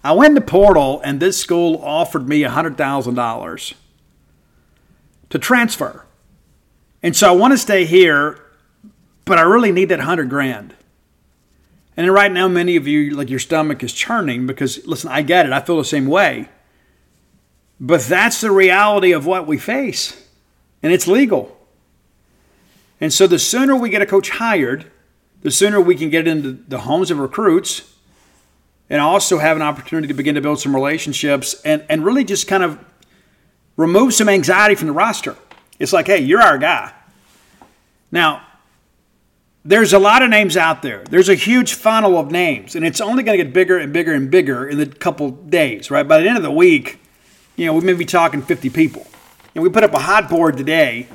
I 0.02 0.10
went 0.10 0.34
to 0.34 0.40
portal, 0.40 1.00
and 1.04 1.20
this 1.20 1.38
school 1.38 1.80
offered 1.84 2.28
me 2.28 2.42
$100,000 2.42 3.74
to 5.30 5.38
transfer, 5.38 6.04
and 7.00 7.14
so 7.14 7.28
I 7.28 7.36
want 7.36 7.52
to 7.52 7.58
stay 7.58 7.84
here, 7.84 8.40
but 9.24 9.38
I 9.38 9.42
really 9.42 9.70
need 9.70 9.88
that 9.90 10.00
hundred 10.00 10.28
grand." 10.28 10.74
And 11.96 12.12
right 12.12 12.30
now, 12.30 12.46
many 12.46 12.76
of 12.76 12.86
you, 12.86 13.10
like 13.14 13.30
your 13.30 13.38
stomach 13.38 13.82
is 13.82 13.92
churning 13.92 14.46
because, 14.46 14.86
listen, 14.86 15.10
I 15.10 15.22
get 15.22 15.46
it. 15.46 15.52
I 15.52 15.60
feel 15.60 15.78
the 15.78 15.84
same 15.84 16.06
way. 16.06 16.48
But 17.80 18.02
that's 18.02 18.40
the 18.40 18.50
reality 18.50 19.12
of 19.12 19.26
what 19.26 19.46
we 19.46 19.58
face, 19.58 20.28
and 20.82 20.92
it's 20.92 21.06
legal. 21.06 21.56
And 23.00 23.12
so 23.12 23.26
the 23.26 23.38
sooner 23.38 23.76
we 23.76 23.90
get 23.90 24.00
a 24.00 24.06
coach 24.06 24.30
hired, 24.30 24.90
the 25.42 25.50
sooner 25.50 25.80
we 25.80 25.94
can 25.94 26.08
get 26.08 26.26
into 26.26 26.52
the 26.52 26.78
homes 26.78 27.10
of 27.10 27.18
recruits 27.18 27.92
and 28.88 29.00
also 29.00 29.38
have 29.38 29.56
an 29.56 29.62
opportunity 29.62 30.08
to 30.08 30.14
begin 30.14 30.34
to 30.36 30.40
build 30.40 30.60
some 30.60 30.74
relationships 30.74 31.60
and, 31.64 31.84
and 31.90 32.04
really 32.04 32.24
just 32.24 32.48
kind 32.48 32.62
of 32.62 32.82
remove 33.76 34.14
some 34.14 34.28
anxiety 34.28 34.74
from 34.74 34.86
the 34.86 34.94
roster. 34.94 35.36
It's 35.78 35.92
like, 35.92 36.06
hey, 36.06 36.20
you're 36.20 36.40
our 36.40 36.56
guy. 36.56 36.92
Now, 38.10 38.45
there's 39.66 39.92
a 39.92 39.98
lot 39.98 40.22
of 40.22 40.30
names 40.30 40.56
out 40.56 40.82
there. 40.82 41.02
There's 41.10 41.28
a 41.28 41.34
huge 41.34 41.74
funnel 41.74 42.16
of 42.18 42.30
names, 42.30 42.76
and 42.76 42.86
it's 42.86 43.00
only 43.00 43.24
going 43.24 43.36
to 43.36 43.44
get 43.44 43.52
bigger 43.52 43.76
and 43.78 43.92
bigger 43.92 44.12
and 44.12 44.30
bigger 44.30 44.68
in 44.68 44.78
the 44.78 44.86
couple 44.86 45.30
days, 45.30 45.90
right? 45.90 46.06
By 46.06 46.20
the 46.22 46.28
end 46.28 46.36
of 46.36 46.44
the 46.44 46.52
week, 46.52 47.00
you 47.56 47.66
know, 47.66 47.74
we 47.74 47.80
may 47.80 47.94
be 47.94 48.04
talking 48.04 48.42
50 48.42 48.70
people. 48.70 49.06
And 49.54 49.64
we 49.64 49.70
put 49.70 49.82
up 49.82 49.92
a 49.92 49.98
hot 49.98 50.28
board 50.28 50.56
today, 50.56 51.08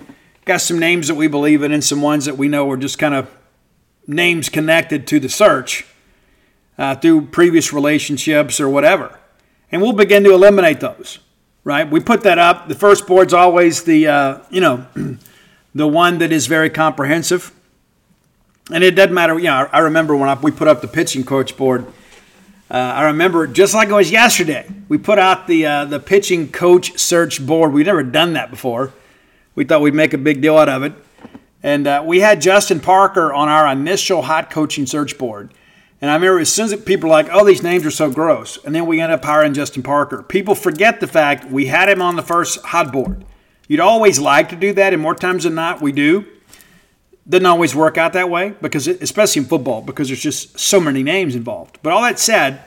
got 0.44 0.60
some 0.60 0.80
names 0.80 1.08
that 1.08 1.16
we 1.16 1.28
believe 1.28 1.64
in 1.64 1.72
and 1.72 1.82
some 1.82 2.02
ones 2.02 2.26
that 2.26 2.38
we 2.38 2.50
know 2.50 2.70
are 2.70 2.78
just 2.78 3.00
kind 3.00 3.14
of 3.14 3.34
names 4.06 4.50
connected 4.50 5.08
to 5.08 5.20
the 5.20 5.30
search 5.30 5.86
uh, 6.78 6.96
through 6.96 7.28
previous 7.28 7.72
relationships 7.72 8.60
or 8.60 8.68
whatever. 8.68 9.18
And 9.72 9.82
we'll 9.82 9.94
begin 9.94 10.26
to 10.26 10.34
eliminate 10.34 10.82
those, 10.82 11.20
right? 11.64 11.90
We 11.90 12.02
put 12.02 12.24
that 12.24 12.38
up. 12.38 12.68
The 12.68 12.76
first 12.76 13.08
board's 13.08 13.34
always 13.34 13.84
the, 13.84 14.08
uh, 14.08 14.40
you 14.50 14.60
know, 14.60 14.88
the 15.76 15.88
one 15.88 16.18
that 16.18 16.34
is 16.34 16.48
very 16.48 16.70
comprehensive. 16.70 17.54
And 18.70 18.84
it 18.84 18.92
doesn't 18.92 19.14
matter, 19.14 19.38
you 19.38 19.46
know, 19.46 19.68
I 19.72 19.80
remember 19.80 20.16
when 20.16 20.30
I, 20.30 20.36
we 20.36 20.52
put 20.52 20.68
up 20.68 20.82
the 20.82 20.88
pitching 20.88 21.24
coach 21.24 21.58
board– 21.58 21.86
uh, 22.72 22.78
I 22.78 23.04
remember 23.08 23.48
just 23.48 23.74
like 23.74 23.90
it 23.90 23.94
was 23.94 24.12
yesterday, 24.12 24.66
we 24.88 24.98
put 24.98 25.20
out 25.20 25.46
the 25.46 25.66
uh, 25.66 25.84
the 25.84 26.00
pitching 26.00 26.50
coach 26.50 26.98
search 26.98 27.46
board. 27.46 27.74
We'd 27.74 27.88
never 27.88 28.02
done 28.02 28.32
that 28.34 28.50
before. 28.50 28.94
We 29.56 29.66
thought 29.66 29.82
we'd 29.82 29.94
make 29.94 30.14
a 30.14 30.18
big 30.18 30.42
deal 30.42 30.58
out 30.58 30.70
of 30.70 30.84
it, 30.84 30.94
and 31.62 31.86
uh, 31.86 32.02
we 32.06 32.22
had 32.22 32.40
Justin 32.40 32.80
Parker 32.80 33.34
on 33.34 33.50
our 33.50 33.68
initial 33.68 34.22
hot 34.22 34.50
coaching 34.50 34.86
search 34.86 35.18
board. 35.18 35.54
And 36.00 36.10
I 36.10 36.14
remember 36.14 36.40
as 36.40 36.52
soon 36.52 36.72
as 36.72 36.82
people 36.82 37.10
were 37.10 37.16
like, 37.16 37.28
"Oh, 37.30 37.44
these 37.44 37.62
names 37.62 37.86
are 37.86 37.92
so 37.92 38.10
gross," 38.10 38.58
and 38.64 38.74
then 38.74 38.86
we 38.86 39.02
ended 39.02 39.20
up 39.20 39.26
hiring 39.26 39.54
Justin 39.54 39.84
Parker. 39.84 40.24
People 40.24 40.56
forget 40.56 41.02
the 41.02 41.08
fact 41.08 41.52
we 41.52 41.66
had 41.66 41.90
him 41.90 42.02
on 42.02 42.16
the 42.16 42.24
first 42.24 42.64
hot 42.64 42.94
board. 42.94 43.26
You'd 43.68 43.82
always 43.82 44.18
like 44.18 44.48
to 44.48 44.56
do 44.56 44.72
that, 44.76 44.94
and 44.94 45.02
more 45.02 45.14
times 45.14 45.44
than 45.44 45.56
not, 45.56 45.82
we 45.82 45.92
do. 45.92 46.26
Doesn't 47.32 47.46
always 47.46 47.74
work 47.74 47.98
out 47.98 48.12
that 48.12 48.30
way 48.30 48.50
because, 48.62 48.90
it, 48.90 49.02
especially 49.02 49.44
in 49.44 49.48
football, 49.48 49.82
because 49.82 50.10
there's 50.10 50.20
just 50.20 50.60
so 50.60 50.82
many 50.82 51.02
names 51.02 51.34
involved. 51.34 51.80
But 51.82 51.94
all 51.94 52.02
that 52.02 52.20
said, 52.20 52.62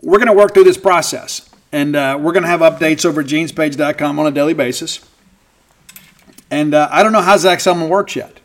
we're 0.00 0.18
going 0.18 0.28
to 0.28 0.32
work 0.32 0.54
through 0.54 0.62
this 0.62 0.78
process, 0.78 1.50
and 1.72 1.96
uh, 1.96 2.16
we're 2.20 2.30
going 2.30 2.44
to 2.44 2.48
have 2.48 2.60
updates 2.60 3.04
over 3.04 3.22
at 3.22 3.26
genespage.com 3.26 4.16
on 4.16 4.26
a 4.28 4.30
daily 4.30 4.54
basis. 4.54 5.00
And 6.52 6.72
uh, 6.72 6.88
I 6.92 7.02
don't 7.02 7.10
know 7.10 7.20
how 7.20 7.36
Zach 7.36 7.58
Selmon 7.58 7.88
works 7.88 8.14
yet. 8.14 8.38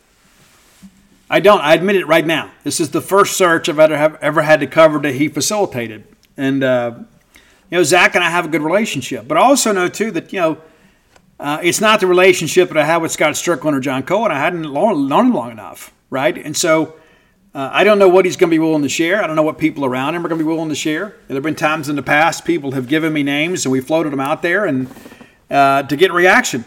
I 1.30 1.42
don't. 1.42 1.62
I 1.62 1.76
admit 1.76 1.98
it 1.98 2.08
right 2.08 2.26
now. 2.26 2.50
This 2.64 2.80
is 2.80 2.90
the 2.90 3.02
first 3.02 3.38
search 3.38 3.70
I've 3.70 3.78
ever, 3.78 3.96
have, 3.96 4.16
ever 4.16 4.42
had 4.42 4.62
to 4.62 4.68
cover 4.68 4.98
that 4.98 5.14
he 5.14 5.28
facilitated, 5.28 6.06
and 6.38 6.64
uh, 6.64 6.94
you 7.70 7.78
know 7.78 7.84
Zach 7.84 8.16
and 8.16 8.24
I 8.24 8.32
have 8.32 8.46
a 8.46 8.48
good 8.48 8.64
relationship. 8.64 9.28
But 9.28 9.38
I 9.38 9.42
also 9.42 9.72
know 9.72 9.88
too 9.88 10.10
that 10.10 10.34
you 10.34 10.40
know 10.40 10.58
uh, 11.40 11.60
it's 11.62 11.82
not 11.82 12.00
the 12.00 12.08
relationship 12.08 12.70
that 12.70 12.78
I 12.78 12.86
have 12.86 13.02
with 13.02 13.12
Scott 13.12 13.36
Strickland 13.36 13.76
or 13.76 13.80
John 13.80 14.04
Cohen. 14.04 14.32
I 14.32 14.40
hadn't 14.40 14.62
known 14.62 15.08
him 15.08 15.34
long 15.34 15.52
enough, 15.52 15.94
right? 16.10 16.38
And 16.38 16.56
so 16.56 16.96
uh, 17.54 17.70
I 17.72 17.84
don't 17.84 18.00
know 18.00 18.10
what 18.10 18.26
he's 18.26 18.38
going 18.38 18.50
to 18.50 18.54
be 18.54 18.60
willing 18.60 18.84
to 18.84 18.90
share. 18.90 19.24
I 19.24 19.28
don't 19.28 19.36
know 19.36 19.44
what 19.44 19.58
people 19.58 19.86
around 19.86 20.16
him 20.16 20.26
are 20.26 20.30
going 20.30 20.40
to 20.40 20.46
be 20.46 20.50
willing 20.50 20.70
to 20.70 20.76
share. 20.76 21.16
There 21.28 21.36
have 21.36 21.44
been 21.44 21.56
times 21.56 21.90
in 21.90 21.96
the 21.96 22.04
past 22.04 22.46
people 22.46 22.72
have 22.72 22.88
given 22.88 23.12
me 23.12 23.24
names 23.24 23.66
and 23.66 23.72
we 23.72 23.82
floated 23.82 24.12
them 24.12 24.20
out 24.20 24.42
there 24.42 24.66
and 24.66 24.90
uh, 25.50 25.84
to 25.84 25.96
get 25.96 26.12
reaction. 26.14 26.64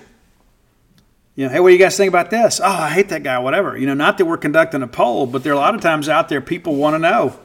You 1.35 1.47
know, 1.47 1.53
hey, 1.53 1.61
what 1.61 1.69
do 1.69 1.74
you 1.74 1.78
guys 1.78 1.97
think 1.97 2.09
about 2.09 2.31
this? 2.31 2.61
Oh, 2.61 2.66
I 2.66 2.90
hate 2.90 3.11
that 3.11 3.23
guy, 3.23 3.39
whatever. 3.39 3.77
You 3.77 3.86
know, 3.86 3.95
not 3.95 4.19
that 4.19 4.24
we're 4.24 4.39
conducting 4.39 4.82
a 4.82 4.89
poll, 4.89 5.27
but 5.27 5.45
there 5.45 5.53
are 5.53 5.57
a 5.57 5.59
lot 5.59 5.74
of 5.74 5.81
times 5.81 6.09
out 6.09 6.28
there 6.28 6.40
people 6.40 6.74
want 6.74 6.95
to 6.95 6.99
know, 6.99 7.39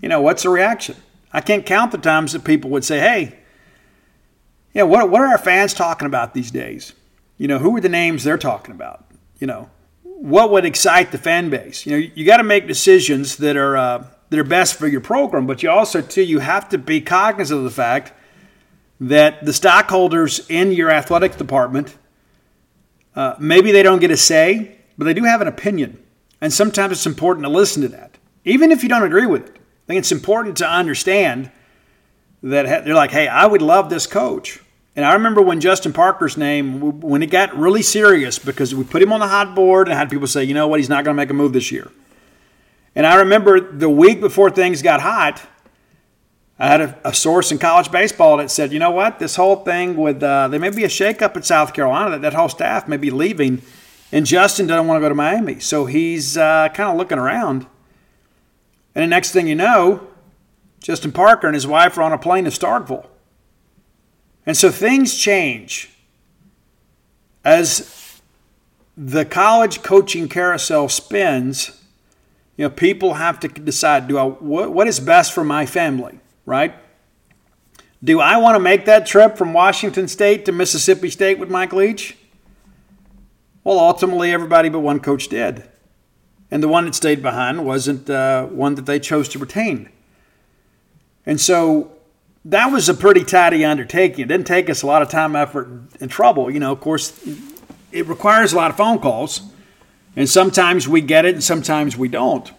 you 0.00 0.08
know, 0.08 0.20
what's 0.20 0.44
the 0.44 0.48
reaction? 0.48 0.96
I 1.32 1.40
can't 1.40 1.66
count 1.66 1.92
the 1.92 1.98
times 1.98 2.32
that 2.32 2.44
people 2.44 2.70
would 2.70 2.84
say, 2.84 3.00
hey, 3.00 3.37
yeah, 4.78 4.84
what, 4.84 5.10
what 5.10 5.20
are 5.20 5.26
our 5.26 5.38
fans 5.38 5.74
talking 5.74 6.06
about 6.06 6.34
these 6.34 6.52
days? 6.52 6.92
You 7.36 7.48
know, 7.48 7.58
who 7.58 7.76
are 7.76 7.80
the 7.80 7.88
names 7.88 8.22
they're 8.22 8.38
talking 8.38 8.72
about? 8.72 9.04
You 9.40 9.48
know, 9.48 9.68
what 10.04 10.52
would 10.52 10.64
excite 10.64 11.10
the 11.10 11.18
fan 11.18 11.50
base? 11.50 11.84
You 11.84 11.92
know, 11.92 12.08
you 12.14 12.24
got 12.24 12.36
to 12.36 12.44
make 12.44 12.68
decisions 12.68 13.38
that 13.38 13.56
are 13.56 13.76
uh, 13.76 14.06
that 14.30 14.38
are 14.38 14.44
best 14.44 14.76
for 14.76 14.86
your 14.86 15.00
program, 15.00 15.48
but 15.48 15.64
you 15.64 15.70
also 15.70 16.00
too 16.00 16.22
you 16.22 16.38
have 16.38 16.68
to 16.68 16.78
be 16.78 17.00
cognizant 17.00 17.58
of 17.58 17.64
the 17.64 17.72
fact 17.72 18.12
that 19.00 19.44
the 19.44 19.52
stockholders 19.52 20.48
in 20.48 20.70
your 20.70 20.92
athletics 20.92 21.34
department 21.34 21.98
uh, 23.16 23.34
maybe 23.40 23.72
they 23.72 23.82
don't 23.82 23.98
get 23.98 24.12
a 24.12 24.16
say, 24.16 24.76
but 24.96 25.06
they 25.06 25.14
do 25.14 25.24
have 25.24 25.40
an 25.40 25.48
opinion, 25.48 26.00
and 26.40 26.52
sometimes 26.52 26.92
it's 26.92 27.06
important 27.06 27.44
to 27.44 27.50
listen 27.50 27.82
to 27.82 27.88
that, 27.88 28.16
even 28.44 28.70
if 28.70 28.84
you 28.84 28.88
don't 28.88 29.02
agree 29.02 29.26
with 29.26 29.44
it. 29.44 29.56
I 29.56 29.86
think 29.88 29.98
it's 29.98 30.12
important 30.12 30.56
to 30.58 30.68
understand 30.68 31.50
that 32.44 32.84
they're 32.84 32.94
like, 32.94 33.10
hey, 33.10 33.26
I 33.26 33.44
would 33.44 33.60
love 33.60 33.90
this 33.90 34.06
coach. 34.06 34.60
And 34.98 35.06
I 35.06 35.12
remember 35.12 35.40
when 35.40 35.60
Justin 35.60 35.92
Parker's 35.92 36.36
name, 36.36 37.00
when 37.00 37.22
it 37.22 37.30
got 37.30 37.56
really 37.56 37.82
serious, 37.82 38.36
because 38.36 38.74
we 38.74 38.82
put 38.82 39.00
him 39.00 39.12
on 39.12 39.20
the 39.20 39.28
hot 39.28 39.54
board 39.54 39.86
and 39.86 39.96
had 39.96 40.10
people 40.10 40.26
say, 40.26 40.42
you 40.42 40.54
know 40.54 40.66
what, 40.66 40.80
he's 40.80 40.88
not 40.88 41.04
going 41.04 41.14
to 41.14 41.16
make 41.16 41.30
a 41.30 41.34
move 41.34 41.52
this 41.52 41.70
year. 41.70 41.88
And 42.96 43.06
I 43.06 43.14
remember 43.14 43.60
the 43.60 43.88
week 43.88 44.18
before 44.20 44.50
things 44.50 44.82
got 44.82 45.00
hot, 45.00 45.40
I 46.58 46.66
had 46.66 46.80
a, 46.80 46.98
a 47.04 47.14
source 47.14 47.52
in 47.52 47.58
college 47.58 47.92
baseball 47.92 48.38
that 48.38 48.50
said, 48.50 48.72
you 48.72 48.80
know 48.80 48.90
what, 48.90 49.20
this 49.20 49.36
whole 49.36 49.62
thing 49.62 49.96
with, 49.96 50.20
uh, 50.20 50.48
there 50.48 50.58
may 50.58 50.70
be 50.70 50.82
a 50.82 50.88
shakeup 50.88 51.36
in 51.36 51.44
South 51.44 51.74
Carolina, 51.74 52.10
that, 52.10 52.22
that 52.22 52.34
whole 52.34 52.48
staff 52.48 52.88
may 52.88 52.96
be 52.96 53.12
leaving, 53.12 53.62
and 54.10 54.26
Justin 54.26 54.66
doesn't 54.66 54.88
want 54.88 54.96
to 54.98 55.00
go 55.00 55.08
to 55.08 55.14
Miami. 55.14 55.60
So 55.60 55.86
he's 55.86 56.36
uh, 56.36 56.70
kind 56.74 56.90
of 56.90 56.96
looking 56.96 57.18
around. 57.18 57.68
And 58.96 59.04
the 59.04 59.06
next 59.06 59.30
thing 59.30 59.46
you 59.46 59.54
know, 59.54 60.08
Justin 60.80 61.12
Parker 61.12 61.46
and 61.46 61.54
his 61.54 61.68
wife 61.68 61.96
are 61.98 62.02
on 62.02 62.12
a 62.12 62.18
plane 62.18 62.42
to 62.46 62.50
Starkville. 62.50 63.06
And 64.48 64.56
so 64.56 64.70
things 64.70 65.14
change 65.14 65.90
as 67.44 68.22
the 68.96 69.26
college 69.26 69.82
coaching 69.82 70.26
carousel 70.26 70.88
spins. 70.88 71.84
You 72.56 72.64
know, 72.64 72.70
people 72.70 73.14
have 73.14 73.38
to 73.40 73.48
decide: 73.48 74.08
Do 74.08 74.16
I 74.16 74.24
what, 74.24 74.72
what 74.72 74.88
is 74.88 75.00
best 75.00 75.34
for 75.34 75.44
my 75.44 75.66
family? 75.66 76.18
Right? 76.46 76.74
Do 78.02 78.20
I 78.20 78.38
want 78.38 78.54
to 78.54 78.58
make 78.58 78.86
that 78.86 79.04
trip 79.04 79.36
from 79.36 79.52
Washington 79.52 80.08
State 80.08 80.46
to 80.46 80.52
Mississippi 80.52 81.10
State 81.10 81.38
with 81.38 81.50
Mike 81.50 81.74
Leach? 81.74 82.16
Well, 83.64 83.78
ultimately, 83.78 84.32
everybody 84.32 84.70
but 84.70 84.80
one 84.80 85.00
coach 85.00 85.28
did. 85.28 85.68
And 86.50 86.62
the 86.62 86.68
one 86.68 86.86
that 86.86 86.94
stayed 86.94 87.20
behind 87.20 87.66
wasn't 87.66 88.08
uh, 88.08 88.46
one 88.46 88.76
that 88.76 88.86
they 88.86 88.98
chose 88.98 89.28
to 89.28 89.38
retain. 89.38 89.90
And 91.26 91.38
so 91.38 91.97
that 92.44 92.72
was 92.72 92.88
a 92.88 92.94
pretty 92.94 93.24
tidy 93.24 93.64
undertaking. 93.64 94.24
It 94.24 94.28
didn't 94.28 94.46
take 94.46 94.70
us 94.70 94.82
a 94.82 94.86
lot 94.86 95.02
of 95.02 95.08
time, 95.08 95.36
effort, 95.36 95.68
and 96.00 96.10
trouble. 96.10 96.50
You 96.50 96.60
know, 96.60 96.72
of 96.72 96.80
course, 96.80 97.18
it 97.92 98.06
requires 98.06 98.52
a 98.52 98.56
lot 98.56 98.70
of 98.70 98.76
phone 98.76 98.98
calls, 98.98 99.42
and 100.16 100.28
sometimes 100.28 100.88
we 100.88 101.00
get 101.00 101.24
it 101.24 101.34
and 101.34 101.44
sometimes 101.44 101.96
we 101.96 102.08
don't. 102.08 102.50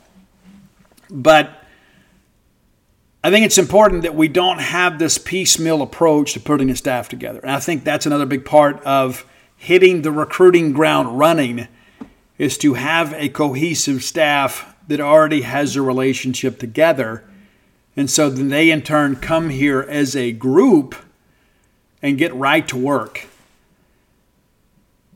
But 1.10 1.64
I 3.24 3.32
think 3.32 3.46
it's 3.46 3.58
important 3.58 4.04
that 4.04 4.16
we 4.16 4.28
don't 4.28 4.60
have 4.60 5.00
this 5.00 5.18
piecemeal 5.18 5.82
approach 5.82 6.34
to 6.34 6.40
putting 6.40 6.70
a 6.70 6.76
staff 6.76 7.10
together. 7.10 7.40
And 7.40 7.52
I 7.52 7.60
think 7.60 7.84
that's 7.84 8.06
another 8.06 8.26
big 8.26 8.46
part 8.46 8.82
of 8.84 9.26
hitting 9.58 10.04
the 10.04 10.12
recruiting 10.12 10.72
ground 10.72 11.20
running 11.20 11.68
is 12.38 12.58
to 12.60 12.76
have 12.76 13.14
a 13.14 13.28
cohesive 13.28 14.04
staff 14.04 14.74
that 14.88 15.02
already 15.02 15.42
has 15.42 15.76
a 15.76 15.82
relationship 15.82 16.60
together 16.60 17.29
and 18.00 18.10
so 18.10 18.30
then 18.30 18.48
they 18.48 18.72
in 18.72 18.82
turn 18.82 19.18
come 19.18 19.50
here 19.50 19.82
as 19.82 20.16
a 20.16 20.32
group 20.32 20.96
and 22.02 22.18
get 22.18 22.34
right 22.34 22.66
to 22.70 22.78
work. 22.78 23.28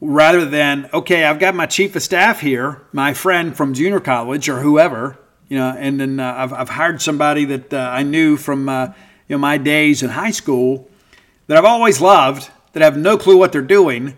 Rather 0.02 0.44
than, 0.44 0.90
okay, 0.94 1.24
I've 1.24 1.40
got 1.40 1.56
my 1.56 1.66
chief 1.66 1.96
of 1.96 2.04
staff 2.04 2.42
here, 2.42 2.82
my 2.92 3.14
friend 3.14 3.56
from 3.56 3.74
junior 3.74 4.02
college 4.02 4.50
or 4.50 4.60
whoever, 4.60 5.18
you 5.48 5.58
know, 5.58 5.70
and 5.70 5.98
then 5.98 6.20
uh, 6.20 6.34
I've, 6.36 6.52
I've 6.52 6.68
hired 6.68 7.02
somebody 7.02 7.46
that 7.46 7.74
uh, 7.74 7.78
I 7.78 8.04
knew 8.04 8.36
from 8.36 8.68
uh, 8.68 8.88
you 9.30 9.36
know 9.36 9.38
my 9.38 9.58
days 9.58 10.04
in 10.04 10.10
high 10.10 10.32
school 10.32 10.90
that 11.48 11.58
I've 11.58 11.64
always 11.64 12.02
loved, 12.02 12.52
that 12.74 12.84
have 12.84 12.98
no 12.98 13.18
clue 13.18 13.38
what 13.38 13.54
they're 13.54 13.62
doing. 13.62 14.18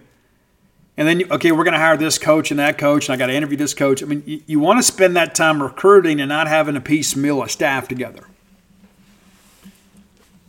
And 0.97 1.07
then, 1.07 1.31
okay, 1.31 1.51
we're 1.51 1.65
going 1.65 1.73
to 1.73 1.79
hire 1.79 1.97
this 1.97 2.17
coach 2.17 2.49
and 2.49 2.59
that 2.59 2.79
coach, 2.79 3.07
and 3.07 3.13
I 3.13 3.17
got 3.17 3.27
to 3.27 3.33
interview 3.35 3.57
this 3.57 3.75
coach. 3.75 4.01
I 4.01 4.07
mean, 4.07 4.23
you, 4.25 4.41
you 4.47 4.59
want 4.59 4.79
to 4.79 4.83
spend 4.83 5.15
that 5.17 5.35
time 5.35 5.61
recruiting 5.61 6.19
and 6.19 6.29
not 6.29 6.47
having 6.47 6.75
a 6.75 6.81
piecemeal 6.81 7.43
of 7.43 7.51
staff 7.51 7.87
together. 7.87 8.25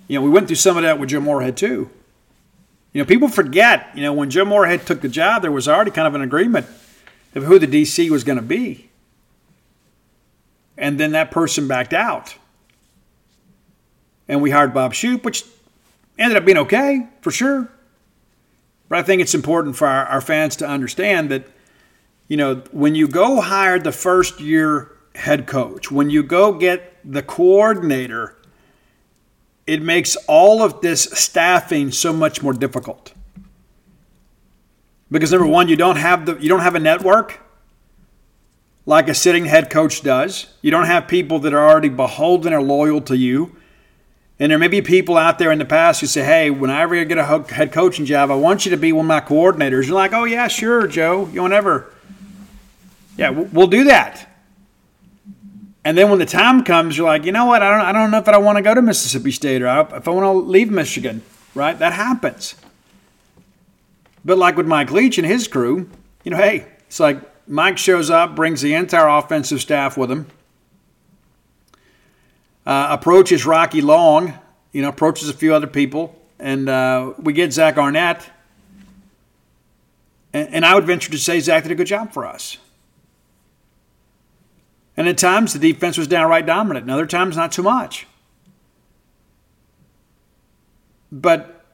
You 0.08 0.18
know, 0.18 0.24
we 0.24 0.30
went 0.30 0.46
through 0.46 0.56
some 0.56 0.76
of 0.76 0.82
that 0.82 0.98
with 0.98 1.10
Jim 1.10 1.24
Moorhead 1.24 1.56
too. 1.56 1.90
You 2.92 3.02
know, 3.02 3.04
people 3.04 3.28
forget, 3.28 3.90
you 3.94 4.02
know, 4.02 4.12
when 4.12 4.30
Jim 4.30 4.48
Moorhead 4.48 4.86
took 4.86 5.00
the 5.00 5.08
job, 5.08 5.42
there 5.42 5.52
was 5.52 5.68
already 5.68 5.90
kind 5.90 6.08
of 6.08 6.14
an 6.14 6.22
agreement 6.22 6.66
of 7.34 7.44
who 7.44 7.58
the 7.58 7.66
DC 7.66 8.08
was 8.10 8.24
going 8.24 8.36
to 8.36 8.42
be. 8.42 8.88
And 10.78 10.98
then 10.98 11.12
that 11.12 11.30
person 11.30 11.68
backed 11.68 11.92
out. 11.92 12.34
And 14.28 14.42
we 14.42 14.50
hired 14.50 14.72
Bob 14.72 14.94
Shoop, 14.94 15.24
which 15.24 15.44
ended 16.18 16.36
up 16.36 16.44
being 16.44 16.58
okay 16.58 17.06
for 17.20 17.30
sure. 17.30 17.70
But 18.88 18.98
I 18.98 19.02
think 19.02 19.20
it's 19.20 19.34
important 19.34 19.76
for 19.76 19.86
our, 19.86 20.06
our 20.06 20.20
fans 20.20 20.56
to 20.56 20.66
understand 20.66 21.30
that, 21.30 21.44
you 22.28 22.36
know, 22.36 22.62
when 22.72 22.94
you 22.94 23.08
go 23.08 23.40
hire 23.40 23.78
the 23.78 23.92
first 23.92 24.40
year 24.40 24.92
head 25.14 25.46
coach, 25.46 25.90
when 25.90 26.10
you 26.10 26.22
go 26.22 26.52
get 26.52 26.96
the 27.04 27.22
coordinator, 27.22 28.36
it 29.66 29.82
makes 29.82 30.16
all 30.28 30.62
of 30.62 30.80
this 30.80 31.04
staffing 31.12 31.90
so 31.90 32.12
much 32.12 32.42
more 32.42 32.52
difficult. 32.52 33.12
Because 35.10 35.32
number 35.32 35.46
one, 35.46 35.68
you 35.68 35.76
don't 35.76 35.96
have 35.96 36.26
the 36.26 36.36
you 36.36 36.48
don't 36.48 36.60
have 36.60 36.74
a 36.74 36.80
network 36.80 37.40
like 38.86 39.08
a 39.08 39.14
sitting 39.14 39.44
head 39.44 39.68
coach 39.68 40.02
does. 40.02 40.46
You 40.62 40.70
don't 40.70 40.86
have 40.86 41.08
people 41.08 41.40
that 41.40 41.52
are 41.52 41.68
already 41.68 41.88
beholden 41.88 42.52
or 42.52 42.62
loyal 42.62 43.00
to 43.02 43.16
you. 43.16 43.56
And 44.38 44.52
there 44.52 44.58
may 44.58 44.68
be 44.68 44.82
people 44.82 45.16
out 45.16 45.38
there 45.38 45.50
in 45.50 45.58
the 45.58 45.64
past 45.64 46.00
who 46.00 46.06
say, 46.06 46.22
hey, 46.22 46.50
when 46.50 46.70
I 46.70 46.82
ever 46.82 47.04
get 47.04 47.18
a 47.18 47.42
head 47.48 47.72
coaching 47.72 48.04
job, 48.04 48.30
I 48.30 48.34
want 48.34 48.64
you 48.64 48.70
to 48.70 48.76
be 48.76 48.92
one 48.92 49.06
of 49.06 49.08
my 49.08 49.20
coordinators. 49.20 49.86
You're 49.86 49.94
like, 49.94 50.12
oh, 50.12 50.24
yeah, 50.24 50.46
sure, 50.46 50.86
Joe. 50.86 51.28
You 51.32 51.42
whatever. 51.42 51.92
Yeah, 53.16 53.30
we'll 53.30 53.66
do 53.66 53.84
that. 53.84 54.35
And 55.86 55.96
then 55.96 56.10
when 56.10 56.18
the 56.18 56.26
time 56.26 56.64
comes, 56.64 56.98
you're 56.98 57.06
like, 57.06 57.24
you 57.24 57.30
know 57.30 57.46
what? 57.46 57.62
I 57.62 57.70
don't, 57.70 57.86
I 57.86 57.92
don't 57.92 58.10
know 58.10 58.18
if 58.18 58.26
I 58.28 58.36
want 58.38 58.56
to 58.56 58.62
go 58.62 58.74
to 58.74 58.82
Mississippi 58.82 59.30
State 59.30 59.62
or 59.62 59.68
if 59.68 60.08
I 60.08 60.10
want 60.10 60.24
to 60.24 60.32
leave 60.32 60.68
Michigan, 60.68 61.22
right? 61.54 61.78
That 61.78 61.92
happens. 61.92 62.56
But 64.24 64.36
like 64.36 64.56
with 64.56 64.66
Mike 64.66 64.90
Leach 64.90 65.16
and 65.16 65.24
his 65.26 65.46
crew, 65.46 65.88
you 66.24 66.32
know, 66.32 66.38
hey, 66.38 66.66
it's 66.88 66.98
like 66.98 67.20
Mike 67.48 67.78
shows 67.78 68.10
up, 68.10 68.34
brings 68.34 68.62
the 68.62 68.74
entire 68.74 69.06
offensive 69.06 69.60
staff 69.60 69.96
with 69.96 70.10
him 70.10 70.26
uh, 72.66 72.88
approaches 72.90 73.46
Rocky 73.46 73.80
Long, 73.80 74.34
you 74.72 74.82
know, 74.82 74.88
approaches 74.88 75.28
a 75.28 75.32
few 75.32 75.54
other 75.54 75.68
people, 75.68 76.20
and 76.40 76.68
uh, 76.68 77.12
we 77.16 77.32
get 77.32 77.52
Zach 77.52 77.78
Arnett. 77.78 78.28
And, 80.32 80.52
and 80.52 80.66
I 80.66 80.74
would 80.74 80.84
venture 80.84 81.12
to 81.12 81.18
say 81.18 81.38
Zach 81.38 81.62
did 81.62 81.72
a 81.72 81.76
good 81.76 81.86
job 81.86 82.12
for 82.12 82.26
us. 82.26 82.58
And 84.96 85.08
at 85.08 85.18
times 85.18 85.52
the 85.52 85.58
defense 85.58 85.98
was 85.98 86.08
downright 86.08 86.46
dominant, 86.46 86.84
and 86.84 86.90
other 86.90 87.06
times 87.06 87.36
not 87.36 87.52
too 87.52 87.62
much. 87.62 88.06
But 91.12 91.64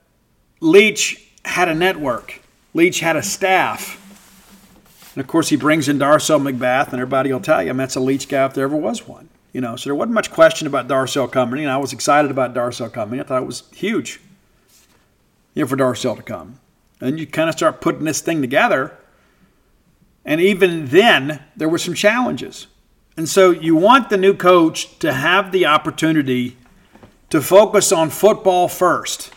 Leach 0.60 1.28
had 1.44 1.68
a 1.68 1.74
network. 1.74 2.40
Leach 2.74 3.00
had 3.00 3.16
a 3.16 3.22
staff. 3.22 3.98
And 5.14 5.22
of 5.22 5.28
course, 5.28 5.48
he 5.50 5.56
brings 5.56 5.88
in 5.88 5.98
Darcel 5.98 6.40
McBath, 6.40 6.86
and 6.86 6.94
everybody 6.94 7.32
will 7.32 7.40
tell 7.40 7.62
you, 7.62 7.72
that's 7.74 7.96
a 7.96 8.00
Leach 8.00 8.28
guy 8.28 8.46
if 8.46 8.54
there 8.54 8.64
ever 8.64 8.76
was 8.76 9.06
one. 9.06 9.28
You 9.52 9.60
know, 9.60 9.76
so 9.76 9.90
there 9.90 9.94
wasn't 9.94 10.14
much 10.14 10.30
question 10.30 10.66
about 10.66 10.88
Darcel 10.88 11.30
coming, 11.30 11.60
and 11.60 11.70
I 11.70 11.76
was 11.76 11.92
excited 11.92 12.30
about 12.30 12.54
Darcel 12.54 12.90
coming. 12.90 13.20
I 13.20 13.24
thought 13.24 13.42
it 13.42 13.46
was 13.46 13.64
huge, 13.74 14.20
you 15.54 15.62
know, 15.62 15.68
for 15.68 15.76
Darcel 15.76 16.16
to 16.16 16.22
come. 16.22 16.58
And 17.00 17.20
you 17.20 17.26
kind 17.26 17.50
of 17.50 17.54
start 17.54 17.82
putting 17.82 18.04
this 18.04 18.22
thing 18.22 18.40
together, 18.40 18.96
and 20.24 20.40
even 20.40 20.86
then, 20.86 21.42
there 21.56 21.68
were 21.68 21.78
some 21.78 21.94
challenges. 21.94 22.66
And 23.16 23.28
so 23.28 23.51
you 23.51 23.76
want 23.76 24.09
the 24.10 24.16
new 24.16 24.34
coach 24.34 24.98
to 25.01 25.12
have 25.12 25.52
the 25.52 25.66
opportunity 25.66 26.56
to 27.30 27.40
focus 27.40 27.93
on 27.93 28.10
football 28.10 28.68
first. 28.68 29.32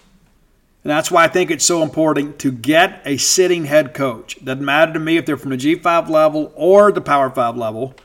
And 0.83 0.91
that's 0.91 1.09
why 1.09 1.23
I 1.23 1.27
think 1.27 1.49
it's 1.51 1.65
so 1.65 1.81
important 1.81 2.39
to 2.39 2.51
get 2.51 3.01
a 3.05 3.17
sitting 3.17 3.65
head 3.65 3.93
coach. 3.93 4.43
Doesn't 4.43 4.63
matter 4.63 4.93
to 4.93 4.99
me 4.99 5.17
if 5.17 5.25
they're 5.25 5.37
from 5.37 5.51
the 5.51 5.57
G5 5.57 6.09
level 6.09 6.53
or 6.55 6.91
the 6.91 7.01
Power 7.01 7.29
5 7.29 7.57
level. 7.57 7.95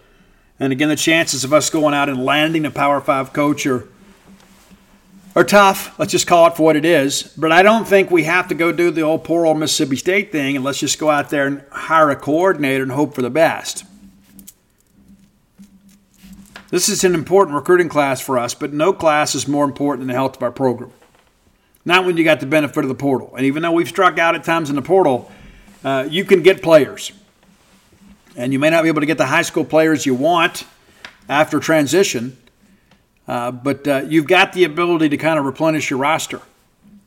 And 0.61 0.75
again, 0.75 0.91
the 0.91 0.97
chances 0.97 1.43
of 1.43 1.55
us 1.55 1.71
going 1.71 1.95
out 1.95 2.11
and 2.11 2.23
landing 2.23 2.67
a 2.67 2.71
Power 2.71 3.01
Five 3.01 3.33
coach 3.33 3.67
are 3.67 3.89
are 5.35 5.45
tough. 5.45 5.99
Let's 5.99 6.13
just 6.13 6.27
call 6.27 6.49
it 6.49 6.57
for 6.57 6.65
what 6.65 6.77
it 6.77 6.85
is. 6.85 7.23
But 7.23 7.51
I 7.51 7.63
don't 7.63 7.87
think 7.87 8.11
we 8.11 8.25
have 8.25 8.49
to 8.49 8.55
go 8.55 8.71
do 8.71 8.91
the 8.91 9.01
old 9.01 9.25
poor 9.25 9.47
old 9.47 9.59
Mississippi 9.59 9.97
State 9.97 10.31
thing 10.31 10.57
and 10.57 10.65
let's 10.65 10.79
just 10.79 10.99
go 10.99 11.09
out 11.09 11.31
there 11.31 11.47
and 11.47 11.65
hire 11.71 12.11
a 12.11 12.17
coordinator 12.17 12.83
and 12.83 12.93
hope 12.93 13.15
for 13.15 13.23
the 13.23 13.31
best. 13.31 13.85
This 16.71 16.89
is 16.89 17.03
an 17.03 17.15
important 17.15 17.57
recruiting 17.57 17.89
class 17.89 18.21
for 18.21 18.39
us, 18.39 18.55
but 18.55 18.73
no 18.73 18.93
class 18.93 19.35
is 19.35 19.49
more 19.49 19.65
important 19.65 20.03
than 20.03 20.09
the 20.09 20.15
health 20.15 20.37
of 20.37 20.43
our 20.45 20.53
program. 20.53 20.93
Not 21.85 22.05
when 22.05 22.17
you 22.17 22.23
got 22.23 22.39
the 22.39 22.47
benefit 22.47 22.85
of 22.85 22.89
the 22.89 22.95
portal. 22.95 23.35
And 23.37 23.45
even 23.45 23.63
though 23.63 23.73
we've 23.73 23.89
struck 23.89 24.19
out 24.19 24.37
at 24.37 24.45
times 24.45 24.71
in 24.71 24.77
the 24.77 24.83
portal, 24.83 25.33
uh, 25.83 26.07
you 26.09 26.25
can 26.25 26.43
get 26.43 26.63
players. 26.63 27.11
And 28.37 28.53
you 28.53 28.61
may 28.61 28.71
not 28.71 28.83
be 28.85 28.89
able 28.89 29.01
to 29.01 29.07
get 29.07 29.19
the 29.19 29.27
high 29.27 29.43
school 29.43 29.65
players 29.65 30.07
you 30.07 30.15
want 30.15 30.65
after 31.29 31.59
transition, 31.59 32.37
uh, 33.27 33.51
but 33.51 33.89
uh, 33.89 34.03
you've 34.07 34.29
got 34.29 34.53
the 34.53 34.63
ability 34.63 35.09
to 35.09 35.17
kind 35.17 35.41
of 35.41 35.45
replenish 35.45 35.91
your 35.91 35.99
roster, 35.99 36.41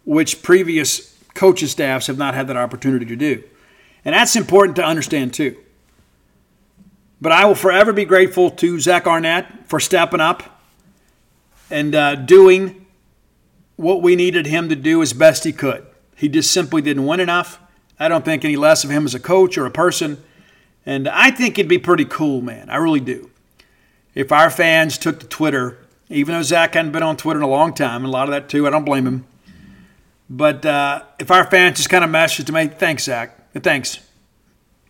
which 0.04 0.44
previous 0.44 1.18
coaching 1.36 1.70
staffs 1.70 2.08
have 2.08 2.18
not 2.18 2.34
had 2.34 2.48
that 2.48 2.58
opportunity 2.58 3.06
to 3.06 3.16
do. 3.16 3.44
And 4.04 4.14
that's 4.14 4.36
important 4.36 4.76
to 4.76 4.84
understand 4.84 5.34
too. 5.34 5.56
But 7.24 7.32
I 7.32 7.46
will 7.46 7.56
forever 7.56 7.94
be 7.94 8.04
grateful 8.04 8.52
to 8.52 8.82
Zach 8.82 9.08
Arnett 9.08 9.70
for 9.70 9.80
stepping 9.80 10.20
up 10.20 10.60
and 11.72 11.96
uh, 11.96 12.16
doing 12.16 12.86
what 13.78 14.02
we 14.02 14.18
needed 14.18 14.46
him 14.46 14.68
to 14.68 14.76
do 14.76 15.02
as 15.02 15.14
best 15.14 15.46
he 15.46 15.54
could. 15.54 15.86
He 16.18 16.28
just 16.28 16.52
simply 16.52 16.82
didn't 16.82 17.06
win 17.06 17.22
enough. 17.22 17.62
I 17.98 18.10
don't 18.10 18.26
think 18.26 18.44
any 18.44 18.58
less 18.58 18.84
of 18.84 18.90
him 18.90 19.06
as 19.06 19.16
a 19.16 19.22
coach 19.22 19.58
or 19.58 19.66
a 19.66 19.72
person. 19.72 20.22
And 20.86 21.08
I 21.08 21.32
think 21.32 21.58
it'd 21.58 21.70
be 21.70 21.78
pretty 21.78 22.04
cool, 22.04 22.42
man. 22.42 22.70
I 22.70 22.76
really 22.76 23.00
do. 23.00 23.32
If 24.14 24.34
our 24.34 24.50
fans 24.50 24.98
took 24.98 25.22
to 25.22 25.26
Twitter, 25.26 25.78
even 26.10 26.36
though 26.36 26.42
Zach 26.42 26.74
hadn't 26.74 26.92
been 26.92 27.04
on 27.04 27.16
Twitter 27.16 27.40
in 27.40 27.44
a 27.46 27.48
long 27.48 27.74
time, 27.74 28.04
and 28.04 28.08
a 28.08 28.10
lot 28.12 28.28
of 28.28 28.32
that 28.32 28.50
too, 28.50 28.68
I 28.68 28.70
don't 28.70 28.84
blame 28.84 29.08
him. 29.08 29.26
But 30.30 30.66
uh, 30.66 31.04
if 31.20 31.32
our 31.32 31.46
fans 31.46 31.78
just 31.78 31.90
kind 31.90 32.04
of 32.04 32.10
message 32.10 32.48
to 32.48 32.52
me, 32.52 32.68
thanks, 32.68 33.06
Zach. 33.06 33.54
Thanks. 33.54 34.00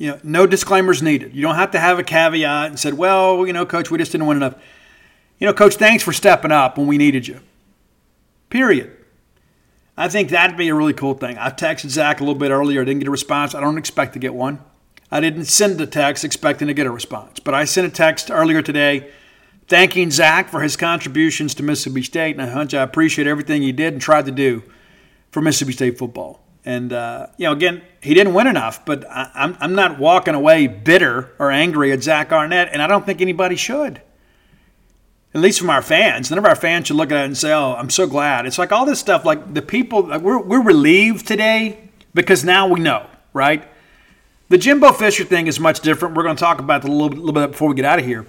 You 0.04 0.10
know, 0.10 0.20
no 0.22 0.46
disclaimers 0.46 1.02
needed. 1.02 1.34
You 1.34 1.42
don't 1.42 1.56
have 1.56 1.72
to 1.72 1.80
have 1.80 1.98
a 1.98 2.04
caveat 2.04 2.68
and 2.68 2.78
said, 2.78 2.96
well, 2.96 3.48
you 3.48 3.54
know, 3.54 3.66
coach, 3.66 3.90
we 3.90 3.98
just 3.98 4.12
didn't 4.12 4.28
win 4.28 4.36
enough. 4.36 4.56
You 5.40 5.48
know, 5.48 5.54
coach, 5.54 5.76
thanks 5.76 6.04
for 6.04 6.12
stepping 6.12 6.52
up 6.52 6.78
when 6.78 6.88
we 6.88 6.98
needed 6.98 7.26
you. 7.26 7.40
Period. 8.50 8.98
I 9.96 10.10
think 10.10 10.28
that'd 10.28 10.58
be 10.58 10.68
a 10.68 10.76
really 10.76 10.92
cool 10.92 11.14
thing. 11.14 11.38
I 11.38 11.52
texted 11.52 11.88
Zach 11.88 12.20
a 12.20 12.24
little 12.26 12.38
bit 12.38 12.52
earlier. 12.52 12.82
I 12.82 12.84
didn't 12.84 13.00
get 13.00 13.08
a 13.08 13.12
response. 13.12 13.56
I 13.56 13.62
don't 13.62 13.78
expect 13.78 14.12
to 14.12 14.20
get 14.20 14.34
one. 14.34 14.60
I 15.10 15.22
didn't 15.22 15.46
send 15.46 15.80
a 15.80 15.88
text 15.88 16.26
expecting 16.26 16.68
to 16.68 16.74
get 16.74 16.86
a 16.86 16.92
response, 16.92 17.40
but 17.40 17.54
I 17.54 17.64
sent 17.64 17.88
a 17.88 17.90
text 17.90 18.30
earlier 18.30 18.62
today 18.62 19.10
thanking 19.70 20.12
Zach 20.12 20.50
for 20.50 20.60
his 20.60 20.76
contributions 20.76 21.56
to 21.56 21.64
Mississippi 21.64 22.04
State. 22.04 22.38
And 22.38 22.52
Hunch, 22.52 22.74
I 22.74 22.84
appreciate 22.84 23.26
everything 23.26 23.62
he 23.62 23.72
did 23.72 23.94
and 23.94 24.02
tried 24.02 24.26
to 24.26 24.34
do 24.34 24.64
for 25.32 25.40
Mississippi 25.40 25.72
State 25.72 25.98
football. 25.98 26.42
And, 26.66 26.94
uh, 26.94 27.28
you 27.38 27.46
know, 27.46 27.52
again, 27.52 27.82
he 28.02 28.14
didn't 28.14 28.34
win 28.34 28.48
enough, 28.48 28.86
but 28.86 29.06
I, 29.10 29.30
I'm, 29.34 29.58
I'm 29.60 29.76
not 29.76 30.00
walking 30.00 30.34
away 30.34 30.68
bitter 30.68 31.34
or 31.40 31.52
angry 31.52 31.92
at 31.92 32.04
Zach 32.04 32.32
Arnett, 32.32 32.70
and 32.72 32.82
I 32.82 32.88
don't 32.88 33.06
think 33.06 33.22
anybody 33.22 33.56
should. 33.56 34.02
At 35.34 35.42
least 35.42 35.60
from 35.60 35.70
our 35.70 35.82
fans. 35.82 36.30
None 36.30 36.38
of 36.38 36.46
our 36.46 36.56
fans 36.56 36.88
should 36.88 36.96
look 36.96 37.12
at 37.12 37.18
it 37.18 37.26
and 37.26 37.38
say, 37.38 37.52
oh, 37.52 37.74
I'm 37.74 37.90
so 37.90 38.08
glad. 38.08 38.46
It's 38.46 38.58
like 38.58 38.72
all 38.72 38.86
this 38.86 39.00
stuff, 39.00 39.26
like 39.26 39.54
the 39.54 39.62
people, 39.62 40.04
like 40.08 40.22
we're, 40.22 40.42
we're 40.42 40.62
relieved 40.62 41.28
today 41.28 41.90
because 42.14 42.44
now 42.44 42.68
we 42.68 42.80
know, 42.80 43.08
right? 43.34 43.68
The 44.50 44.58
Jimbo 44.58 44.92
Fisher 44.92 45.24
thing 45.24 45.48
is 45.48 45.60
much 45.60 45.80
different. 45.80 46.16
We're 46.16 46.24
going 46.24 46.36
to 46.36 46.40
talk 46.40 46.60
about 46.60 46.86
it 46.86 46.90
a 46.90 46.92
little, 46.92 47.18
little 47.18 47.34
bit 47.34 47.52
before 47.52 47.70
we 47.70 47.76
get 47.76 47.86
out 47.86 47.98
of 47.98 48.06
here. 48.06 48.28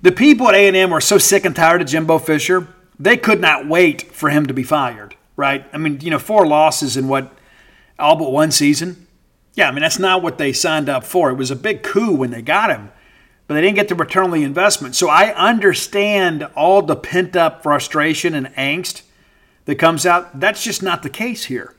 The 0.00 0.12
people 0.12 0.48
at 0.48 0.54
A&M 0.54 0.90
were 0.90 1.00
so 1.00 1.18
sick 1.18 1.44
and 1.44 1.54
tired 1.54 1.82
of 1.82 1.88
Jimbo 1.88 2.18
Fisher, 2.18 2.68
they 2.98 3.16
could 3.16 3.40
not 3.40 3.68
wait 3.68 4.02
for 4.12 4.30
him 4.30 4.46
to 4.46 4.54
be 4.54 4.62
fired, 4.62 5.16
right? 5.36 5.64
I 5.72 5.78
mean, 5.78 6.00
you 6.00 6.10
know, 6.10 6.18
four 6.18 6.46
losses 6.46 6.96
in 6.96 7.08
what, 7.08 7.32
all 7.98 8.16
but 8.16 8.32
one 8.32 8.50
season. 8.50 9.06
Yeah, 9.54 9.68
I 9.68 9.72
mean, 9.72 9.82
that's 9.82 9.98
not 9.98 10.22
what 10.22 10.38
they 10.38 10.52
signed 10.52 10.88
up 10.88 11.04
for. 11.04 11.30
It 11.30 11.36
was 11.36 11.50
a 11.50 11.56
big 11.56 11.82
coup 11.82 12.14
when 12.14 12.30
they 12.30 12.42
got 12.42 12.70
him, 12.70 12.90
but 13.46 13.54
they 13.54 13.60
didn't 13.60 13.76
get 13.76 13.88
the 13.88 13.94
return 13.94 14.24
on 14.24 14.30
the 14.30 14.44
investment. 14.44 14.94
So 14.94 15.08
I 15.08 15.34
understand 15.34 16.44
all 16.56 16.82
the 16.82 16.96
pent 16.96 17.36
up 17.36 17.62
frustration 17.62 18.34
and 18.34 18.46
angst 18.54 19.02
that 19.66 19.76
comes 19.76 20.06
out. 20.06 20.40
That's 20.40 20.64
just 20.64 20.82
not 20.82 21.02
the 21.02 21.10
case 21.10 21.44
here. 21.44 21.74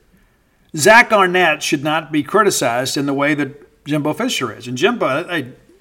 Zach 0.75 1.11
Arnett 1.11 1.61
should 1.61 1.83
not 1.83 2.11
be 2.11 2.23
criticized 2.23 2.95
in 2.97 3.05
the 3.05 3.13
way 3.13 3.35
that 3.35 3.85
Jimbo 3.85 4.13
Fisher 4.13 4.55
is. 4.55 4.67
And 4.67 4.77
Jimbo, 4.77 5.27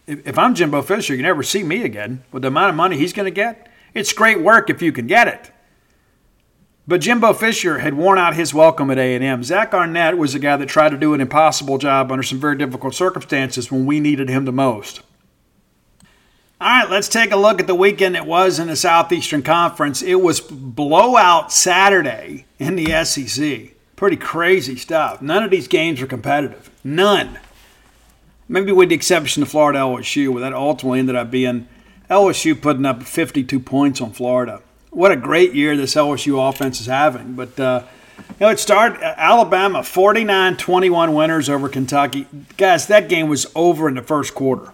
if 0.07 0.39
I'm 0.39 0.55
Jimbo 0.55 0.83
Fisher, 0.83 1.15
you 1.15 1.23
never 1.23 1.43
see 1.43 1.63
me 1.63 1.83
again 1.83 2.25
with 2.33 2.43
the 2.43 2.49
amount 2.49 2.71
of 2.71 2.75
money 2.75 2.99
he's 2.99 3.13
going 3.13 3.27
to 3.27 3.31
get. 3.31 3.69
It's 3.95 4.13
great 4.13 4.41
work 4.41 4.71
if 4.71 4.83
you 4.83 4.93
can 4.93 5.07
get 5.07 5.29
it. 5.29 5.52
But 6.87 7.01
Jimbo 7.01 7.33
Fisher 7.35 7.79
had 7.79 7.95
worn 7.95 8.19
out 8.19 8.35
his 8.35 8.53
welcome 8.53 8.91
at 8.91 8.99
A&M. 8.99 9.45
Zach 9.45 9.73
Arnett 9.73 10.19
was 10.19 10.35
a 10.35 10.41
guy 10.41 10.57
that 10.57 10.69
tried 10.69 10.89
to 10.89 10.99
do 10.99 11.15
an 11.15 11.21
impossible 11.21 11.79
job 11.79 12.11
under 12.11 12.25
some 12.25 12.41
very 12.41 12.57
difficult 12.57 12.95
circumstances 12.95 13.71
when 13.71 13.87
we 13.87 14.01
needed 14.01 14.29
him 14.29 14.45
the 14.45 14.53
most. 14.53 15.01
All 16.61 16.69
right, 16.69 16.91
let's 16.91 17.09
take 17.09 17.31
a 17.31 17.37
look 17.37 17.61
at 17.61 17.69
the 17.69 17.75
weekend 17.75 18.17
it 18.17 18.27
was 18.27 18.59
in 18.59 18.67
the 18.67 18.75
Southeastern 18.75 19.43
Conference. 19.43 20.03
It 20.03 20.17
was 20.17 20.41
blowout 20.41 21.53
Saturday 21.53 22.47
in 22.59 22.75
the 22.75 23.05
SEC. 23.05 23.75
Pretty 23.95 24.17
crazy 24.17 24.75
stuff. 24.75 25.23
None 25.23 25.45
of 25.45 25.53
these 25.53 25.69
games 25.69 26.01
were 26.01 26.07
competitive. 26.09 26.69
None. 26.83 27.39
Maybe 28.49 28.73
with 28.73 28.89
the 28.89 28.97
exception 28.97 29.45
of 29.45 29.49
Florida 29.49 29.79
LSU, 29.79 30.31
where 30.31 30.41
that 30.41 30.53
ultimately 30.53 30.99
ended 30.99 31.15
up 31.15 31.31
being 31.31 31.69
LSU 32.11 32.61
putting 32.61 32.87
up 32.87 33.05
52 33.05 33.61
points 33.61 34.01
on 34.01 34.13
Florida 34.13 34.63
what 34.93 35.11
a 35.11 35.17
great 35.17 35.55
year 35.55 35.77
this 35.77 35.95
LSU 35.95 36.49
offense 36.49 36.81
is 36.81 36.87
having. 36.87 37.33
But 37.35 37.59
uh, 37.59 37.85
you 38.19 38.47
know, 38.47 38.49
it 38.51 38.59
started 38.59 39.03
Alabama 39.03 39.81
49-21 39.81 41.15
winners 41.15 41.49
over 41.49 41.69
Kentucky. 41.69 42.27
Guys, 42.57 42.87
that 42.87 43.09
game 43.09 43.29
was 43.29 43.47
over 43.55 43.89
in 43.89 43.95
the 43.95 44.03
first 44.03 44.35
quarter. 44.35 44.73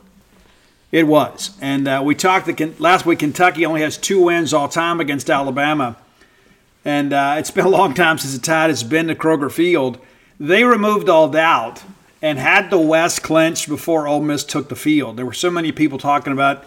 It 0.90 1.06
was, 1.06 1.56
and 1.60 1.86
uh, 1.86 2.02
we 2.02 2.14
talked 2.14 2.46
that 2.46 2.80
last 2.80 3.04
week. 3.04 3.18
Kentucky 3.18 3.66
only 3.66 3.82
has 3.82 3.98
two 3.98 4.24
wins 4.24 4.54
all 4.54 4.68
time 4.68 5.00
against 5.00 5.28
Alabama, 5.28 5.96
and 6.82 7.12
uh, 7.12 7.34
it's 7.36 7.50
been 7.50 7.66
a 7.66 7.70
long 7.70 7.92
time 7.92 8.16
since 8.16 8.32
the 8.32 8.40
Tide 8.40 8.70
has 8.70 8.82
been 8.82 9.08
to 9.08 9.14
Kroger 9.14 9.52
Field. 9.52 9.98
They 10.40 10.64
removed 10.64 11.10
all 11.10 11.28
doubt 11.28 11.82
and 12.22 12.38
had 12.38 12.70
the 12.70 12.78
West 12.78 13.22
clinched 13.22 13.68
before 13.68 14.08
Ole 14.08 14.22
Miss 14.22 14.44
took 14.44 14.70
the 14.70 14.76
field. 14.76 15.18
There 15.18 15.26
were 15.26 15.34
so 15.34 15.50
many 15.50 15.72
people 15.72 15.98
talking 15.98 16.32
about 16.32 16.64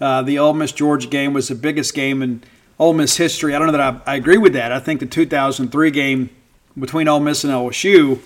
uh, 0.00 0.22
the 0.22 0.38
Ole 0.38 0.54
Miss 0.54 0.72
Georgia 0.72 1.06
game 1.08 1.34
was 1.34 1.48
the 1.48 1.54
biggest 1.54 1.92
game 1.92 2.22
in 2.22 2.42
Ole 2.78 2.92
Miss 2.92 3.16
history. 3.16 3.54
I 3.54 3.58
don't 3.58 3.66
know 3.66 3.72
that 3.72 4.02
I, 4.06 4.12
I 4.12 4.16
agree 4.16 4.38
with 4.38 4.52
that. 4.52 4.72
I 4.72 4.80
think 4.80 5.00
the 5.00 5.06
2003 5.06 5.90
game 5.90 6.30
between 6.78 7.08
Ole 7.08 7.20
Miss 7.20 7.44
and 7.44 7.52
LSU, 7.52 8.20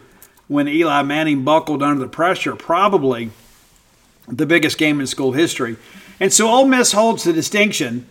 when 0.49 0.69
Eli 0.69 1.03
Manning 1.03 1.43
buckled 1.45 1.83
under 1.83 2.01
the 2.01 2.09
pressure, 2.09 2.55
probably 2.55 3.31
the 4.29 4.47
biggest 4.47 4.79
game 4.79 5.01
in 5.01 5.07
school 5.07 5.33
history. 5.33 5.77
And 6.21 6.33
so 6.33 6.49
Ole 6.49 6.67
Miss 6.67 6.93
holds 6.93 7.25
the 7.25 7.33
distinction. 7.33 8.07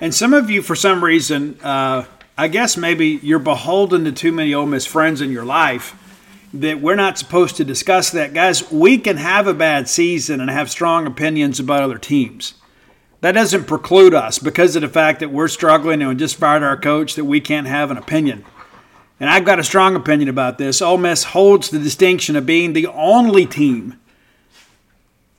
And 0.00 0.14
some 0.14 0.34
of 0.34 0.50
you, 0.50 0.62
for 0.62 0.76
some 0.76 1.02
reason, 1.02 1.58
uh, 1.62 2.04
I 2.36 2.48
guess 2.48 2.76
maybe 2.76 3.18
you're 3.22 3.38
beholden 3.38 4.04
to 4.04 4.12
too 4.12 4.30
many 4.30 4.54
Ole 4.54 4.66
Miss 4.66 4.86
friends 4.86 5.20
in 5.20 5.32
your 5.32 5.44
life 5.44 5.96
that 6.54 6.80
we're 6.80 6.94
not 6.94 7.18
supposed 7.18 7.56
to 7.56 7.64
discuss 7.64 8.10
that. 8.10 8.32
Guys, 8.32 8.70
we 8.70 8.98
can 8.98 9.16
have 9.16 9.46
a 9.46 9.54
bad 9.54 9.88
season 9.88 10.40
and 10.40 10.50
have 10.50 10.70
strong 10.70 11.06
opinions 11.06 11.58
about 11.58 11.82
other 11.82 11.98
teams. 11.98 12.54
That 13.20 13.32
doesn't 13.32 13.66
preclude 13.66 14.14
us 14.14 14.38
because 14.38 14.76
of 14.76 14.82
the 14.82 14.88
fact 14.88 15.20
that 15.20 15.30
we're 15.30 15.48
struggling 15.48 16.00
and 16.00 16.08
we 16.08 16.14
just 16.14 16.36
fired 16.36 16.62
our 16.62 16.76
coach 16.76 17.14
that 17.14 17.24
we 17.24 17.40
can't 17.40 17.66
have 17.66 17.90
an 17.90 17.96
opinion. 17.96 18.44
And 19.18 19.28
I've 19.28 19.44
got 19.44 19.58
a 19.58 19.64
strong 19.64 19.96
opinion 19.96 20.28
about 20.28 20.58
this. 20.58 20.80
Ole 20.80 20.98
Miss 20.98 21.24
holds 21.24 21.70
the 21.70 21.80
distinction 21.80 22.36
of 22.36 22.46
being 22.46 22.72
the 22.72 22.86
only 22.86 23.46
team 23.46 23.98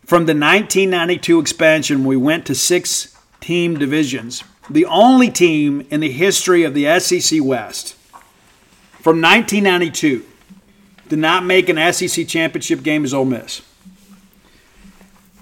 from 0.05 0.25
the 0.25 0.33
1992 0.33 1.39
expansion. 1.39 2.03
We 2.03 2.17
went 2.17 2.45
to 2.47 2.55
six 2.55 3.17
team 3.39 3.79
divisions. 3.79 4.43
The 4.69 4.85
only 4.85 5.31
team 5.31 5.87
in 5.89 6.01
the 6.01 6.11
history 6.11 6.63
of 6.63 6.73
the 6.73 6.99
SEC 6.99 7.39
West 7.41 7.95
from 8.99 9.21
1992 9.21 10.25
did 11.07 11.19
not 11.19 11.45
make 11.45 11.69
an 11.69 11.93
SEC 11.93 12.27
championship 12.27 12.83
game 12.83 13.05
as 13.05 13.13
Ole 13.13 13.25
Miss. 13.25 13.61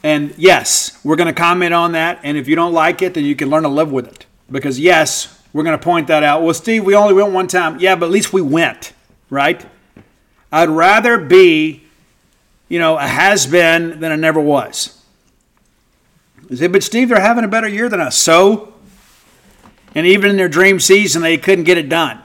And 0.03 0.33
yes, 0.37 0.99
we're 1.03 1.15
going 1.15 1.27
to 1.27 1.33
comment 1.33 1.73
on 1.73 1.93
that. 1.93 2.19
And 2.23 2.37
if 2.37 2.47
you 2.47 2.55
don't 2.55 2.73
like 2.73 3.01
it, 3.01 3.13
then 3.13 3.25
you 3.25 3.35
can 3.35 3.49
learn 3.49 3.63
to 3.63 3.69
live 3.69 3.91
with 3.91 4.07
it. 4.07 4.25
Because 4.49 4.79
yes, 4.79 5.41
we're 5.53 5.63
going 5.63 5.77
to 5.77 5.83
point 5.83 6.07
that 6.07 6.23
out. 6.23 6.43
Well, 6.43 6.53
Steve, 6.53 6.85
we 6.85 6.95
only 6.95 7.13
went 7.13 7.31
one 7.31 7.47
time. 7.47 7.79
Yeah, 7.79 7.95
but 7.95 8.05
at 8.05 8.11
least 8.11 8.31
we 8.31 8.41
went, 8.41 8.93
right? 9.29 9.65
I'd 10.51 10.69
rather 10.69 11.17
be, 11.17 11.83
you 12.69 12.79
know, 12.79 12.97
a 12.97 13.07
has 13.07 13.47
been 13.47 13.99
than 13.99 14.11
a 14.11 14.17
never 14.17 14.39
was. 14.39 15.01
say, 16.53 16.67
but 16.67 16.83
Steve, 16.83 17.09
they're 17.09 17.19
having 17.19 17.43
a 17.43 17.49
better 17.49 17.67
year 17.67 17.89
than 17.89 17.99
us. 17.99 18.17
So? 18.17 18.73
And 19.95 20.05
even 20.05 20.29
in 20.29 20.37
their 20.37 20.49
dream 20.49 20.79
season, 20.79 21.21
they 21.21 21.37
couldn't 21.37 21.63
get 21.63 21.77
it 21.77 21.89
done. 21.89 22.21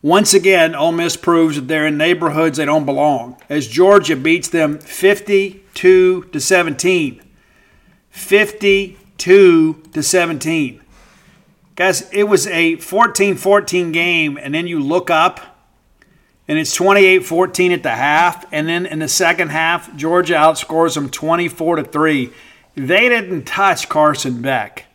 Once 0.00 0.34
again, 0.34 0.74
Ole 0.74 0.90
Miss 0.90 1.16
proves 1.16 1.54
that 1.56 1.68
they're 1.68 1.86
in 1.86 1.96
neighborhoods 1.96 2.58
they 2.58 2.64
don't 2.64 2.84
belong 2.84 3.36
as 3.48 3.68
Georgia 3.68 4.16
beats 4.16 4.48
them 4.48 4.80
52 5.72 6.24
to 6.32 6.40
17. 6.40 7.22
52 8.10 9.82
to 9.92 10.02
17. 10.02 10.80
Guys, 11.74 12.10
it 12.12 12.24
was 12.24 12.46
a 12.46 12.76
14 12.76 13.36
14 13.36 13.92
game, 13.92 14.38
and 14.40 14.54
then 14.54 14.66
you 14.66 14.78
look 14.78 15.08
up 15.08 15.40
and 16.46 16.58
it's 16.58 16.74
28 16.74 17.20
14 17.20 17.72
at 17.72 17.82
the 17.82 17.90
half. 17.90 18.44
And 18.52 18.68
then 18.68 18.84
in 18.84 18.98
the 18.98 19.08
second 19.08 19.48
half, 19.48 19.94
Georgia 19.96 20.34
outscores 20.34 20.94
them 20.94 21.08
24 21.08 21.76
to 21.76 21.84
3. 21.84 22.30
They 22.74 23.08
didn't 23.08 23.44
touch 23.44 23.88
Carson 23.88 24.42
Beck. 24.42 24.86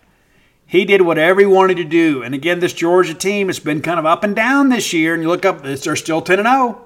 He 0.68 0.86
did 0.86 1.02
whatever 1.02 1.40
he 1.40 1.46
wanted 1.46 1.78
to 1.78 1.86
do. 1.86 2.22
And 2.22 2.36
again, 2.36 2.60
this 2.60 2.74
Georgia 2.74 3.14
team 3.14 3.48
has 3.48 3.60
been 3.60 3.82
kind 3.82 4.00
of 4.00 4.06
up 4.06 4.24
and 4.24 4.36
down 4.36 4.70
this 4.70 4.94
year. 4.94 5.14
And 5.14 5.24
you 5.24 5.30
look 5.30 5.46
up, 5.46 5.64
they're 5.64 5.96
still 5.96 6.22
10 6.22 6.44
0. 6.44 6.82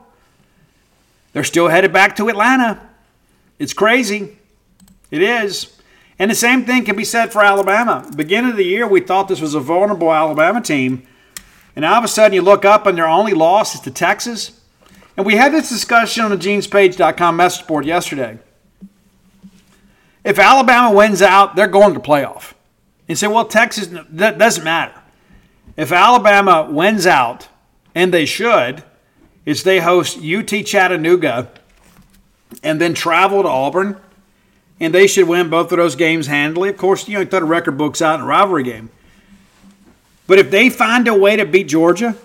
They're 1.34 1.44
still 1.44 1.68
headed 1.68 1.92
back 1.92 2.16
to 2.18 2.30
Atlanta. 2.30 2.91
It's 3.62 3.74
crazy. 3.74 4.40
It 5.12 5.22
is. 5.22 5.78
And 6.18 6.32
the 6.32 6.36
same 6.36 6.66
thing 6.66 6.84
can 6.84 6.96
be 6.96 7.04
said 7.04 7.32
for 7.32 7.44
Alabama. 7.44 8.10
Beginning 8.16 8.50
of 8.50 8.58
the 8.58 8.66
year, 8.66 8.88
we 8.88 9.02
thought 9.02 9.28
this 9.28 9.40
was 9.40 9.54
a 9.54 9.60
vulnerable 9.60 10.12
Alabama 10.12 10.62
team. 10.62 11.06
And 11.76 11.86
all 11.86 11.94
of 11.94 12.04
a 12.04 12.08
sudden, 12.08 12.34
you 12.34 12.42
look 12.42 12.66
up 12.66 12.88
and 12.88 12.98
their 12.98 13.08
only 13.08 13.34
loss 13.34 13.76
is 13.76 13.82
to 13.82 13.92
Texas. 13.92 14.60
And 15.16 15.28
we 15.28 15.36
had 15.36 15.54
this 15.54 15.70
discussion 15.70 16.26
on 16.26 16.32
the 16.32 16.38
genespage.com 16.38 17.36
message 17.36 17.68
board 17.68 17.86
yesterday. 17.86 18.40
If 20.24 20.40
Alabama 20.40 20.96
wins 20.96 21.22
out, 21.22 21.56
they're 21.56 21.68
going 21.68 21.94
to 21.94 22.00
playoff 22.00 22.54
and 23.08 23.16
say, 23.16 23.28
well, 23.28 23.46
Texas, 23.46 23.90
that 24.10 24.40
doesn't 24.40 24.64
matter. 24.64 25.00
If 25.78 25.92
Alabama 25.92 26.68
wins 26.68 27.06
out, 27.06 27.48
and 27.94 28.12
they 28.12 28.26
should, 28.26 28.84
is 29.46 29.62
they 29.62 29.82
host 29.82 30.18
UT 30.18 30.66
Chattanooga 30.66 31.52
and 32.64 32.80
then 32.80 32.94
travel 32.94 33.44
to 33.44 33.50
Auburn, 33.50 33.98
and 34.80 34.94
they 34.94 35.08
should 35.08 35.28
win 35.28 35.50
both 35.50 35.72
of 35.72 35.78
those 35.78 35.96
games 35.96 36.28
handily. 36.28 36.70
Of 36.70 36.78
course, 36.78 37.08
you 37.08 37.16
know, 37.16 37.20
you 37.22 37.26
throw 37.26 37.40
the 37.40 37.46
record 37.46 37.78
books 37.78 38.02
out 38.02 38.16
in 38.16 38.22
a 38.22 38.26
rivalry 38.26 38.64
game. 38.64 38.90
But 40.28 40.40
if 40.40 40.50
they 40.50 40.70
find 40.70 41.08
a 41.08 41.14
way 41.14 41.36
to 41.36 41.46
beat 41.46 41.68
Georgia, 41.68 42.16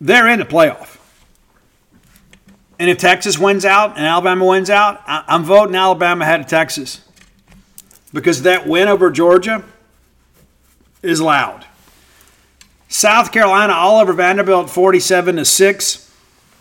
they're 0.00 0.28
in 0.28 0.38
the 0.38 0.44
playoff. 0.44 0.98
And 2.78 2.90
if 2.90 2.98
Texas 2.98 3.38
wins 3.38 3.64
out 3.64 3.96
and 3.96 4.04
Alabama 4.04 4.44
wins 4.44 4.68
out, 4.68 5.02
I'm 5.06 5.44
voting 5.44 5.74
Alabama 5.76 6.24
ahead 6.24 6.40
of 6.40 6.48
Texas 6.48 7.00
because 8.12 8.42
that 8.42 8.66
win 8.66 8.88
over 8.88 9.10
Georgia 9.10 9.64
is 11.02 11.20
loud. 11.20 11.64
South 12.88 13.32
Carolina, 13.32 13.72
Oliver 13.72 14.12
Vanderbilt, 14.12 14.68
47 14.68 15.36
to 15.36 15.44
6. 15.44 16.11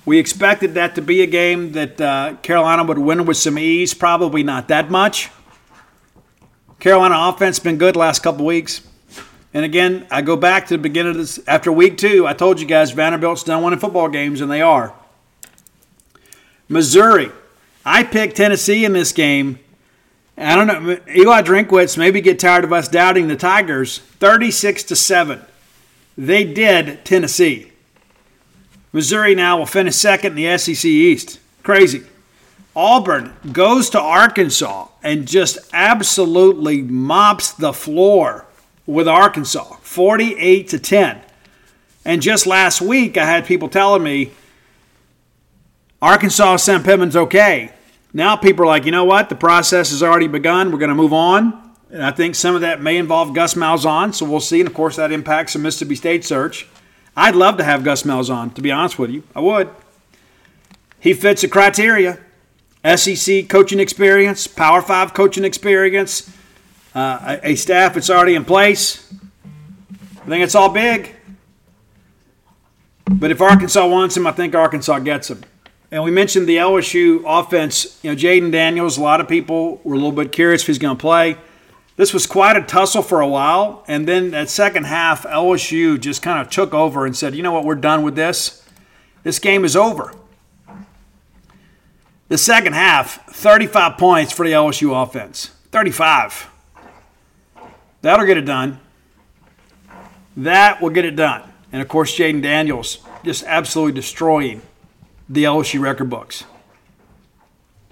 We 0.06 0.18
expected 0.18 0.74
that 0.74 0.96
to 0.96 1.02
be 1.02 1.22
a 1.22 1.28
game 1.28 1.74
that 1.74 2.02
uh, 2.02 2.36
Carolina 2.42 2.84
would 2.84 2.98
win 2.98 3.26
with 3.26 3.38
some 3.38 3.60
ease, 3.60 3.94
probably 3.94 4.44
not 4.44 4.68
that 4.70 4.90
much. 4.90 5.30
Carolina 6.80 7.16
offense 7.18 7.60
been 7.60 7.78
good 7.78 7.96
last 7.96 8.24
couple 8.24 8.46
weeks. 8.46 8.82
And 9.54 9.64
again, 9.64 10.08
I 10.10 10.22
go 10.22 10.36
back 10.36 10.68
to 10.68 10.76
the 10.76 10.82
beginning 10.82 11.12
of 11.12 11.18
this. 11.18 11.40
After 11.48 11.72
week 11.72 11.98
two, 11.98 12.26
I 12.26 12.34
told 12.34 12.60
you 12.60 12.66
guys 12.66 12.92
Vanderbilt's 12.92 13.44
done 13.44 13.64
winning 13.64 13.80
football 13.80 14.08
games, 14.08 14.42
and 14.42 14.50
they 14.50 14.62
are. 14.62 14.94
Missouri. 16.68 17.32
I 17.86 18.04
picked 18.04 18.38
Tennessee 18.38 18.86
in 18.86 18.94
this 18.94 19.12
game 19.12 19.60
I 20.42 20.56
don't 20.56 20.68
know. 20.68 20.98
Eli 21.08 21.42
Drinkwitz 21.42 21.98
maybe 21.98 22.20
get 22.20 22.40
tired 22.40 22.64
of 22.64 22.74
us 22.74 22.88
doubting 22.88 23.28
the 23.28 23.36
Tigers. 23.36 24.00
36 24.00 24.84
to 24.86 24.96
7. 24.96 25.42
They 26.18 26.44
did 26.44 27.06
Tennessee. 27.06 27.71
Missouri 28.94 29.36
now 29.36 29.58
will 29.58 29.66
finish 29.66 29.96
second 29.96 30.38
in 30.38 30.44
the 30.44 30.58
SEC 30.58 30.86
East. 30.86 31.40
Crazy. 31.64 32.04
Auburn 32.76 33.34
goes 33.52 33.90
to 33.90 34.00
Arkansas 34.00 34.88
and 35.04 35.28
just 35.28 35.58
absolutely 35.74 36.82
mops 36.82 37.52
the 37.52 37.74
floor 37.74 38.46
with 38.86 39.08
Arkansas, 39.08 39.76
48 39.82 40.68
to 40.70 40.80
10. 40.80 41.22
And 42.06 42.22
just 42.22 42.48
last 42.48 42.82
week, 42.82 43.18
I 43.18 43.26
had 43.26 43.46
people 43.46 43.70
telling 43.70 44.04
me 44.04 44.32
Arkansas 46.02 46.58
Sam 46.58 46.84
Pittman's 46.84 47.16
okay. 47.16 47.72
Now 48.14 48.36
people 48.36 48.64
are 48.64 48.68
like, 48.68 48.86
you 48.86 48.92
know 48.92 49.06
what? 49.06 49.30
The 49.30 49.36
process 49.36 49.92
has 49.92 50.02
already 50.02 50.28
begun. 50.28 50.72
We're 50.72 50.80
going 50.80 50.90
to 50.90 50.96
move 50.96 51.14
on. 51.14 51.72
And 51.92 52.04
I 52.04 52.12
think 52.12 52.36
some 52.36 52.56
of 52.56 52.62
that 52.62 52.82
may 52.82 52.98
involve 52.98 53.34
Gus 53.34 53.54
Malzahn, 53.54 54.14
so 54.14 54.26
we'll 54.26 54.40
see. 54.40 54.62
And 54.62 54.68
of 54.68 54.74
course, 54.74 54.96
that 54.96 55.12
impacts 55.12 55.54
the 55.54 55.60
Mississippi 55.60 55.96
State 55.96 56.24
search. 56.24 56.68
I'd 57.16 57.36
love 57.36 57.58
to 57.58 57.64
have 57.64 57.84
Gus 57.84 58.04
Malzahn, 58.04 58.54
to 58.56 58.62
be 58.62 58.72
honest 58.72 58.98
with 58.98 59.10
you. 59.10 59.24
I 59.36 59.42
would. 59.42 59.70
He 61.00 61.14
fits 61.14 61.42
the 61.42 61.48
criteria 61.48 62.20
SEC 62.96 63.50
coaching 63.50 63.80
experience, 63.80 64.48
Power 64.48 64.82
Five 64.82 65.14
coaching 65.14 65.44
experience, 65.44 66.30
uh, 66.96 67.38
a, 67.44 67.52
a 67.52 67.56
staff 67.56 67.94
that's 67.94 68.10
already 68.10 68.36
in 68.36 68.46
place. 68.46 69.12
I 70.22 70.26
think 70.26 70.44
it's 70.44 70.56
all 70.56 70.70
big. 70.70 71.16
But 73.06 73.32
if 73.32 73.42
Arkansas 73.42 73.88
wants 73.88 74.16
him, 74.16 74.26
I 74.26 74.32
think 74.32 74.56
Arkansas 74.56 75.00
gets 75.00 75.30
him. 75.30 75.44
And 75.92 76.04
we 76.04 76.12
mentioned 76.12 76.48
the 76.48 76.58
LSU 76.58 77.24
offense. 77.26 78.00
You 78.02 78.12
know, 78.12 78.16
Jayden 78.16 78.52
Daniels, 78.52 78.98
a 78.98 79.02
lot 79.02 79.20
of 79.20 79.28
people 79.28 79.82
were 79.84 79.94
a 79.94 79.98
little 79.98 80.12
bit 80.14 80.32
curious 80.32 80.62
if 80.62 80.68
he's 80.68 80.80
going 80.80 80.96
to 80.96 81.02
play. 81.02 81.38
This 82.02 82.16
was 82.16 82.26
quite 82.26 82.58
a 82.58 82.64
tussle 82.64 83.04
for 83.04 83.22
a 83.22 83.28
while. 83.28 83.84
And 83.88 84.08
then 84.08 84.32
that 84.32 84.50
second 84.50 84.86
half, 84.86 85.22
LSU 85.22 86.00
just 86.00 86.24
kind 86.24 86.42
of 86.42 86.50
took 86.50 86.74
over 86.74 87.06
and 87.06 87.16
said, 87.16 87.36
you 87.36 87.44
know 87.44 87.52
what, 87.52 87.64
we're 87.64 87.76
done 87.76 88.02
with 88.02 88.16
this. 88.16 88.68
This 89.22 89.38
game 89.38 89.64
is 89.64 89.76
over. 89.76 90.12
The 92.28 92.40
second 92.40 92.74
half, 92.74 93.28
35 93.28 94.00
points 94.00 94.34
for 94.34 94.48
the 94.48 94.52
LSU 94.52 95.00
offense. 95.00 95.52
35. 95.72 96.50
That'll 98.02 98.26
get 98.26 98.38
it 98.38 98.46
done. 98.46 98.80
That 100.36 100.82
will 100.82 100.90
get 100.90 101.06
it 101.06 101.16
done. 101.16 101.54
And 101.72 101.84
of 101.84 101.88
course, 101.88 102.18
Jayden 102.18 102.42
Daniels 102.42 102.98
just 103.24 103.44
absolutely 103.44 103.94
destroying 103.94 104.64
the 105.30 105.44
LSU 105.44 105.80
record 105.80 106.10
books. 106.10 106.46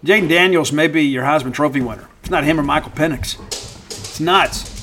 Jayden 0.04 0.28
Daniels 0.28 0.72
may 0.72 0.88
be 0.88 1.04
your 1.04 1.26
Heisman 1.26 1.54
Trophy 1.54 1.82
winner. 1.82 2.10
It's 2.22 2.32
not 2.32 2.44
him 2.44 2.60
or 2.60 2.64
Michael 2.64 2.90
Penix. 2.90 3.69
Nuts. 4.20 4.80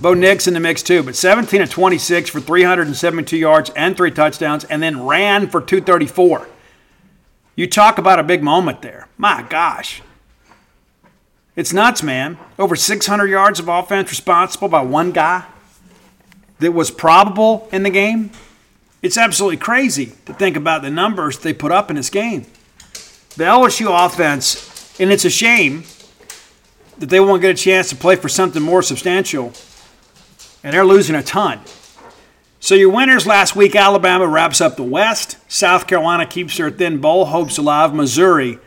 Bo 0.00 0.12
Nix 0.12 0.46
in 0.46 0.54
the 0.54 0.60
mix 0.60 0.82
too, 0.82 1.02
but 1.02 1.16
17 1.16 1.62
of 1.62 1.70
26 1.70 2.28
for 2.28 2.40
372 2.40 3.36
yards 3.36 3.70
and 3.70 3.96
three 3.96 4.10
touchdowns, 4.10 4.64
and 4.64 4.82
then 4.82 5.02
ran 5.04 5.48
for 5.48 5.60
234. 5.60 6.46
You 7.56 7.66
talk 7.66 7.98
about 7.98 8.18
a 8.18 8.22
big 8.22 8.42
moment 8.42 8.82
there. 8.82 9.08
My 9.16 9.42
gosh. 9.48 10.02
It's 11.56 11.72
nuts, 11.72 12.02
man. 12.02 12.36
Over 12.58 12.76
600 12.76 13.26
yards 13.30 13.60
of 13.60 13.68
offense 13.68 14.10
responsible 14.10 14.68
by 14.68 14.82
one 14.82 15.12
guy 15.12 15.44
that 16.58 16.72
was 16.72 16.90
probable 16.90 17.68
in 17.72 17.82
the 17.82 17.90
game. 17.90 18.30
It's 19.02 19.16
absolutely 19.16 19.58
crazy 19.58 20.12
to 20.26 20.34
think 20.34 20.56
about 20.56 20.82
the 20.82 20.90
numbers 20.90 21.38
they 21.38 21.52
put 21.52 21.70
up 21.70 21.90
in 21.90 21.96
this 21.96 22.10
game. 22.10 22.46
The 23.36 23.44
LSU 23.44 24.04
offense, 24.04 24.98
and 25.00 25.10
it's 25.10 25.24
a 25.24 25.30
shame 25.30 25.84
that 26.98 27.10
they 27.10 27.20
won't 27.20 27.42
get 27.42 27.50
a 27.50 27.54
chance 27.54 27.88
to 27.90 27.96
play 27.96 28.16
for 28.16 28.28
something 28.28 28.62
more 28.62 28.82
substantial, 28.82 29.52
and 30.62 30.72
they're 30.72 30.84
losing 30.84 31.16
a 31.16 31.22
ton. 31.22 31.60
So 32.60 32.74
your 32.74 32.90
winners 32.90 33.26
last 33.26 33.54
week, 33.54 33.76
Alabama 33.76 34.26
wraps 34.26 34.60
up 34.60 34.76
the 34.76 34.82
West. 34.82 35.36
South 35.52 35.86
Carolina 35.86 36.24
keeps 36.24 36.56
their 36.56 36.70
thin 36.70 36.98
bowl 36.98 37.26
hopes 37.26 37.58
alive. 37.58 37.94
Missouri 37.94 38.58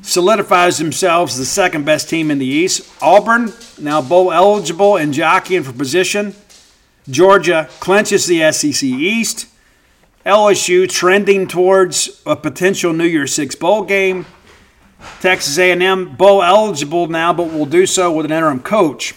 solidifies 0.00 0.78
themselves 0.78 1.34
as 1.34 1.38
the 1.38 1.44
second 1.44 1.84
best 1.84 2.08
team 2.08 2.30
in 2.30 2.38
the 2.38 2.46
East. 2.46 2.90
Auburn 3.02 3.52
now 3.78 4.00
bowl 4.00 4.32
eligible 4.32 4.96
and 4.96 5.12
jockeying 5.12 5.62
for 5.62 5.72
position. 5.72 6.34
Georgia 7.08 7.68
clinches 7.80 8.26
the 8.26 8.50
SEC 8.50 8.82
East. 8.82 9.46
LSU 10.24 10.88
trending 10.88 11.46
towards 11.46 12.22
a 12.24 12.34
potential 12.36 12.94
New 12.94 13.04
Year's 13.04 13.34
Six 13.34 13.54
bowl 13.54 13.82
game. 13.82 14.24
Texas 15.20 15.58
A&M 15.58 16.16
bowl 16.16 16.42
eligible 16.42 17.06
now, 17.08 17.32
but 17.32 17.52
will 17.52 17.66
do 17.66 17.86
so 17.86 18.12
with 18.12 18.26
an 18.26 18.32
interim 18.32 18.60
coach. 18.60 19.14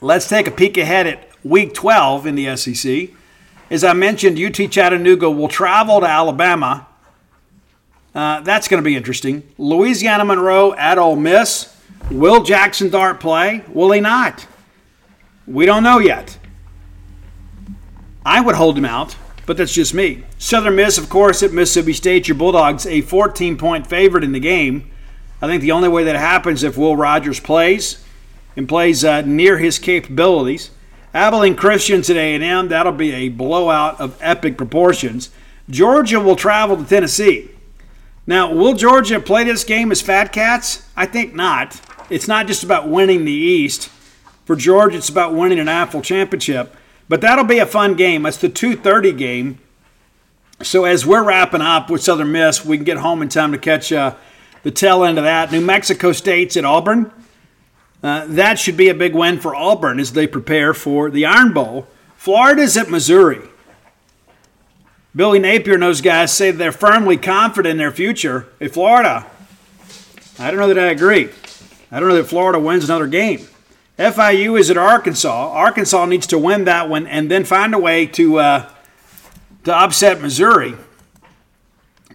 Let's 0.00 0.28
take 0.28 0.46
a 0.46 0.50
peek 0.50 0.76
ahead 0.76 1.06
at 1.06 1.28
Week 1.44 1.74
12 1.74 2.26
in 2.26 2.34
the 2.34 2.56
SEC. 2.56 3.10
As 3.70 3.84
I 3.84 3.92
mentioned, 3.92 4.38
UT 4.38 4.70
Chattanooga 4.70 5.30
will 5.30 5.48
travel 5.48 6.00
to 6.00 6.06
Alabama. 6.06 6.86
Uh, 8.14 8.40
that's 8.40 8.68
going 8.68 8.82
to 8.82 8.84
be 8.84 8.96
interesting. 8.96 9.42
Louisiana 9.58 10.24
Monroe 10.24 10.74
at 10.74 10.98
Ole 10.98 11.16
Miss. 11.16 11.74
Will 12.10 12.44
Jaxson 12.44 12.90
Dart 12.90 13.20
play? 13.20 13.64
Will 13.68 13.90
he 13.92 14.00
not? 14.00 14.46
We 15.46 15.66
don't 15.66 15.82
know 15.82 15.98
yet. 15.98 16.38
I 18.24 18.40
would 18.40 18.54
hold 18.54 18.78
him 18.78 18.84
out, 18.84 19.16
but 19.52 19.58
that's 19.58 19.74
just 19.74 19.92
me. 19.92 20.24
Southern 20.38 20.76
Miss, 20.76 20.96
of 20.96 21.10
course, 21.10 21.42
at 21.42 21.52
Mississippi 21.52 21.92
State, 21.92 22.26
your 22.26 22.38
Bulldogs, 22.38 22.86
a 22.86 23.02
14 23.02 23.58
point 23.58 23.86
favorite 23.86 24.24
in 24.24 24.32
the 24.32 24.40
game. 24.40 24.90
I 25.42 25.46
think 25.46 25.60
the 25.60 25.72
only 25.72 25.90
way 25.90 26.04
that 26.04 26.16
happens 26.16 26.62
if 26.62 26.78
Will 26.78 26.96
Rogers 26.96 27.38
plays 27.38 28.02
and 28.56 28.66
plays 28.66 29.04
uh, 29.04 29.20
near 29.20 29.58
his 29.58 29.78
capabilities. 29.78 30.70
Abilene 31.12 31.54
Christians 31.54 32.08
at 32.08 32.16
A&M, 32.16 32.68
that'll 32.68 32.92
be 32.92 33.12
a 33.12 33.28
blowout 33.28 34.00
of 34.00 34.16
epic 34.22 34.56
proportions. 34.56 35.28
Georgia 35.68 36.18
will 36.18 36.34
travel 36.34 36.78
to 36.78 36.84
Tennessee. 36.84 37.50
Now, 38.26 38.54
will 38.54 38.72
Georgia 38.72 39.20
play 39.20 39.44
this 39.44 39.64
game 39.64 39.92
as 39.92 40.00
Fat 40.00 40.32
Cats? 40.32 40.88
I 40.96 41.04
think 41.04 41.34
not. 41.34 41.78
It's 42.08 42.26
not 42.26 42.46
just 42.46 42.64
about 42.64 42.88
winning 42.88 43.26
the 43.26 43.32
East. 43.32 43.90
For 44.46 44.56
Georgia, 44.56 44.96
it's 44.96 45.10
about 45.10 45.34
winning 45.34 45.58
an 45.58 45.66
AFL 45.66 46.02
championship. 46.02 46.74
But 47.08 47.20
that'll 47.20 47.44
be 47.44 47.58
a 47.58 47.66
fun 47.66 47.94
game. 47.94 48.26
It's 48.26 48.36
the 48.36 48.48
2:30 48.48 49.12
game. 49.12 49.58
So 50.62 50.84
as 50.84 51.04
we're 51.04 51.24
wrapping 51.24 51.60
up 51.60 51.90
with 51.90 52.02
Southern 52.02 52.32
Miss, 52.32 52.64
we 52.64 52.76
can 52.76 52.84
get 52.84 52.98
home 52.98 53.20
in 53.22 53.28
time 53.28 53.52
to 53.52 53.58
catch 53.58 53.92
uh, 53.92 54.14
the 54.62 54.70
tail 54.70 55.04
end 55.04 55.18
of 55.18 55.24
that. 55.24 55.50
New 55.50 55.60
Mexico 55.60 56.12
State's 56.12 56.56
at 56.56 56.64
Auburn. 56.64 57.10
Uh, 58.02 58.26
that 58.28 58.58
should 58.58 58.76
be 58.76 58.88
a 58.88 58.94
big 58.94 59.14
win 59.14 59.40
for 59.40 59.54
Auburn 59.54 60.00
as 60.00 60.12
they 60.12 60.26
prepare 60.26 60.74
for 60.74 61.10
the 61.10 61.26
Iron 61.26 61.52
Bowl. 61.52 61.86
Florida's 62.16 62.76
at 62.76 62.90
Missouri. 62.90 63.40
Billy 65.14 65.38
Napier 65.38 65.74
and 65.74 65.82
those 65.82 66.00
guys 66.00 66.32
say 66.32 66.50
they're 66.50 66.72
firmly 66.72 67.16
confident 67.16 67.72
in 67.72 67.76
their 67.76 67.92
future. 67.92 68.48
Hey, 68.58 68.68
Florida, 68.68 69.26
I 70.38 70.50
don't 70.50 70.58
know 70.58 70.68
that 70.68 70.78
I 70.78 70.86
agree. 70.86 71.28
I 71.90 72.00
don't 72.00 72.08
know 72.08 72.16
that 72.16 72.24
Florida 72.24 72.58
wins 72.58 72.84
another 72.84 73.06
game. 73.06 73.46
FIU 73.98 74.58
is 74.58 74.70
at 74.70 74.76
Arkansas. 74.76 75.50
Arkansas 75.52 76.06
needs 76.06 76.26
to 76.28 76.38
win 76.38 76.64
that 76.64 76.88
one 76.88 77.06
and 77.06 77.30
then 77.30 77.44
find 77.44 77.74
a 77.74 77.78
way 77.78 78.06
to 78.06 78.38
uh, 78.38 78.70
to 79.64 79.74
upset 79.74 80.20
Missouri 80.20 80.74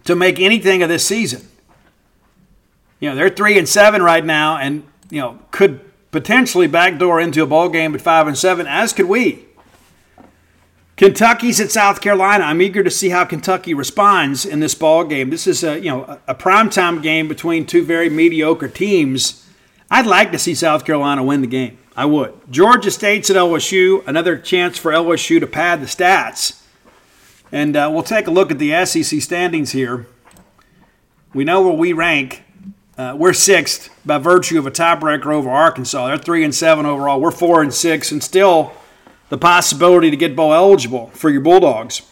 to 0.04 0.16
make 0.16 0.40
anything 0.40 0.82
of 0.82 0.88
this 0.88 1.04
season. 1.04 1.46
You 3.00 3.10
know 3.10 3.16
they're 3.16 3.30
three 3.30 3.58
and 3.58 3.68
seven 3.68 4.02
right 4.02 4.24
now, 4.24 4.56
and 4.56 4.84
you 5.10 5.20
know, 5.20 5.38
could 5.50 5.80
potentially 6.10 6.66
backdoor 6.66 7.20
into 7.20 7.42
a 7.42 7.46
bowl 7.46 7.68
game 7.68 7.94
at 7.94 8.00
five 8.00 8.26
and 8.26 8.36
seven, 8.36 8.66
as 8.66 8.92
could 8.92 9.06
we. 9.06 9.44
Kentucky's 10.96 11.60
at 11.60 11.70
South 11.70 12.00
Carolina. 12.00 12.42
I'm 12.42 12.60
eager 12.60 12.82
to 12.82 12.90
see 12.90 13.10
how 13.10 13.24
Kentucky 13.24 13.72
responds 13.72 14.44
in 14.44 14.58
this 14.58 14.74
ball 14.74 15.04
game. 15.04 15.30
This 15.30 15.46
is 15.46 15.62
a 15.62 15.78
you 15.78 15.90
know 15.90 16.18
a 16.26 16.34
primetime 16.34 17.02
game 17.02 17.28
between 17.28 17.66
two 17.66 17.84
very 17.84 18.10
mediocre 18.10 18.68
teams. 18.68 19.47
I'd 19.90 20.06
like 20.06 20.32
to 20.32 20.38
see 20.38 20.54
South 20.54 20.84
Carolina 20.84 21.22
win 21.22 21.40
the 21.40 21.46
game. 21.46 21.78
I 21.96 22.04
would. 22.04 22.34
Georgia 22.50 22.90
State's 22.90 23.30
at 23.30 23.36
LSU. 23.36 24.06
Another 24.06 24.38
chance 24.38 24.78
for 24.78 24.92
LSU 24.92 25.40
to 25.40 25.46
pad 25.46 25.80
the 25.80 25.86
stats. 25.86 26.62
And 27.50 27.76
uh, 27.76 27.90
we'll 27.92 28.02
take 28.02 28.26
a 28.26 28.30
look 28.30 28.50
at 28.50 28.58
the 28.58 28.84
SEC 28.84 29.20
standings 29.22 29.72
here. 29.72 30.06
We 31.32 31.44
know 31.44 31.62
where 31.62 31.76
we 31.76 31.92
rank 31.92 32.44
uh, 32.98 33.14
we're 33.16 33.32
sixth 33.32 33.90
by 34.04 34.18
virtue 34.18 34.58
of 34.58 34.66
a 34.66 34.72
tiebreaker 34.72 35.32
over 35.32 35.48
Arkansas. 35.48 36.08
They're 36.08 36.18
three 36.18 36.42
and 36.42 36.52
seven 36.52 36.84
overall. 36.84 37.20
We're 37.20 37.30
four 37.30 37.62
and 37.62 37.72
six, 37.72 38.10
and 38.10 38.22
still 38.22 38.72
the 39.28 39.38
possibility 39.38 40.10
to 40.10 40.16
get 40.16 40.34
bowl 40.34 40.52
eligible 40.52 41.06
for 41.14 41.30
your 41.30 41.40
Bulldogs. 41.40 42.02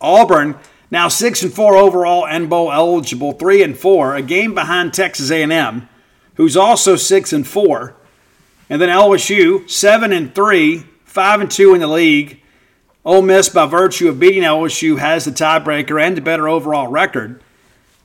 Auburn 0.00 0.56
now 0.90 1.08
six 1.08 1.42
and 1.42 1.52
four 1.52 1.76
overall 1.76 2.26
and 2.26 2.48
bowl 2.48 2.72
eligible, 2.72 3.32
three 3.32 3.62
and 3.62 3.76
four, 3.76 4.16
a 4.16 4.22
game 4.22 4.54
behind 4.54 4.94
Texas 4.94 5.30
A&M, 5.30 5.86
who's 6.34 6.56
also 6.56 6.96
six 6.96 7.32
and 7.32 7.46
four, 7.46 7.94
and 8.68 8.80
then 8.80 8.88
LSU 8.88 9.68
seven 9.68 10.12
and 10.12 10.34
three, 10.34 10.84
five 11.04 11.40
and 11.40 11.50
two 11.50 11.74
in 11.74 11.80
the 11.80 11.86
league. 11.86 12.40
Ole 13.04 13.22
Miss, 13.22 13.50
by 13.50 13.66
virtue 13.66 14.08
of 14.08 14.18
beating 14.18 14.42
LSU, 14.42 14.98
has 14.98 15.26
the 15.26 15.30
tiebreaker 15.30 16.02
and 16.02 16.16
the 16.16 16.22
better 16.22 16.48
overall 16.48 16.88
record. 16.88 17.42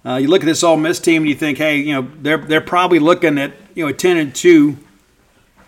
Uh, 0.05 0.15
you 0.15 0.27
look 0.27 0.41
at 0.41 0.45
this 0.45 0.63
Ole 0.63 0.77
Miss 0.77 0.99
team 0.99 1.23
and 1.23 1.29
you 1.29 1.35
think, 1.35 1.57
hey, 1.57 1.77
you 1.77 1.93
know, 1.93 2.09
they're 2.21 2.37
they're 2.37 2.61
probably 2.61 2.99
looking 2.99 3.37
at 3.37 3.53
you 3.75 3.83
know 3.83 3.89
a 3.89 3.93
ten 3.93 4.17
and 4.17 4.33
two, 4.33 4.77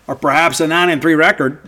or 0.06 0.16
perhaps 0.16 0.60
a 0.60 0.66
nine 0.66 0.90
and 0.90 1.02
three 1.02 1.14
record. 1.14 1.60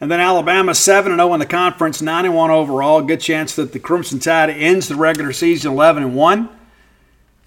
And 0.00 0.10
then 0.10 0.18
Alabama 0.18 0.74
seven 0.74 1.12
and 1.12 1.20
zero 1.20 1.32
in 1.32 1.38
the 1.38 1.46
conference, 1.46 2.02
nine 2.02 2.24
and 2.24 2.34
one 2.34 2.50
overall. 2.50 3.02
Good 3.02 3.20
chance 3.20 3.54
that 3.54 3.72
the 3.72 3.78
Crimson 3.78 4.18
Tide 4.18 4.50
ends 4.50 4.88
the 4.88 4.96
regular 4.96 5.32
season 5.32 5.70
eleven 5.70 6.02
and 6.02 6.16
one, 6.16 6.48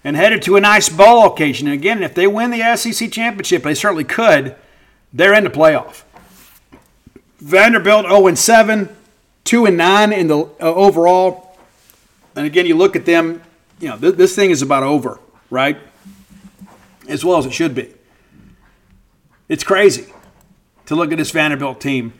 and 0.06 0.14
headed 0.14 0.40
to 0.40 0.54
a 0.54 0.60
nice 0.60 0.88
bowl 0.88 1.26
occasion. 1.26 1.66
And 1.66 1.74
again, 1.74 2.04
if 2.04 2.14
they 2.14 2.28
win 2.28 2.52
the 2.52 2.76
SEC 2.76 3.10
championship, 3.10 3.64
they 3.64 3.74
certainly 3.74 4.04
could. 4.04 4.54
They're 5.12 5.34
in 5.34 5.42
the 5.42 5.50
playoff. 5.50 6.04
Vanderbilt 7.40 8.06
0 8.06 8.28
and 8.28 8.38
7, 8.38 8.88
2 9.42 9.66
and 9.66 9.76
9 9.76 10.12
in 10.12 10.28
the 10.28 10.38
uh, 10.38 10.48
overall. 10.60 11.58
And 12.36 12.46
again, 12.46 12.66
you 12.66 12.76
look 12.76 12.94
at 12.94 13.04
them 13.04 13.42
you 13.80 13.88
know, 13.88 13.98
th- 13.98 14.14
this 14.14 14.36
thing 14.36 14.50
is 14.50 14.62
about 14.62 14.84
over, 14.84 15.18
right? 15.50 15.76
As 17.08 17.24
well 17.24 17.38
as 17.38 17.46
it 17.46 17.52
should 17.52 17.74
be. 17.74 17.92
It's 19.48 19.64
crazy 19.64 20.12
to 20.86 20.94
look 20.94 21.10
at 21.10 21.18
this 21.18 21.32
Vanderbilt 21.32 21.80
team. 21.80 22.12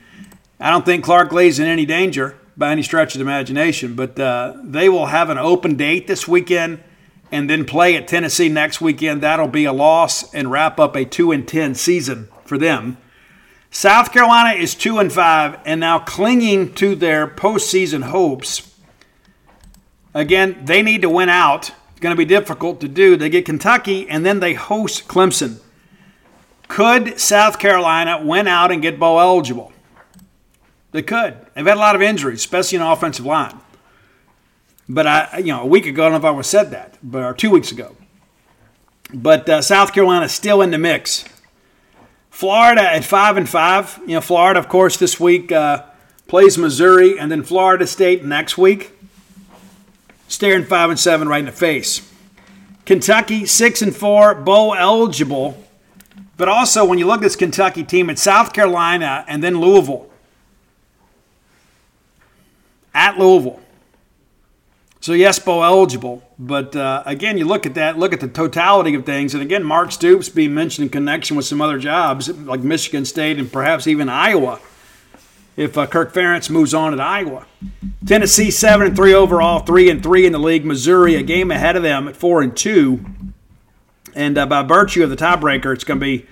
I 0.58 0.70
don't 0.70 0.84
think 0.84 1.04
Clark 1.04 1.30
Lea's 1.30 1.60
in 1.60 1.68
any 1.68 1.86
danger 1.86 2.36
by 2.56 2.72
any 2.72 2.82
stretch 2.82 3.14
of 3.14 3.20
the 3.20 3.24
imagination, 3.24 3.94
but 3.94 4.18
uh, 4.18 4.54
they 4.64 4.88
will 4.88 5.06
have 5.06 5.30
an 5.30 5.38
open 5.38 5.76
date 5.76 6.08
this 6.08 6.26
weekend 6.26 6.82
and 7.32 7.50
then 7.50 7.64
play 7.64 7.96
at 7.96 8.08
Tennessee 8.08 8.48
next 8.48 8.80
weekend. 8.80 9.22
That'll 9.22 9.48
be 9.48 9.64
a 9.64 9.72
loss 9.72 10.32
and 10.34 10.50
wrap 10.50 10.78
up 10.78 10.96
a 10.96 11.04
2 11.04 11.32
and 11.32 11.46
10 11.46 11.74
season 11.74 12.28
for 12.44 12.58
them. 12.58 12.98
South 13.70 14.12
Carolina 14.12 14.58
is 14.58 14.74
2 14.74 14.98
and 14.98 15.12
5 15.12 15.60
and 15.64 15.80
now 15.80 15.98
clinging 15.98 16.74
to 16.74 16.94
their 16.94 17.26
postseason 17.26 18.04
hopes 18.04 18.72
Again, 20.16 20.64
they 20.64 20.80
need 20.80 21.02
to 21.02 21.10
win 21.10 21.28
out. 21.28 21.72
It's 21.90 22.00
going 22.00 22.14
to 22.14 22.18
be 22.18 22.24
difficult 22.24 22.80
to 22.80 22.88
do. 22.88 23.18
They 23.18 23.28
get 23.28 23.44
Kentucky 23.44 24.08
and 24.08 24.24
then 24.24 24.40
they 24.40 24.54
host 24.54 25.08
Clemson. 25.08 25.60
Could 26.68 27.20
South 27.20 27.58
Carolina 27.58 28.22
win 28.24 28.48
out 28.48 28.72
and 28.72 28.80
get 28.80 28.98
bowl 28.98 29.20
eligible? 29.20 29.74
They 30.92 31.02
could. 31.02 31.36
They've 31.54 31.66
had 31.66 31.76
a 31.76 31.80
lot 31.80 31.94
of 31.94 32.00
injuries, 32.00 32.38
especially 32.38 32.76
in 32.76 32.82
the 32.82 32.90
offensive 32.90 33.26
line. 33.26 33.60
But 34.88 35.06
I, 35.06 35.38
you 35.38 35.52
know, 35.52 35.62
a 35.62 35.66
week 35.66 35.86
ago, 35.86 36.02
I 36.02 36.10
don't 36.10 36.12
know 36.12 36.28
if 36.28 36.32
I 36.32 36.36
have 36.36 36.46
said 36.46 36.70
that, 36.70 36.98
but 37.02 37.22
or 37.22 37.34
two 37.34 37.50
weeks 37.50 37.72
ago. 37.72 37.96
But 39.12 39.48
uh, 39.48 39.62
South 39.62 39.92
Carolina 39.92 40.28
still 40.28 40.62
in 40.62 40.70
the 40.70 40.78
mix. 40.78 41.24
Florida 42.30 42.82
at 42.82 43.04
five 43.04 43.36
and 43.36 43.48
five. 43.48 43.98
You 44.06 44.14
know, 44.14 44.20
Florida, 44.20 44.60
of 44.60 44.68
course, 44.68 44.96
this 44.96 45.18
week 45.18 45.50
uh, 45.50 45.84
plays 46.28 46.58
Missouri, 46.58 47.18
and 47.18 47.30
then 47.30 47.42
Florida 47.42 47.86
State 47.86 48.24
next 48.24 48.58
week. 48.58 48.92
Staring 50.28 50.64
five 50.64 50.90
and 50.90 50.98
seven 50.98 51.28
right 51.28 51.38
in 51.38 51.46
the 51.46 51.52
face. 51.52 52.12
Kentucky 52.84 53.46
six 53.46 53.82
and 53.82 53.94
four, 53.94 54.34
bowl 54.34 54.74
eligible. 54.74 55.62
But 56.36 56.48
also, 56.48 56.84
when 56.84 56.98
you 56.98 57.06
look 57.06 57.18
at 57.18 57.22
this 57.22 57.36
Kentucky 57.36 57.82
team, 57.82 58.10
it's 58.10 58.22
South 58.22 58.52
Carolina 58.52 59.24
and 59.26 59.42
then 59.42 59.58
Louisville. 59.58 60.10
At 62.92 63.18
Louisville. 63.18 63.60
So 65.06 65.12
yes, 65.12 65.38
bowl 65.38 65.62
eligible, 65.62 66.20
but 66.36 66.74
uh, 66.74 67.04
again, 67.06 67.38
you 67.38 67.44
look 67.44 67.64
at 67.64 67.74
that, 67.74 67.96
look 67.96 68.12
at 68.12 68.18
the 68.18 68.26
totality 68.26 68.92
of 68.96 69.06
things, 69.06 69.34
and 69.34 69.40
again, 69.40 69.62
Mark 69.62 69.92
Stoops 69.92 70.28
being 70.28 70.52
mentioned 70.52 70.86
in 70.86 70.88
connection 70.88 71.36
with 71.36 71.46
some 71.46 71.60
other 71.60 71.78
jobs 71.78 72.28
like 72.28 72.58
Michigan 72.58 73.04
State 73.04 73.38
and 73.38 73.52
perhaps 73.52 73.86
even 73.86 74.08
Iowa. 74.08 74.58
If 75.56 75.78
uh, 75.78 75.86
Kirk 75.86 76.12
Ferentz 76.12 76.50
moves 76.50 76.74
on 76.74 76.92
at 76.92 76.98
Iowa, 76.98 77.46
Tennessee 78.04 78.50
seven 78.50 78.88
and 78.88 78.96
three 78.96 79.14
overall, 79.14 79.60
three 79.60 79.88
and 79.88 80.02
three 80.02 80.26
in 80.26 80.32
the 80.32 80.40
league. 80.40 80.64
Missouri 80.64 81.14
a 81.14 81.22
game 81.22 81.52
ahead 81.52 81.76
of 81.76 81.84
them 81.84 82.08
at 82.08 82.16
four 82.16 82.42
and 82.42 82.56
two, 82.56 83.06
and 84.12 84.36
uh, 84.36 84.44
by 84.44 84.64
virtue 84.64 85.04
of 85.04 85.10
the 85.10 85.16
tiebreaker, 85.16 85.72
it's 85.72 85.84
going 85.84 86.00
to 86.00 86.04
be 86.04 86.26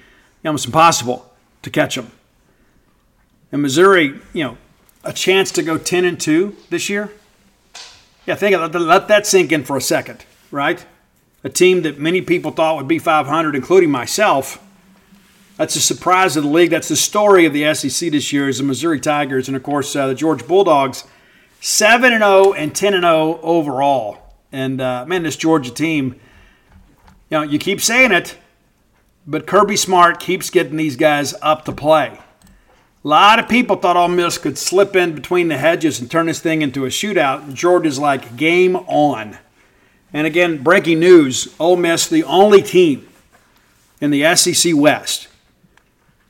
almost 0.44 0.66
impossible 0.66 1.32
to 1.62 1.70
catch 1.70 1.94
them. 1.94 2.10
And 3.52 3.62
Missouri, 3.62 4.20
you 4.32 4.42
know, 4.42 4.58
a 5.04 5.12
chance 5.12 5.52
to 5.52 5.62
go 5.62 5.78
ten 5.78 6.04
and 6.04 6.20
two 6.20 6.56
this 6.70 6.88
year 6.88 7.12
yeah, 8.26 8.34
think 8.34 8.56
of 8.56 8.74
Let 8.74 9.08
that 9.08 9.26
sink 9.26 9.52
in 9.52 9.64
for 9.64 9.76
a 9.76 9.80
second, 9.80 10.24
right? 10.50 10.84
A 11.42 11.48
team 11.48 11.82
that 11.82 11.98
many 11.98 12.22
people 12.22 12.50
thought 12.50 12.76
would 12.76 12.88
be 12.88 12.98
500, 12.98 13.54
including 13.54 13.90
myself. 13.90 14.62
That's 15.56 15.76
a 15.76 15.80
surprise 15.80 16.36
of 16.36 16.44
the 16.44 16.50
league. 16.50 16.70
That's 16.70 16.88
the 16.88 16.96
story 16.96 17.44
of 17.44 17.52
the 17.52 17.72
SEC 17.74 18.10
this 18.10 18.32
year 18.32 18.48
is 18.48 18.58
the 18.58 18.64
Missouri 18.64 18.98
Tigers 18.98 19.46
and, 19.46 19.56
of 19.56 19.62
course, 19.62 19.94
uh, 19.94 20.08
the 20.08 20.14
Georgia 20.14 20.44
Bulldogs. 20.44 21.04
7 21.60 22.12
and 22.12 22.22
0 22.22 22.52
and 22.54 22.74
10 22.74 22.94
and 22.94 23.04
0 23.04 23.40
overall. 23.42 24.18
And, 24.52 24.80
uh, 24.80 25.04
man, 25.06 25.22
this 25.22 25.36
Georgia 25.36 25.70
team, 25.70 26.20
you 27.30 27.38
know, 27.38 27.42
you 27.42 27.58
keep 27.58 27.80
saying 27.80 28.12
it, 28.12 28.36
but 29.26 29.46
Kirby 29.46 29.76
Smart 29.76 30.20
keeps 30.20 30.50
getting 30.50 30.76
these 30.76 30.96
guys 30.96 31.34
up 31.40 31.64
to 31.66 31.72
play. 31.72 32.18
A 33.04 33.08
lot 33.08 33.38
of 33.38 33.50
people 33.50 33.76
thought 33.76 33.98
Ole 33.98 34.08
Miss 34.08 34.38
could 34.38 34.56
slip 34.56 34.96
in 34.96 35.14
between 35.14 35.48
the 35.48 35.58
hedges 35.58 36.00
and 36.00 36.10
turn 36.10 36.24
this 36.24 36.40
thing 36.40 36.62
into 36.62 36.86
a 36.86 36.88
shootout. 36.88 37.52
Georgia's 37.52 37.98
like, 37.98 38.38
game 38.38 38.76
on. 38.76 39.36
And 40.14 40.26
again, 40.26 40.62
breaking 40.62 41.00
news 41.00 41.54
Ole 41.60 41.76
Miss, 41.76 42.08
the 42.08 42.24
only 42.24 42.62
team 42.62 43.06
in 44.00 44.10
the 44.10 44.34
SEC 44.34 44.74
West 44.74 45.28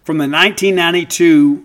from 0.03 0.19
the 0.19 0.29
1992 0.29 1.65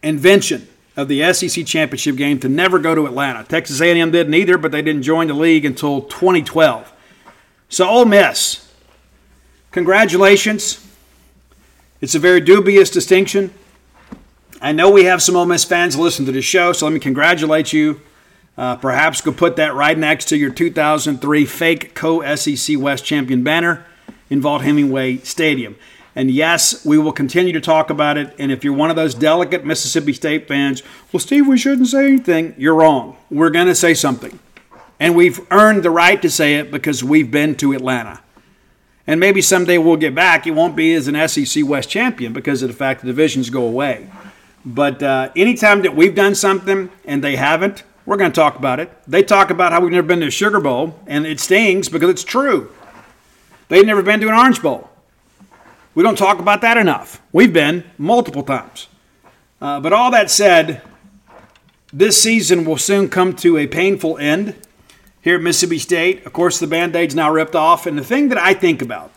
invention 0.00 0.68
of 0.96 1.08
the 1.08 1.32
SEC 1.32 1.66
championship 1.66 2.14
game 2.14 2.38
to 2.38 2.48
never 2.48 2.78
go 2.78 2.94
to 2.94 3.06
Atlanta. 3.06 3.42
Texas 3.42 3.80
A&M 3.80 4.12
didn't 4.12 4.34
either, 4.34 4.56
but 4.58 4.70
they 4.70 4.80
didn't 4.80 5.02
join 5.02 5.26
the 5.26 5.34
league 5.34 5.64
until 5.64 6.02
2012. 6.02 6.92
So 7.68 7.88
Ole 7.88 8.04
Miss, 8.04 8.72
congratulations. 9.72 10.85
It's 11.98 12.14
a 12.14 12.18
very 12.18 12.40
dubious 12.40 12.90
distinction. 12.90 13.54
I 14.60 14.72
know 14.72 14.90
we 14.90 15.04
have 15.04 15.22
some 15.22 15.34
Ole 15.34 15.46
Miss 15.46 15.64
fans 15.64 15.96
listen 15.96 16.26
to 16.26 16.32
the 16.32 16.42
show, 16.42 16.74
so 16.74 16.84
let 16.84 16.92
me 16.92 17.00
congratulate 17.00 17.72
you. 17.72 18.02
Uh, 18.58 18.76
perhaps 18.76 19.22
go 19.22 19.32
put 19.32 19.56
that 19.56 19.74
right 19.74 19.96
next 19.96 20.26
to 20.26 20.36
your 20.36 20.50
2003 20.50 21.46
fake 21.46 21.94
co 21.94 22.34
SEC 22.36 22.78
West 22.78 23.04
champion 23.04 23.42
banner 23.42 23.86
in 24.28 24.42
Vaught-Hemingway 24.42 25.18
Stadium. 25.18 25.76
And 26.14 26.30
yes, 26.30 26.84
we 26.84 26.98
will 26.98 27.12
continue 27.12 27.54
to 27.54 27.60
talk 27.62 27.88
about 27.88 28.18
it. 28.18 28.34
And 28.38 28.52
if 28.52 28.62
you're 28.62 28.74
one 28.74 28.90
of 28.90 28.96
those 28.96 29.14
delicate 29.14 29.64
Mississippi 29.64 30.12
State 30.12 30.48
fans, 30.48 30.82
well, 31.12 31.20
Steve, 31.20 31.46
we 31.46 31.56
shouldn't 31.56 31.88
say 31.88 32.06
anything. 32.08 32.54
You're 32.58 32.74
wrong. 32.74 33.16
We're 33.30 33.50
going 33.50 33.68
to 33.68 33.74
say 33.74 33.94
something. 33.94 34.38
And 35.00 35.16
we've 35.16 35.40
earned 35.50 35.82
the 35.82 35.90
right 35.90 36.20
to 36.20 36.30
say 36.30 36.56
it 36.56 36.70
because 36.70 37.02
we've 37.02 37.30
been 37.30 37.54
to 37.56 37.72
Atlanta. 37.72 38.20
And 39.06 39.20
maybe 39.20 39.40
someday 39.40 39.78
we'll 39.78 39.96
get 39.96 40.14
back. 40.14 40.46
It 40.46 40.52
won't 40.52 40.74
be 40.74 40.94
as 40.94 41.08
an 41.08 41.28
SEC 41.28 41.64
West 41.64 41.88
champion 41.88 42.32
because 42.32 42.62
of 42.62 42.68
the 42.68 42.74
fact 42.74 43.02
the 43.02 43.06
divisions 43.06 43.50
go 43.50 43.64
away. 43.66 44.08
But 44.64 45.02
uh, 45.02 45.30
anytime 45.36 45.82
that 45.82 45.94
we've 45.94 46.14
done 46.14 46.34
something 46.34 46.90
and 47.04 47.22
they 47.22 47.36
haven't, 47.36 47.84
we're 48.04 48.16
going 48.16 48.32
to 48.32 48.34
talk 48.34 48.56
about 48.56 48.80
it. 48.80 48.90
They 49.06 49.22
talk 49.22 49.50
about 49.50 49.72
how 49.72 49.80
we've 49.80 49.92
never 49.92 50.06
been 50.06 50.20
to 50.20 50.26
a 50.26 50.30
Sugar 50.30 50.60
Bowl, 50.60 50.98
and 51.06 51.26
it 51.26 51.38
stings 51.38 51.88
because 51.88 52.10
it's 52.10 52.24
true. 52.24 52.72
They've 53.68 53.86
never 53.86 54.02
been 54.02 54.20
to 54.20 54.28
an 54.28 54.34
Orange 54.34 54.62
Bowl. 54.62 54.90
We 55.94 56.02
don't 56.02 56.18
talk 56.18 56.38
about 56.38 56.60
that 56.60 56.76
enough. 56.76 57.22
We've 57.32 57.52
been 57.52 57.84
multiple 57.98 58.42
times. 58.42 58.88
Uh, 59.60 59.80
but 59.80 59.92
all 59.92 60.10
that 60.10 60.30
said, 60.30 60.82
this 61.92 62.20
season 62.20 62.64
will 62.64 62.76
soon 62.76 63.08
come 63.08 63.34
to 63.36 63.56
a 63.56 63.66
painful 63.66 64.18
end 64.18 64.54
here 65.26 65.34
at 65.34 65.42
Mississippi 65.42 65.80
State. 65.80 66.24
Of 66.24 66.32
course, 66.32 66.60
the 66.60 66.68
band 66.68 66.94
aid's 66.94 67.16
now 67.16 67.32
ripped 67.32 67.56
off. 67.56 67.84
And 67.84 67.98
the 67.98 68.04
thing 68.04 68.28
that 68.28 68.38
I 68.38 68.54
think 68.54 68.80
about, 68.80 69.12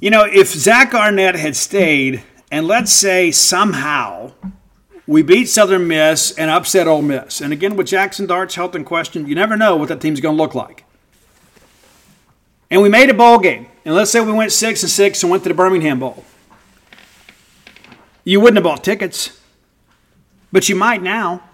you 0.00 0.10
know, 0.10 0.24
if 0.24 0.48
Zach 0.48 0.92
Arnett 0.94 1.36
had 1.36 1.54
stayed, 1.54 2.24
and 2.50 2.66
let's 2.66 2.92
say 2.92 3.30
somehow 3.30 4.32
we 5.06 5.22
beat 5.22 5.44
Southern 5.44 5.86
Miss 5.86 6.32
and 6.32 6.50
upset 6.50 6.88
Ole 6.88 7.02
Miss, 7.02 7.40
and 7.40 7.52
again 7.52 7.76
with 7.76 7.86
Jaxson 7.86 8.26
Dart's 8.26 8.56
health 8.56 8.74
in 8.74 8.84
question, 8.84 9.28
you 9.28 9.36
never 9.36 9.56
know 9.56 9.76
what 9.76 9.90
that 9.90 10.00
team's 10.00 10.20
going 10.20 10.36
to 10.36 10.42
look 10.42 10.56
like. 10.56 10.84
And 12.72 12.82
we 12.82 12.88
made 12.88 13.10
a 13.10 13.14
bowl 13.14 13.38
game, 13.38 13.68
and 13.84 13.94
let's 13.94 14.10
say 14.10 14.20
we 14.20 14.32
went 14.32 14.50
six 14.50 14.82
and 14.82 14.90
six 14.90 15.22
and 15.22 15.30
went 15.30 15.44
to 15.44 15.50
the 15.50 15.54
Birmingham 15.54 16.00
Bowl. 16.00 16.24
You 18.24 18.40
wouldn't 18.40 18.56
have 18.56 18.64
bought 18.64 18.82
tickets, 18.82 19.40
but 20.50 20.68
you 20.68 20.74
might 20.74 21.00
now. 21.00 21.44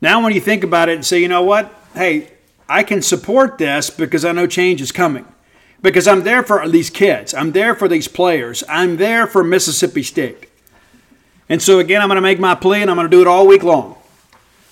Now, 0.00 0.22
when 0.22 0.32
you 0.32 0.40
think 0.40 0.62
about 0.62 0.88
it 0.88 0.94
and 0.94 1.04
say, 1.04 1.20
you 1.20 1.28
know 1.28 1.42
what? 1.42 1.72
Hey, 1.94 2.30
I 2.68 2.82
can 2.82 3.02
support 3.02 3.58
this 3.58 3.90
because 3.90 4.24
I 4.24 4.32
know 4.32 4.46
change 4.46 4.80
is 4.80 4.92
coming. 4.92 5.26
Because 5.80 6.06
I'm 6.06 6.22
there 6.22 6.42
for 6.42 6.68
these 6.68 6.90
kids. 6.90 7.34
I'm 7.34 7.52
there 7.52 7.74
for 7.74 7.88
these 7.88 8.08
players. 8.08 8.62
I'm 8.68 8.96
there 8.96 9.26
for 9.26 9.42
Mississippi 9.42 10.02
State. 10.02 10.48
And 11.48 11.62
so, 11.62 11.78
again, 11.78 12.02
I'm 12.02 12.08
going 12.08 12.16
to 12.16 12.22
make 12.22 12.38
my 12.38 12.54
plea 12.54 12.82
and 12.82 12.90
I'm 12.90 12.96
going 12.96 13.10
to 13.10 13.16
do 13.16 13.20
it 13.20 13.26
all 13.26 13.46
week 13.46 13.62
long. 13.62 13.96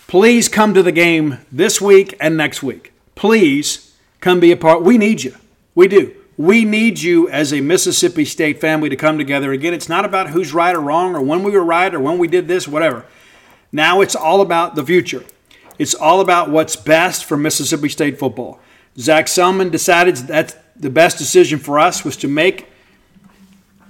Please 0.06 0.48
come 0.48 0.74
to 0.74 0.82
the 0.82 0.92
game 0.92 1.38
this 1.50 1.80
week 1.80 2.16
and 2.20 2.36
next 2.36 2.62
week. 2.62 2.92
Please 3.14 3.96
come 4.20 4.38
be 4.38 4.52
a 4.52 4.56
part. 4.56 4.82
We 4.82 4.98
need 4.98 5.24
you. 5.24 5.34
We 5.74 5.88
do. 5.88 6.14
We 6.36 6.64
need 6.64 7.00
you 7.00 7.28
as 7.30 7.52
a 7.52 7.60
Mississippi 7.60 8.24
State 8.24 8.60
family 8.60 8.88
to 8.90 8.96
come 8.96 9.16
together. 9.16 9.52
Again, 9.52 9.74
it's 9.74 9.88
not 9.88 10.04
about 10.04 10.30
who's 10.30 10.52
right 10.52 10.76
or 10.76 10.80
wrong 10.80 11.16
or 11.16 11.22
when 11.22 11.42
we 11.42 11.50
were 11.50 11.64
right 11.64 11.92
or 11.94 12.00
when 12.00 12.18
we 12.18 12.28
did 12.28 12.46
this, 12.46 12.68
whatever. 12.68 13.06
Now 13.72 14.00
it's 14.00 14.14
all 14.14 14.40
about 14.40 14.74
the 14.74 14.84
future. 14.84 15.24
It's 15.78 15.94
all 15.94 16.20
about 16.20 16.50
what's 16.50 16.76
best 16.76 17.24
for 17.24 17.36
Mississippi 17.36 17.88
State 17.88 18.18
football. 18.18 18.60
Zach 18.98 19.26
Selmon 19.26 19.70
decided 19.70 20.16
that 20.28 20.56
the 20.74 20.90
best 20.90 21.18
decision 21.18 21.58
for 21.58 21.78
us 21.78 22.04
was 22.04 22.16
to 22.18 22.28
make 22.28 22.66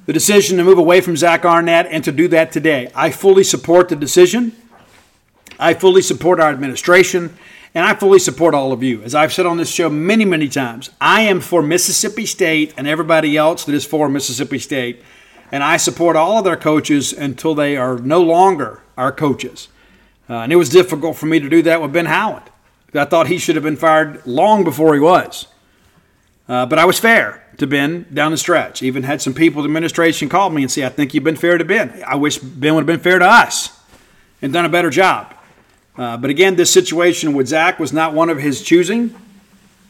the 0.06 0.12
decision 0.12 0.56
to 0.56 0.64
move 0.64 0.78
away 0.78 1.00
from 1.00 1.16
Zach 1.16 1.44
Arnett 1.44 1.86
and 1.90 2.02
to 2.04 2.12
do 2.12 2.28
that 2.28 2.52
today. 2.52 2.90
I 2.94 3.10
fully 3.10 3.44
support 3.44 3.88
the 3.88 3.96
decision. 3.96 4.52
I 5.58 5.74
fully 5.74 6.02
support 6.02 6.38
our 6.38 6.50
administration, 6.50 7.36
and 7.74 7.84
I 7.84 7.94
fully 7.94 8.18
support 8.18 8.54
all 8.54 8.72
of 8.72 8.82
you. 8.82 9.02
As 9.02 9.14
I've 9.14 9.32
said 9.32 9.46
on 9.46 9.56
this 9.56 9.70
show 9.70 9.88
many, 9.88 10.24
many 10.24 10.48
times, 10.48 10.90
I 11.00 11.22
am 11.22 11.40
for 11.40 11.62
Mississippi 11.62 12.26
State 12.26 12.74
and 12.76 12.86
everybody 12.86 13.36
else 13.36 13.64
that 13.64 13.74
is 13.74 13.84
for 13.84 14.08
Mississippi 14.08 14.58
State, 14.58 15.02
and 15.52 15.62
I 15.62 15.76
support 15.76 16.16
all 16.16 16.38
of 16.38 16.44
their 16.44 16.56
coaches 16.56 17.12
until 17.12 17.54
they 17.54 17.76
are 17.76 17.98
no 17.98 18.22
longer 18.22 18.82
our 18.96 19.12
coaches. 19.12 19.68
Uh, 20.28 20.38
and 20.38 20.52
it 20.52 20.56
was 20.56 20.68
difficult 20.68 21.16
for 21.16 21.26
me 21.26 21.38
to 21.38 21.48
do 21.48 21.62
that 21.62 21.80
with 21.80 21.92
Ben 21.92 22.06
Howland. 22.06 22.50
I 22.94 23.04
thought 23.04 23.26
he 23.26 23.38
should 23.38 23.56
have 23.56 23.62
been 23.62 23.76
fired 23.76 24.26
long 24.26 24.64
before 24.64 24.94
he 24.94 25.00
was. 25.00 25.46
Uh, 26.48 26.64
but 26.64 26.78
I 26.78 26.84
was 26.84 26.98
fair 26.98 27.44
to 27.58 27.66
Ben 27.66 28.06
down 28.12 28.30
the 28.30 28.38
stretch. 28.38 28.82
Even 28.82 29.02
had 29.02 29.20
some 29.20 29.34
people, 29.34 29.60
in 29.60 29.64
the 29.64 29.68
administration 29.68 30.28
called 30.28 30.54
me 30.54 30.62
and 30.62 30.70
say, 30.70 30.84
I 30.84 30.88
think 30.88 31.12
you've 31.12 31.24
been 31.24 31.36
fair 31.36 31.58
to 31.58 31.64
Ben. 31.64 32.02
I 32.06 32.16
wish 32.16 32.38
Ben 32.38 32.74
would 32.74 32.82
have 32.82 32.86
been 32.86 33.00
fair 33.00 33.18
to 33.18 33.26
us 33.26 33.78
and 34.40 34.52
done 34.52 34.64
a 34.64 34.68
better 34.68 34.90
job. 34.90 35.34
Uh, 35.96 36.16
but 36.16 36.30
again, 36.30 36.56
this 36.56 36.70
situation 36.70 37.32
with 37.32 37.48
Zach 37.48 37.78
was 37.78 37.92
not 37.92 38.12
one 38.12 38.28
of 38.28 38.38
his 38.38 38.62
choosing. 38.62 39.14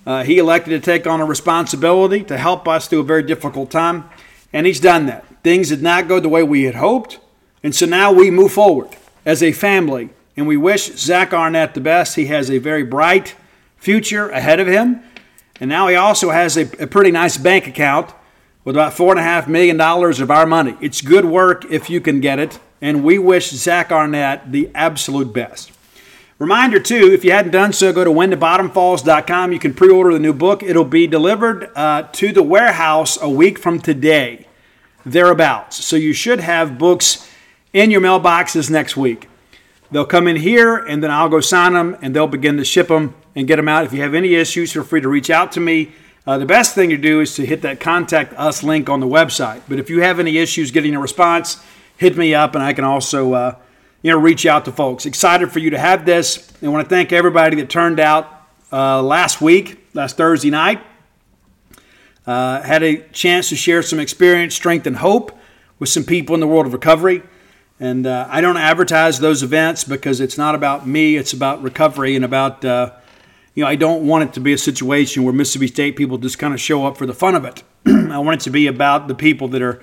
Uh, 0.07 0.23
he 0.23 0.39
elected 0.39 0.71
to 0.81 0.85
take 0.85 1.07
on 1.07 1.21
a 1.21 1.25
responsibility 1.25 2.23
to 2.25 2.39
help 2.39 2.69
us 2.69 2.87
through 2.87 3.01
a 3.01 3.05
very 3.05 3.25
difficult 3.25 3.71
time, 3.71 4.09
and 4.53 4.67
he's 4.67 4.81
done 4.81 5.07
that. 5.07 5.25
Things 5.43 5.69
did 5.69 5.83
not 5.83 6.09
go 6.09 6.21
the 6.21 6.29
way 6.29 6.43
we 6.43 6.65
had 6.65 6.77
hoped, 6.77 7.19
and 7.63 7.75
so 7.75 7.87
now 7.87 8.13
we 8.13 8.31
move 8.31 8.53
forward 8.53 8.97
as 9.25 9.43
a 9.43 9.53
family 9.53 10.11
And 10.37 10.47
we 10.47 10.57
wish 10.57 10.95
Zach 10.97 11.33
Arnett 11.33 11.75
the 11.75 11.81
best. 11.81 12.15
He 12.15 12.27
has 12.27 12.51
a 12.51 12.59
very 12.59 12.85
bright 12.85 13.35
future 13.77 14.29
ahead 14.29 14.61
of 14.61 14.67
him. 14.67 15.03
And 15.61 15.71
now 15.71 15.89
he 15.89 15.97
also 15.97 16.31
has 16.31 16.59
a, 16.59 16.71
a 16.83 16.87
pretty 16.87 17.11
nice 17.11 17.39
bank 17.39 17.67
account 17.67 18.13
with 18.63 18.77
about 18.77 18.93
$4.5 18.93 19.49
million 19.49 19.81
of 19.81 20.31
our 20.31 20.47
money. 20.47 20.77
It's 20.83 21.01
good 21.01 21.25
work 21.25 21.65
if 21.71 21.89
you 21.89 22.03
can 22.03 22.21
get 22.21 22.39
it. 22.39 22.61
And 22.83 23.03
we 23.03 23.19
wish 23.19 23.51
Zach 23.51 23.91
Arnett 23.91 24.53
the 24.53 24.71
absolute 24.75 25.33
best. 25.33 25.73
Reminder 26.39 26.79
too, 26.79 27.13
if 27.15 27.25
you 27.25 27.33
hadn't 27.33 27.53
done 27.53 27.73
so, 27.73 27.95
go 27.95 28.05
to 28.05 28.11
whenthebottomfalls.com. 28.11 29.53
You 29.53 29.59
can 29.59 29.73
pre 29.73 29.89
order 29.89 30.13
the 30.13 30.19
new 30.19 30.35
book. 30.35 30.63
It'll 30.63 30.85
be 30.85 31.07
delivered 31.07 31.71
uh, 31.75 32.09
to 32.13 32.31
the 32.31 32.43
warehouse 32.43 33.19
a 33.23 33.31
week 33.31 33.59
from 33.59 33.81
today, 33.81 34.47
thereabouts. 35.07 35.83
So 35.83 35.97
you 35.97 36.13
should 36.13 36.41
have 36.41 36.77
books 36.77 37.27
in 37.73 37.91
your 37.91 38.03
mailboxes 38.03 38.69
next 38.69 38.99
week. 38.99 39.31
They'll 39.91 40.05
come 40.05 40.29
in 40.29 40.37
here, 40.37 40.77
and 40.77 41.03
then 41.03 41.11
I'll 41.11 41.31
go 41.31 41.41
sign 41.41 41.73
them, 41.73 41.97
and 42.03 42.15
they'll 42.15 42.27
begin 42.27 42.59
to 42.59 42.67
ship 42.67 42.89
them 42.89 43.15
and 43.35 43.49
get 43.49 43.57
them 43.57 43.69
out. 43.69 43.87
If 43.87 43.95
you 43.95 44.03
have 44.03 44.13
any 44.13 44.35
issues, 44.35 44.73
feel 44.73 44.85
free 44.85 45.01
to 45.01 45.09
reach 45.09 45.31
out 45.31 45.53
to 45.53 45.61
me. 45.61 45.93
Uh, 46.27 46.37
the 46.37 46.45
best 46.45 46.75
thing 46.75 46.91
to 46.91 46.99
do 46.99 47.23
is 47.23 47.35
to 47.37 47.47
hit 47.47 47.63
that 47.63 47.81
contact 47.81 48.35
us 48.35 48.63
link 48.63 48.91
on 48.91 49.01
the 49.01 49.07
website. 49.07 49.63
But 49.69 49.79
if 49.79 49.89
you 49.89 50.03
have 50.03 50.21
any 50.21 50.37
issues 50.37 50.71
getting 50.71 50.95
a 50.95 51.01
response, 51.01 51.65
hit 51.97 52.15
me 52.19 52.35
up, 52.35 52.55
and 52.55 52.63
I 52.63 52.75
can 52.75 52.85
also. 52.85 53.33
Uh, 53.33 53.55
you 54.07 54.13
know, 54.13 54.19
reach 54.21 54.47
out 54.47 54.65
to 54.67 54.71
folks. 54.71 55.05
Excited 55.05 55.51
for 55.51 55.59
you 55.59 55.71
to 55.71 55.79
have 55.79 56.07
this. 56.07 56.53
I 56.63 56.69
want 56.69 56.89
to 56.89 56.89
thank 56.89 57.13
everybody 57.13 57.57
that 57.57 57.69
turned 57.69 57.99
out 57.99 58.31
uh, 58.73 59.03
last 59.03 59.41
week, 59.41 59.85
last 59.95 60.17
Thursday 60.17 60.49
night. 60.49 60.81
Uh, 62.25 62.63
had 62.63 62.85
a 62.85 62.99
chance 63.09 63.49
to 63.49 63.57
share 63.57 63.83
some 63.83 63.99
experience, 63.99 64.55
strength, 64.55 64.87
and 64.87 64.99
hope 64.99 65.37
with 65.81 65.89
some 65.89 66.05
people 66.05 66.35
in 66.35 66.41
the 66.41 66.47
world 66.47 66.67
of 66.67 66.73
recovery. 66.73 67.21
And 67.81 68.07
uh, 68.07 68.29
I 68.31 68.41
don't 68.41 68.57
advertise 68.57 69.19
those 69.19 69.43
events 69.43 69.83
because 69.83 70.21
it's 70.21 70.39
not 70.39 70.55
about 70.55 70.87
me, 70.87 71.17
it's 71.17 71.33
about 71.33 71.61
recovery 71.65 72.15
and 72.15 72.25
about, 72.25 72.65
uh, 72.65 72.93
you 73.57 73.65
know, 73.65 73.69
I 73.69 73.75
don't 73.75 74.07
want 74.07 74.23
it 74.23 74.33
to 74.35 74.41
be 74.41 74.53
a 74.53 74.59
situation 74.59 75.25
where 75.25 75.33
Mississippi 75.33 75.67
State 75.67 75.97
people 75.97 76.17
just 76.17 76.39
kind 76.39 76.55
of 76.55 76.61
show 76.61 76.87
up 76.87 76.97
for 76.97 77.07
the 77.07 77.13
fun 77.13 77.35
of 77.35 77.45
it. 77.45 77.65
I 77.87 78.21
want 78.21 78.41
it 78.41 78.45
to 78.45 78.51
be 78.51 78.69
about 78.69 79.09
the 79.09 79.17
people 79.17 79.49
that 79.49 79.63
are, 79.63 79.83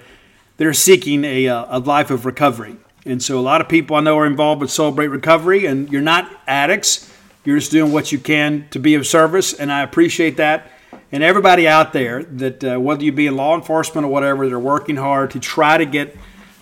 that 0.56 0.66
are 0.66 0.74
seeking 0.74 1.26
a, 1.26 1.50
uh, 1.50 1.66
a 1.68 1.80
life 1.80 2.10
of 2.10 2.26
recovery. 2.26 2.78
And 3.06 3.22
so 3.22 3.38
a 3.38 3.42
lot 3.42 3.60
of 3.60 3.68
people 3.68 3.96
I 3.96 4.00
know 4.00 4.18
are 4.18 4.26
involved 4.26 4.62
with 4.62 4.72
Celebrate 4.72 5.08
Recovery, 5.08 5.66
and 5.66 5.92
you're 5.92 6.02
not 6.02 6.30
addicts. 6.48 7.12
You're 7.44 7.60
just 7.60 7.72
doing 7.72 7.92
what 7.92 8.12
you 8.12 8.20
can 8.20 8.68
to 8.72 8.80
be 8.80 8.96
of 8.96 9.06
service, 9.06 9.54
and 9.54 9.72
I 9.72 9.82
appreciate 9.82 10.38
that. 10.38 10.72
And 11.12 11.22
everybody 11.22 11.68
out 11.68 11.92
there 11.94 12.24
that, 12.24 12.64
uh, 12.64 12.80
whether 12.80 13.04
you 13.04 13.12
be 13.12 13.28
in 13.28 13.36
law 13.36 13.56
enforcement 13.56 14.06
or 14.06 14.10
whatever, 14.10 14.48
they're 14.48 14.58
working 14.58 14.96
hard 14.96 15.32
to 15.32 15.40
try 15.40 15.78
to 15.78 15.86
get 15.86 16.16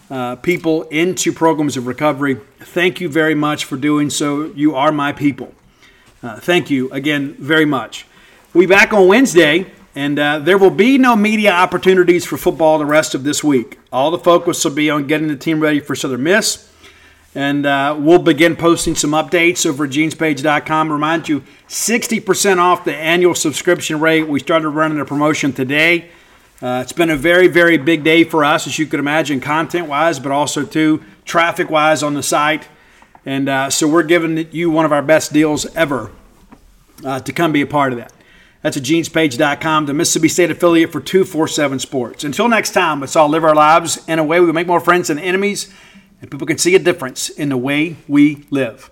uh, 0.10 0.36
people 0.38 0.84
into 0.84 1.32
programs 1.32 1.78
of 1.78 1.88
recovery. 1.88 2.38
Thank 2.60 3.00
you 3.00 3.08
very 3.08 3.36
much 3.36 3.66
for 3.66 3.78
doing 3.78 4.10
so. 4.10 4.46
You 4.56 4.76
are 4.76 4.92
my 4.92 5.14
people. 5.14 5.54
Uh, 6.24 6.40
thank 6.40 6.70
you 6.70 6.92
again 6.92 7.36
very 7.40 7.66
much. 7.66 8.06
We'll 8.54 8.64
be 8.64 8.68
back 8.68 8.94
on 8.94 9.08
Wednesday. 9.08 9.72
And 9.96 10.18
uh, 10.18 10.40
there 10.40 10.58
will 10.58 10.72
be 10.72 10.98
no 10.98 11.16
media 11.16 11.52
opportunities 11.52 12.26
for 12.26 12.38
football 12.38 12.78
the 12.78 12.86
rest 12.86 13.14
of 13.14 13.24
this 13.24 13.44
week. 13.44 13.78
All 13.92 14.10
the 14.10 14.18
focus 14.18 14.64
will 14.64 14.72
be 14.72 14.90
on 14.90 15.08
getting 15.08 15.28
the 15.28 15.36
team 15.36 15.60
ready 15.60 15.82
for 15.82 15.96
Southern 15.96 16.24
Miss. 16.24 16.70
And 17.34 17.66
uh, 17.66 17.96
we'll 17.98 18.20
begin 18.20 18.56
posting 18.56 18.96
some 18.96 19.12
updates 19.12 19.66
over 19.66 19.86
at 19.86 19.92
genespage.com. 19.92 20.92
Remind 20.92 21.30
you, 21.30 21.44
60% 21.68 22.58
off 22.58 22.84
the 22.84 22.96
annual 22.96 23.36
subscription 23.36 24.00
rate. 24.00 24.28
We 24.28 24.40
started 24.40 24.70
running 24.70 25.00
a 25.00 25.06
promotion 25.06 25.54
today. 25.54 26.10
Uh, 26.62 26.82
it's 26.84 26.94
been 26.94 27.10
a 27.10 27.16
very, 27.16 27.48
very 27.48 27.78
big 27.78 28.04
day 28.04 28.24
for 28.24 28.46
us, 28.46 28.68
as 28.68 28.78
you 28.78 28.86
could 28.86 29.00
imagine, 29.00 29.40
content 29.40 29.88
wise, 29.88 30.20
but 30.20 30.32
also 30.32 30.64
too 30.64 31.04
traffic 31.26 31.70
wise 31.70 32.04
on 32.04 32.14
the 32.14 32.24
site. 32.24 32.68
And 33.26 33.50
uh, 33.50 33.70
so 33.70 33.88
we're 33.88 34.04
giving 34.04 34.48
you 34.52 34.70
one 34.70 34.86
of 34.86 34.92
our 34.92 35.02
best 35.02 35.32
deals 35.34 35.66
ever 35.76 36.12
uh, 37.04 37.20
to 37.22 37.34
come 37.34 37.52
be 37.52 37.62
a 37.62 37.68
part 37.68 37.94
of 37.94 38.00
that. 38.00 38.14
That's 38.62 38.78
at 38.78 38.84
genespage.com, 38.84 39.88
the 39.88 39.94
Mississippi 39.94 40.28
State 40.28 40.52
affiliate 40.52 40.92
for 40.92 41.02
247 41.02 41.80
Sports. 41.80 42.24
Until 42.24 42.48
next 42.48 42.72
time, 42.72 43.00
let's 43.00 43.16
all 43.16 43.28
live 43.28 43.44
our 43.44 43.56
lives 43.56 44.04
in 44.08 44.20
a 44.20 44.24
way 44.24 44.40
we 44.40 44.52
make 44.52 44.68
more 44.68 44.80
friends 44.80 45.08
than 45.08 45.18
enemies, 45.18 45.74
and 46.22 46.30
people 46.30 46.46
can 46.46 46.60
see 46.60 46.76
a 46.76 46.80
difference 46.80 47.30
in 47.30 47.50
the 47.50 47.58
way 47.58 47.96
we 48.08 48.46
live. 48.52 48.92